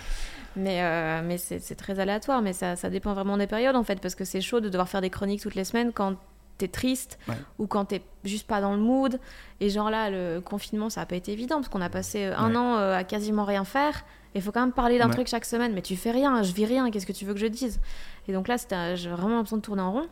Mais, 0.56 0.82
euh, 0.82 1.20
mais 1.24 1.36
c'est 1.38 1.58
c'est 1.60 1.74
très 1.74 2.00
aléatoire. 2.00 2.42
Mais 2.42 2.52
ça, 2.52 2.76
ça 2.76 2.88
dépend 2.90 3.12
vraiment 3.14 3.36
des 3.38 3.46
périodes 3.46 3.76
en 3.76 3.84
fait. 3.84 4.00
Parce 4.00 4.14
que 4.14 4.24
c'est 4.24 4.40
chaud 4.40 4.60
de 4.60 4.68
devoir 4.68 4.88
faire 4.88 5.00
des 5.00 5.10
chroniques 5.10 5.40
toutes 5.42 5.54
les 5.54 5.64
semaines 5.64 5.92
quand 5.92 6.16
t'es 6.58 6.68
triste 6.68 7.18
Ouais. 7.28 7.34
ou 7.58 7.66
quand 7.66 7.86
t'es 7.86 8.02
juste 8.24 8.46
pas 8.46 8.60
dans 8.60 8.72
le 8.74 8.80
mood. 8.80 9.18
Et 9.60 9.70
genre 9.70 9.90
là, 9.90 10.10
le 10.10 10.40
confinement, 10.40 10.90
ça 10.90 11.00
a 11.02 11.06
pas 11.06 11.16
été 11.16 11.32
évident 11.32 11.56
parce 11.56 11.68
qu'on 11.68 11.80
a 11.80 11.90
passé 11.90 12.24
euh, 12.26 12.36
un 12.36 12.50
Ouais. 12.50 12.56
an 12.56 12.76
euh, 12.78 12.94
à 12.96 13.04
quasiment 13.04 13.44
rien 13.44 13.64
faire. 13.64 14.04
Il 14.34 14.42
faut 14.42 14.50
quand 14.52 14.60
même 14.60 14.72
parler 14.72 14.98
d'un 14.98 15.06
Ouais. 15.08 15.14
truc 15.14 15.28
chaque 15.28 15.44
semaine. 15.44 15.72
Mais 15.74 15.82
tu 15.82 15.94
fais 15.96 16.10
rien, 16.10 16.42
je 16.42 16.52
vis 16.52 16.66
rien. 16.66 16.90
Qu'est-ce 16.90 17.06
que 17.06 17.12
tu 17.12 17.24
veux 17.24 17.34
que 17.34 17.40
je 17.40 17.46
dise? 17.46 17.80
Et 18.28 18.32
donc 18.32 18.48
là, 18.48 18.56
un- 18.72 18.94
j'ai 18.94 19.10
vraiment 19.10 19.36
l'impression 19.36 19.56
de 19.58 19.62
tourner 19.62 19.82
en 19.82 19.92
rond. 19.92 20.06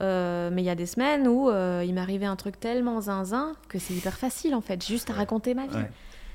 Euh, 0.00 0.50
mais 0.52 0.60
il 0.62 0.66
y 0.66 0.70
a 0.70 0.74
des 0.74 0.84
semaines 0.86 1.26
où 1.26 1.48
euh, 1.48 1.82
il 1.86 1.94
m'arrivait 1.94 2.26
un 2.26 2.36
truc 2.36 2.60
tellement 2.60 3.00
zinzin 3.00 3.52
que 3.68 3.78
c'est 3.78 3.94
hyper 3.94 4.12
facile 4.18 4.54
en 4.54 4.60
fait, 4.60 4.84
juste 4.84 5.08
à 5.08 5.14
raconter 5.14 5.54
ma 5.54 5.66
vie. 5.66 5.78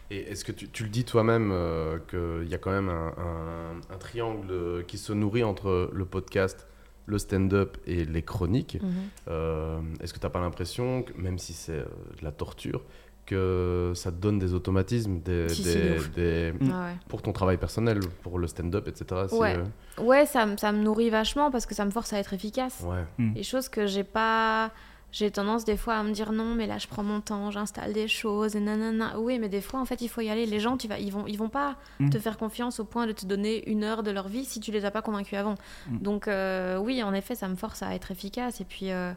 Et 0.10 0.32
est-ce 0.32 0.44
que 0.44 0.52
tu, 0.52 0.68
tu 0.68 0.84
le 0.84 0.90
dis 0.90 1.06
toi-même 1.06 1.52
euh, 1.54 2.00
qu'il 2.10 2.50
y 2.50 2.56
a 2.56 2.58
quand 2.58 2.72
même 2.72 2.90
un, 2.90 3.14
un- 3.18 3.94
un 3.94 3.98
triangle 4.00 4.48
euh, 4.50 4.82
qui 4.84 4.98
se 4.98 5.14
nourrit 5.14 5.44
entre 5.44 5.90
le 5.94 6.06
podcast, 6.06 6.68
le 7.12 7.20
stand-up 7.20 7.78
et 7.86 8.06
les 8.06 8.24
chroniques 8.24 8.78
Mhm. 8.82 8.90
Euh, 9.28 9.80
Est-ce 10.02 10.14
que 10.14 10.20
tu 10.20 10.26
n'as 10.26 10.30
pas 10.32 10.40
l'impression, 10.42 11.06
même 11.18 11.38
si 11.38 11.54
c'est 11.54 11.74
euh, 11.74 11.86
de 12.20 12.24
la 12.24 12.32
torture, 12.32 12.82
que 13.26 13.92
ça 13.96 14.12
te 14.12 14.18
donne 14.18 14.40
des 14.40 14.54
automatismes 14.54 15.20
des, 15.22 15.48
Si, 15.50 15.62
Mm. 15.64 16.72
Ah 16.74 16.86
ouais. 16.86 16.96
pour 17.08 17.22
ton 17.22 17.32
travail 17.32 17.58
personnel, 17.58 18.00
pour 18.24 18.40
le 18.40 18.48
stand-up, 18.48 18.88
etc. 18.88 19.22
Ouais. 19.32 19.58
euh, 19.58 20.04
Ouais, 20.04 20.26
ça, 20.26 20.46
me- 20.46 20.58
ça 20.58 20.72
me 20.72 20.82
nourrit 20.82 21.10
vachement 21.12 21.52
parce 21.52 21.66
que 21.66 21.76
ça 21.76 21.86
me 21.86 21.92
force 21.92 22.12
à 22.14 22.18
être 22.20 22.34
efficace. 22.34 22.84
ouais. 22.86 23.06
Des 23.34 23.44
choses 23.44 23.70
que 23.70 23.86
j'ai 23.88 24.04
pas. 24.04 24.72
J'ai 25.12 25.30
tendance 25.30 25.66
des 25.66 25.76
fois 25.76 25.96
à 25.96 26.04
me 26.04 26.12
dire 26.12 26.32
non, 26.32 26.56
mais 26.56 26.68
là 26.68 26.78
je 26.78 26.88
prends 26.88 27.04
mon 27.04 27.20
temps, 27.20 27.52
j'installe 27.52 27.92
des 27.92 28.08
choses 28.08 28.56
et 28.56 28.60
nanana. 28.62 29.20
Oui, 29.20 29.40
mais 29.40 29.50
des 29.50 29.60
fois 29.62 29.80
en 29.82 29.86
fait 29.86 30.02
il 30.02 30.08
faut 30.08 30.22
y 30.22 30.30
aller. 30.30 30.46
Les 30.46 30.60
gens, 30.62 30.78
tu 30.78 30.88
vas, 30.88 31.00
ils 31.00 31.12
vont, 31.12 31.28
ils 31.28 31.38
vont 31.38 31.50
pas 31.50 31.76
Mm. 32.00 32.10
te 32.10 32.18
faire 32.20 32.38
confiance 32.38 32.80
au 32.80 32.86
point 32.86 33.08
de 33.08 33.12
te 33.12 33.26
donner 33.26 33.70
une 33.70 33.84
heure 33.84 34.04
de 34.04 34.12
leur 34.12 34.28
vie 34.30 34.46
si 34.46 34.60
tu 34.62 34.72
les 34.72 34.86
as 34.86 34.92
pas 34.92 35.02
convaincus 35.02 35.38
avant. 35.38 35.56
Mm. 35.90 35.98
Donc 35.98 36.28
euh, 36.28 36.78
oui, 36.78 37.04
en 37.04 37.14
effet, 37.14 37.36
ça 37.36 37.48
me 37.50 37.56
force 37.56 37.84
à 37.84 37.94
être 37.94 38.12
efficace 38.12 38.62
et 38.62 38.66
puis 38.66 38.92
euh, 38.92 39.12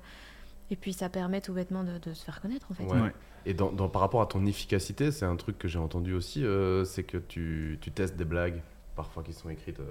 et 0.70 0.76
puis 0.76 0.92
ça 0.92 1.08
permet 1.08 1.40
tout 1.40 1.52
bêtement 1.52 1.84
de, 1.84 1.98
de 1.98 2.12
se 2.14 2.24
faire 2.24 2.40
connaître 2.40 2.66
en 2.70 2.74
fait. 2.74 2.84
Ouais. 2.84 3.00
Ouais. 3.00 3.12
Et 3.46 3.54
dans, 3.54 3.70
dans- 3.70 3.88
par 3.88 4.00
rapport 4.02 4.22
à 4.22 4.26
ton 4.26 4.44
efficacité, 4.46 5.12
c'est 5.12 5.26
un 5.26 5.36
truc 5.36 5.58
que 5.58 5.68
j'ai 5.68 5.78
entendu 5.78 6.14
aussi, 6.14 6.44
euh, 6.44 6.84
c'est 6.84 7.04
que 7.04 7.18
tu, 7.18 7.78
tu 7.82 7.90
testes 7.92 8.16
des 8.16 8.24
blagues, 8.24 8.62
parfois 8.96 9.22
qui 9.22 9.32
sont 9.34 9.50
écrites 9.50 9.78
euh, 9.80 9.84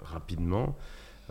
rapidement. 0.00 0.74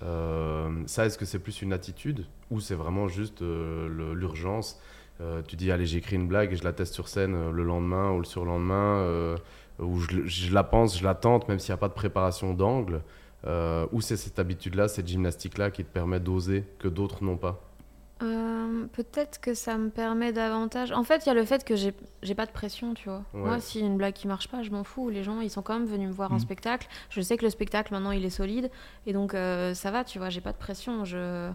Euh, 0.04 0.70
ça, 0.86 1.06
est-ce 1.06 1.18
que 1.18 1.26
c'est 1.26 1.40
plus 1.40 1.62
une 1.62 1.74
attitude 1.74 2.26
ou 2.52 2.60
c'est 2.60 2.76
vraiment 2.76 3.08
juste 3.08 3.42
euh, 3.42 4.14
l'urgence? 4.14 4.80
Euh, 5.22 5.42
Tu 5.48 5.56
dis, 5.56 5.72
allez, 5.72 5.86
j'écris 5.86 6.16
une 6.16 6.28
blague 6.28 6.54
et 6.54 6.56
je 6.56 6.64
la 6.64 6.74
teste 6.74 6.94
sur 6.94 7.08
scène 7.08 7.52
le 7.52 7.64
lendemain 7.64 8.12
ou 8.12 8.20
le 8.20 8.26
surlendemain, 8.26 9.36
ou 9.80 10.00
je, 10.00 10.26
je 10.26 10.54
la 10.54 10.64
pense, 10.64 10.98
je 11.00 11.04
la 11.04 11.16
tente, 11.16 11.48
même 11.48 11.60
s'il 11.60 11.72
n'y 11.72 11.76
a 11.76 11.78
pas 11.78 11.90
de 11.90 11.94
préparation 11.94 12.54
d'angle. 12.54 13.02
Ou 13.92 14.02
c'est 14.02 14.18
cette 14.18 14.40
habitude-là, 14.40 14.88
cette 14.88 15.08
gymnastique-là 15.08 15.72
qui 15.72 15.84
te 15.84 15.92
permet 15.92 16.20
d'oser 16.20 16.66
que 16.80 16.88
d'autres 16.88 17.24
n'ont 17.24 17.38
pas? 17.38 17.67
Euh, 18.24 18.86
Peut-être 18.94 19.40
que 19.40 19.54
ça 19.54 19.78
me 19.78 19.90
permet 19.90 20.32
davantage. 20.34 20.92
En 20.92 21.04
fait, 21.04 21.26
il 21.26 21.28
y 21.28 21.32
a 21.32 21.34
le 21.36 21.46
fait 21.46 21.64
que 21.64 21.76
j'ai 21.76 22.36
pas 22.36 22.46
de 22.46 22.52
pression, 22.52 22.94
tu 22.94 23.10
vois. 23.10 23.24
Ouais. 23.34 23.42
Moi, 23.42 23.56
a 23.56 23.78
une 23.80 23.98
blague 23.98 24.14
qui 24.14 24.28
marche 24.28 24.48
pas, 24.48 24.64
je 24.64 24.72
m'en 24.72 24.84
fous. 24.84 25.10
Les 25.10 25.24
gens, 25.24 25.40
ils 25.42 25.50
sont 25.52 25.62
quand 25.62 25.74
même 25.74 25.86
venus 25.88 26.08
me 26.08 26.14
voir 26.14 26.32
en 26.32 26.36
Mhm. 26.36 26.40
spectacle. 26.42 26.88
Je 27.10 27.22
sais 27.22 27.38
que 27.38 27.44
le 27.46 27.50
spectacle, 27.52 27.94
maintenant, 27.94 28.12
il 28.12 28.26
est 28.26 28.30
solide. 28.32 28.72
Et 29.06 29.14
donc, 29.14 29.34
euh, 29.34 29.74
ça 29.74 29.92
va, 29.92 30.04
tu 30.04 30.18
vois, 30.20 30.30
j'ai 30.30 30.42
pas 30.42 30.52
de 30.52 30.58
pression. 30.58 31.06
Je... 31.06 31.52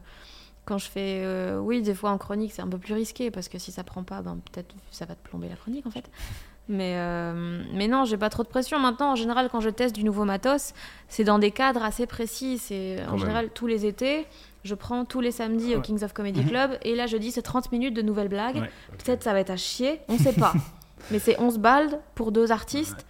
Quand 0.64 0.78
je 0.78 0.88
fais. 0.88 1.22
euh, 1.24 1.58
oui, 1.58 1.82
des 1.82 1.94
fois 1.94 2.10
en 2.10 2.18
chronique, 2.18 2.52
c'est 2.52 2.62
un 2.62 2.68
peu 2.68 2.78
plus 2.78 2.94
risqué 2.94 3.32
parce 3.32 3.48
que 3.48 3.58
si 3.58 3.72
ça 3.72 3.82
prend 3.82 4.04
pas, 4.04 4.22
ben, 4.22 4.38
peut-être 4.52 4.72
ça 4.92 5.04
va 5.06 5.16
te 5.16 5.28
plomber 5.28 5.48
la 5.48 5.56
chronique, 5.56 5.86
en 5.86 5.90
fait. 5.90 6.08
Mais, 6.68 6.94
euh, 6.96 7.64
mais 7.74 7.88
non, 7.88 8.04
j'ai 8.04 8.16
pas 8.16 8.30
trop 8.30 8.44
de 8.44 8.48
pression. 8.48 8.78
Maintenant, 8.78 9.10
en 9.12 9.14
général, 9.16 9.48
quand 9.50 9.58
je 9.60 9.68
teste 9.68 9.96
du 9.96 10.04
nouveau 10.04 10.24
matos, 10.24 10.74
c'est 11.08 11.24
dans 11.24 11.40
des 11.40 11.50
cadres 11.50 11.82
assez 11.82 12.06
précis. 12.06 12.56
C'est 12.58 13.04
en 13.08 13.10
même. 13.10 13.18
général 13.18 13.50
tous 13.52 13.66
les 13.66 13.84
étés. 13.84 14.26
Je 14.64 14.74
prends 14.74 15.04
tous 15.04 15.20
les 15.20 15.30
samedis 15.32 15.74
au. 15.76 15.80
Kings 15.80 16.02
of 16.04 16.12
Comedy 16.12 16.40
Mhm. 16.42 16.48
Club 16.48 16.78
et 16.82 16.94
là 16.94 17.06
je 17.06 17.16
dis 17.16 17.30
c'est 17.32 17.42
30 17.42 17.72
minutes 17.72 17.94
de 17.94 18.02
nouvelles 18.02 18.28
blagues. 18.28 18.56
Ouais. 18.56 18.70
Peut-être 19.04 19.22
ça 19.22 19.32
va 19.32 19.40
être 19.40 19.50
à 19.50 19.56
chier, 19.56 20.00
on 20.08 20.16
sait 20.18 20.32
pas. 20.32 20.52
Mais 21.10 21.18
c'est 21.18 21.38
11 21.40 21.58
balles 21.58 22.00
pour 22.14 22.30
deux 22.30 22.52
artistes. 22.52 23.04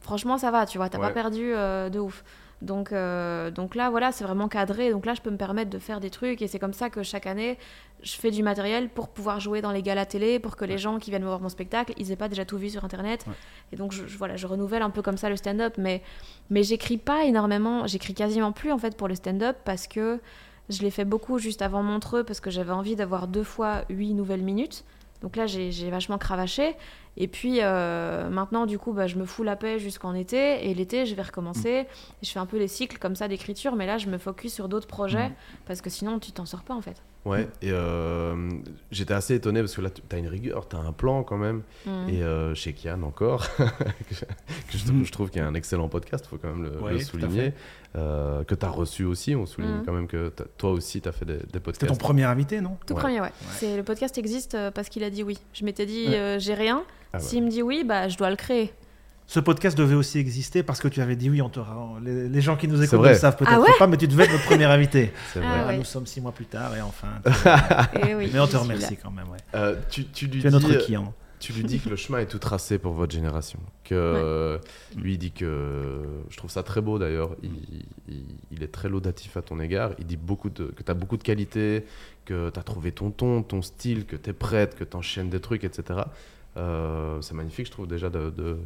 Franchement, 0.00 0.38
ça 0.38 0.50
va, 0.50 0.64
tu 0.66 0.78
vois, 0.78 0.88
t'as 0.88 0.98
pas 0.98 1.10
perdu 1.10 1.52
euh, 1.54 1.90
de 1.90 1.98
ouf. 1.98 2.24
Donc, 2.62 2.92
euh, 2.92 3.50
donc 3.50 3.74
là, 3.74 3.88
voilà, 3.90 4.12
c'est 4.12 4.24
vraiment 4.24 4.48
cadré. 4.48 4.90
Donc 4.90 5.06
là, 5.06 5.14
je 5.14 5.20
peux 5.20 5.30
me 5.30 5.36
permettre 5.36 5.70
de 5.70 5.78
faire 5.78 6.00
des 6.00 6.10
trucs 6.10 6.42
et 6.42 6.46
c'est 6.48 6.58
comme 6.58 6.72
ça 6.72 6.90
que 6.90 7.02
chaque 7.02 7.26
année, 7.26 7.58
je 8.02 8.12
fais 8.16 8.30
du 8.30 8.42
matériel 8.42 8.88
pour 8.88 9.08
pouvoir 9.08 9.40
jouer 9.40 9.60
dans 9.62 9.70
les 9.72 9.82
galas 9.82 10.06
télé, 10.06 10.38
pour 10.38 10.56
que 10.56 10.64
les 10.66 10.76
gens 10.78 10.98
qui 10.98 11.10
viennent 11.10 11.22
me 11.22 11.26
voir 11.28 11.40
mon 11.40 11.48
spectacle, 11.50 11.92
ils 11.98 12.10
aient 12.12 12.16
pas 12.16 12.28
déjà 12.28 12.44
tout 12.44 12.58
vu 12.58 12.68
sur 12.70 12.84
Internet. 12.84 13.24
Ouais. 13.26 13.32
Et 13.72 13.76
donc, 13.76 13.92
je, 13.92 14.06
je- 14.06 14.18
voilà, 14.18 14.36
je 14.36 14.46
renouvelle 14.46 14.82
un 14.82 14.90
peu 14.90 15.00
comme 15.02 15.16
ça 15.18 15.28
le 15.30 15.36
stand-up. 15.36 15.74
Mais, 15.78 16.02
mais 16.50 16.62
j'écris 16.62 16.98
pas 16.98 17.24
énormément, 17.24 17.86
j'écris 17.86 18.14
quasiment 18.14 18.52
plus 18.52 18.72
en 18.72 18.78
fait 18.78 18.96
pour 18.96 19.08
le 19.08 19.14
stand-up 19.14 19.56
parce 19.64 19.86
que 19.86 20.20
je 20.70 20.82
l'ai 20.82 20.90
fait 20.90 21.04
beaucoup 21.04 21.38
juste 21.38 21.62
avant 21.62 21.82
Montreux 21.82 22.24
parce 22.24 22.40
que 22.40 22.50
j'avais 22.50 22.72
envie 22.72 22.96
d'avoir 22.96 23.26
deux 23.26 23.42
fois 23.42 23.82
huit 23.90 24.14
nouvelles 24.14 24.42
minutes. 24.42 24.84
Donc 25.20 25.36
là, 25.36 25.46
j'ai 25.46 25.90
vachement 25.90 26.16
cravaché. 26.16 26.76
Et 27.16 27.28
puis 27.28 27.58
euh, 27.60 28.30
maintenant, 28.30 28.64
du 28.64 28.78
coup, 28.78 28.92
bah, 28.92 29.06
je 29.06 29.16
me 29.16 29.26
fous 29.26 29.42
la 29.42 29.56
paix 29.56 29.78
jusqu'en 29.78 30.14
été. 30.14 30.70
Et 30.70 30.74
l'été, 30.74 31.04
je 31.04 31.14
vais 31.14 31.22
recommencer. 31.22 31.86
Je 32.22 32.30
fais 32.30 32.38
un 32.38 32.46
peu 32.46 32.58
les 32.58 32.68
cycles 32.68 32.98
comme 32.98 33.16
ça 33.16 33.28
d'écriture. 33.28 33.76
Mais 33.76 33.86
là, 33.86 33.98
je 33.98 34.06
me 34.06 34.16
focus 34.16 34.54
sur 34.54 34.68
d'autres 34.68 34.86
projets. 34.86 35.28
Mhm. 35.28 35.34
Parce 35.66 35.82
que 35.82 35.90
sinon, 35.90 36.18
tu 36.18 36.32
t'en 36.32 36.46
sors 36.46 36.62
pas 36.62 36.74
en 36.74 36.80
fait. 36.80 37.02
Ouais, 37.26 37.48
et 37.60 37.70
euh, 37.70 38.34
j'étais 38.90 39.12
assez 39.12 39.34
étonné 39.34 39.60
parce 39.60 39.74
que 39.76 39.82
là, 39.82 39.90
tu 39.90 40.00
as 40.10 40.18
une 40.18 40.28
rigueur, 40.28 40.66
tu 40.68 40.76
as 40.76 40.78
un 40.78 40.92
plan 40.92 41.22
quand 41.22 41.36
même. 41.36 41.62
Mhm. 41.84 42.08
Et 42.08 42.22
euh, 42.22 42.54
chez 42.54 42.72
Kian 42.72 43.02
encore, 43.02 43.46
que 43.58 44.14
je, 44.14 44.24
que 44.24 44.78
je 44.78 44.84
trouve- 44.86 45.04
je 45.04 45.12
trouve 45.12 45.30
qu'il 45.30 45.42
y 45.42 45.44
a 45.44 45.46
un 45.46 45.52
excellent 45.54 45.88
podcast, 45.90 46.24
il 46.26 46.28
faut 46.30 46.38
quand 46.38 46.48
même 46.48 46.62
le, 46.62 46.80
Ouais, 46.80 46.98
souligner. 47.00 47.52
Euh, 47.96 48.42
que 48.44 48.54
tu 48.54 48.64
as 48.64 48.70
reçu 48.70 49.04
aussi, 49.04 49.34
on 49.36 49.44
souligne 49.44 49.70
Mhm. 49.78 49.82
quand 49.84 49.92
même 49.92 50.06
que 50.06 50.32
toi 50.56 50.70
aussi, 50.70 51.02
tu 51.02 51.08
as 51.08 51.12
fait 51.12 51.24
des, 51.26 51.34
des 51.34 51.40
C'était 51.42 51.60
podcasts. 51.60 51.92
ton 51.92 51.96
premier 51.98 52.24
invité, 52.24 52.60
non? 52.62 52.78
Tout 52.86 52.94
Ouais. 52.94 53.00
premier, 53.00 53.20
ouais. 53.20 53.32
C'est 53.50 53.76
Le 53.76 53.82
podcast 53.82 54.16
existe 54.16 54.54
euh, 54.54 54.70
parce 54.70 54.88
qu'il 54.88 55.04
a 55.04 55.10
dit 55.10 55.22
oui. 55.22 55.38
Je 55.52 55.64
m'étais 55.66 55.84
dit, 55.86 56.06
Ouais. 56.08 56.14
euh, 56.16 56.38
j'ai 56.38 56.54
rien. 56.54 56.84
Ah 57.12 57.18
ouais. 57.18 57.22
S'il 57.22 57.44
me 57.44 57.50
dit 57.50 57.62
oui, 57.62 57.84
bah, 57.86 58.08
je 58.08 58.16
dois 58.16 58.30
le 58.30 58.36
créer. 58.36 58.72
Ce 59.32 59.38
podcast 59.38 59.78
devait 59.78 59.94
aussi 59.94 60.18
exister 60.18 60.64
parce 60.64 60.80
que 60.80 60.88
tu 60.88 61.00
avais 61.00 61.14
dit 61.14 61.30
oui, 61.30 61.40
on 61.40 61.48
te 61.48 61.60
les, 62.02 62.28
les 62.28 62.40
gens 62.40 62.56
qui 62.56 62.66
nous 62.66 62.82
écoutent 62.82 62.98
ne 63.00 63.08
le 63.10 63.14
savent 63.14 63.36
peut-être 63.36 63.52
Ah 63.54 63.60
ouais 63.60 63.70
pas, 63.78 63.86
mais 63.86 63.96
tu 63.96 64.08
devais 64.08 64.24
être 64.24 64.32
notre 64.32 64.44
premier 64.44 64.64
invité. 64.64 65.12
C'est 65.32 65.38
Ah 65.38 65.42
vrai. 65.42 65.48
Voilà, 65.56 65.66
ouais. 65.68 65.78
Nous 65.78 65.84
sommes 65.84 66.04
six 66.06 66.20
mois 66.20 66.32
plus 66.32 66.46
tard 66.46 66.74
et 66.76 66.80
enfin. 66.80 67.06
Eh 68.08 68.16
oui, 68.16 68.28
mais 68.32 68.40
on 68.40 68.48
te 68.48 68.56
remercie 68.56 68.96
quand 68.96 69.12
même. 69.12 69.28
Ouais. 69.28 69.38
Euh, 69.54 69.76
tu, 69.88 70.04
tu 70.06 70.26
lui 70.26 70.40
Tu 70.40 70.48
es 70.48 70.50
dis, 70.50 70.56
notre 70.56 70.84
client. 70.84 71.14
tu 71.38 71.52
lui 71.52 71.62
dis 71.62 71.78
que 71.78 71.88
le 71.88 71.94
chemin 71.94 72.18
est 72.18 72.26
tout 72.26 72.40
tracé 72.40 72.78
pour 72.80 72.92
votre 72.92 73.12
génération. 73.12 73.60
Que 73.84 73.94
euh, 73.94 74.58
lui 74.96 75.12
il 75.14 75.18
dit 75.18 75.30
que 75.30 76.02
je 76.28 76.36
trouve 76.36 76.50
ça 76.50 76.64
très 76.64 76.80
beau 76.80 76.98
d'ailleurs. 76.98 77.36
Il, 77.44 77.52
il- 78.08 78.24
il 78.50 78.64
est 78.64 78.72
très 78.72 78.88
laudatif 78.88 79.36
à 79.36 79.42
ton 79.42 79.60
égard. 79.60 79.92
Il 80.00 80.06
dit 80.06 80.16
beaucoup 80.16 80.50
de, 80.50 80.64
que 80.64 80.82
tu 80.82 80.90
as 80.90 80.94
beaucoup 80.94 81.16
de 81.16 81.22
qualités, 81.22 81.84
que 82.24 82.50
tu 82.50 82.58
as 82.58 82.62
trouvé 82.64 82.90
ton 82.90 83.12
ton, 83.12 83.44
ton 83.44 83.62
style, 83.62 84.06
que 84.06 84.16
tu 84.16 84.30
es 84.30 84.32
prête, 84.32 84.74
que 84.74 84.82
tu 84.82 84.96
enchaînes 84.96 85.30
des 85.30 85.38
trucs, 85.40 85.62
etc. 85.62 86.00
Euh, 86.56 87.20
c'est 87.20 87.34
magnifique, 87.34 87.66
je 87.66 87.70
trouve 87.70 87.86
déjà 87.86 88.10
de- 88.10 88.58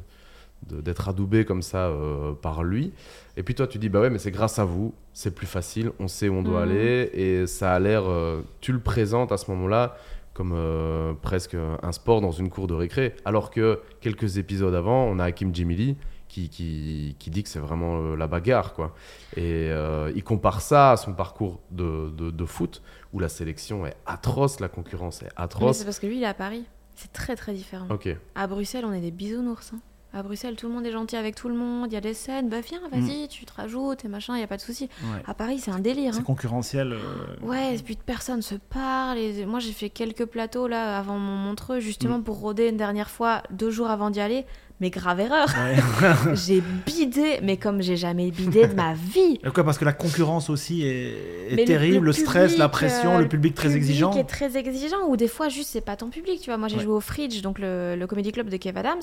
d'être 0.69 1.09
adoubé 1.09 1.45
comme 1.45 1.62
ça 1.62 1.87
euh, 1.89 2.33
par 2.33 2.62
lui. 2.65 2.93
Et 3.37 3.43
puis 3.43 3.55
toi, 3.55 3.67
tu 3.67 3.79
dis 3.79 3.89
bah 3.89 4.01
ouais, 4.01 4.11
mais 4.11 4.19
c'est 4.19 4.31
grâce 4.31 4.59
à 4.59 4.65
vous, 4.65 4.95
c'est 5.12 5.35
plus 5.35 5.47
facile, 5.47 5.91
on 5.99 6.09
sait 6.09 6.29
où 6.29 6.35
on 6.35 6.43
doit 6.43 6.65
Mhm. 6.65 6.71
aller 6.71 7.11
et 7.15 7.47
ça 7.47 7.73
a 7.75 7.79
l'air. 7.81 8.05
euh, 8.07 8.43
tu 8.61 8.73
le 8.73 8.81
présentes 8.81 9.33
à 9.33 9.37
ce 9.37 9.51
moment-là 9.51 9.97
comme 10.33 10.53
euh, 10.55 11.12
presque 11.23 11.55
un 11.83 11.93
sport 11.93 12.21
dans 12.21 12.33
une 12.33 12.51
cour 12.51 12.67
de 12.67 12.75
récré. 12.75 13.15
Alors 13.25 13.51
que 13.51 13.81
quelques 14.01 14.39
épisodes 14.39 14.75
avant, 14.75 15.05
on 15.05 15.19
a 15.21 15.25
Hakim 15.25 15.55
Jimili 15.55 15.97
qui, 16.29 16.49
qui, 16.49 17.15
qui 17.21 17.31
dit 17.31 17.45
que 17.45 17.49
c'est 17.49 17.61
vraiment 17.61 18.17
la 18.17 18.27
bagarre. 18.27 18.73
Quoi. 18.75 18.95
Et 19.37 19.71
il 20.17 20.25
compare 20.25 20.61
ça 20.61 20.91
à 20.93 20.97
son 20.97 21.12
parcours 21.12 21.61
de, 21.71 22.11
de, 22.11 22.31
de 22.33 22.45
foot 22.45 22.83
où 23.12 23.21
la 23.21 23.29
sélection 23.29 23.87
est 23.87 23.95
atroce, 24.07 24.59
la 24.59 24.69
concurrence 24.69 25.23
est 25.23 25.27
Mais 25.27 25.31
atroce. 25.37 25.77
c'est 25.79 25.85
parce 25.85 26.01
que 26.01 26.09
lui, 26.09 26.17
il 26.17 26.23
est 26.25 26.27
à 26.27 26.35
Paris. 26.35 26.65
C'est 26.97 27.12
très 27.12 27.37
très 27.37 27.53
différent. 27.55 27.87
Ok. 27.91 28.09
À 28.35 28.47
Bruxelles, 28.49 28.85
on 28.85 28.93
est 28.93 29.01
des 29.01 29.11
bisounours. 29.12 29.73
hein. 29.73 29.79
À 30.17 30.23
Bruxelles, 30.23 30.55
tout 30.55 30.69
le 30.69 30.75
monde 30.75 30.87
est 30.87 30.93
gentil 30.93 31.17
avec 31.17 31.35
tout 31.35 31.49
le 31.49 31.57
monde. 31.57 31.89
Il 31.91 31.95
y 31.95 31.97
a 31.97 32.01
des 32.01 32.15
scènes. 32.15 32.49
Bah 32.49 32.59
viens, 32.61 32.79
vas-y, 32.93 33.27
tu 33.27 33.45
te 33.45 33.53
rajoutes 33.53 34.05
et 34.05 34.09
machin, 34.09 34.35
il 34.35 34.39
n'y 34.39 34.45
a 34.45 34.47
pas 34.47 34.57
de 34.57 34.62
souci. 34.62 34.85
Ouais. 35.03 35.23
À 35.27 35.35
Paris, 35.35 35.59
c'est 35.59 35.73
un 35.73 35.81
délire. 35.81 36.15
C'est 36.15 36.21
hein. 36.21 36.25
concurrentiel. 36.25 36.93
euh, 36.93 36.99
Ouais, 37.43 37.75
et 37.75 37.79
puis 37.79 37.99
personne 38.07 38.41
se 38.41 38.55
parle. 38.55 39.19
Et 39.19 39.45
moi, 39.45 39.59
j'ai 39.59 39.73
fait 39.73 39.91
quelques 39.91 40.27
plateaux 40.27 40.69
là 40.69 40.99
avant 40.99 41.19
mon 41.19 41.35
Montreux, 41.35 41.79
Mm. 41.79 41.81
justement 41.81 42.21
pour 42.21 42.39
rôder 42.39 42.69
une 42.69 42.77
dernière 42.77 43.11
fois, 43.11 43.43
deux 43.51 43.71
jours 43.73 43.89
avant 43.91 44.11
d'y 44.11 44.21
aller. 44.21 44.47
Mais 44.79 44.91
grave 44.91 45.19
erreur. 45.19 45.49
ouais. 45.49 46.35
j'ai 46.35 46.61
bidé, 46.61 47.41
mais 47.43 47.57
comme 47.57 47.83
j'ai 47.83 47.97
jamais 47.97 48.31
bidé 48.31 48.69
de 48.69 48.75
ma 48.75 48.93
vie. 48.95 49.39
Pourquoi 49.43 49.65
Parce 49.65 49.79
que 49.79 49.85
la 49.85 49.93
concurrence 49.93 50.49
aussi 50.49 50.83
est, 50.85 51.65
terrible, 51.67 52.07
le, 52.07 52.12
stress, 52.12 52.45
public, 52.53 52.59
la 52.59 52.69
pression, 52.69 53.17
euh, 53.17 53.21
le 53.21 53.29
public 53.29 53.55
très 53.55 53.69
public 53.69 53.83
exigeant. 53.83 54.12
est 54.12 54.25
très 54.25 54.57
exigeant, 54.57 55.09
ou 55.09 55.17
des 55.17 55.29
fois, 55.29 55.49
juste, 55.49 55.71
c'est 55.71 55.81
pas 55.81 55.97
ton 55.97 56.09
public. 56.11 56.41
Tu 56.41 56.51
vois, 56.51 56.57
moi, 56.57 56.69
j'ai 56.69 56.77
Ouais. 56.77 56.83
joué 56.85 56.93
au 56.95 57.01
Fridge, 57.01 57.41
donc 57.43 57.59
le, 57.59 57.97
le 57.97 58.07
comédie 58.07 58.31
club 58.33 58.49
de 58.49 58.57
Kev 58.57 58.79
Adams. 58.79 59.01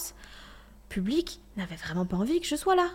Public 0.92 1.40
n'avait 1.56 1.76
vraiment 1.76 2.06
pas 2.06 2.18
envie 2.18 2.42
que 2.42 2.46
je 2.46 2.56
sois 2.56 2.76
là. 2.76 2.88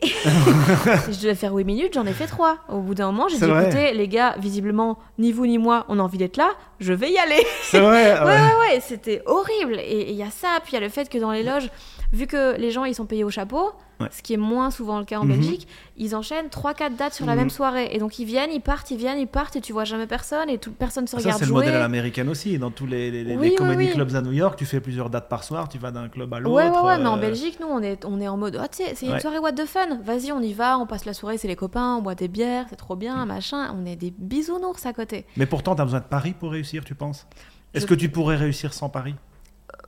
je 0.02 1.22
devais 1.22 1.34
faire 1.34 1.54
8 1.54 1.64
minutes, 1.64 1.94
j'en 1.94 2.04
ai 2.04 2.12
fait 2.12 2.26
3. 2.26 2.58
Au 2.68 2.80
bout 2.80 2.94
d'un 2.94 3.06
moment, 3.06 3.26
j'ai 3.28 3.38
dit 3.38 3.44
vrai. 3.44 3.64
écoutez, 3.64 3.94
les 3.94 4.06
gars, 4.06 4.36
visiblement, 4.38 4.98
ni 5.18 5.32
vous 5.32 5.46
ni 5.46 5.56
moi, 5.56 5.86
on 5.88 5.98
a 5.98 6.02
envie 6.02 6.18
d'être 6.18 6.36
là, 6.36 6.50
je 6.78 6.92
vais 6.92 7.10
y 7.10 7.18
aller. 7.18 7.44
C'est 7.62 7.80
vrai. 7.80 8.12
Ouais, 8.20 8.26
ouais. 8.26 8.34
ouais, 8.34 8.74
ouais, 8.74 8.80
c'était 8.80 9.22
horrible. 9.24 9.78
Et 9.80 10.10
il 10.10 10.16
y 10.16 10.22
a 10.22 10.30
ça, 10.30 10.58
puis 10.62 10.72
il 10.72 10.74
y 10.74 10.76
a 10.76 10.80
le 10.80 10.90
fait 10.90 11.08
que 11.08 11.16
dans 11.16 11.32
les 11.32 11.42
loges, 11.42 11.70
vu 12.12 12.26
que 12.26 12.56
les 12.56 12.70
gens 12.70 12.84
ils 12.84 12.94
sont 12.94 13.06
payés 13.06 13.24
au 13.24 13.30
chapeau, 13.30 13.72
Ouais. 14.00 14.06
ce 14.12 14.22
qui 14.22 14.32
est 14.32 14.36
moins 14.38 14.70
souvent 14.70 15.00
le 15.00 15.04
cas 15.04 15.18
en 15.18 15.24
Mhm. 15.24 15.32
Belgique, 15.32 15.66
ils 15.96 16.14
enchaînent 16.14 16.48
3-4 16.50 16.94
dates 16.96 17.14
sur 17.14 17.26
la 17.26 17.32
Mhm. 17.32 17.38
même 17.40 17.50
soirée. 17.50 17.88
Et 17.92 17.98
donc 17.98 18.18
ils 18.20 18.24
viennent, 18.24 18.50
ils 18.52 18.60
partent, 18.60 18.90
ils 18.92 18.96
viennent, 18.96 19.18
ils 19.18 19.26
partent, 19.26 19.56
et 19.56 19.60
tu 19.60 19.72
vois 19.72 19.82
jamais 19.84 20.06
personne, 20.06 20.48
et 20.48 20.58
tout, 20.58 20.70
personne 20.70 21.06
se 21.08 21.16
Ça, 21.16 21.18
regarde 21.18 21.40
c'est 21.40 21.46
le 21.46 21.52
modèle 21.52 21.74
à 21.74 21.80
l'américaine 21.80 22.28
aussi. 22.28 22.58
Dans 22.58 22.70
tous 22.70 22.86
les, 22.86 23.10
les, 23.10 23.24
les 23.24 23.36
Oui, 23.36 23.48
oui, 23.50 23.54
comedy 23.56 23.86
oui. 23.86 23.90
clubs 23.92 24.14
à 24.14 24.22
New 24.22 24.30
York, 24.32 24.56
tu 24.56 24.66
fais 24.66 24.80
plusieurs 24.80 25.10
dates 25.10 25.28
par 25.28 25.42
soir, 25.42 25.68
tu 25.68 25.78
vas 25.78 25.90
d'un 25.90 26.08
club 26.08 26.32
à 26.32 26.38
l'autre. 26.38 26.54
Ouais, 26.54 26.70
ouais, 26.70 26.80
ouais, 26.86 26.98
mais 26.98 27.06
en 27.06 27.18
euh, 27.18 27.20
Belgique, 27.20 27.58
nous, 27.60 27.66
on 27.66 27.82
est, 27.82 28.04
on 28.04 28.20
est 28.20 28.28
en 28.28 28.36
mode, 28.36 28.56
sais, 28.70 28.94
c'est 28.94 29.06
une 29.06 29.12
Ouais. 29.14 29.20
soirée 29.20 29.40
what 29.40 29.52
the 29.52 29.66
fun, 29.66 29.98
vas-y, 30.04 30.30
on 30.30 30.40
y 30.40 30.52
va, 30.52 30.78
on 30.78 30.86
passe 30.86 31.04
la 31.04 31.12
soirée, 31.14 31.36
c'est 31.36 31.48
les 31.48 31.56
copains, 31.56 31.96
on 31.96 32.02
boit 32.02 32.14
des 32.14 32.28
bières, 32.28 32.66
c'est 32.70 32.76
trop 32.76 32.94
bien, 32.94 33.24
Mm. 33.24 33.28
machin, 33.28 33.74
on 33.76 33.84
est 33.84 33.96
des 33.96 34.14
bisounours 34.16 34.86
à 34.86 34.92
côté. 34.92 35.26
Mais 35.36 35.46
pourtant, 35.46 35.74
tu 35.74 35.82
as 35.82 35.84
besoin 35.84 36.00
de 36.00 36.04
Paris 36.04 36.34
pour 36.38 36.52
réussir, 36.52 36.84
tu 36.84 36.94
penses? 36.94 37.26
Est-ce 37.74 37.82
Je- 37.84 37.88
que 37.88 37.94
tu 37.96 38.08
pourrais 38.08 38.36
réussir 38.36 38.72
sans 38.72 38.88
Paris? 38.88 39.14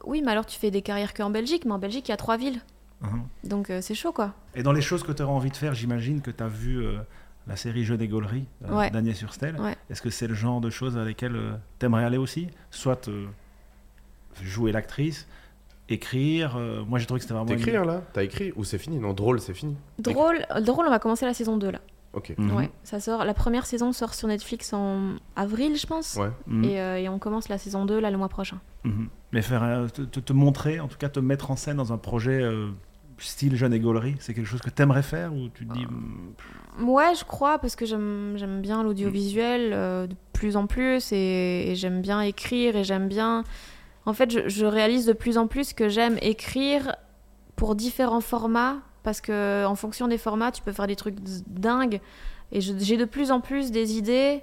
Oui, 0.04 0.22
mais 0.24 0.32
alors 0.32 0.46
tu 0.46 0.58
fais 0.58 0.70
des 0.70 0.82
carrières 0.82 1.14
qu'en 1.14 1.30
Belgique, 1.30 1.64
mais 1.64 1.72
en 1.72 1.78
Belgique, 1.78 2.08
il 2.08 2.10
y 2.10 2.14
a 2.14 2.16
trois 2.16 2.36
villes, 2.36 2.60
Mhm. 3.02 3.22
donc 3.44 3.70
euh, 3.70 3.80
c'est 3.80 3.94
chaud, 3.94 4.12
quoi. 4.12 4.34
Et 4.54 4.62
dans 4.62 4.72
les 4.72 4.82
choses 4.82 5.02
que 5.02 5.12
tu 5.12 5.22
auras 5.22 5.32
envie 5.32 5.50
de 5.50 5.56
faire, 5.56 5.74
j'imagine 5.74 6.20
que 6.22 6.30
tu 6.30 6.42
as 6.42 6.48
vu 6.48 6.78
euh, 6.84 6.98
la 7.46 7.56
série 7.56 7.84
Jeux 7.84 7.96
des 7.96 8.08
Gauleries 8.08 8.46
euh, 8.64 8.76
Ouais. 8.76 8.90
d'Agnès. 8.90 9.22
Ouais. 9.22 9.76
Est-ce 9.88 10.02
que 10.02 10.10
c'est 10.10 10.26
le 10.26 10.34
genre 10.34 10.60
de 10.60 10.70
choses 10.70 10.96
à 10.98 11.04
lesquelles 11.04 11.38
tu 11.78 11.86
aimerais 11.86 12.04
aller 12.04 12.18
aussi? 12.18 12.48
Soit 12.70 13.08
euh, 13.08 13.26
jouer 14.42 14.72
l'actrice, 14.72 15.26
écrire. 15.88 16.56
euh, 16.56 16.84
moi, 16.84 16.98
j'ai 16.98 17.06
trouvé 17.06 17.18
que 17.18 17.22
c'était 17.22 17.34
vraiment. 17.34 17.46
T'écris 17.48 17.72
une- 17.72 17.82
là? 17.84 18.02
T'as 18.12 18.22
écrit 18.22 18.52
Ou 18.56 18.64
c'est 18.64 18.78
fini? 18.78 18.98
Non, 18.98 19.12
drôle, 19.12 19.40
c'est 19.40 19.54
fini. 19.54 19.76
Drôle, 19.98 20.44
drôle, 20.62 20.86
on 20.86 20.90
va 20.90 20.98
commencer 20.98 21.26
la 21.26 21.34
saison 21.34 21.56
2 21.56 21.70
là. 21.70 21.80
Ok. 22.12 22.34
Mhm. 22.36 22.56
Ouais, 22.56 22.70
ça 22.82 22.98
sort. 23.00 23.24
La 23.24 23.34
première 23.34 23.66
saison 23.66 23.92
sort 23.92 24.14
sur 24.14 24.26
Netflix 24.28 24.72
en 24.72 25.16
avril, 25.36 25.76
je 25.76 25.86
pense. 25.86 26.16
Ouais. 26.16 26.30
Mhm. 26.46 26.64
Et, 26.64 26.80
euh, 26.80 26.96
et 26.98 27.08
on 27.08 27.18
commence 27.18 27.48
la 27.48 27.56
saison 27.58 27.84
2 27.84 28.00
là 28.00 28.10
le 28.10 28.18
mois 28.18 28.28
prochain. 28.28 28.58
Mhm. 28.84 29.08
Mais 29.32 29.42
faire, 29.42 29.62
euh, 29.62 29.86
te, 29.88 30.02
te- 30.02 30.20
te 30.20 30.32
montrer, 30.32 30.80
en 30.80 30.88
tout 30.88 30.98
cas 30.98 31.08
te 31.08 31.20
mettre 31.20 31.50
en 31.52 31.56
scène 31.56 31.76
dans 31.76 31.92
un 31.92 31.98
projet 31.98 32.40
euh, 32.42 32.70
style 33.18 33.54
Jeune 33.54 33.72
et 33.74 33.78
Gaulerie, 33.80 34.16
c'est 34.18 34.34
quelque 34.34 34.46
chose 34.46 34.60
que 34.62 34.70
tu 34.70 34.82
aimerais 34.82 35.02
faire 35.02 35.32
ou 35.34 35.48
tu 35.54 35.66
te 35.66 35.72
dis. 35.72 35.86
hmm, 35.86 36.88
Ouais, 36.88 37.14
je 37.14 37.24
crois, 37.24 37.58
parce 37.58 37.76
que 37.76 37.84
j'aime 37.86 38.32
j'aime 38.36 38.60
bien 38.60 38.82
l'audiovisuel 38.82 39.70
euh, 39.72 40.06
de 40.06 40.16
plus 40.32 40.56
en 40.56 40.66
plus 40.66 41.12
et, 41.12 41.70
et 41.70 41.74
j'aime 41.76 42.00
bien 42.00 42.20
écrire 42.22 42.74
et 42.76 42.82
j'aime 42.84 43.06
bien. 43.08 43.44
En 44.06 44.14
fait, 44.14 44.30
je, 44.32 44.48
je 44.48 44.64
réalise 44.66 45.06
de 45.06 45.12
plus 45.12 45.36
en 45.38 45.46
plus 45.46 45.74
que 45.74 45.88
j'aime 45.88 46.16
écrire 46.22 46.96
pour 47.54 47.74
différents 47.76 48.22
formats 48.22 48.78
parce 49.02 49.20
que 49.20 49.64
en 49.66 49.74
fonction 49.74 50.08
des 50.08 50.18
formats, 50.18 50.52
tu 50.52 50.62
peux 50.62 50.72
faire 50.72 50.86
des 50.86 50.96
trucs 50.96 51.16
dingues 51.46 52.00
et 52.52 52.60
j'ai 52.60 52.96
de 52.96 53.04
plus 53.04 53.30
en 53.30 53.40
plus 53.40 53.70
des 53.70 53.96
idées 53.96 54.40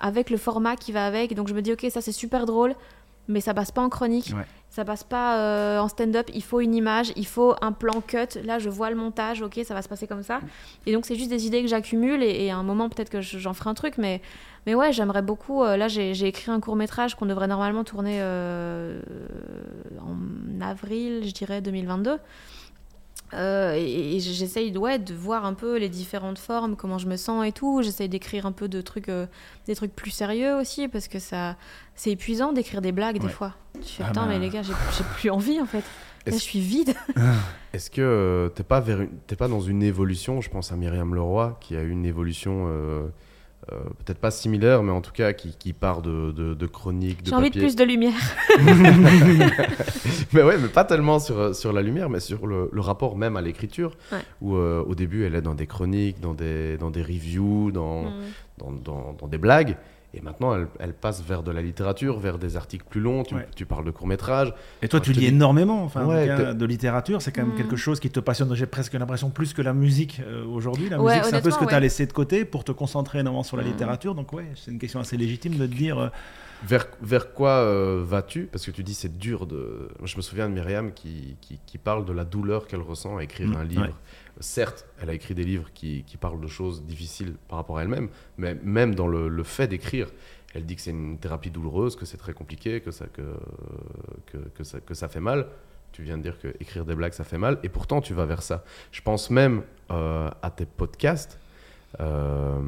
avec 0.00 0.30
le 0.30 0.36
format 0.36 0.76
qui 0.76 0.92
va 0.92 1.06
avec. 1.06 1.34
Donc 1.34 1.48
je 1.48 1.54
me 1.54 1.62
dis, 1.62 1.72
ok, 1.72 1.86
ça 1.90 2.00
c'est 2.00 2.12
super 2.12 2.46
drôle, 2.46 2.74
mais 3.26 3.40
ça 3.40 3.52
passe 3.54 3.72
pas 3.72 3.82
en 3.82 3.88
chronique. 3.88 4.32
Ouais. 4.34 4.44
Ça 4.70 4.84
passe 4.84 5.02
pas 5.02 5.38
euh, 5.38 5.78
en 5.80 5.88
stand-up, 5.88 6.28
il 6.34 6.42
faut 6.42 6.60
une 6.60 6.74
image, 6.74 7.12
il 7.16 7.26
faut 7.26 7.54
un 7.62 7.72
plan 7.72 8.00
cut. 8.06 8.38
Là, 8.44 8.58
je 8.58 8.68
vois 8.68 8.90
le 8.90 8.96
montage, 8.96 9.40
ok, 9.42 9.58
ça 9.64 9.72
va 9.74 9.80
se 9.82 9.88
passer 9.88 10.06
comme 10.06 10.22
ça. 10.22 10.40
Et 10.86 10.92
donc, 10.92 11.06
c'est 11.06 11.16
juste 11.16 11.30
des 11.30 11.46
idées 11.46 11.62
que 11.62 11.68
j'accumule 11.68 12.22
et, 12.22 12.44
et 12.44 12.50
à 12.50 12.56
un 12.58 12.62
moment, 12.62 12.88
peut-être 12.90 13.08
que 13.08 13.22
je- 13.22 13.38
j'en 13.38 13.54
ferai 13.54 13.70
un 13.70 13.74
truc. 13.74 13.96
Mais, 13.96 14.20
mais 14.66 14.74
ouais, 14.74 14.92
j'aimerais 14.92 15.22
beaucoup. 15.22 15.64
euh, 15.64 15.78
là, 15.78 15.88
j'ai 15.88 16.12
j'ai 16.12 16.26
écrit 16.26 16.50
un 16.52 16.60
court 16.60 16.76
métrage 16.76 17.14
qu'on 17.14 17.24
devrait 17.26 17.48
normalement 17.48 17.82
tourner 17.82 18.18
euh, 18.20 19.00
en 20.02 20.60
avril, 20.60 21.22
je 21.24 21.32
dirais, 21.32 21.60
2022. 21.62 22.18
Euh, 23.34 23.74
et, 23.76 24.16
et 24.16 24.20
j'essaye 24.20 24.72
de, 24.72 24.78
ouais, 24.78 24.98
de 24.98 25.14
voir 25.14 25.44
un 25.44 25.54
peu 25.54 25.76
les 25.78 25.88
différentes 25.88 26.38
formes, 26.38 26.76
comment 26.76 26.98
je 26.98 27.06
me 27.06 27.16
sens 27.16 27.46
et 27.46 27.52
tout. 27.52 27.82
J'essaye 27.82 28.08
d'écrire 28.08 28.46
un 28.46 28.52
peu 28.52 28.68
de 28.68 28.80
trucs, 28.80 29.08
euh, 29.08 29.26
des 29.66 29.74
trucs 29.74 29.94
plus 29.94 30.10
sérieux 30.10 30.54
aussi, 30.56 30.88
parce 30.88 31.08
que 31.08 31.18
ça, 31.18 31.56
c'est 31.94 32.10
épuisant 32.10 32.52
d'écrire 32.52 32.80
des 32.80 32.92
blagues 32.92 33.18
des 33.20 33.28
fois. 33.28 33.54
Tu 33.74 33.94
fais, 33.94 34.02
Ah 34.04 34.08
putain, 34.08 34.26
mais 34.26 34.38
les 34.38 34.48
gars, 34.48 34.62
j'ai 34.62 34.72
plus 35.16 35.30
envie 35.30 35.60
en 35.60 35.66
fait. 35.66 35.84
Là, 36.26 36.32
je 36.32 36.38
suis 36.42 36.60
vide. 36.60 36.94
Est-ce 37.72 37.90
que 37.90 38.00
euh, 38.02 38.48
t'es 38.50 38.62
pas 38.62 38.80
vers 38.80 39.00
une- 39.02 39.18
t'es 39.26 39.36
pas 39.36 39.48
dans 39.48 39.60
une 39.60 39.82
évolution 39.82 40.40
Je 40.40 40.50
pense 40.50 40.72
à 40.72 40.76
Myriam 40.76 41.14
Leroy 41.14 41.56
qui 41.60 41.76
a 41.76 41.82
eu 41.82 41.90
une 41.90 42.04
évolution 42.04 42.64
euh, 43.72 43.76
peut-être 44.04 44.18
pas 44.18 44.30
similaire, 44.30 44.82
mais 44.82 44.92
en 44.92 45.00
tout 45.00 45.12
cas 45.12 45.32
qui, 45.32 45.54
qui 45.58 45.72
part 45.72 46.02
de, 46.02 46.32
de, 46.32 46.54
de 46.54 46.66
chroniques, 46.66 47.18
J'ai 47.24 47.34
envie 47.34 47.50
de 47.50 47.58
plus 47.58 47.76
de 47.76 47.84
lumière. 47.84 48.12
mais 50.32 50.42
ouais, 50.42 50.56
mais 50.58 50.68
pas 50.68 50.84
tellement 50.84 51.18
sur, 51.18 51.54
sur 51.54 51.72
la 51.72 51.82
lumière, 51.82 52.08
mais 52.10 52.20
sur 52.20 52.46
le, 52.46 52.68
le 52.72 52.80
rapport 52.80 53.16
même 53.16 53.36
à 53.36 53.40
l'écriture. 53.42 53.96
Ouais. 54.12 54.18
Où 54.40 54.56
euh, 54.56 54.82
au 54.86 54.94
début, 54.94 55.24
elle 55.24 55.34
est 55.34 55.42
dans 55.42 55.54
des 55.54 55.66
chroniques, 55.66 56.20
dans 56.20 56.34
des, 56.34 56.76
dans 56.78 56.90
des 56.90 57.02
reviews, 57.02 57.70
dans, 57.72 57.98
Mm. 58.08 58.12
dans, 58.58 58.72
dans- 58.72 59.16
dans 59.18 59.26
des 59.28 59.38
blagues. 59.38 59.76
Et 60.14 60.22
maintenant, 60.22 60.54
elle, 60.54 60.68
elle 60.78 60.94
passe 60.94 61.22
vers 61.22 61.42
de 61.42 61.50
la 61.50 61.60
littérature, 61.60 62.18
vers 62.18 62.38
des 62.38 62.56
articles 62.56 62.86
plus 62.88 63.00
longs. 63.00 63.24
Tu, 63.24 63.34
Ouais. 63.34 63.46
tu 63.54 63.66
parles 63.66 63.84
de 63.84 63.90
courts-métrages. 63.90 64.54
Et 64.80 64.88
toi, 64.88 65.00
tu 65.00 65.12
lis 65.12 65.18
dis- 65.20 65.26
énormément, 65.26 65.84
enfin, 65.84 66.06
Ouais, 66.06 66.26
cas, 66.26 66.54
de 66.54 66.64
littérature, 66.64 67.20
c'est 67.20 67.30
quand 67.30 67.42
même 67.42 67.52
Mm. 67.52 67.58
quelque 67.58 67.76
chose 67.76 68.00
qui 68.00 68.08
te 68.08 68.18
passionne. 68.18 68.54
J'ai 68.54 68.64
presque 68.66 68.94
l'impression 68.94 69.28
plus 69.28 69.52
que 69.52 69.60
la 69.60 69.74
musique 69.74 70.20
euh, 70.26 70.46
aujourd'hui. 70.46 70.88
La 70.88 70.98
Ouais, 70.98 71.12
musique, 71.16 71.24
c'est 71.30 71.36
un 71.36 71.42
peu 71.42 71.50
ce 71.50 71.58
que 71.58 71.66
tu 71.66 71.74
as 71.74 71.80
laissé 71.80 72.06
de 72.06 72.12
côté 72.14 72.46
pour 72.46 72.64
te 72.64 72.72
concentrer 72.72 73.18
énormément 73.18 73.42
sur 73.42 73.58
la 73.58 73.62
Mm. 73.64 73.66
littérature. 73.66 74.14
Donc, 74.14 74.32
ouais, 74.32 74.46
c'est 74.56 74.70
une 74.70 74.78
question 74.78 74.98
assez 75.00 75.16
légitime 75.18 75.56
de 75.58 75.66
te 75.66 75.74
dire. 75.74 75.98
euh, 75.98 76.08
Vers, 76.66 76.86
vers 77.02 77.32
quoi 77.34 77.50
euh, 77.50 78.02
vas-tu? 78.04 78.48
Parce 78.50 78.66
que 78.66 78.72
tu 78.72 78.82
dis 78.82 78.92
c'est 78.94 79.16
dur 79.16 79.46
de. 79.46 79.90
Moi, 80.00 80.06
Je 80.08 80.16
me 80.16 80.22
souviens 80.22 80.48
de 80.48 80.54
Myriam 80.54 80.92
qui, 80.92 81.36
qui, 81.40 81.60
qui 81.64 81.78
parle 81.78 82.04
de 82.04 82.12
la 82.12 82.24
douleur 82.24 82.66
qu'elle 82.66 82.80
ressent 82.80 83.16
à 83.18 83.22
écrire 83.22 83.46
Mm, 83.50 83.56
un 83.56 83.64
livre. 83.64 83.88
Certes, 84.40 84.86
elle 85.00 85.10
a 85.10 85.14
écrit 85.14 85.34
des 85.34 85.44
livres 85.44 85.70
qui, 85.74 86.04
qui 86.04 86.16
parlent 86.16 86.40
de 86.40 86.46
choses 86.46 86.84
difficiles 86.84 87.34
par 87.48 87.58
rapport 87.58 87.78
à 87.78 87.82
elle-même, 87.82 88.08
mais 88.36 88.54
même 88.62 88.94
dans 88.94 89.06
le, 89.08 89.28
le 89.28 89.42
fait 89.42 89.66
d'écrire, 89.68 90.08
elle 90.54 90.64
dit 90.64 90.76
que 90.76 90.82
c'est 90.82 90.90
une 90.92 91.18
thérapie 91.18 91.50
douloureuse, 91.50 91.96
que 91.96 92.06
c'est 92.06 92.16
très 92.16 92.32
compliqué, 92.32 92.80
que 92.80 92.90
ça, 92.90 93.06
que, 93.06 93.22
que, 94.26 94.38
que 94.54 94.64
ça, 94.64 94.80
que 94.80 94.94
ça 94.94 95.08
fait 95.08 95.20
mal. 95.20 95.46
Tu 95.92 96.02
viens 96.02 96.18
de 96.18 96.22
dire 96.22 96.38
que 96.38 96.48
écrire 96.60 96.84
des 96.84 96.94
blagues, 96.94 97.12
ça 97.14 97.24
fait 97.24 97.38
mal, 97.38 97.58
et 97.62 97.68
pourtant 97.68 98.00
tu 98.00 98.14
vas 98.14 98.26
vers 98.26 98.42
ça. 98.42 98.62
Je 98.92 99.00
pense 99.02 99.30
même 99.30 99.62
euh, 99.90 100.30
à 100.42 100.50
tes 100.50 100.66
podcasts. 100.66 101.38
Euh, 102.00 102.60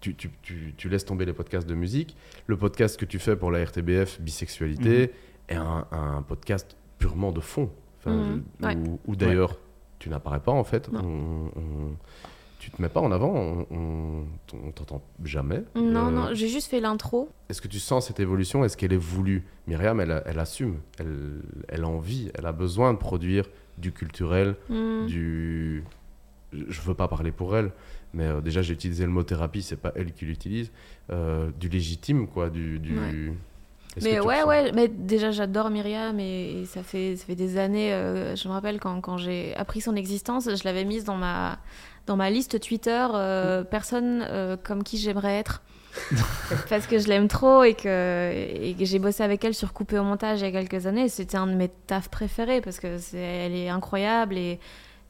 tu, 0.00 0.14
tu- 0.14 0.30
tu- 0.42 0.74
tu 0.76 0.88
laisses 0.88 1.04
tomber 1.04 1.24
les 1.24 1.32
podcasts 1.32 1.66
de 1.68 1.74
musique. 1.74 2.16
Le 2.46 2.56
podcast 2.56 2.98
que 2.98 3.04
tu 3.04 3.18
fais 3.18 3.36
pour 3.36 3.50
la 3.50 3.64
RTBF, 3.64 4.20
Bisexualité, 4.20 5.12
est 5.48 5.54
un, 5.56 5.86
un 5.90 6.22
podcast 6.22 6.76
purement 6.98 7.32
de 7.32 7.40
fond. 7.40 7.70
Enfin, 7.98 8.12
Mhm, 8.12 8.42
ouais. 8.62 8.76
Ou 9.06 9.16
d'ailleurs, 9.16 9.58
tu 9.98 10.08
n'apparais 10.10 10.40
pas 10.40 10.52
en 10.52 10.64
fait. 10.64 10.90
Non. 10.92 11.00
On, 11.04 11.58
on- 11.60 11.96
tu 12.58 12.72
te 12.72 12.82
mets 12.82 12.88
pas 12.88 13.00
en 13.00 13.12
avant, 13.12 13.66
on, 13.70 14.24
t'entend 14.74 15.00
jamais. 15.24 15.62
Non, 15.76 16.08
Euh, 16.08 16.10
non, 16.10 16.28
j'ai 16.34 16.48
juste 16.48 16.68
fait 16.68 16.80
l'intro. 16.80 17.30
Est-ce 17.48 17.62
que 17.62 17.68
tu 17.68 17.78
sens 17.78 18.08
cette 18.08 18.18
évolution? 18.18 18.64
Est-ce 18.64 18.76
qu'elle 18.76 18.92
est 18.92 18.96
voulue? 18.96 19.44
Myriam, 19.68 20.00
elle, 20.00 20.22
elle 20.26 20.38
assume, 20.40 20.78
elle, 20.98 21.40
elle 21.68 21.84
a 21.84 21.88
envie, 21.88 22.30
elle 22.34 22.46
a 22.46 22.52
besoin 22.52 22.92
de 22.92 22.98
produire 22.98 23.48
du 23.78 23.92
culturel, 23.92 24.56
Hmm. 24.68 25.06
du. 25.06 25.84
Je 26.52 26.80
veux 26.80 26.94
pas 26.94 27.06
parler 27.08 27.30
pour 27.30 27.56
elle, 27.56 27.70
mais 28.12 28.24
euh, 28.24 28.40
déjà 28.40 28.60
j'ai 28.60 28.72
utilisé 28.74 29.04
le 29.04 29.12
mot 29.12 29.22
thérapie, 29.22 29.62
c'est 29.62 29.76
pas 29.76 29.92
elle 29.94 30.12
qui 30.12 30.24
l'utilise. 30.24 30.72
Euh, 31.10 31.50
du 31.60 31.68
légitime, 31.68 32.26
quoi. 32.26 32.50
Du. 32.50 32.80
du... 32.80 32.98
Ouais. 32.98 33.32
Mais 34.02 34.20
ouais, 34.20 34.42
ouais, 34.42 34.72
mais 34.72 34.88
déjà 34.88 35.30
j'adore 35.30 35.70
Myriam 35.70 36.18
et, 36.20 36.62
et 36.62 36.64
ça, 36.64 36.82
fait, 36.82 37.16
ça 37.16 37.24
fait 37.24 37.34
des 37.34 37.58
années, 37.58 37.92
euh, 37.92 38.36
je 38.36 38.48
me 38.48 38.52
rappelle 38.52 38.80
quand, 38.80 39.00
quand 39.00 39.16
j'ai 39.16 39.54
appris 39.56 39.80
son 39.80 39.96
existence, 39.96 40.44
je 40.44 40.64
l'avais 40.64 40.84
mise 40.84 41.04
dans 41.04 41.16
ma, 41.16 41.58
dans 42.08 42.16
ma 42.16 42.30
liste 42.30 42.58
Twitter, 42.60 43.06
euh, 43.14 43.62
personne 43.62 44.24
euh, 44.28 44.56
comme 44.62 44.82
qui 44.82 44.98
j'aimerais 44.98 45.38
être. 45.38 45.62
Parce 46.68 46.86
que 46.86 46.98
je 46.98 47.08
l'aime 47.08 47.28
trop 47.28 47.62
et 47.64 47.74
que, 47.74 48.32
et 48.32 48.74
que 48.78 48.84
j'ai 48.84 48.98
bossé 48.98 49.22
avec 49.22 49.44
elle 49.44 49.54
sur 49.54 49.72
Coupé 49.72 49.98
au 49.98 50.04
montage 50.04 50.40
il 50.40 50.44
y 50.44 50.46
a 50.46 50.52
quelques 50.52 50.86
années. 50.86 51.08
C'était 51.08 51.36
un 51.36 51.46
de 51.46 51.54
mes 51.54 51.68
tafs 51.68 52.08
préférés 52.08 52.60
parce 52.60 52.78
que 52.78 52.98
c'est, 52.98 53.18
elle 53.18 53.54
est 53.54 53.68
incroyable 53.68 54.36
et, 54.36 54.58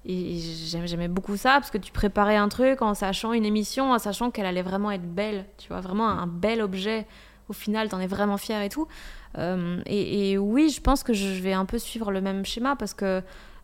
j'aimais 0.07 1.09
beaucoup 1.09 1.37
ça 1.37 1.55
parce 1.55 1.71
que 1.71 1.77
tu 1.77 1.93
préparais 1.93 2.37
un 2.37 2.49
truc 2.49 2.81
en 2.81 2.95
sachant 2.95 3.35
une 3.35 3.45
émission, 3.45 3.93
en 3.93 3.99
sachant 3.99 4.31
qu'elle 4.31 4.47
allait 4.47 4.63
vraiment 4.63 4.91
être 4.91 5.07
belle, 5.07 5.45
tu 5.59 5.69
vois, 5.69 5.81
vraiment 5.81 6.09
un 6.09 6.27
bel 6.27 6.63
objet. 6.63 7.07
Au 7.49 7.53
final, 7.53 7.89
t'en 7.89 8.01
es 8.01 8.07
vraiment 8.07 8.37
fier 8.37 8.63
et 8.63 8.69
tout. 8.69 8.87
Euh, 9.37 9.81
et, 9.87 10.33
et 10.33 10.39
oui, 10.39 10.71
je 10.71 10.81
pense 10.81 11.03
que 11.03 11.13
je 11.13 11.27
vais 11.41 11.53
un 11.53 11.65
peu 11.65 11.79
suivre 11.79 12.11
le 12.11 12.21
même 12.21 12.45
schéma 12.45 12.77
parce 12.77 12.95
que 12.95 13.23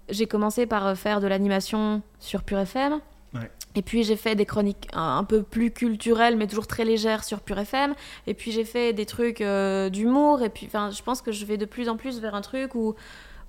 j'ai 0.09 0.27
commencé 0.27 0.67
par 0.67 0.97
faire 0.97 1.21
de 1.21 1.27
l'animation 1.27 2.03
sur 2.19 2.43
Pure 2.43 2.61
FM. 2.61 3.01
Ouais. 3.35 3.51
Et 3.75 3.83
puis 3.83 4.05
j'ai 4.05 4.17
fait 4.17 4.37
des 4.37 4.47
chroniques 4.47 4.89
un, 4.93 5.25
peu 5.25 5.43
plus 5.43 5.71
culturelles, 5.71 6.37
mais 6.37 6.47
toujours 6.47 6.67
très 6.67 6.85
légères 6.85 7.25
sur 7.25 7.41
Pure 7.41 7.59
FM. 7.59 7.95
Et 8.27 8.35
puis 8.35 8.53
j'ai 8.53 8.65
fait 8.65 8.93
des 8.93 9.07
trucs 9.07 9.41
euh, 9.41 9.91
d'humour. 9.91 10.43
Et 10.43 10.51
puis, 10.51 10.67
enfin, 10.67 10.91
je 10.91 11.03
pense 11.03 11.23
que 11.23 11.33
je 11.33 11.45
vais 11.45 11.57
de 11.57 11.65
plus 11.65 11.89
en 11.89 11.97
plus 11.97 12.21
vers 12.21 12.35
un 12.35 12.43
truc 12.43 12.75
où, 12.75 12.95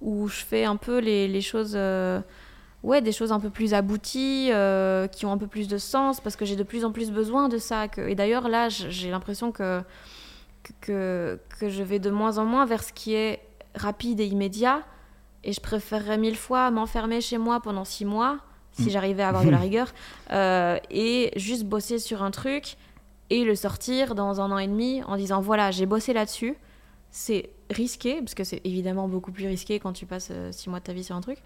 où 0.01 0.27
je 0.27 0.43
fais 0.43 0.65
un 0.65 0.77
peu 0.77 0.99
les, 0.99 1.27
les 1.27 1.41
choses. 1.41 1.73
euh, 1.75 2.21
ouais, 2.85 3.01
des 3.01 3.11
choses 3.11 3.31
un 3.31 3.39
peu 3.39 3.49
plus 3.49 3.73
abouties, 3.73 4.49
euh, 4.51 5.07
qui 5.07 5.25
ont 5.25 5.31
un 5.31 5.37
peu 5.37 5.47
plus 5.47 5.67
de 5.67 5.77
sens, 5.77 6.19
parce 6.21 6.35
que 6.35 6.45
j'ai 6.45 6.55
de 6.55 6.63
plus 6.63 6.85
en 6.85 6.91
plus 6.91 7.11
besoin 7.11 7.49
de 7.49 7.57
ça. 7.57 7.87
que- 7.87 8.01
et 8.07 8.15
d'ailleurs, 8.15 8.47
là, 8.47 8.69
j'ai 8.69 9.09
l'impression 9.11 9.51
que, 9.51 9.81
que, 10.81 11.39
que 11.59 11.69
je 11.69 11.83
vais 11.83 11.99
de 11.99 12.09
moins 12.09 12.37
en 12.37 12.45
moins 12.45 12.65
vers 12.65 12.83
ce 12.83 12.93
qui 12.93 13.13
est 13.13 13.41
rapide 13.75 14.19
et 14.19 14.25
immédiat. 14.25 14.81
Et 15.43 15.53
je 15.53 15.61
préférerais 15.61 16.17
mille 16.17 16.35
fois 16.37 16.71
m'enfermer 16.71 17.21
chez 17.21 17.37
moi 17.37 17.59
pendant 17.59 17.85
six 17.85 18.05
mois, 18.05 18.39
si 18.71 18.87
Mm. 18.87 18.89
j'arrivais 18.89 19.23
à 19.23 19.29
avoir 19.29 19.43
de 19.45 19.49
la 19.51 19.57
rigueur, 19.67 19.93
euh, 20.31 20.77
et 20.89 21.31
juste 21.35 21.65
bosser 21.65 21.99
sur 21.99 22.23
un 22.23 22.31
truc 22.31 22.77
et 23.29 23.43
le 23.43 23.55
sortir 23.55 24.15
dans 24.15 24.41
un 24.41 24.51
an 24.51 24.57
et 24.57 24.67
demi 24.67 25.01
en 25.07 25.17
disant 25.17 25.41
voilà, 25.41 25.71
j'ai 25.71 25.85
bossé 25.85 26.13
là-dessus. 26.13 26.55
C'est 27.11 27.49
risqué, 27.69 28.19
parce 28.19 28.35
que 28.35 28.43
c'est 28.43 28.61
évidemment 28.63 29.07
beaucoup 29.07 29.31
plus 29.31 29.47
risqué 29.47 29.79
quand 29.79 29.93
tu 29.93 30.05
passes 30.05 30.29
euh, 30.31 30.51
six 30.51 30.69
mois 30.69 30.79
de 30.79 30.83
ta 30.85 30.93
vie 30.93 31.03
sur 31.03 31.15
un 31.15 31.21
truc. 31.21 31.39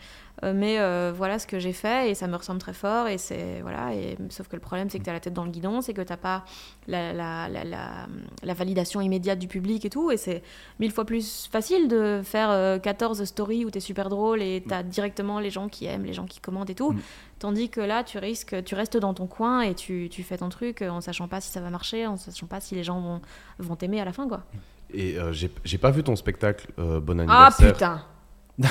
Euh, 0.43 0.53
mais 0.55 0.80
euh, 0.80 1.11
voilà 1.15 1.39
ce 1.39 1.47
que 1.47 1.59
j'ai 1.59 1.74
fait 1.74 2.11
et 2.11 2.15
ça 2.15 2.28
me 2.28 2.36
ressemble 2.36 2.59
très 2.59 2.74
fort. 2.74 3.07
Et 3.07 3.17
c'est 3.17 3.61
voilà. 3.61 3.93
Et 3.93 4.17
sauf 4.30 4.47
que 4.47 4.55
le 4.55 4.61
problème 4.61 4.89
c'est 4.89 4.99
que 4.99 5.03
tu 5.03 5.09
as 5.09 5.13
la 5.13 5.20
tête 5.20 5.34
dans 5.34 5.45
le 5.45 5.51
guidon, 5.51 5.82
c'est 5.82 5.93
que 5.93 6.01
t'as 6.01 6.17
pas 6.17 6.45
la, 6.88 7.13
la, 7.13 7.49
la, 7.49 7.63
la, 7.63 8.07
la 8.43 8.53
validation 8.53 9.01
immédiate 9.01 9.39
du 9.39 9.47
public 9.47 9.86
et 9.86 9.89
tout. 9.89 10.11
Et 10.11 10.17
c'est 10.17 10.43
mille 10.80 10.91
fois 10.91 11.05
plus 11.05 11.47
facile 11.51 11.88
de 11.88 12.22
faire 12.24 12.49
euh, 12.49 12.80
14 12.80 13.24
stories 13.24 13.65
où 13.65 13.72
tu 13.72 13.78
es 13.78 13.82
super 13.82 14.09
drôle 14.09 14.41
et 14.41 14.63
tu 14.65 14.74
as 14.74 14.84
directement 14.84 15.39
les 15.39 15.49
gens 15.49 15.67
qui 15.70 15.86
aiment, 15.86 16.05
les 16.05 16.13
gens 16.13 16.26
qui 16.26 16.39
commandent 16.39 16.70
et 16.70 16.76
tout. 16.76 16.91
Mm. 16.91 17.01
Tandis 17.39 17.70
que 17.70 17.82
là, 17.82 18.03
tu 18.03 18.17
risques, 18.17 18.63
tu 18.65 18.76
restes 18.76 18.97
dans 18.97 19.13
ton 19.13 19.28
coin 19.28 19.61
et 19.61 19.74
tu, 19.74 20.09
tu 20.11 20.24
fais 20.24 20.38
ton 20.38 20.49
truc 20.49 20.82
en 20.82 20.99
sachant 20.99 21.28
pas 21.28 21.39
si 21.39 21.51
ça 21.51 21.61
va 21.61 21.70
marcher, 21.70 22.05
en 22.05 22.17
sachant 22.17 22.47
pas 22.47 22.59
si 22.59 22.76
les 22.76 22.84
gens 22.84 22.99
vont, 22.99 23.22
vont 23.59 23.76
t'aimer 23.78 24.01
à 24.01 24.05
la 24.05 24.11
fin, 24.11 24.28
quoi. 24.28 24.43
Et 24.93 25.17
euh, 25.19 25.31
j'ai 25.33 25.77
pas 25.77 25.91
vu 25.91 26.03
ton 26.03 26.15
spectacle, 26.15 26.67
euh, 26.79 26.99
Bon 26.99 27.17
Ah 27.27 27.47
anniversaire. 27.47 27.73
putain 27.73 28.01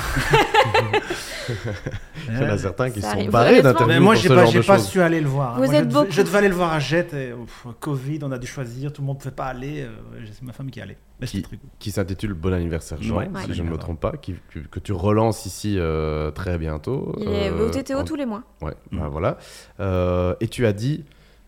Il 2.29 2.35
y 2.35 2.37
en 2.37 2.49
a 2.49 2.57
certains 2.57 2.89
qui 2.91 3.01
Ça 3.01 3.11
sont 3.11 3.17
arrive. 3.17 3.31
barrés 3.31 3.61
Mais 3.87 3.99
moi, 3.99 4.13
j'ai 4.15 4.29
pas, 4.63 4.77
su 4.77 5.01
aller 5.01 5.19
le 5.21 5.27
voir. 5.27 5.55
Vous 5.59 5.65
Moi, 5.65 5.73
êtes 5.73 5.89
je, 5.89 5.93
beaucoup. 5.95 6.11
je 6.11 6.21
devais 6.21 6.37
aller 6.37 6.49
le 6.49 6.53
voir 6.55 6.73
à 6.73 6.79
Jet. 6.79 7.11
Et, 7.13 7.33
ouf, 7.33 7.65
Covid, 7.79 8.19
on 8.23 8.31
a 8.31 8.37
dû 8.37 8.45
choisir. 8.47 8.93
Tout 8.93 9.01
le 9.01 9.07
monde 9.07 9.17
ne 9.17 9.21
pouvait 9.21 9.33
pas 9.35 9.45
aller. 9.45 9.81
euh, 9.81 9.89
c'est 10.31 10.43
ma 10.43 10.53
femme 10.53 10.69
qui 10.69 10.79
allait. 10.79 10.97
Mais 11.19 11.25
c'était 11.27 11.41
très 11.47 11.57
cool. 11.57 11.69
qui 11.79 11.91
s'intitule 11.91 12.33
Bon 12.33 12.53
anniversaire 12.53 13.01
Jean, 13.01 13.17
Ouais, 13.17 13.29
si 13.41 13.47
ouais. 13.49 13.53
je 13.55 13.63
ne 13.63 13.69
me 13.69 13.77
trompe 13.77 13.99
pas, 13.99 14.11
qui- 14.17 14.35
que, 14.53 14.59
que 14.59 14.79
tu 14.79 14.93
relances 14.93 15.45
ici 15.47 15.75
euh, 15.79 16.29
très 16.31 16.57
bientôt. 16.59 17.15
Il 17.19 17.27
est 17.27 17.49
au 17.49 17.69
TTO 17.69 17.97
en- 17.99 18.03
tous 18.05 18.15
les 18.15 18.25
mois. 18.27 18.43
Ouais, 18.61 18.75
Mm. 18.91 18.99
bah 18.99 19.07
voilà. 19.09 19.37
Euh, 19.79 20.35
et 20.39 20.47
tu 20.47 20.65
as 20.67 20.73
dit, 20.73 21.03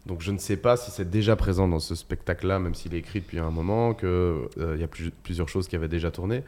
donc 0.06 0.22
je 0.22 0.32
ne 0.32 0.38
sais 0.38 0.58
pas 0.58 0.78
si 0.78 0.92
c'est 0.92 1.10
déjà 1.10 1.36
présent 1.36 1.68
dans 1.68 1.80
ce 1.80 1.96
spectacle-là, 1.96 2.60
même 2.60 2.76
s'il 2.76 2.94
est 2.96 3.00
écrit 3.00 3.22
depuis 3.22 3.40
un 3.40 3.52
moment, 3.52 3.94
qu'il 3.94 4.10
y 4.78 4.84
a 4.84 4.88
plus- 4.88 5.12
plusieurs 5.24 5.50
choses 5.50 5.68
qui 5.68 5.76
avaient 5.76 5.88
déjà 5.88 6.12
tourné. 6.12 6.44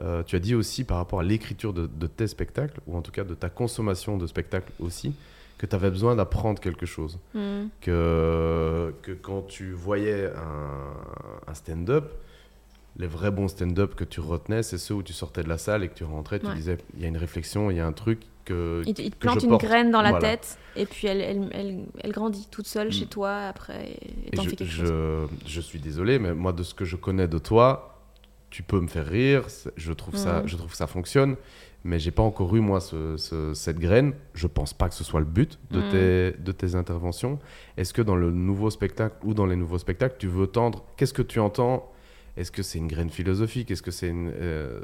Euh, 0.00 0.22
tu 0.24 0.34
as 0.34 0.40
dit 0.40 0.54
aussi 0.54 0.82
par 0.84 0.96
rapport 0.96 1.20
à 1.20 1.22
l'écriture 1.22 1.72
de, 1.72 1.86
de 1.86 2.06
tes 2.06 2.26
spectacles, 2.26 2.80
ou 2.86 2.96
en 2.96 3.02
tout 3.02 3.12
cas 3.12 3.24
de 3.24 3.34
ta 3.34 3.48
consommation 3.48 4.16
de 4.16 4.26
spectacles 4.26 4.72
aussi, 4.80 5.14
que 5.58 5.66
tu 5.66 5.76
avais 5.76 5.90
besoin 5.90 6.16
d'apprendre 6.16 6.60
quelque 6.60 6.86
chose. 6.86 7.18
Mm. 7.34 7.66
Que, 7.80 8.92
que 9.02 9.12
quand 9.12 9.42
tu 9.42 9.70
voyais 9.72 10.26
un, 10.26 11.50
un 11.50 11.54
stand-up, 11.54 12.12
les 12.96 13.06
vrais 13.06 13.30
bons 13.30 13.48
stand-up 13.48 13.94
que 13.94 14.04
tu 14.04 14.20
retenais, 14.20 14.62
c'est 14.62 14.78
ceux 14.78 14.94
où 14.94 15.02
tu 15.02 15.12
sortais 15.12 15.42
de 15.42 15.48
la 15.48 15.58
salle 15.58 15.82
et 15.84 15.88
que 15.88 15.94
tu 15.94 16.04
rentrais, 16.04 16.38
tu 16.38 16.46
Ouais. 16.46 16.54
disais, 16.54 16.78
il 16.96 17.02
y 17.02 17.04
a 17.04 17.08
une 17.08 17.16
réflexion, 17.16 17.70
il 17.70 17.76
y 17.76 17.80
a 17.80 17.86
un 17.86 17.92
truc 17.92 18.20
que... 18.44 18.82
Il 18.86 18.94
te, 18.94 19.02
il 19.02 19.10
te 19.10 19.16
que 19.16 19.20
plante 19.20 19.42
une 19.42 19.48
porte. 19.50 19.62
graine 19.64 19.90
dans 19.90 20.02
la 20.02 20.10
Voilà. 20.10 20.36
tête 20.36 20.58
et 20.76 20.86
puis 20.86 21.06
elle, 21.08 21.20
elle, 21.20 21.48
elle, 21.52 21.84
elle 22.02 22.12
grandit 22.12 22.46
toute 22.50 22.66
seule 22.66 22.88
Mm. 22.88 22.92
chez 22.92 23.06
toi 23.06 23.36
après 23.48 23.90
et 23.90 24.28
Et 24.28 24.30
t'en 24.36 24.42
je, 24.42 24.50
fais 24.50 24.56
quelque 24.56 24.70
je- 24.70 24.86
chose. 24.86 25.28
je 25.46 25.60
suis 25.60 25.80
désolé, 25.80 26.18
mais 26.18 26.34
moi, 26.34 26.52
de 26.52 26.62
ce 26.62 26.74
que 26.74 26.84
je 26.84 26.96
connais 26.96 27.26
de 27.26 27.38
toi, 27.38 27.98
tu 28.50 28.62
peux 28.62 28.78
me 28.80 28.86
faire 28.86 29.06
rire. 29.06 29.46
Je 29.76 29.92
trouve, 29.92 30.14
ça, 30.16 30.42
Mhm. 30.42 30.48
je 30.48 30.56
trouve 30.56 30.70
que 30.70 30.76
ça 30.76 30.86
fonctionne. 30.86 31.36
Mais 31.86 31.98
j'ai 31.98 32.12
pas 32.12 32.22
encore 32.22 32.54
eu, 32.56 32.60
moi, 32.60 32.80
ce- 32.80 33.16
ce- 33.18 33.52
cette 33.52 33.78
graine. 33.78 34.14
Je 34.34 34.46
pense 34.46 34.72
pas 34.72 34.88
que 34.88 34.94
ce 34.94 35.04
soit 35.04 35.20
le 35.20 35.26
but 35.26 35.58
de, 35.70 35.80
Mhm. 35.80 35.88
tes, 35.90 36.32
de 36.42 36.52
tes 36.52 36.76
interventions. 36.76 37.38
Est-ce 37.76 37.92
que 37.92 38.00
dans 38.00 38.16
le 38.16 38.30
nouveau 38.30 38.70
spectacle 38.70 39.16
ou 39.24 39.34
dans 39.34 39.44
les 39.46 39.56
nouveaux 39.56 39.76
spectacles, 39.78 40.14
tu 40.18 40.28
veux 40.28 40.46
tendre 40.46 40.84
Qu'est-ce 40.96 41.12
que 41.12 41.20
tu 41.22 41.40
entends 41.40 41.90
Est-ce 42.36 42.50
que 42.50 42.62
c'est 42.62 42.78
une 42.78 42.88
graine 42.88 43.10
philosophique? 43.10 43.70
Est-ce 43.70 43.82
que 43.82 43.90
c'est 43.90 44.08
une. 44.08 44.32
euh, 44.34 44.80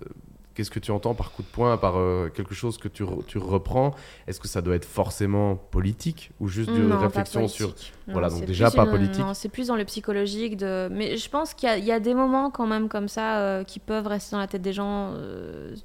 Qu'est-ce 0.55 0.71
que 0.71 0.81
tu 0.81 0.91
entends 0.91 1.15
par 1.15 1.31
coup 1.33 1.43
de 1.43 1.47
poing, 1.49 1.77
par 1.79 1.97
euh, 1.97 2.29
quelque 2.29 2.55
chose 2.55 2.77
que 2.77 2.89
tu, 2.89 3.05
re- 3.05 3.25
tu 3.25 3.39
reprends? 3.39 3.95
Est-ce 4.27 4.41
que 4.41 4.49
ça 4.49 4.61
doit 4.61 4.75
être 4.75 4.85
forcément 4.85 5.55
politique 5.57 6.33
ou 6.41 6.49
juste 6.49 6.71
de 6.71 6.89
pas 6.89 6.99
réflexion 6.99 7.47
sur. 7.49 7.69
Non, 7.69 7.75
Voilà, 8.09 8.29
donc 8.31 8.45
déjà 8.45 8.71
pas 8.71 8.85
une- 8.85 8.91
politique. 8.91 9.25
Non, 9.25 9.33
c'est 9.33 9.49
plus 9.49 9.69
dans 9.69 9.77
le 9.77 9.85
psychologique. 9.85 10.57
De... 10.57 10.89
Mais 10.93 11.17
je 11.17 11.31
pense 11.31 11.55
qu'il 11.55 11.69
y, 11.69 11.73
a- 11.73 11.79
il 11.79 11.85
y 11.85 11.93
a 11.93 12.01
des 12.01 12.15
moments 12.15 12.51
quand 12.51 12.67
même 12.67 12.89
comme 12.89 13.09
ça 13.09 13.39
euh, 13.39 13.65
qui 13.65 13.79
peuvent 13.79 14.09
rester 14.09 14.33
dans 14.33 14.41
la 14.41 14.49
tête 14.49 14.61
des 14.63 14.73
gens 14.73 15.15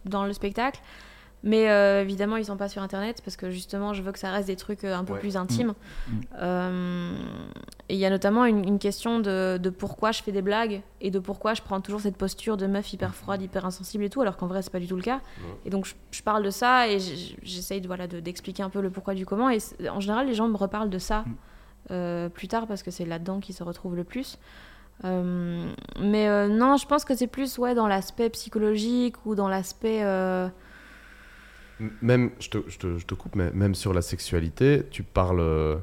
dans 0.06 0.26
le 0.26 0.34
spectacle. 0.34 0.80
Mais 1.48 1.70
euh, 1.70 2.02
évidemment, 2.02 2.38
ils 2.38 2.46
sont 2.46 2.58
pas 2.58 2.70
sur 2.70 2.82
Internet 2.82 3.22
parce 3.24 3.38
que 3.38 3.52
justement, 3.52 3.94
je 3.94 4.02
veux 4.02 4.12
que 4.12 4.18
ça 4.18 4.32
reste 4.32 4.48
des 4.48 4.56
trucs 4.56 4.84
euh, 4.84 4.96
un 4.96 5.04
peu 5.04 5.14
Ouais. 5.14 5.20
plus 5.20 5.38
intimes. 5.38 5.76
Mm. 6.08 6.12
Euh, 6.42 7.16
et 7.88 7.94
il 7.94 8.00
y 8.00 8.06
a 8.06 8.10
notamment 8.10 8.46
une, 8.46 8.68
une 8.68 8.80
question 8.80 9.20
de, 9.20 9.60
de 9.62 9.70
pourquoi 9.70 10.12
je 10.12 10.24
fais 10.24 10.32
des 10.32 10.42
blagues 10.42 10.82
et 11.02 11.12
de 11.12 11.20
pourquoi 11.20 11.54
je 11.54 11.62
prends 11.62 11.82
toujours 11.82 12.02
cette 12.02 12.18
posture 12.18 12.58
de 12.58 12.66
meuf 12.66 12.92
hyper 12.94 13.14
froide, 13.14 13.44
hyper 13.44 13.64
insensible 13.64 14.04
et 14.04 14.10
tout, 14.10 14.22
alors 14.22 14.38
qu'en 14.38 14.48
vrai, 14.48 14.64
c'est 14.64 14.72
pas 14.72 14.80
du 14.80 14.88
tout 14.88 14.96
le 14.96 15.04
cas. 15.04 15.22
Et 15.66 15.70
donc, 15.70 15.86
je, 15.86 15.94
je 16.10 16.24
parle 16.24 16.42
de 16.44 16.50
ça 16.50 16.88
et 16.88 16.98
j'essaye 17.44 17.80
de, 17.80 17.86
voilà, 17.88 18.08
de- 18.08 18.20
d'expliquer 18.20 18.64
un 18.64 18.72
peu 18.72 18.82
le 18.82 18.90
pourquoi 18.90 19.14
du 19.14 19.28
comment. 19.28 19.52
Et 19.52 19.60
en 19.90 20.00
général, 20.00 20.26
les 20.26 20.34
gens 20.34 20.48
me 20.48 20.58
reparlent 20.58 20.90
de 20.90 20.98
ça 21.00 21.20
Mm. 21.28 21.36
euh, 21.92 22.30
plus 22.30 22.48
tard 22.48 22.66
parce 22.66 22.82
que 22.82 22.90
c'est 22.90 23.06
là-dedans 23.06 23.40
qu'ils 23.40 23.54
se 23.54 23.62
retrouvent 23.64 23.96
le 23.96 24.04
plus. 24.04 24.40
Mais 25.04 26.48
non, 26.50 26.78
je 26.78 26.88
pense 26.88 27.06
que 27.06 27.16
c'est 27.16 27.28
plus 27.28 27.58
ouais, 27.60 27.76
dans 27.76 27.88
l'aspect 27.88 28.30
psychologique 28.32 29.24
ou 29.26 29.36
dans 29.36 29.48
l'aspect. 29.48 30.02
Même, 32.02 32.32
je 32.40 32.50
te, 32.50 32.58
je, 32.68 32.78
te, 32.78 32.98
je 32.98 33.06
te 33.06 33.14
coupe, 33.16 33.36
mais 33.36 33.52
même 33.52 33.76
sur 33.76 33.94
la 33.94 34.02
sexualité, 34.02 34.84
tu 34.92 35.04
parles. 35.04 35.40
euh, 35.42 35.76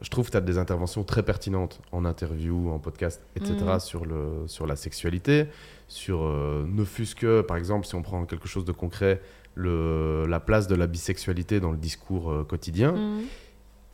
je 0.00 0.10
trouve 0.10 0.26
que 0.26 0.30
tu 0.32 0.36
as 0.36 0.40
des 0.42 0.58
interventions 0.58 1.02
très 1.02 1.22
pertinentes 1.24 1.80
en 1.90 2.04
interview, 2.04 2.70
en 2.70 2.78
podcast, 2.78 3.20
etc. 3.34 3.54
Mhm. 3.60 3.80
sur, 3.80 4.04
le, 4.04 4.44
sur 4.46 4.66
la 4.66 4.76
sexualité. 4.76 5.46
Sur 5.88 6.22
euh, 6.22 6.64
ne 6.68 6.84
fût-ce 6.84 7.16
que, 7.16 7.40
par 7.40 7.56
exemple, 7.56 7.86
si 7.86 7.94
on 7.94 8.02
prend 8.02 8.24
quelque 8.26 8.46
chose 8.46 8.64
de 8.64 8.72
concret, 8.72 9.20
le, 9.54 10.26
la 10.26 10.38
place 10.38 10.68
de 10.68 10.76
la 10.76 10.86
bisexualité 10.86 11.58
dans 11.58 11.72
le 11.72 11.78
discours 11.78 12.30
euh, 12.30 12.44
quotidien. 12.44 12.92
mm. 12.92 13.20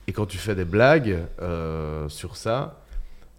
Et 0.06 0.12
quand 0.12 0.26
tu 0.26 0.36
fais 0.36 0.54
des 0.54 0.66
blagues 0.66 1.16
sur 2.08 2.36
ça, 2.36 2.83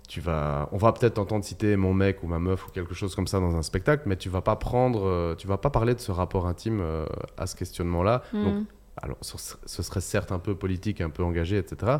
tu 0.07 0.21
vas, 0.21 0.69
on 0.71 0.77
va 0.77 0.91
peut-être 0.93 1.15
t'entendre 1.15 1.43
citer 1.43 1.75
mon 1.75 1.93
mec 1.93 2.23
ou 2.23 2.27
ma 2.27 2.39
meuf 2.39 2.67
ou 2.67 2.71
quelque 2.71 2.93
chose 2.93 3.15
comme 3.15 3.27
ça 3.27 3.39
dans 3.39 3.55
un 3.55 3.61
spectacle, 3.61 4.03
mais 4.05 4.15
tu 4.17 4.29
vas 4.29 4.41
pas 4.41 4.55
prendre, 4.55 5.05
euh, 5.05 5.35
tu 5.35 5.47
vas 5.47 5.57
pas 5.57 5.69
parler 5.69 5.93
de 5.95 5.99
ce 5.99 6.11
rapport 6.11 6.47
intime 6.47 6.79
euh, 6.81 7.05
à 7.37 7.47
ce 7.47 7.55
questionnement-là. 7.55 8.23
Mm. 8.33 8.43
Donc, 8.43 8.65
alors, 9.01 9.17
ce, 9.21 9.37
ser- 9.37 9.57
ce 9.65 9.83
serait 9.83 10.01
certes 10.01 10.31
un 10.31 10.39
peu 10.39 10.55
politique, 10.55 11.01
un 11.01 11.09
peu 11.09 11.23
engagé, 11.23 11.57
etc. 11.57 11.97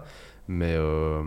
Mais 0.47 0.73
euh, 0.75 1.21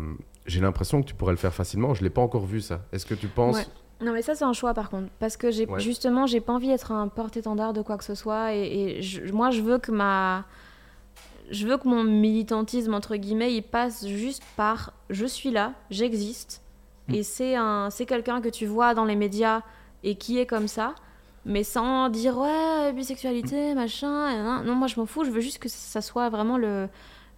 j'ai 0.47 0.61
l'impression 0.61 1.03
que 1.03 1.07
tu 1.09 1.15
pourrais 1.15 1.33
le 1.33 1.39
faire 1.39 1.53
facilement. 1.53 1.93
Je 1.95 2.03
l'ai 2.03 2.11
pas 2.11 2.23
encore 2.23 2.47
vu 2.47 2.61
ça. 2.61 2.81
Est-ce 2.93 3.05
que 3.07 3.15
tu 3.15 3.29
penses 3.29 3.57
Ouais. 3.57 3.67
Non 4.01 4.13
mais 4.13 4.23
ça 4.23 4.37
c'est 4.37 4.45
un 4.45 4.53
choix 4.53 4.75
par 4.75 4.91
contre 4.91 5.09
parce 5.19 5.37
que 5.37 5.51
j'ai 5.51 5.67
Ouais. 5.67 5.81
justement 5.81 6.25
j'ai 6.25 6.41
pas 6.41 6.53
envie 6.53 6.69
d'être 6.69 6.93
un 6.93 7.09
porte-étendard 7.09 7.73
de 7.73 7.83
quoi 7.83 7.97
que 7.99 8.05
ce 8.05 8.15
soit 8.15 8.55
et, 8.55 8.99
et 8.99 9.03
je- 9.03 9.33
moi 9.33 9.51
je 9.51 9.61
veux 9.61 9.79
que 9.79 9.91
ma 9.91 10.45
je 11.51 11.67
veux 11.67 11.79
que 11.79 11.89
mon 11.89 12.05
militantisme 12.05 12.95
entre 12.95 13.17
guillemets 13.17 13.53
il 13.53 13.63
passe 13.63 14.07
juste 14.07 14.45
par 14.57 14.93
je 15.11 15.27
suis 15.27 15.51
là 15.51 15.73
j'existe 15.91 16.63
Mm. 17.09 17.15
et 17.15 17.23
c'est 17.23 17.55
un 17.57 17.91
c'est 17.91 18.07
quelqu'un 18.07 18.41
que 18.41 18.49
tu 18.49 18.67
vois 18.67 18.95
dans 18.95 19.05
les 19.05 19.17
médias 19.17 19.63
et 20.05 20.15
qui 20.17 20.39
est 20.39 20.47
comme 20.47 20.69
ça 20.69 20.95
mais 21.47 21.65
sans 21.65 22.09
dire 22.11 22.37
ouais 22.39 22.93
bisexualité 22.93 23.75
machin 23.75 24.29
et 24.31 24.37
nan. 24.37 24.65
non 24.67 24.75
moi 24.75 24.87
je 24.89 24.99
m'en 25.01 25.07
fous 25.07 25.25
je 25.25 25.31
veux 25.31 25.41
juste 25.41 25.59
que 25.59 25.69
ça 25.69 26.01
soit 26.03 26.29
vraiment 26.29 26.59
le 26.59 26.89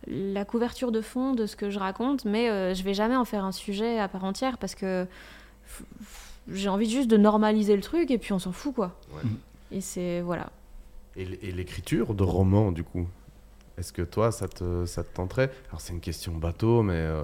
la 0.06 0.44
couverture 0.44 0.92
de 0.92 1.00
fond 1.02 1.34
de 1.34 1.46
ce 1.46 1.56
que 1.56 1.70
je 1.70 1.78
raconte 1.78 2.24
mais 2.24 2.48
euh, 2.50 2.74
je 2.74 2.82
vais 2.82 2.94
jamais 2.94 3.16
en 3.16 3.24
faire 3.24 3.44
un 3.44 3.52
sujet 3.52 3.98
à 3.98 4.08
part 4.08 4.24
entière 4.24 4.56
parce 4.58 4.74
que 4.74 5.04
f- 5.04 5.82
f- 6.02 6.30
j'ai 6.48 6.68
envie 6.70 6.88
juste 6.90 7.08
de 7.10 7.16
normaliser 7.18 7.76
le 7.76 7.82
truc 7.82 8.10
et 8.10 8.18
puis 8.18 8.32
on 8.32 8.38
s'en 8.38 8.50
fout 8.52 8.74
quoi. 8.74 8.96
Ouais. 9.14 9.22
Et 9.70 9.80
c'est 9.82 10.20
voilà. 10.22 10.50
Et 11.16 11.22
l- 11.22 11.38
et 11.42 11.52
l'écriture 11.52 12.14
de 12.14 12.24
romans, 12.24 12.72
du 12.72 12.82
coup? 12.82 13.06
Est-ce 13.78 13.92
que 13.92 14.02
toi, 14.02 14.32
ça 14.32 14.48
te, 14.48 14.84
ça 14.86 15.04
te 15.04 15.14
tenterait? 15.14 15.50
Alors, 15.68 15.80
c'est 15.80 15.92
une 15.92 16.00
question 16.00 16.32
bateau, 16.34 16.82
mais, 16.82 16.94
euh, 16.94 17.22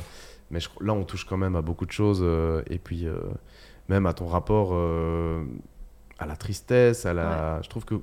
mais 0.51 0.61
je- 0.61 0.69
là, 0.81 0.93
on 0.93 1.05
touche 1.05 1.25
quand 1.25 1.37
même 1.37 1.57
à 1.57 1.63
beaucoup 1.63 1.87
de 1.87 1.93
choses. 1.93 2.21
euh, 2.23 2.63
et 2.71 2.79
puis, 2.79 3.07
euh, 3.07 3.19
même 3.89 4.07
à 4.07 4.13
ton 4.15 4.27
rapport 4.27 4.71
euh, 4.73 5.45
à 6.19 6.27
la 6.27 6.37
tristesse, 6.37 7.07
à 7.07 7.13
la... 7.15 7.61
Je 7.63 7.69
trouve 7.69 7.85
que 7.85 7.95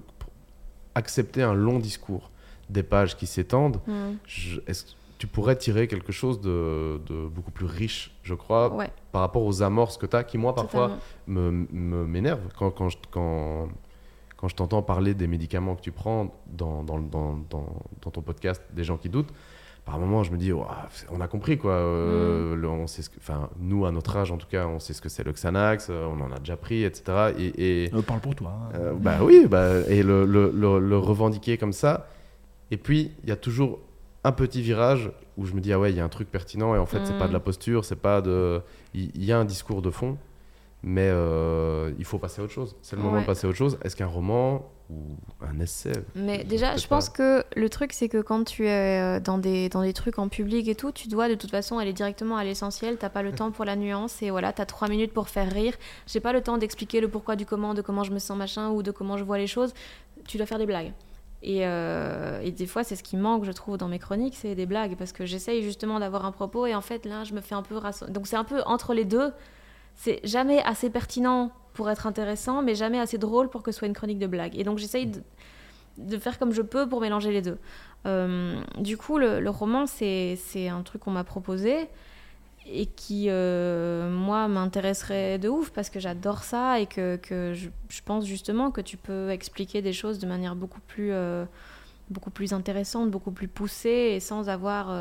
accepter 0.96 1.42
un 1.42 1.54
long 1.54 1.80
discours, 1.80 2.30
des 2.70 2.84
pages 2.84 3.18
qui 3.18 3.26
s'étendent, 3.28 3.80
Mm. 3.88 3.94
je- 4.26 4.60
est-ce 4.68 4.86
que 4.86 4.90
tu 5.18 5.28
pourrais 5.28 5.56
tirer 5.56 5.88
quelque 5.88 6.12
chose 6.12 6.42
de, 6.42 7.00
de 7.06 7.28
beaucoup 7.28 7.52
plus 7.52 7.66
riche, 7.66 8.14
je 8.24 8.34
crois, 8.34 8.74
Ouais, 8.74 8.90
par 9.12 9.22
rapport 9.22 9.44
aux 9.44 9.62
amorces 9.64 9.98
que 9.98 10.06
tu 10.06 10.16
as, 10.16 10.24
qui, 10.24 10.38
moi, 10.38 10.54
parfois, 10.54 10.90
me, 11.28 11.50
me- 11.72 12.06
m'énerve 12.06 12.42
quand, 12.58 12.72
quand 12.72 12.90
je, 12.90 12.98
quand, 13.10 13.70
quand 14.38 14.48
je 14.50 14.56
t'entends 14.56 14.82
parler 14.82 15.14
des 15.14 15.28
médicaments 15.28 15.76
que 15.76 15.82
tu 15.82 15.92
prends 15.92 16.34
dans, 16.48 16.84
dans, 16.84 17.00
dans, 17.00 17.40
dans 17.50 18.12
ton 18.12 18.22
podcast, 18.22 18.62
des 18.74 18.84
gens 18.84 18.98
qui 18.98 19.08
doutent. 19.10 19.34
Par 19.86 20.00
moment, 20.00 20.24
je 20.24 20.32
me 20.32 20.38
dis, 20.38 20.54
on 20.54 21.20
a 21.22 21.28
compris 21.28 21.58
quoi. 21.58 21.74
euh, 21.74 22.56
le- 22.56 22.70
on 22.70 22.88
sait 22.88 23.02
ce 23.02 23.10
que, 23.10 23.18
enfin, 23.20 23.50
nous, 23.60 23.86
à 23.86 23.92
notre 23.92 24.16
âge, 24.16 24.32
en 24.32 24.38
tout 24.38 24.48
cas, 24.48 24.66
on 24.66 24.80
sait 24.80 24.94
ce 24.94 25.02
que 25.02 25.10
c'est 25.10 25.24
le 25.26 25.34
Xanax, 25.34 25.88
euh, 25.90 26.06
on 26.06 26.22
en 26.22 26.32
a 26.32 26.40
déjà 26.40 26.56
pris, 26.56 26.84
etc. 26.86 27.34
Et, 27.38 27.84
et- 27.86 27.94
Euh, 27.94 28.02
parle 28.02 28.22
pour 28.22 28.34
toi. 28.34 28.52
hein. 28.52 28.76
euh, 28.76 28.94
bah 28.94 29.18
oui, 29.22 29.46
bah, 29.46 29.82
et 29.90 30.02
le, 30.02 30.26
le, 30.26 30.52
le- 30.56 30.80
le 30.80 30.98
revendiquer 30.98 31.58
comme 31.58 31.74
ça. 31.74 32.08
Et 32.72 32.78
puis, 32.78 33.12
il 33.24 33.30
y 33.30 33.32
a 33.34 33.36
toujours 33.36 33.80
un 34.24 34.32
petit 34.32 34.62
virage 34.62 35.12
où 35.36 35.46
je 35.46 35.54
me 35.54 35.60
dis, 35.60 35.74
ah 35.74 35.80
ouais, 35.80 35.92
il 35.92 35.98
y 35.98 36.00
a 36.00 36.04
un 36.06 36.10
truc 36.10 36.32
pertinent, 36.32 36.74
et 36.76 36.78
en 36.78 36.86
fait, 36.86 37.00
c'est 37.06 37.16
Mm. 37.16 37.20
pas 37.20 37.28
de 37.28 37.34
la 37.34 37.42
posture, 37.42 37.84
c'est 37.84 37.98
pas 38.00 38.22
de. 38.22 38.62
Il 38.94 39.12
il 39.16 39.26
y, 39.26 39.34
a 39.34 39.38
un 39.38 39.44
discours 39.46 39.82
de 39.82 39.90
fond, 39.90 40.18
mais 40.84 41.08
euh, 41.10 41.92
il 41.98 42.06
faut 42.06 42.20
passer 42.20 42.42
à 42.42 42.44
autre 42.44 42.54
chose. 42.54 42.76
C'est 42.82 42.96
le 42.96 43.02
moment 43.02 43.16
Ouais. 43.16 43.22
de 43.22 43.26
passer 43.26 43.48
à 43.48 43.50
autre 43.50 43.58
chose. 43.58 43.78
Est-ce 43.84 43.96
qu'un 43.96 44.06
roman 44.08 44.70
ou 44.90 45.16
un 45.42 45.60
essai 45.62 45.94
Mais 46.14 46.44
déjà, 46.44 46.76
je 46.76 46.86
pense 46.88 47.10
pas. 47.10 47.16
que 47.16 47.44
le 47.56 47.70
truc, 47.70 47.94
c'est 47.94 48.10
que 48.10 48.22
quand 48.22 48.44
tu 48.44 48.68
es 48.68 49.00
euh, 49.02 49.20
dans 49.22 49.38
des, 49.38 49.70
dans 49.70 49.82
des 49.82 49.94
trucs 49.94 50.20
en 50.20 50.28
public 50.28 50.68
et 50.68 50.76
tout, 50.76 50.92
tu 50.92 51.08
dois 51.08 51.30
de 51.30 51.36
toute 51.36 51.52
façon 51.52 51.78
aller 51.78 51.94
directement 51.94 52.36
à 52.36 52.44
l'essentiel. 52.44 52.98
T'as 52.98 53.10
pas 53.10 53.24
le 53.24 53.32
temps 53.36 53.52
pour 53.52 53.64
la 53.66 53.76
nuance 53.78 54.22
et 54.22 54.30
voilà, 54.30 54.52
t'as 54.52 54.66
trois 54.66 54.90
minutes 54.90 55.14
pour 55.14 55.30
faire 55.30 55.50
rire. 55.52 55.74
J'ai 56.06 56.20
pas 56.20 56.34
le 56.34 56.42
temps 56.42 56.58
d'expliquer 56.58 57.00
le 57.00 57.08
pourquoi 57.08 57.36
du 57.38 57.46
comment, 57.46 57.74
de 57.74 57.82
comment 57.82 58.04
je 58.04 58.12
me 58.12 58.20
sens 58.20 58.38
machin 58.38 58.70
ou 58.72 58.84
de 58.84 58.92
comment 58.92 59.18
je 59.18 59.24
vois 59.24 59.38
les 59.38 59.48
choses. 59.48 59.74
Tu 60.28 60.38
dois 60.38 60.46
faire 60.46 60.60
des 60.60 60.66
blagues. 60.66 60.92
Et, 61.46 61.66
euh, 61.66 62.40
et 62.42 62.52
des 62.52 62.68
fois, 62.68 62.84
c'est 62.86 62.96
ce 62.96 63.04
qui 63.04 63.18
manque, 63.18 63.44
je 63.46 63.52
trouve, 63.52 63.78
dans 63.78 63.90
mes 63.90 64.00
chroniques, 64.00 64.36
c'est 64.38 64.56
des 64.56 64.66
blagues 64.66 64.96
parce 64.98 65.12
que 65.12 65.26
j'essaye 65.26 65.62
justement 65.64 66.00
d'avoir 66.00 66.26
un 66.26 66.32
propos 66.32 66.66
et 66.66 66.76
en 66.76 66.80
fait, 66.82 67.06
là, 67.06 67.24
je 67.26 67.34
me 67.34 67.42
fais 67.42 67.56
un 67.56 67.64
peu 67.64 67.76
Donc, 68.10 68.28
c'est 68.28 68.38
un 68.38 68.44
peu 68.46 68.62
entre 68.66 68.94
les 68.94 69.06
deux. 69.06 69.32
C'est 69.96 70.20
jamais 70.24 70.62
assez 70.64 70.90
pertinent 70.90 71.52
pour 71.74 71.90
être 71.90 72.08
intéressant, 72.08 72.62
mais 72.62 72.76
jamais 72.76 73.00
assez 73.00 73.18
drôle 73.18 73.50
pour 73.50 73.64
que 73.64 73.72
ce 73.72 73.80
soit 73.80 73.88
une 73.88 73.94
chronique 73.94 74.20
de 74.20 74.28
blague. 74.28 74.58
Et 74.58 74.64
donc, 74.64 74.78
j'essaye 74.78 75.12
de, 75.98 76.18
faire 76.18 76.40
comme 76.40 76.54
je 76.54 76.62
peux 76.62 76.88
pour 76.88 77.02
mélanger 77.02 77.32
les 77.32 77.42
deux. 77.42 77.58
Euh, 78.06 78.62
du 78.80 78.98
coup, 78.98 79.18
le, 79.18 79.48
roman, 79.50 79.86
c'est 79.86 80.38
un 80.70 80.82
truc 80.84 81.02
qu'on 81.02 81.12
m'a 81.12 81.24
proposé 81.24 81.88
et 82.66 82.86
qui, 82.86 83.26
euh, 83.28 84.10
moi, 84.10 84.48
m'intéresserait 84.48 85.38
de 85.38 85.50
ouf 85.50 85.72
parce 85.72 85.90
que 85.90 86.00
j'adore 86.00 86.44
ça 86.44 86.80
et 86.80 86.86
que, 86.86 87.18
que 87.18 87.54
je, 87.54 87.70
pense 88.06 88.26
justement 88.26 88.72
que 88.72 88.80
tu 88.80 88.96
peux 88.96 89.32
expliquer 89.32 89.82
des 89.82 89.92
choses 89.92 90.18
de 90.20 90.28
manière 90.28 90.56
beaucoup 90.56 90.80
plus, 90.80 91.10
euh, 91.12 91.44
beaucoup 92.10 92.30
plus 92.30 92.54
intéressante, 92.54 93.12
beaucoup 93.12 93.32
plus 93.32 93.50
poussée 93.50 94.14
et 94.16 94.20
sans 94.22 94.48
avoir 94.48 94.96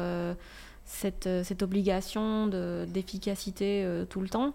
cette, 0.84 1.28
cette 1.44 1.62
obligation 1.62 2.48
de- 2.48 2.84
d'efficacité 2.88 3.86
tout 4.08 4.20
le 4.20 4.28
temps. 4.28 4.54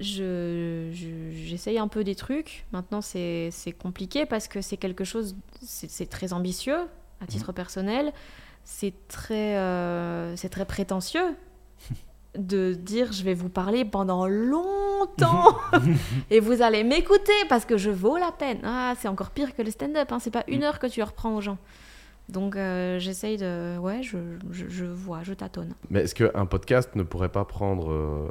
Je- 0.00 0.90
je- 0.92 1.30
J'essaye 1.32 1.78
un 1.78 1.88
peu 1.88 2.04
des 2.04 2.14
trucs. 2.14 2.64
Maintenant, 2.72 3.00
c'est 3.00 3.50
compliqué 3.82 4.24
parce 4.26 4.48
que 4.48 4.60
c'est 4.60 4.76
quelque 4.76 5.04
chose, 5.04 5.36
c'est 5.62 6.08
très 6.08 6.32
ambitieux 6.32 6.78
à 7.20 7.26
titre 7.26 7.52
personnel. 7.52 8.12
C'est 8.64 8.94
très, 9.08 9.56
euh, 9.56 10.36
c'est 10.36 10.48
très 10.48 10.64
prétentieux 10.64 11.34
de 12.38 12.74
dire 12.74 13.12
je 13.12 13.24
vais 13.24 13.34
vous 13.34 13.48
parler 13.48 13.84
pendant 13.84 14.26
longtemps 14.28 15.56
et 16.30 16.40
vous 16.40 16.62
allez 16.62 16.84
m'écouter 16.84 17.32
parce 17.48 17.64
que 17.64 17.76
je 17.76 17.90
vaux 17.90 18.16
la 18.16 18.32
peine. 18.32 18.60
Ah, 18.64 18.94
c'est 18.98 19.08
encore 19.08 19.30
pire 19.30 19.54
que 19.56 19.62
le 19.62 19.70
stand-up. 19.70 20.12
Hein. 20.12 20.18
C'est 20.20 20.30
pas 20.30 20.44
une 20.48 20.62
heure 20.62 20.78
que 20.78 20.86
tu 20.86 21.02
reprends 21.02 21.34
aux 21.36 21.40
gens. 21.40 21.58
Donc 22.28 22.54
euh, 22.54 22.98
j'essaye 23.00 23.36
de, 23.38 23.76
ouais, 23.78 24.02
je, 24.04 24.16
je, 24.52 24.68
je 24.68 24.84
vois, 24.84 25.22
je 25.24 25.32
tâtonne. 25.34 25.74
Mais 25.90 26.02
est-ce 26.02 26.14
qu'un 26.14 26.46
podcast 26.46 26.94
ne 26.94 27.02
pourrait 27.02 27.28
pas 27.32 27.44
prendre. 27.44 27.90
euh, 27.90 28.28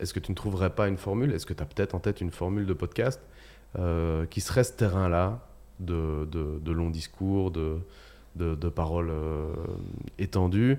Est-ce 0.00 0.14
que 0.14 0.20
tu 0.20 0.30
ne 0.32 0.36
trouverais 0.36 0.70
pas 0.70 0.88
une 0.88 0.96
formule? 0.96 1.32
Est-ce 1.32 1.46
que 1.46 1.54
tu 1.54 1.62
as 1.62 1.66
peut-être 1.66 1.94
en 1.94 1.98
tête 2.00 2.20
une 2.20 2.30
formule 2.30 2.66
de 2.66 2.72
podcast 2.74 3.20
euh, 3.78 4.26
qui 4.26 4.40
serait 4.40 4.64
ce 4.64 4.72
terrain-là 4.72 5.40
de, 5.80 6.26
de, 6.30 6.58
de 6.60 6.72
longs 6.72 6.90
discours, 6.90 7.50
de, 7.50 7.78
de, 8.36 8.54
de 8.54 8.68
paroles 8.68 9.10
euh, 9.10 9.52
étendues, 10.18 10.78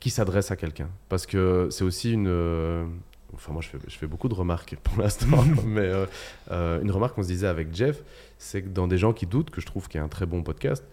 qui 0.00 0.10
s'adresse 0.10 0.50
à 0.50 0.56
quelqu'un? 0.56 0.88
Parce 1.08 1.26
que 1.26 1.68
c'est 1.70 1.84
aussi 1.84 2.12
une. 2.12 2.28
euh, 2.28 2.84
Enfin, 3.34 3.50
moi, 3.54 3.62
je 3.62 3.68
fais, 3.70 3.78
je 3.88 3.96
fais 3.96 4.06
beaucoup 4.06 4.28
de 4.28 4.34
remarques 4.34 4.76
pour 4.82 4.98
l'instant, 5.02 5.42
mais 5.64 5.80
euh, 5.80 6.04
euh, 6.50 6.82
une 6.82 6.90
remarque 6.90 7.14
qu'on 7.14 7.22
se 7.22 7.28
disait 7.28 7.46
avec 7.46 7.74
Jeff, 7.74 8.02
c'est 8.36 8.60
que 8.60 8.68
dans 8.68 8.86
des 8.86 8.98
gens 8.98 9.14
qui 9.14 9.24
doutent, 9.24 9.48
que 9.48 9.62
je 9.62 9.66
trouve 9.66 9.88
qu'il 9.88 9.98
y 9.98 10.02
a 10.02 10.04
un 10.04 10.08
très 10.08 10.26
bon 10.26 10.42
podcast, 10.42 10.84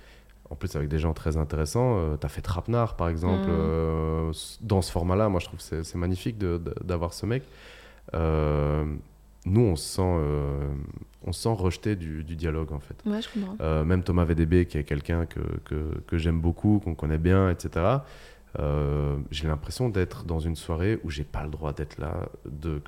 en 0.49 0.55
plus 0.55 0.75
avec 0.75 0.89
des 0.89 0.99
gens 0.99 1.13
très 1.13 1.37
intéressants, 1.37 2.17
tu 2.19 2.25
as 2.25 2.29
fait 2.29 2.41
Trapnar 2.41 2.95
par 2.95 3.09
exemple, 3.09 3.47
Mm. 3.47 3.49
euh, 3.49 4.31
dans 4.61 4.81
ce 4.81 4.91
format-là, 4.91 5.29
moi 5.29 5.39
je 5.39 5.45
trouve 5.45 5.59
que 5.59 5.83
c'est 5.83 5.97
magnifique 5.97 6.37
d'avoir 6.83 7.13
ce 7.13 7.25
mec. 7.25 7.43
Euh, 8.15 8.85
nous, 9.45 9.61
on 9.61 9.75
se 9.75 9.95
sent, 9.95 10.01
euh, 10.03 10.67
on 11.25 11.31
se 11.31 11.43
sent 11.43 11.53
rejeté 11.53 11.95
du, 11.95 12.23
du 12.23 12.35
dialogue 12.35 12.71
en 12.73 12.79
fait. 12.79 12.95
Ouais, 13.05 13.21
je 13.21 13.29
comprends. 13.29 13.55
Euh, 13.61 13.83
même 13.83 14.03
Thomas 14.03 14.25
VDB, 14.25 14.65
qui 14.65 14.77
est 14.77 14.83
quelqu'un 14.83 15.25
que, 15.25 15.39
que, 15.65 15.99
que 16.07 16.17
j'aime 16.17 16.39
beaucoup, 16.41 16.81
qu'on 16.83 16.95
connaît 16.95 17.17
bien, 17.17 17.49
etc. 17.49 17.85
euh, 18.59 19.17
j'ai 19.31 19.47
l'impression 19.47 19.89
d'être 19.89 20.23
dans 20.25 20.39
une 20.39 20.55
soirée 20.55 20.99
où 21.03 21.09
j'ai 21.09 21.23
pas 21.23 21.43
le 21.43 21.49
droit 21.49 21.71
d'être 21.73 21.99
là, 21.99 22.27
de, 22.49 22.81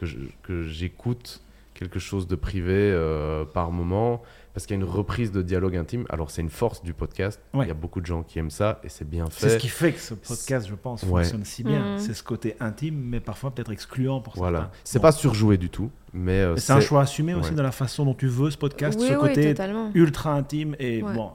que 0.43 0.63
j'écoute 0.63 1.41
quelque 1.73 1.99
chose 1.99 2.27
de 2.27 2.35
privé 2.35 2.73
euh, 2.91 3.45
par 3.45 3.71
moment, 3.71 4.21
parce 4.53 4.65
qu'il 4.65 4.75
y 4.75 4.79
a 4.79 4.83
une 4.83 4.89
reprise 4.89 5.31
de 5.31 5.41
dialogue 5.41 5.75
intime. 5.75 6.05
Alors 6.09 6.29
c'est 6.31 6.41
une 6.41 6.49
force 6.49 6.83
du 6.83 6.93
podcast. 6.93 7.39
Ouais. 7.53 7.65
Il 7.65 7.67
y 7.67 7.71
a 7.71 7.75
beaucoup 7.75 8.01
de 8.01 8.05
gens 8.05 8.23
qui 8.23 8.39
aiment 8.39 8.49
ça 8.49 8.79
et 8.83 8.89
c'est 8.89 9.07
bien 9.09 9.25
C'est 9.31 9.47
ce 9.49 9.53
fait. 9.53 9.57
qui 9.59 9.67
fait 9.69 9.91
que 9.93 9.99
ce 9.99 10.13
podcast, 10.13 10.67
je 10.69 10.75
pense, 10.75 11.03
Ouais. 11.03 11.23
fonctionne 11.23 11.45
si 11.45 11.63
bien. 11.63 11.93
Mhm. 11.93 11.99
C'est 11.99 12.13
ce 12.13 12.23
côté 12.23 12.55
intime, 12.59 12.95
mais 12.95 13.19
parfois 13.19 13.51
peut-être 13.51 13.71
excluant 13.71 14.19
pour 14.21 14.35
Voilà. 14.35 14.59
certains. 14.59 14.73
C'est 14.83 14.99
Bon. 14.99 15.03
pas 15.03 15.11
surjoué 15.11 15.57
du 15.57 15.69
tout, 15.69 15.89
mais 16.13 16.39
euh, 16.41 16.53
Mais 16.55 16.59
C'est 16.59 16.73
un 16.73 16.79
choix 16.81 17.01
assumé 17.01 17.33
aussi 17.33 17.53
de 17.53 17.61
la 17.61 17.71
façon 17.71 18.05
dont 18.05 18.13
tu 18.13 18.27
veux 18.27 18.51
ce 18.51 18.57
podcast, 18.57 18.99
oui, 19.01 19.07
ce 19.07 19.13
oui, 19.13 19.19
côté 19.19 19.49
totalement. 19.53 19.91
ultra 19.93 20.33
intime. 20.33 20.75
Et 20.79 21.01
Ouais. 21.03 21.13
bon, 21.13 21.31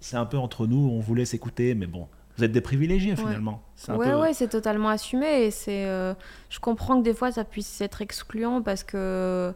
c'est 0.00 0.16
un 0.16 0.26
peu 0.26 0.36
entre 0.38 0.66
nous, 0.66 0.88
on 0.92 1.00
vous 1.00 1.14
laisse 1.14 1.34
écouter, 1.34 1.74
mais 1.74 1.86
bon, 1.86 2.06
vous 2.36 2.44
êtes 2.44 2.52
des 2.52 2.60
privilégiés 2.60 3.16
finalement. 3.16 3.62
Un 3.88 3.96
Ouais, 3.96 4.10
peu... 4.12 4.20
ouais, 4.20 4.32
c'est 4.34 4.46
totalement 4.48 4.90
assumé. 4.90 5.46
Et 5.46 5.50
c'est, 5.50 5.86
euh, 5.86 6.14
je 6.50 6.60
comprends 6.60 6.98
que 6.98 7.04
des 7.04 7.14
fois 7.14 7.32
ça 7.32 7.44
puisse 7.44 7.80
être 7.80 8.00
excluant 8.02 8.62
parce 8.62 8.84
que 8.84 9.52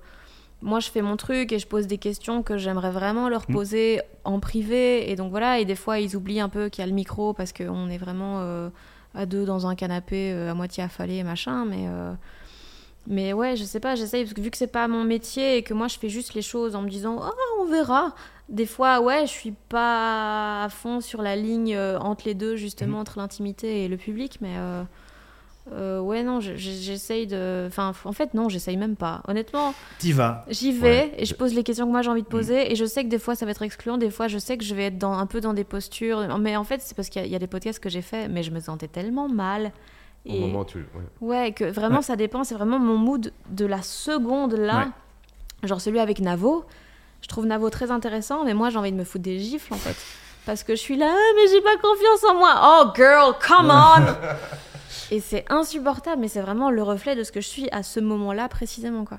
moi 0.63 0.81
je 0.81 0.89
fais 0.91 1.03
mon 1.03 1.17
truc 1.17 1.53
et 1.53 1.59
je 1.59 1.67
pose 1.67 1.87
des 1.87 1.99
questions 1.99 2.43
que 2.43 2.57
j'aimerais 2.57 2.91
vraiment 2.91 3.29
leur 3.29 3.43
Mm. 3.49 3.53
poser 3.53 4.01
en 4.25 4.41
privé. 4.41 5.11
Et 5.11 5.17
donc 5.17 5.31
voilà, 5.31 5.59
et 5.59 5.65
des 5.65 5.75
fois 5.75 5.99
ils 5.99 6.17
oublient 6.17 6.41
un 6.41 6.49
peu 6.49 6.69
qu'il 6.69 6.83
y 6.83 6.85
a 6.85 6.87
le 6.87 6.95
micro 6.95 7.33
parce 7.35 7.53
qu'on 7.53 7.91
est 7.91 7.99
vraiment 7.99 8.39
euh, 8.41 8.71
à 9.15 9.27
deux 9.27 9.45
dans 9.45 9.67
un 9.67 9.75
canapé 9.75 10.33
euh, 10.33 10.51
à 10.51 10.55
moitié 10.55 10.83
affalé 10.83 11.17
et 11.17 11.25
machin. 11.25 11.65
Mais, 11.65 11.87
euh, 11.89 12.13
mais 13.07 13.33
ouais, 13.33 13.57
je 13.57 13.65
sais 13.65 13.81
pas, 13.81 13.97
j'essaye 13.97 14.23
parce 14.25 14.35
que 14.35 14.41
vu 14.41 14.51
que 14.51 14.57
c'est 14.57 14.67
pas 14.69 14.87
mon 14.89 15.05
métier 15.05 15.57
et 15.59 15.63
que 15.63 15.75
moi 15.75 15.89
je 15.89 15.99
fais 15.99 16.09
juste 16.09 16.35
les 16.35 16.43
choses 16.43 16.77
en 16.77 16.83
me 16.83 16.89
disant 16.89 17.19
ah 17.23 17.31
on 17.61 17.65
verra. 17.67 18.15
Des 18.49 18.67
fois, 18.67 19.01
ouais, 19.01 19.23
je 19.23 19.31
suis 19.31 19.55
pas 19.71 20.65
à 20.65 20.69
fond 20.69 21.01
sur 21.01 21.23
la 21.23 21.37
ligne 21.37 21.79
entre 22.01 22.27
les 22.27 22.35
deux, 22.35 22.57
justement, 22.57 22.99
entre 22.99 23.19
l'intimité 23.19 23.85
et 23.85 23.89
le 23.89 23.97
public, 23.97 24.39
mais 24.43 24.57
euh, 25.71 26.01
ouais, 26.01 26.23
non, 26.25 26.41
je- 26.41 26.57
je- 26.57 26.71
j'essaye 26.73 27.27
de. 27.29 27.65
Enfin, 27.69 27.93
en 28.05 28.13
fait, 28.13 28.35
non, 28.35 28.49
j'essaye 28.49 28.77
même 28.77 28.97
pas. 28.97 29.23
Honnêtement, 29.29 29.75
T'y 30.01 30.13
vas. 30.13 30.45
j'y 30.49 30.73
vais 30.73 30.89
Ouais, 30.89 31.15
et 31.19 31.25
je 31.25 31.35
pose 31.35 31.55
les 31.55 31.63
questions 31.63 31.87
que 31.87 31.93
moi 31.93 32.03
j'ai 32.03 32.11
envie 32.11 32.23
de 32.23 32.27
poser, 32.29 32.73
et 32.73 32.75
je 32.77 32.85
sais 32.85 33.05
que 33.05 33.09
des 33.09 33.19
fois 33.21 33.35
ça 33.37 33.45
va 33.45 33.53
être 33.53 33.63
excluant, 33.63 33.97
des 33.97 34.11
fois 34.11 34.27
je 34.29 34.39
sais 34.39 34.59
que 34.59 34.65
je 34.65 34.75
vais 34.75 34.87
être 34.87 34.99
dans, 34.99 35.13
un 35.13 35.27
peu 35.27 35.41
dans 35.41 35.55
des 35.55 35.65
postures, 35.65 36.27
mais 36.39 36.57
en 36.57 36.65
fait, 36.65 36.81
c'est 36.83 36.97
parce 36.97 37.09
qu'il 37.09 37.25
y, 37.25 37.29
y 37.31 37.37
a 37.37 37.39
des 37.39 37.47
podcasts 37.47 37.79
que 37.79 37.89
j'ai 37.89 38.03
fait, 38.03 38.29
mais 38.29 38.43
je 38.43 38.51
me 38.51 38.59
sentais 38.61 38.89
tellement 38.89 39.29
mal. 39.29 39.71
Au 40.29 40.33
moment 40.35 40.61
où 40.61 40.65
tu. 40.65 40.79
ouais. 40.79 40.85
Ouais, 41.21 41.53
que 41.53 41.65
vraiment 41.65 41.97
Ouais. 41.97 42.03
ça 42.03 42.17
dépend, 42.17 42.45
c'est 42.45 42.55
vraiment 42.55 42.79
mon 42.79 42.97
mood 42.97 43.33
de 43.51 43.65
la 43.67 43.83
seconde 43.83 44.55
là. 44.55 44.89
Genre 45.65 45.81
celui 45.81 46.01
avec 46.01 46.19
Navo, 46.21 46.65
je 47.21 47.29
trouve 47.29 47.47
Navo 47.47 47.71
très 47.71 47.91
intéressant, 47.93 48.45
mais 48.45 48.55
moi 48.55 48.71
j'ai 48.71 48.79
envie 48.79 48.91
de 48.93 48.97
me 48.97 49.05
foutre 49.05 49.23
des 49.25 49.39
gifles 49.39 49.73
en 49.75 49.79
fait. 49.79 49.97
Parce 50.45 50.65
que 50.65 50.75
je 50.75 50.81
suis 50.81 50.97
là, 50.97 51.09
Ah, 51.13 51.33
mais 51.37 51.49
j'ai 51.53 51.61
pas 51.61 51.77
confiance 51.77 52.25
en 52.29 52.35
moi. 52.35 52.61
Oh 52.65 52.93
girl, 52.97 53.33
come 53.41 53.71
on 53.71 54.07
Et 55.13 55.21
c'est 55.21 55.45
insupportable, 55.51 56.21
mais 56.23 56.29
c'est 56.29 56.41
vraiment 56.41 56.71
le 56.71 56.83
reflet 56.83 57.15
de 57.15 57.23
ce 57.23 57.33
que 57.33 57.41
je 57.43 57.47
suis 57.47 57.69
à 57.71 57.83
ce 57.83 58.01
moment-là 58.01 58.49
précisément 58.49 59.05
quoi. 59.05 59.19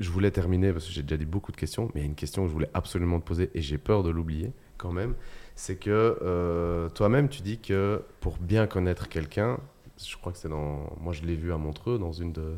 Je 0.00 0.10
voulais 0.10 0.30
terminer 0.30 0.72
parce 0.72 0.86
que 0.86 0.92
j'ai 0.92 1.02
déjà 1.02 1.16
dit 1.18 1.26
beaucoup 1.26 1.52
de 1.52 1.56
questions, 1.56 1.90
mais 1.94 2.00
il 2.00 2.04
y 2.04 2.06
a 2.06 2.08
une 2.08 2.14
question 2.14 2.42
que 2.44 2.48
je 2.48 2.52
voulais 2.54 2.70
absolument 2.72 3.20
te 3.20 3.26
poser 3.26 3.50
et 3.54 3.60
j'ai 3.60 3.76
peur 3.78 4.02
de 4.02 4.10
l'oublier 4.10 4.52
quand 4.78 4.90
même. 4.92 5.14
C'est 5.54 5.76
que 5.76 6.16
euh, 6.22 6.88
toi-même, 6.90 7.28
tu 7.28 7.42
dis 7.42 7.58
que 7.58 8.00
pour 8.20 8.38
bien 8.38 8.66
connaître 8.66 9.08
quelqu'un, 9.08 9.58
je 10.02 10.16
crois 10.16 10.32
que 10.32 10.38
c'est 10.38 10.48
dans. 10.48 10.88
Moi, 11.00 11.12
je 11.12 11.22
l'ai 11.22 11.34
vu 11.34 11.52
à 11.52 11.56
Montreux, 11.58 11.98
dans 11.98 12.12
une 12.12 12.32
de. 12.32 12.54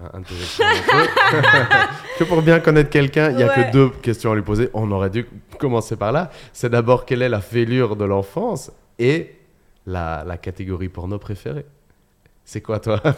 un- 0.00 0.20
de 0.20 0.24
que 2.18 2.24
pour 2.24 2.40
bien 2.42 2.60
connaître 2.60 2.90
quelqu'un, 2.90 3.30
il 3.32 3.36
n'y 3.36 3.42
a 3.42 3.48
Ouais. 3.48 3.66
que 3.66 3.72
deux 3.72 3.90
questions 3.90 4.30
à 4.32 4.34
lui 4.36 4.42
poser. 4.42 4.70
On 4.72 4.90
aurait 4.92 5.10
dû 5.10 5.26
commencer 5.58 5.96
par 5.96 6.12
là. 6.12 6.30
C'est 6.52 6.70
d'abord 6.70 7.04
quelle 7.04 7.22
est 7.22 7.28
la 7.28 7.40
fêlure 7.40 7.96
de 7.96 8.04
l'enfance 8.04 8.70
et 9.00 9.34
la, 9.86 10.22
la 10.24 10.38
catégorie 10.38 10.88
porno 10.88 11.18
préférée? 11.18 11.66
C'est 12.48 12.62
quoi, 12.62 12.80
toi? 12.80 13.00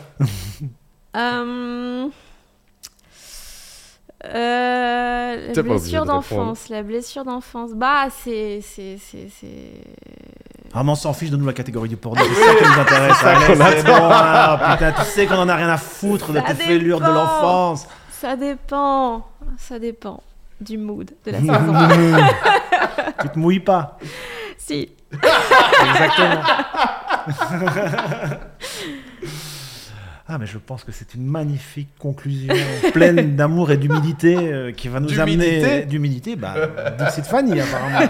Euh... 1.16 2.06
Euh, 4.24 5.52
la 5.52 5.62
blessure 5.62 6.02
de 6.02 6.06
d'enfance, 6.06 6.68
la 6.68 6.84
blessure 6.84 7.24
d'enfance. 7.24 7.72
Bah, 7.74 8.06
c'est. 8.10 8.60
c'est, 8.62 8.96
c'est, 9.00 9.28
c'est... 9.28 9.82
Ah, 10.72 10.84
mais 10.84 10.92
on 10.92 10.94
s'en 10.94 11.12
fiche 11.12 11.30
de 11.30 11.36
nous 11.36 11.46
la 11.46 11.52
catégorie 11.52 11.88
du 11.88 11.96
porno. 11.96 12.22
C'est 12.32 12.44
ça 12.44 12.54
qui 12.54 12.64
nous 12.64 12.80
intéresse. 12.80 13.24
Allez, 13.24 13.56
c'est 13.56 13.82
bon, 13.82 14.08
hein. 14.08 14.58
Putain, 14.72 14.92
tu 14.92 15.02
sais 15.02 15.26
qu'on 15.26 15.38
en 15.38 15.48
a 15.48 15.56
rien 15.56 15.68
à 15.68 15.78
foutre 15.78 16.32
de 16.32 16.38
tes 16.38 16.54
fêlures 16.54 17.00
de 17.00 17.10
l'enfance. 17.10 17.88
Ça 18.12 18.36
dépend. 18.36 19.26
Ça 19.58 19.80
dépend 19.80 20.22
du 20.60 20.78
mood 20.78 21.10
de 21.24 21.30
la 21.32 21.40
saison. 21.40 21.74
tu 23.20 23.28
te 23.30 23.38
mouilles 23.38 23.58
pas. 23.58 23.98
si. 24.58 24.92
Exactement. 25.12 26.42
Ah, 30.32 30.38
mais 30.38 30.46
je 30.46 30.58
pense 30.58 30.84
que 30.84 30.92
c'est 30.92 31.14
une 31.16 31.26
magnifique 31.26 31.88
conclusion 31.98 32.54
pleine 32.92 33.34
d'amour 33.34 33.72
et 33.72 33.76
d'humilité 33.76 34.36
euh, 34.36 34.70
qui 34.70 34.86
va 34.86 35.00
nous 35.00 35.08
D'humilité 35.08 35.64
amener. 35.64 35.86
D'humilité 35.86 36.36
Bah, 36.36 36.54
Dixit 37.00 37.24
Fanny, 37.26 37.58
apparemment. 37.60 38.06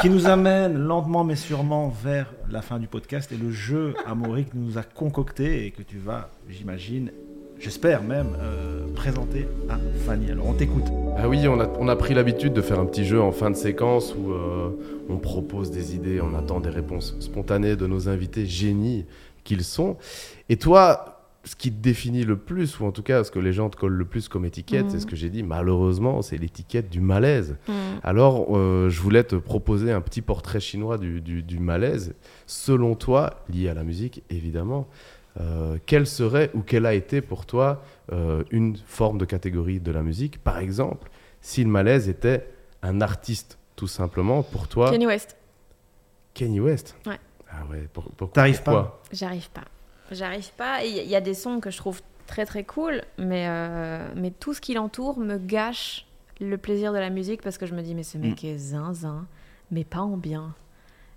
qui 0.00 0.08
nous 0.08 0.26
amène 0.26 0.78
lentement 0.78 1.22
mais 1.22 1.36
sûrement 1.36 1.92
vers 2.02 2.32
la 2.50 2.62
fin 2.62 2.78
du 2.78 2.86
podcast 2.86 3.30
et 3.30 3.36
le 3.36 3.50
jeu 3.50 3.92
amoureux 4.06 4.40
que 4.40 4.56
nous 4.56 4.78
a 4.78 4.82
concocté 4.82 5.66
et 5.66 5.70
que 5.70 5.82
tu 5.82 5.98
vas, 5.98 6.30
j'imagine, 6.48 7.10
j'espère 7.58 8.02
même, 8.02 8.28
euh, 8.40 8.86
présenter 8.94 9.46
à 9.68 9.76
Fanny. 10.06 10.30
Alors, 10.30 10.46
on 10.46 10.54
t'écoute. 10.54 10.86
Ah 11.18 11.28
oui, 11.28 11.46
on 11.46 11.60
a, 11.60 11.68
on 11.78 11.88
a 11.88 11.96
pris 11.96 12.14
l'habitude 12.14 12.54
de 12.54 12.62
faire 12.62 12.80
un 12.80 12.86
petit 12.86 13.04
jeu 13.04 13.20
en 13.20 13.32
fin 13.32 13.50
de 13.50 13.56
séquence 13.56 14.14
où 14.14 14.32
euh, 14.32 14.70
on 15.10 15.18
propose 15.18 15.70
des 15.70 15.94
idées, 15.94 16.22
on 16.22 16.34
attend 16.38 16.60
des 16.60 16.70
réponses 16.70 17.16
spontanées 17.20 17.76
de 17.76 17.86
nos 17.86 18.08
invités 18.08 18.46
génies 18.46 19.04
qu'ils 19.44 19.64
sont. 19.64 19.98
Et 20.48 20.56
toi, 20.56 21.18
ce 21.44 21.56
qui 21.56 21.72
te 21.72 21.80
définit 21.80 22.24
le 22.24 22.36
plus, 22.36 22.78
ou 22.80 22.84
en 22.84 22.92
tout 22.92 23.02
cas 23.02 23.24
ce 23.24 23.30
que 23.30 23.38
les 23.38 23.52
gens 23.52 23.70
te 23.70 23.76
collent 23.76 23.94
le 23.94 24.04
plus 24.04 24.28
comme 24.28 24.44
étiquette, 24.44 24.90
c'est 24.90 25.00
ce 25.00 25.06
que 25.06 25.16
j'ai 25.16 25.30
dit, 25.30 25.42
malheureusement, 25.42 26.20
c'est 26.20 26.36
l'étiquette 26.36 26.90
du 26.90 27.00
malaise. 27.00 27.56
Hmm. 27.66 27.72
Alors, 28.02 28.48
euh, 28.56 28.90
je 28.90 29.00
voulais 29.00 29.24
te 29.24 29.36
proposer 29.36 29.90
un 29.90 30.02
petit 30.02 30.20
portrait 30.20 30.60
chinois 30.60 30.98
du, 30.98 31.20
du- 31.22 31.42
du 31.42 31.58
malaise. 31.58 32.14
Selon 32.46 32.94
toi, 32.94 33.42
lié 33.48 33.68
à 33.70 33.74
la 33.74 33.84
musique, 33.84 34.22
évidemment, 34.28 34.86
euh, 35.40 35.78
quelle 35.86 36.06
serait 36.06 36.50
ou 36.54 36.60
quelle 36.60 36.84
a 36.84 36.92
été 36.92 37.20
pour 37.22 37.46
toi 37.46 37.82
euh, 38.12 38.42
une 38.50 38.76
forme 38.76 39.16
de 39.16 39.24
catégorie 39.24 39.80
de 39.80 39.92
la 39.92 40.02
musique? 40.02 40.42
Par 40.42 40.58
exemple, 40.58 41.08
si 41.40 41.64
le 41.64 41.70
malaise 41.70 42.08
était 42.10 42.46
un 42.82 43.00
artiste, 43.00 43.56
tout 43.76 43.86
simplement, 43.86 44.42
pour 44.42 44.68
toi, 44.68 44.90
Kanye 44.90 45.06
West. 45.06 45.36
Kanye 46.34 46.60
West? 46.60 46.96
Ouais. 47.06 47.18
Ah 47.50 47.64
ouais, 47.70 47.88
pour, 47.92 48.10
pour- 48.12 48.30
T'arrives 48.30 48.62
pourquoi? 48.62 49.00
J'arrive 49.12 49.48
pas. 49.50 49.64
J'arrive 50.10 50.50
pas. 50.56 50.84
Il 50.84 51.08
y, 51.08 51.16
a 51.16 51.20
des 51.20 51.34
sons 51.34 51.60
que 51.60 51.70
je 51.70 51.76
trouve 51.76 52.00
très 52.26 52.46
très 52.46 52.64
cool, 52.64 53.02
mais, 53.18 53.46
euh, 53.48 54.08
mais 54.16 54.30
tout 54.30 54.54
ce 54.54 54.60
qui 54.60 54.74
l'entoure 54.74 55.18
me 55.18 55.38
gâche 55.38 56.06
le 56.40 56.56
plaisir 56.56 56.92
de 56.92 56.98
la 56.98 57.10
musique 57.10 57.42
parce 57.42 57.58
que 57.58 57.66
je 57.66 57.74
me 57.74 57.82
dis, 57.82 57.94
mais 57.94 58.02
ce 58.02 58.18
mec 58.18 58.42
est 58.44 58.56
zinzin, 58.56 59.26
mais 59.70 59.84
pas 59.84 60.00
en 60.00 60.16
bien. 60.16 60.54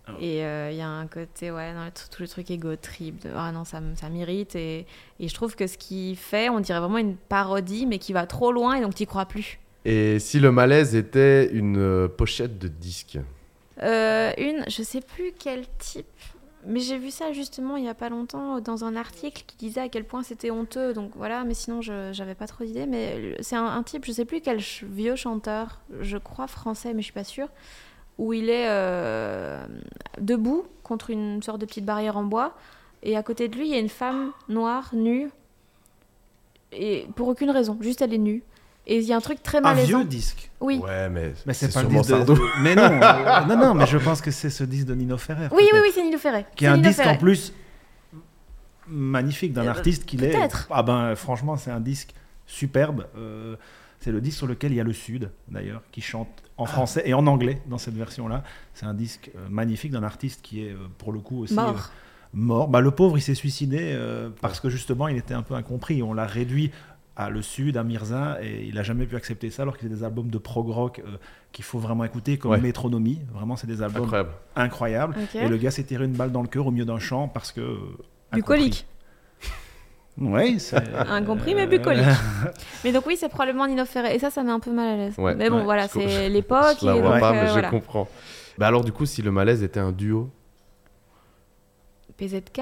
Ah. 0.06 0.12
Et 0.20 0.44
euh, 0.44 0.70
il 0.72 0.78
y 0.78 0.82
a 0.82 0.88
un 0.88 1.08
côté, 1.08 1.50
ouais, 1.50 1.74
dans 1.74 1.86
le 1.86 1.92
tout 1.92 2.22
le 2.22 2.28
truc 2.28 2.52
égo 2.52 2.76
trip, 2.76 3.24
de 3.24 3.30
ah 3.36 3.52
non, 3.52 3.64
ça, 3.64 3.82
ça 3.96 4.10
m'irrite. 4.10 4.56
Et, 4.56 4.86
et 5.20 5.28
je 5.28 5.34
trouve 5.34 5.56
que 5.56 5.66
ce 5.66 5.78
qu'il 5.78 6.18
fait, 6.18 6.50
on 6.50 6.60
dirait 6.60 6.80
vraiment 6.80 6.98
une 6.98 7.16
parodie, 7.16 7.86
mais 7.86 8.00
qui 8.00 8.12
va 8.12 8.26
trop 8.26 8.52
loin 8.52 8.76
et 8.76 8.82
donc 8.82 8.96
t'y 8.96 9.06
crois 9.06 9.26
plus. 9.26 9.60
Et 9.86 10.20
si 10.20 10.40
le 10.40 10.52
malaise 10.52 10.96
était 10.96 11.50
une 11.52 11.78
euh, 11.78 12.08
pochette 12.08 12.58
de 12.58 12.68
disque? 12.68 13.18
Euh, 13.82 14.32
une, 14.38 14.64
je 14.68 14.84
sais 14.84 15.02
plus 15.02 15.34
quel 15.38 15.66
type, 15.78 16.06
mais 16.66 16.80
j'ai 16.80 16.98
vu 16.98 17.12
ça 17.12 17.32
justement 17.34 17.78
il 17.78 17.84
y 17.84 17.90
a 17.90 17.94
pas 17.94 18.10
longtemps 18.10 18.60
dans 18.62 18.86
un 18.86 18.96
article 18.96 19.44
qui 19.46 19.56
disait 19.58 19.82
à 19.82 19.90
quel 19.90 20.06
point 20.06 20.24
c'était 20.24 20.52
honteux. 20.52 20.94
Donc 20.94 21.12
voilà, 21.16 21.44
mais 21.44 21.54
sinon 21.54 21.82
j'avais 21.82 22.36
pas 22.36 22.48
trop 22.48 22.64
d'idées. 22.64 22.86
Mais 22.86 23.20
le- 23.20 23.36
c'est 23.42 23.56
un, 23.56 23.84
type, 23.84 24.06
je 24.06 24.12
sais 24.12 24.26
plus 24.26 24.42
quel 24.42 24.60
vieux 24.84 25.16
chanteur, 25.16 25.80
je 26.02 26.18
crois 26.18 26.48
français, 26.48 26.94
mais 26.94 27.02
je 27.02 27.06
suis 27.06 27.14
pas 27.14 27.24
sûre, 27.24 27.50
où 28.18 28.34
il 28.34 28.50
est 28.50 28.68
euh, 28.70 29.66
debout 30.20 30.66
contre 30.84 31.10
une 31.10 31.42
sorte 31.42 31.60
de 31.60 31.66
petite 31.66 31.86
barrière 31.86 32.18
en 32.18 32.24
bois, 32.24 32.56
et 33.04 33.18
à 33.18 33.24
côté 33.24 33.48
de 33.48 33.56
lui 33.58 33.68
il 33.68 33.72
y 33.74 33.76
a 33.76 33.80
une 33.80 33.90
femme 33.90 34.32
noire 34.50 34.90
nue, 34.94 35.30
et 36.72 37.08
pour 37.16 37.28
aucune 37.28 37.52
raison, 37.52 37.78
juste 37.82 38.02
elle 38.02 38.14
est 38.14 38.18
nue. 38.18 38.44
Et 38.86 38.98
il 38.98 39.04
y 39.06 39.14
a 39.14 39.16
un 39.18 39.22
truc 39.22 39.42
très 39.42 39.60
Un 39.60 39.62
malaisant. 39.62 40.00
vieux 40.00 40.08
disque. 40.08 40.50
Oui. 40.60 40.78
Ouais, 40.84 41.10
mais, 41.10 41.34
Mais 41.46 41.54
c'est 41.54 41.74
pas 41.74 41.84
le 41.84 41.90
disque 41.90 42.10
de... 42.26 42.36
Mais 42.62 42.76
non, 42.76 42.84
euh, 42.84 43.46
non, 43.48 43.58
non, 43.58 43.74
mais 43.74 43.86
je 43.88 43.98
pense 43.98 44.20
que 44.22 44.30
c'est 44.32 44.50
ce 44.50 44.64
disque 44.66 44.88
de 44.88 44.94
Nino 44.96 45.18
Ferrer. 45.18 45.48
Oui, 45.52 45.64
oui, 45.72 45.80
oui, 45.82 45.90
c'est 45.94 46.04
Nilo 46.04 46.18
Ferré. 46.18 46.46
Qui 46.56 46.66
est 46.66 46.68
un 46.68 46.76
Nino 46.78 46.90
disque 46.90 47.06
en 47.06 47.16
plus 47.18 47.54
magnifique 48.88 49.54
d'un 49.54 49.66
Euh, 49.66 49.70
artiste 49.70 50.06
qu'il 50.06 50.24
est. 50.24 50.32
peut-être. 50.32 50.68
Ah 50.70 50.84
ben 50.84 51.16
franchement, 51.16 51.56
c'est 51.56 51.72
un 51.72 51.80
disque 51.80 52.14
superbe. 52.46 53.08
Euh, 53.18 53.56
c'est 54.00 54.12
le 54.12 54.20
disque 54.20 54.38
sur 54.38 54.48
lequel 54.48 54.74
il 54.74 54.76
y 54.76 54.82
a 54.82 54.84
le 54.84 54.92
Sud, 54.94 55.32
d'ailleurs, 55.48 55.82
qui 55.92 56.02
chante 56.02 56.28
en 56.58 56.66
français 56.66 57.04
et 57.06 57.14
en 57.14 57.26
anglais 57.26 57.62
dans 57.68 57.78
cette 57.78 57.96
version-là. 57.96 58.44
C'est 58.74 58.86
un 58.86 58.94
disque 58.94 59.32
euh, 59.36 59.48
magnifique 59.50 59.92
d'un 59.92 60.04
artiste 60.04 60.42
qui 60.42 60.62
est, 60.66 60.76
pour 60.98 61.14
le 61.14 61.20
coup, 61.20 61.44
aussi 61.44 61.54
Mort. 61.54 61.70
euh, 61.70 62.34
mort. 62.34 62.68
Bah, 62.68 62.82
le 62.82 62.92
pauvre, 62.92 63.18
il 63.18 63.22
s'est 63.22 63.34
suicidé 63.34 63.78
euh, 63.82 64.30
parce 64.42 64.60
que 64.60 64.68
justement, 64.70 65.08
il 65.08 65.16
était 65.18 65.34
un 65.34 65.42
peu 65.44 65.54
incompris. 65.56 66.04
On 66.04 66.14
l'a 66.14 66.26
réduit 66.26 66.72
à 67.16 67.30
le 67.30 67.42
Sud, 67.44 67.78
à 67.78 67.84
Mirza, 67.84 68.38
et 68.42 68.66
il 68.66 68.78
a 68.80 68.84
jamais 68.84 69.06
pu 69.06 69.16
accepter 69.16 69.50
ça, 69.52 69.62
alors 69.62 69.78
qu'il 69.78 69.88
y 69.90 69.94
a 69.94 69.96
des 69.96 70.04
albums 70.04 70.30
de 70.30 70.38
prog 70.40 70.68
rock 70.70 71.00
euh, 71.06 71.18
qu'il 71.52 71.64
faut 71.64 71.78
vraiment 71.80 72.04
écouter, 72.06 72.38
comme 72.40 72.52
Ouais. 72.52 72.60
Métronomie. 72.60 73.22
Vraiment, 73.32 73.56
c'est 73.56 73.68
des 73.68 73.82
albums 73.84 74.04
Incroyable. 74.06 74.32
incroyables. 74.56 75.16
Et 75.36 75.48
le 75.48 75.58
gars 75.58 75.70
s'est 75.72 75.84
tiré 75.84 76.06
une 76.06 76.14
balle 76.14 76.32
dans 76.32 76.42
le 76.42 76.48
cœur 76.48 76.66
au 76.68 76.72
milieu 76.72 76.86
d'un 76.86 76.98
champ 77.00 77.28
parce 77.28 77.52
que. 77.52 77.62
euh. 77.62 77.78
Bucolique. 78.32 78.88
Oui, 80.18 80.60
c'est. 80.60 80.78
Incompris, 81.10 81.54
mais 81.56 81.66
bucolique. 81.68 82.06
Mais 82.84 82.92
donc 82.92 83.06
oui, 83.08 83.16
c'est 83.18 83.30
probablement 83.30 83.68
Nino 83.68 83.86
Ferré. 83.86 84.16
Et 84.16 84.20
ça, 84.20 84.30
ça 84.30 84.44
met 84.44 84.52
un 84.52 84.60
peu 84.60 84.72
mal 84.72 84.88
à 84.90 84.96
l'aise. 84.98 85.16
Ouais. 85.18 85.34
mais 85.36 85.50
bon, 85.50 85.58
Ouais, 85.58 85.64
voilà, 85.64 85.88
c'est 85.88 86.30
l'époque. 86.30 86.78
Je 86.82 86.86
la 86.86 86.94
vois 86.96 87.12
donc, 87.12 87.20
pas, 87.20 87.32
euh, 87.32 87.56
mais 87.56 87.64
je 87.64 87.70
comprends. 87.70 88.08
Bah 88.58 88.68
alors, 88.68 88.84
du 88.84 88.92
coup, 88.92 89.06
si 89.08 89.22
le 89.24 89.32
malaise 89.32 89.64
était 89.64 89.80
un 89.80 89.92
duo, 89.92 90.30
PZK. 92.18 92.62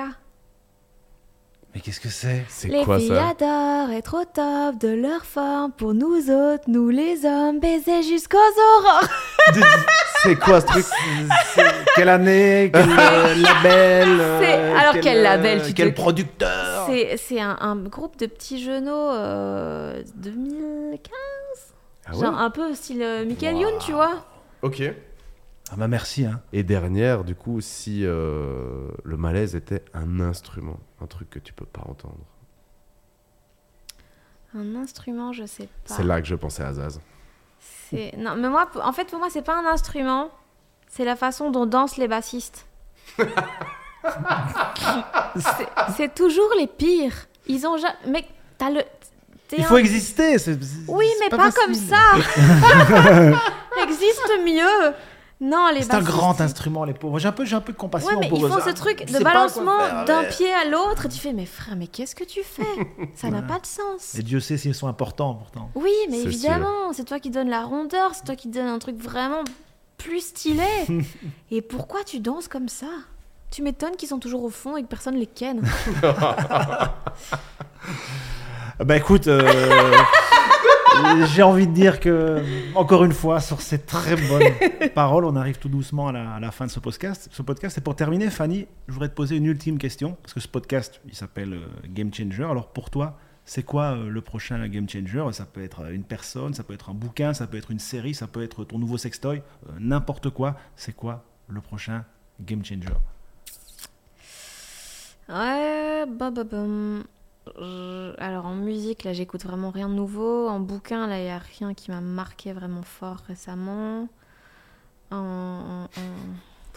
Mais 1.74 1.80
qu'est-ce 1.80 2.02
que 2.02 2.10
c'est? 2.10 2.44
C'est 2.50 2.68
Les 2.68 2.84
quoi 2.84 3.00
filles 3.00 3.08
ça 3.08 3.30
adorent 3.30 3.92
être 3.96 4.22
au 4.22 4.26
top 4.26 4.78
de 4.78 4.90
leur 4.90 5.24
forme. 5.24 5.72
Pour 5.72 5.94
nous 5.94 6.30
autres, 6.30 6.66
nous 6.68 6.90
les 6.90 7.26
hommes, 7.26 7.62
baiser 7.62 8.04
jusqu'aux 8.04 8.38
aurores. 8.38 9.08
C'est 10.24 10.36
quoi 10.36 10.60
ce 10.62 10.66
truc? 10.68 10.86
Quelle 11.96 12.10
année? 12.10 12.72
Quel 12.74 12.90
euh, 12.90 13.36
label 13.36 14.10
euh, 14.20 14.78
alors, 14.78 14.94
quel 15.02 15.24
label, 15.24 15.60
euh, 15.62 15.66
tu 15.66 15.74
Quel 15.74 15.94
te- 15.96 16.00
producteur? 16.00 16.86
C'est 16.88 17.18
c'est 17.18 17.40
un, 17.42 17.58
un 17.60 17.76
groupe 17.78 18.18
de 18.20 18.28
petits 18.28 18.64
genoux 18.64 18.92
euh, 18.92 20.04
2015. 20.18 21.10
Ah 22.06 22.12
ouais? 22.16 22.22
Genre 22.22 22.38
un 22.38 22.50
peu 22.52 22.74
style 22.76 23.04
Michael 23.28 23.56
Wow. 23.56 23.62
Youn, 23.62 23.74
tu 23.84 23.94
vois? 23.94 24.26
Ok. 24.62 24.84
Ah 25.72 25.76
bah 25.78 25.88
merci. 25.88 26.26
Hein. 26.26 26.42
Et 26.52 26.64
dernière, 26.64 27.24
du 27.24 27.34
coup, 27.34 27.62
si 27.62 28.06
euh, 28.06 28.90
le 29.04 29.18
malaise 29.18 29.56
était 29.56 29.84
un 29.94 30.20
instrument, 30.20 30.80
un 31.02 31.08
truc 31.08 31.30
que 31.30 31.40
tu 31.40 31.54
peux 31.54 31.66
pas 31.66 31.82
entendre. 31.88 32.18
Un 34.54 34.76
instrument, 34.76 35.32
je 35.32 35.46
sais 35.46 35.70
pas. 35.88 35.96
C'est 35.96 36.04
là 36.04 36.20
que 36.22 36.28
je 36.28 36.36
pensais 36.36 36.64
à 36.64 36.74
Zaz. 36.74 37.00
Non, 38.18 38.36
mais 38.36 38.50
moi, 38.50 38.70
en 38.84 38.92
fait, 38.94 39.06
pour 39.06 39.20
moi, 39.20 39.30
c'est 39.30 39.42
pas 39.42 39.58
un 39.58 39.66
instrument. 39.66 40.30
C'est 40.90 41.06
la 41.06 41.16
façon 41.16 41.52
dont 41.52 41.66
dansent 41.66 41.98
les 41.98 42.08
bassistes. 42.08 42.66
C'est- 45.96 46.14
toujours 46.14 46.50
les 46.58 46.68
pires. 46.68 47.14
Ils 47.48 47.66
ont 47.66 47.78
jamais. 47.78 47.96
Mec, 48.08 48.28
t'as 48.58 48.70
le. 48.70 48.82
Il 49.54 49.62
un- 49.62 49.68
faut 49.68 49.78
exister. 49.78 50.38
Oui, 50.88 51.06
mais 51.20 51.30
pas, 51.30 51.52
comme 51.52 51.74
ça. 51.74 52.14
Existe 53.84 54.32
mieux. 54.46 54.94
Non, 55.42 55.70
les 55.74 55.82
C'est 55.82 55.96
un 55.96 56.02
grand 56.02 56.40
instrument, 56.40 56.86
les 56.86 56.94
pauvres. 56.94 57.18
J'ai 57.18 57.28
un 57.28 57.32
peu, 57.32 57.46
j'ai 57.46 57.56
un 57.56 57.62
peu 57.62 57.74
de 57.74 57.78
compassion 57.78 58.10
Ouais, 58.10 58.18
mais 58.20 58.30
pour 58.30 58.38
ils 58.38 58.46
eux. 58.46 58.48
font 58.48 58.62
ce 58.64 58.70
truc 58.70 59.04
Ils 59.08 59.14
de 59.14 59.24
balancement 59.24 60.04
d'un 60.06 60.24
pied 60.26 60.54
à 60.54 60.70
l'autre. 60.70 61.08
Tu 61.10 61.18
fais, 61.18 61.34
mais 61.34 61.48
frère, 61.48 61.76
mais 61.76 61.88
qu'est-ce 61.88 62.14
que 62.16 62.24
tu 62.24 62.42
fais? 62.44 62.62
Ça 63.16 63.30
n'a 63.32 63.42
pas 63.42 63.58
de 63.60 63.66
sens. 63.66 64.14
Et 64.16 64.22
Dieu 64.22 64.40
sait 64.40 64.58
s'ils 64.58 64.76
sont 64.76 64.88
importants, 64.88 65.34
pourtant. 65.34 65.72
Oui, 65.76 65.92
mais 66.12 66.22
évidemment, 66.22 66.94
c'est 66.94 67.06
toi 67.06 67.20
qui 67.20 67.32
donne 67.32 67.50
la 67.50 67.64
rondeur, 67.64 68.12
c'est 68.14 68.24
toi 68.24 68.36
qui 68.36 68.50
donne 68.50 68.68
un 68.68 68.80
truc 68.80 68.98
vraiment 68.98 69.44
plus 69.98 70.22
stylé. 70.22 70.64
et 71.52 71.62
pourquoi 71.64 72.04
tu 72.04 72.20
danses 72.20 72.48
comme 72.48 72.70
ça? 72.70 72.88
Tu 73.50 73.64
m'étonnes 73.64 73.96
qu'ils 73.98 74.10
sont 74.10 74.20
toujours 74.20 74.44
au 74.44 74.50
fond 74.50 74.78
et 74.78 74.84
que 74.84 74.88
personne 74.88 75.16
les 75.16 75.26
ken. 75.28 75.62
Bah 78.84 78.98
écoute, 78.98 79.28
euh, 79.28 79.42
j'ai 81.34 81.44
envie 81.44 81.68
de 81.68 81.74
dire 81.74 82.00
que, 82.00 82.42
encore 82.76 83.04
une 83.04 83.14
fois, 83.14 83.40
sur 83.40 83.62
ces 83.62 83.80
très 83.80 84.16
bonnes 84.16 84.54
paroles, 84.96 85.26
on 85.26 85.36
arrive 85.36 85.58
tout 85.58 85.70
doucement 85.70 86.08
à 86.08 86.12
la, 86.12 86.34
à 86.34 86.40
la 86.40 86.52
fin 86.52 86.66
de 86.66 86.72
ce 86.72 86.80
podcast. 86.80 87.30
Ce 87.32 87.42
podcast, 87.42 87.78
et 87.78 87.82
pour 87.82 87.96
terminer, 87.96 88.30
Fanny, 88.30 88.68
je 88.88 88.94
voudrais 88.94 89.10
te 89.10 89.14
poser 89.14 89.38
une 89.38 89.46
ultime 89.46 89.78
question, 89.78 90.18
parce 90.22 90.34
que 90.34 90.40
ce 90.40 90.48
podcast, 90.48 91.02
il 91.08 91.16
s'appelle 91.16 91.54
euh, 91.54 91.68
Game 91.88 92.14
Changer. 92.14 92.44
Alors 92.44 92.68
pour 92.70 92.90
toi, 92.90 93.18
c'est 93.46 93.64
quoi 93.64 93.94
euh, 93.94 94.10
le 94.10 94.22
prochain 94.22 94.68
Game 94.68 94.88
Changer? 94.88 95.26
Ça 95.32 95.46
peut 95.46 95.64
être 95.64 95.82
euh, 95.82 95.94
une 95.94 96.04
personne, 96.04 96.54
ça 96.54 96.64
peut 96.64 96.74
être 96.74 96.90
un 96.90 96.94
bouquin, 96.94 97.34
ça 97.34 97.48
peut 97.48 97.58
être 97.58 97.72
une 97.72 97.80
série, 97.80 98.14
ça 98.14 98.28
peut 98.28 98.44
être 98.44 98.64
ton 98.64 98.80
nouveau 98.80 98.98
sextoy, 98.98 99.42
n'importe 99.80 100.30
quoi. 100.30 100.56
C'est 100.76 100.96
quoi 100.96 101.24
le 101.48 101.62
prochain 101.62 102.06
Game 102.40 102.64
Changer? 102.64 102.96
Ouais, 105.30 106.06
bah, 106.08 106.32
bah, 106.32 106.44
bah, 106.44 106.66
je- 107.60 108.14
Alors 108.22 108.46
en 108.46 108.54
musique, 108.56 109.04
là, 109.04 109.14
j'écoute 109.14 109.44
vraiment 109.44 109.70
rien 109.72 109.90
de 109.90 109.94
nouveau. 109.94 110.48
En 110.48 110.60
bouquin, 110.60 111.08
là, 111.08 111.18
il 111.20 111.24
n'y 111.24 111.30
a 111.32 111.40
rien 111.60 111.74
qui 111.74 111.92
m'a 111.92 112.02
marqué 112.02 112.54
vraiment 112.54 112.84
fort 112.84 113.18
récemment. 113.28 114.08
En- 115.12 115.16
en- 115.18 115.84
en- 115.84 115.90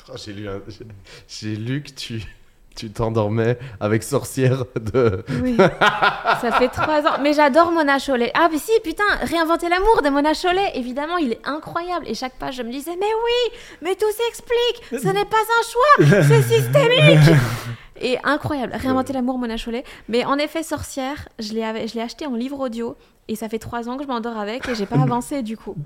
Oh, 0.09 0.13
J'ai 0.23 0.33
lu, 0.35 0.49
un- 0.49 0.61
j'ai- 0.69 0.87
j'ai 1.29 1.57
lu 1.57 1.83
que 1.83 1.91
tu 1.93 2.23
tu 2.77 2.91
t'endormais 2.91 3.57
avec 3.79 4.03
sorcière 4.03 4.65
de. 4.75 5.25
Oui, 5.43 5.57
ça 5.57 6.51
fait 6.59 6.69
trois 6.69 7.03
ans. 7.07 7.19
Mais 7.23 7.33
j'adore 7.33 7.71
Mona 7.71 8.01
Chollet. 8.01 8.33
Ah, 8.35 8.49
mais 8.51 8.59
si, 8.59 8.73
putain, 8.83 9.05
réinventer 9.23 9.69
l'amour 9.69 10.03
de 10.03 10.09
Mona 10.11 10.35
Chollet, 10.35 10.73
évidemment, 10.75 11.17
il 11.19 11.33
est 11.35 11.41
incroyable. 11.47 12.05
Et 12.09 12.15
chaque 12.15 12.37
page, 12.37 12.57
je 12.57 12.63
me 12.65 12.73
disais, 12.73 12.97
mais 12.99 13.07
oui, 13.07 13.59
mais 13.81 13.95
tout 13.95 14.11
s'explique. 14.11 15.03
Ce 15.03 15.07
n'est 15.13 15.25
pas 15.25 15.37
un 15.37 15.63
choix, 15.71 16.23
c'est 16.27 16.43
systémique. 16.43 17.39
Et 18.01 18.19
incroyable, 18.25 18.73
réinventer 18.75 19.13
l'amour, 19.13 19.39
Mona 19.39 19.57
Chollet. 19.57 19.85
Mais 20.09 20.25
en 20.25 20.37
effet, 20.39 20.63
sorcière, 20.63 21.29
je 21.39 21.53
l'ai 21.53 22.01
acheté 22.01 22.27
en 22.27 22.35
livre 22.35 22.59
audio. 22.59 22.97
Et 23.27 23.37
ça 23.37 23.49
fait 23.49 23.59
trois 23.59 23.89
ans 23.89 23.97
que 23.97 24.03
je 24.03 24.09
m'endors 24.09 24.37
avec 24.37 24.69
et 24.69 24.75
j'ai 24.75 24.85
pas 24.85 24.97
avancé 25.03 25.43
du 25.43 25.57
coup. 25.57 25.77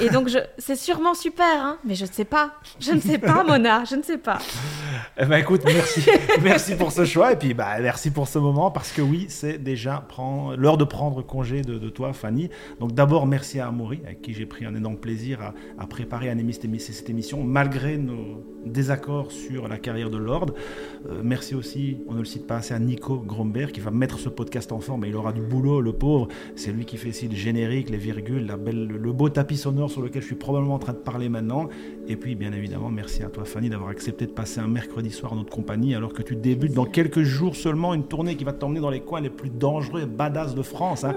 Et 0.00 0.10
donc, 0.10 0.28
je... 0.28 0.38
c'est 0.58 0.76
sûrement 0.76 1.14
super, 1.14 1.46
hein, 1.46 1.78
mais 1.84 1.94
je 1.94 2.04
ne 2.04 2.10
sais 2.10 2.26
pas. 2.26 2.52
Je 2.78 2.92
ne 2.92 3.00
sais 3.00 3.18
pas, 3.18 3.42
Mona, 3.42 3.84
je 3.84 3.96
ne 3.96 4.02
sais 4.02 4.18
pas. 4.18 4.38
Eh 5.16 5.26
ben 5.26 5.36
écoute, 5.36 5.62
merci, 5.64 6.02
merci 6.42 6.74
pour 6.74 6.90
ce 6.90 7.04
choix 7.04 7.32
et 7.32 7.36
puis 7.36 7.54
bah 7.54 7.78
merci 7.80 8.10
pour 8.10 8.26
ce 8.26 8.40
moment 8.40 8.72
parce 8.72 8.90
que 8.90 9.00
oui, 9.00 9.26
c'est 9.28 9.58
déjà 9.58 10.04
l'heure 10.56 10.76
de 10.76 10.82
prendre 10.82 11.22
congé 11.22 11.62
de, 11.62 11.78
de 11.78 11.88
toi, 11.88 12.12
Fanny. 12.12 12.50
Donc 12.80 12.94
d'abord 12.94 13.26
merci 13.26 13.60
à 13.60 13.68
Amaury 13.68 14.00
avec 14.04 14.22
qui 14.22 14.34
j'ai 14.34 14.46
pris 14.46 14.64
un 14.64 14.74
énorme 14.74 14.96
plaisir 14.96 15.40
à, 15.40 15.54
à 15.78 15.86
préparer, 15.86 16.28
à 16.28 16.32
animer 16.32 16.52
cette 16.52 17.10
émission 17.10 17.44
malgré 17.44 17.96
nos 17.96 18.42
désaccords 18.66 19.30
sur 19.30 19.68
la 19.68 19.78
carrière 19.78 20.10
de 20.10 20.18
Lord. 20.18 20.46
Euh, 21.08 21.20
merci 21.22 21.43
aussi, 21.52 21.98
on 22.08 22.14
ne 22.14 22.20
le 22.20 22.24
cite 22.24 22.46
pas 22.46 22.56
assez, 22.56 22.72
à 22.72 22.78
Nico 22.78 23.16
Gromberg 23.18 23.72
qui 23.72 23.80
va 23.80 23.90
mettre 23.90 24.18
ce 24.18 24.28
podcast 24.28 24.70
en 24.72 24.78
forme. 24.80 25.04
Et 25.04 25.08
il 25.08 25.16
aura 25.16 25.32
du 25.32 25.40
boulot, 25.42 25.80
le 25.80 25.92
pauvre. 25.92 26.28
C'est 26.54 26.70
lui 26.72 26.84
qui 26.84 26.96
fait 26.96 27.08
ici 27.08 27.26
le 27.28 27.34
générique, 27.34 27.90
les 27.90 27.96
virgules, 27.98 28.46
la 28.46 28.56
belle, 28.56 28.86
le 28.86 29.12
beau 29.12 29.28
tapis 29.28 29.56
sonore 29.56 29.90
sur 29.90 30.00
lequel 30.02 30.22
je 30.22 30.26
suis 30.28 30.36
probablement 30.36 30.74
en 30.74 30.78
train 30.78 30.92
de 30.92 30.98
parler 30.98 31.28
maintenant. 31.28 31.68
Et 32.06 32.14
puis, 32.16 32.36
bien 32.36 32.52
évidemment, 32.52 32.88
merci 32.90 33.22
à 33.24 33.26
toi, 33.28 33.44
Fanny, 33.44 33.68
d'avoir 33.68 33.90
accepté 33.90 34.26
de 34.26 34.30
passer 34.30 34.60
un 34.60 34.68
mercredi 34.68 35.10
soir 35.10 35.32
en 35.32 35.36
notre 35.36 35.50
compagnie, 35.52 35.94
alors 35.96 36.12
que 36.12 36.22
tu 36.22 36.36
débutes 36.36 36.74
dans 36.74 36.84
quelques 36.84 37.22
jours 37.22 37.56
seulement 37.56 37.94
une 37.94 38.04
tournée 38.04 38.36
qui 38.36 38.44
va 38.44 38.52
t'emmener 38.52 38.80
dans 38.80 38.90
les 38.90 39.00
coins 39.00 39.20
les 39.20 39.30
plus 39.30 39.50
dangereux 39.50 40.02
et 40.02 40.06
badass 40.06 40.54
de 40.54 40.62
France. 40.62 41.02
hein. 41.04 41.14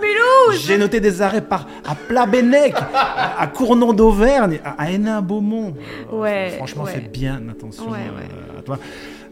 J'ai 0.59 0.77
noté 0.77 0.99
des 0.99 1.21
arrêts 1.21 1.45
par, 1.45 1.67
à 1.85 1.93
Plabennec, 1.93 2.73
à, 2.93 3.41
à 3.41 3.47
Cournon 3.47 3.93
d'Auvergne, 3.93 4.59
à, 4.63 4.71
à 4.81 4.89
Hénin-Beaumont. 4.91 5.73
Euh, 6.11 6.15
Ouais, 6.17 6.53
Franchement, 6.57 6.83
ouais. 6.83 6.91
fais 6.91 7.01
bien 7.01 7.41
attention 7.49 7.91
Ouais, 7.91 7.99
euh, 7.99 8.59
à 8.59 8.61
toi. 8.61 8.79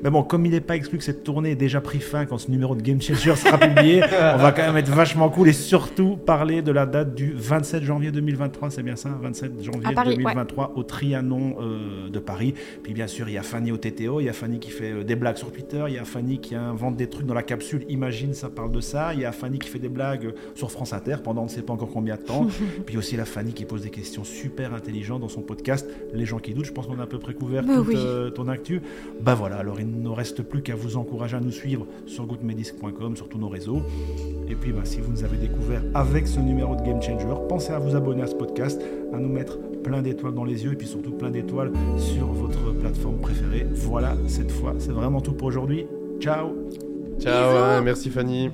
Mais 0.04 0.10
bon, 0.10 0.24
comme 0.24 0.46
il 0.46 0.52
n'est 0.52 0.62
pas 0.62 0.76
exclu 0.76 0.98
que 0.98 1.04
cette 1.04 1.24
tournée 1.24 1.52
ait 1.52 1.56
déjà 1.56 1.82
pris 1.82 2.00
fin 2.00 2.26
quand 2.26 2.38
ce 2.38 2.52
numéro 2.52 2.76
de 2.76 2.82
Game 2.82 3.02
Changer 3.02 3.36
sera 3.36 3.58
publié, 3.58 4.02
on 4.36 4.38
va 4.38 4.52
quand 4.52 4.64
même 4.64 4.78
être 4.78 4.90
vachement 4.92 5.30
cool 5.30 5.50
et 5.50 5.54
surtout 5.54 6.18
parler 6.18 6.62
de 6.62 6.72
la 6.72 6.86
date 6.86 7.16
du 7.16 7.34
27 7.36 7.84
janvier 7.84 8.12
2023, 8.12 8.70
c'est 8.70 8.84
bien 8.84 8.96
ça 8.96 9.10
27 9.22 9.64
janvier 9.64 9.82
À 9.86 9.92
Paris, 9.94 10.10
ouais. 10.12 10.16
2023 10.18 10.74
au 10.76 10.84
Trianon 10.84 11.56
euh, 11.62 12.10
de 12.10 12.20
Paris. 12.20 12.54
Puis 12.84 12.94
bien 12.94 13.08
sûr, 13.08 13.28
il 13.30 13.34
y 13.34 13.38
a 13.38 13.44
Fanny 13.44 13.72
au 13.72 13.78
TTO, 13.78 14.20
il 14.20 14.26
y 14.26 14.30
a 14.30 14.34
Fanny 14.34 14.60
qui 14.60 14.72
fait 14.72 14.92
euh, 14.92 15.04
des 15.04 15.16
blagues 15.16 15.38
sur 15.38 15.52
Twitter, 15.52 15.84
il 15.88 15.94
y 15.96 15.98
a 15.98 16.06
Fanny 16.06 16.40
qui 16.40 16.56
invente 16.56 16.96
des 16.98 17.08
trucs 17.08 17.26
dans 17.26 17.34
la 17.34 17.44
capsule 17.44 17.84
Imagine, 17.90 18.34
ça 18.34 18.50
parle 18.50 18.72
de 18.72 18.82
ça. 18.82 19.14
Il 19.14 19.20
y 19.22 19.26
a 19.26 19.32
Fanny 19.32 19.60
qui 19.60 19.70
fait 19.70 19.80
des 19.80 19.90
blagues 19.90 20.34
sur 20.56 20.72
France 20.72 20.94
Inter 20.94 21.18
pendant 21.24 21.42
on 21.42 21.46
ne 21.46 21.50
sait 21.50 21.62
pas 21.62 21.74
encore 21.74 21.90
combien 21.90 22.16
de 22.16 22.22
temps. 22.22 22.48
Puis 22.86 22.98
aussi 22.98 23.16
la 23.16 23.26
Fanny 23.26 23.54
qui 23.54 23.66
pose 23.66 23.82
des 23.82 23.90
questions 23.90 24.24
super 24.24 24.74
intelligentes 24.74 25.22
dans 25.22 25.30
son 25.30 25.42
podcast 25.42 25.88
Les 26.14 26.26
gens 26.26 26.40
qui 26.40 26.54
doutent. 26.54 26.66
Je 26.66 26.72
pense 26.72 26.88
qu'on 26.88 27.00
a 27.00 27.04
à 27.04 27.08
peu 27.08 27.20
près 27.20 27.34
couvert 27.34 27.64
Bah 27.64 27.76
toute 27.78 27.88
oui. 27.90 27.96
euh, 27.98 28.30
ton 28.32 28.48
actu. 28.48 28.82
Bah 29.22 29.36
voilà, 29.36 29.58
alors 29.58 29.80
il 29.86 30.02
ne 30.02 30.10
reste 30.10 30.44
plus 30.44 30.62
qu'à 30.62 30.76
vous 30.76 30.98
encourager 30.98 31.38
à 31.38 31.40
nous 31.40 31.52
suivre 31.52 31.86
sur 32.06 32.26
goodmedisc.com, 32.26 33.16
sur 33.16 33.30
tous 33.30 33.38
nos 33.38 33.50
réseaux. 33.50 33.82
Et 34.50 34.56
puis 34.56 34.72
bah, 34.72 34.82
si 34.84 35.00
vous 35.00 35.12
nous 35.12 35.24
avez 35.24 35.38
découvert 35.38 35.82
avec 35.94 36.28
ce 36.28 36.40
numéro 36.40 36.76
de 36.76 36.82
Game 36.82 37.02
Changer, 37.02 37.28
pensez 37.50 37.72
à 37.72 37.80
vous 37.80 37.96
abonner 37.96 38.24
à 38.24 38.28
ce 38.28 38.36
podcast, 38.36 38.82
à 39.14 39.18
nous 39.18 39.30
mettre 39.30 39.58
plein 39.84 40.02
d'étoiles 40.02 40.34
dans 40.34 40.46
les 40.46 40.64
yeux 40.64 40.74
et 40.74 40.76
puis 40.76 40.88
surtout 40.88 41.12
plein 41.12 41.30
d'étoiles 41.30 41.72
sur 41.98 42.28
votre 42.28 42.74
plateforme 42.74 43.20
préférée. 43.20 43.68
Voilà, 43.72 44.16
cette 44.28 44.52
fois, 44.52 44.74
c'est 44.80 44.92
vraiment 44.92 45.22
tout 45.22 45.34
pour 45.34 45.48
aujourd'hui. 45.48 45.86
Ciao 46.20 46.54
Ciao, 47.20 47.78
ouais, 47.78 47.82
merci 47.82 48.10
Fanny. 48.10 48.52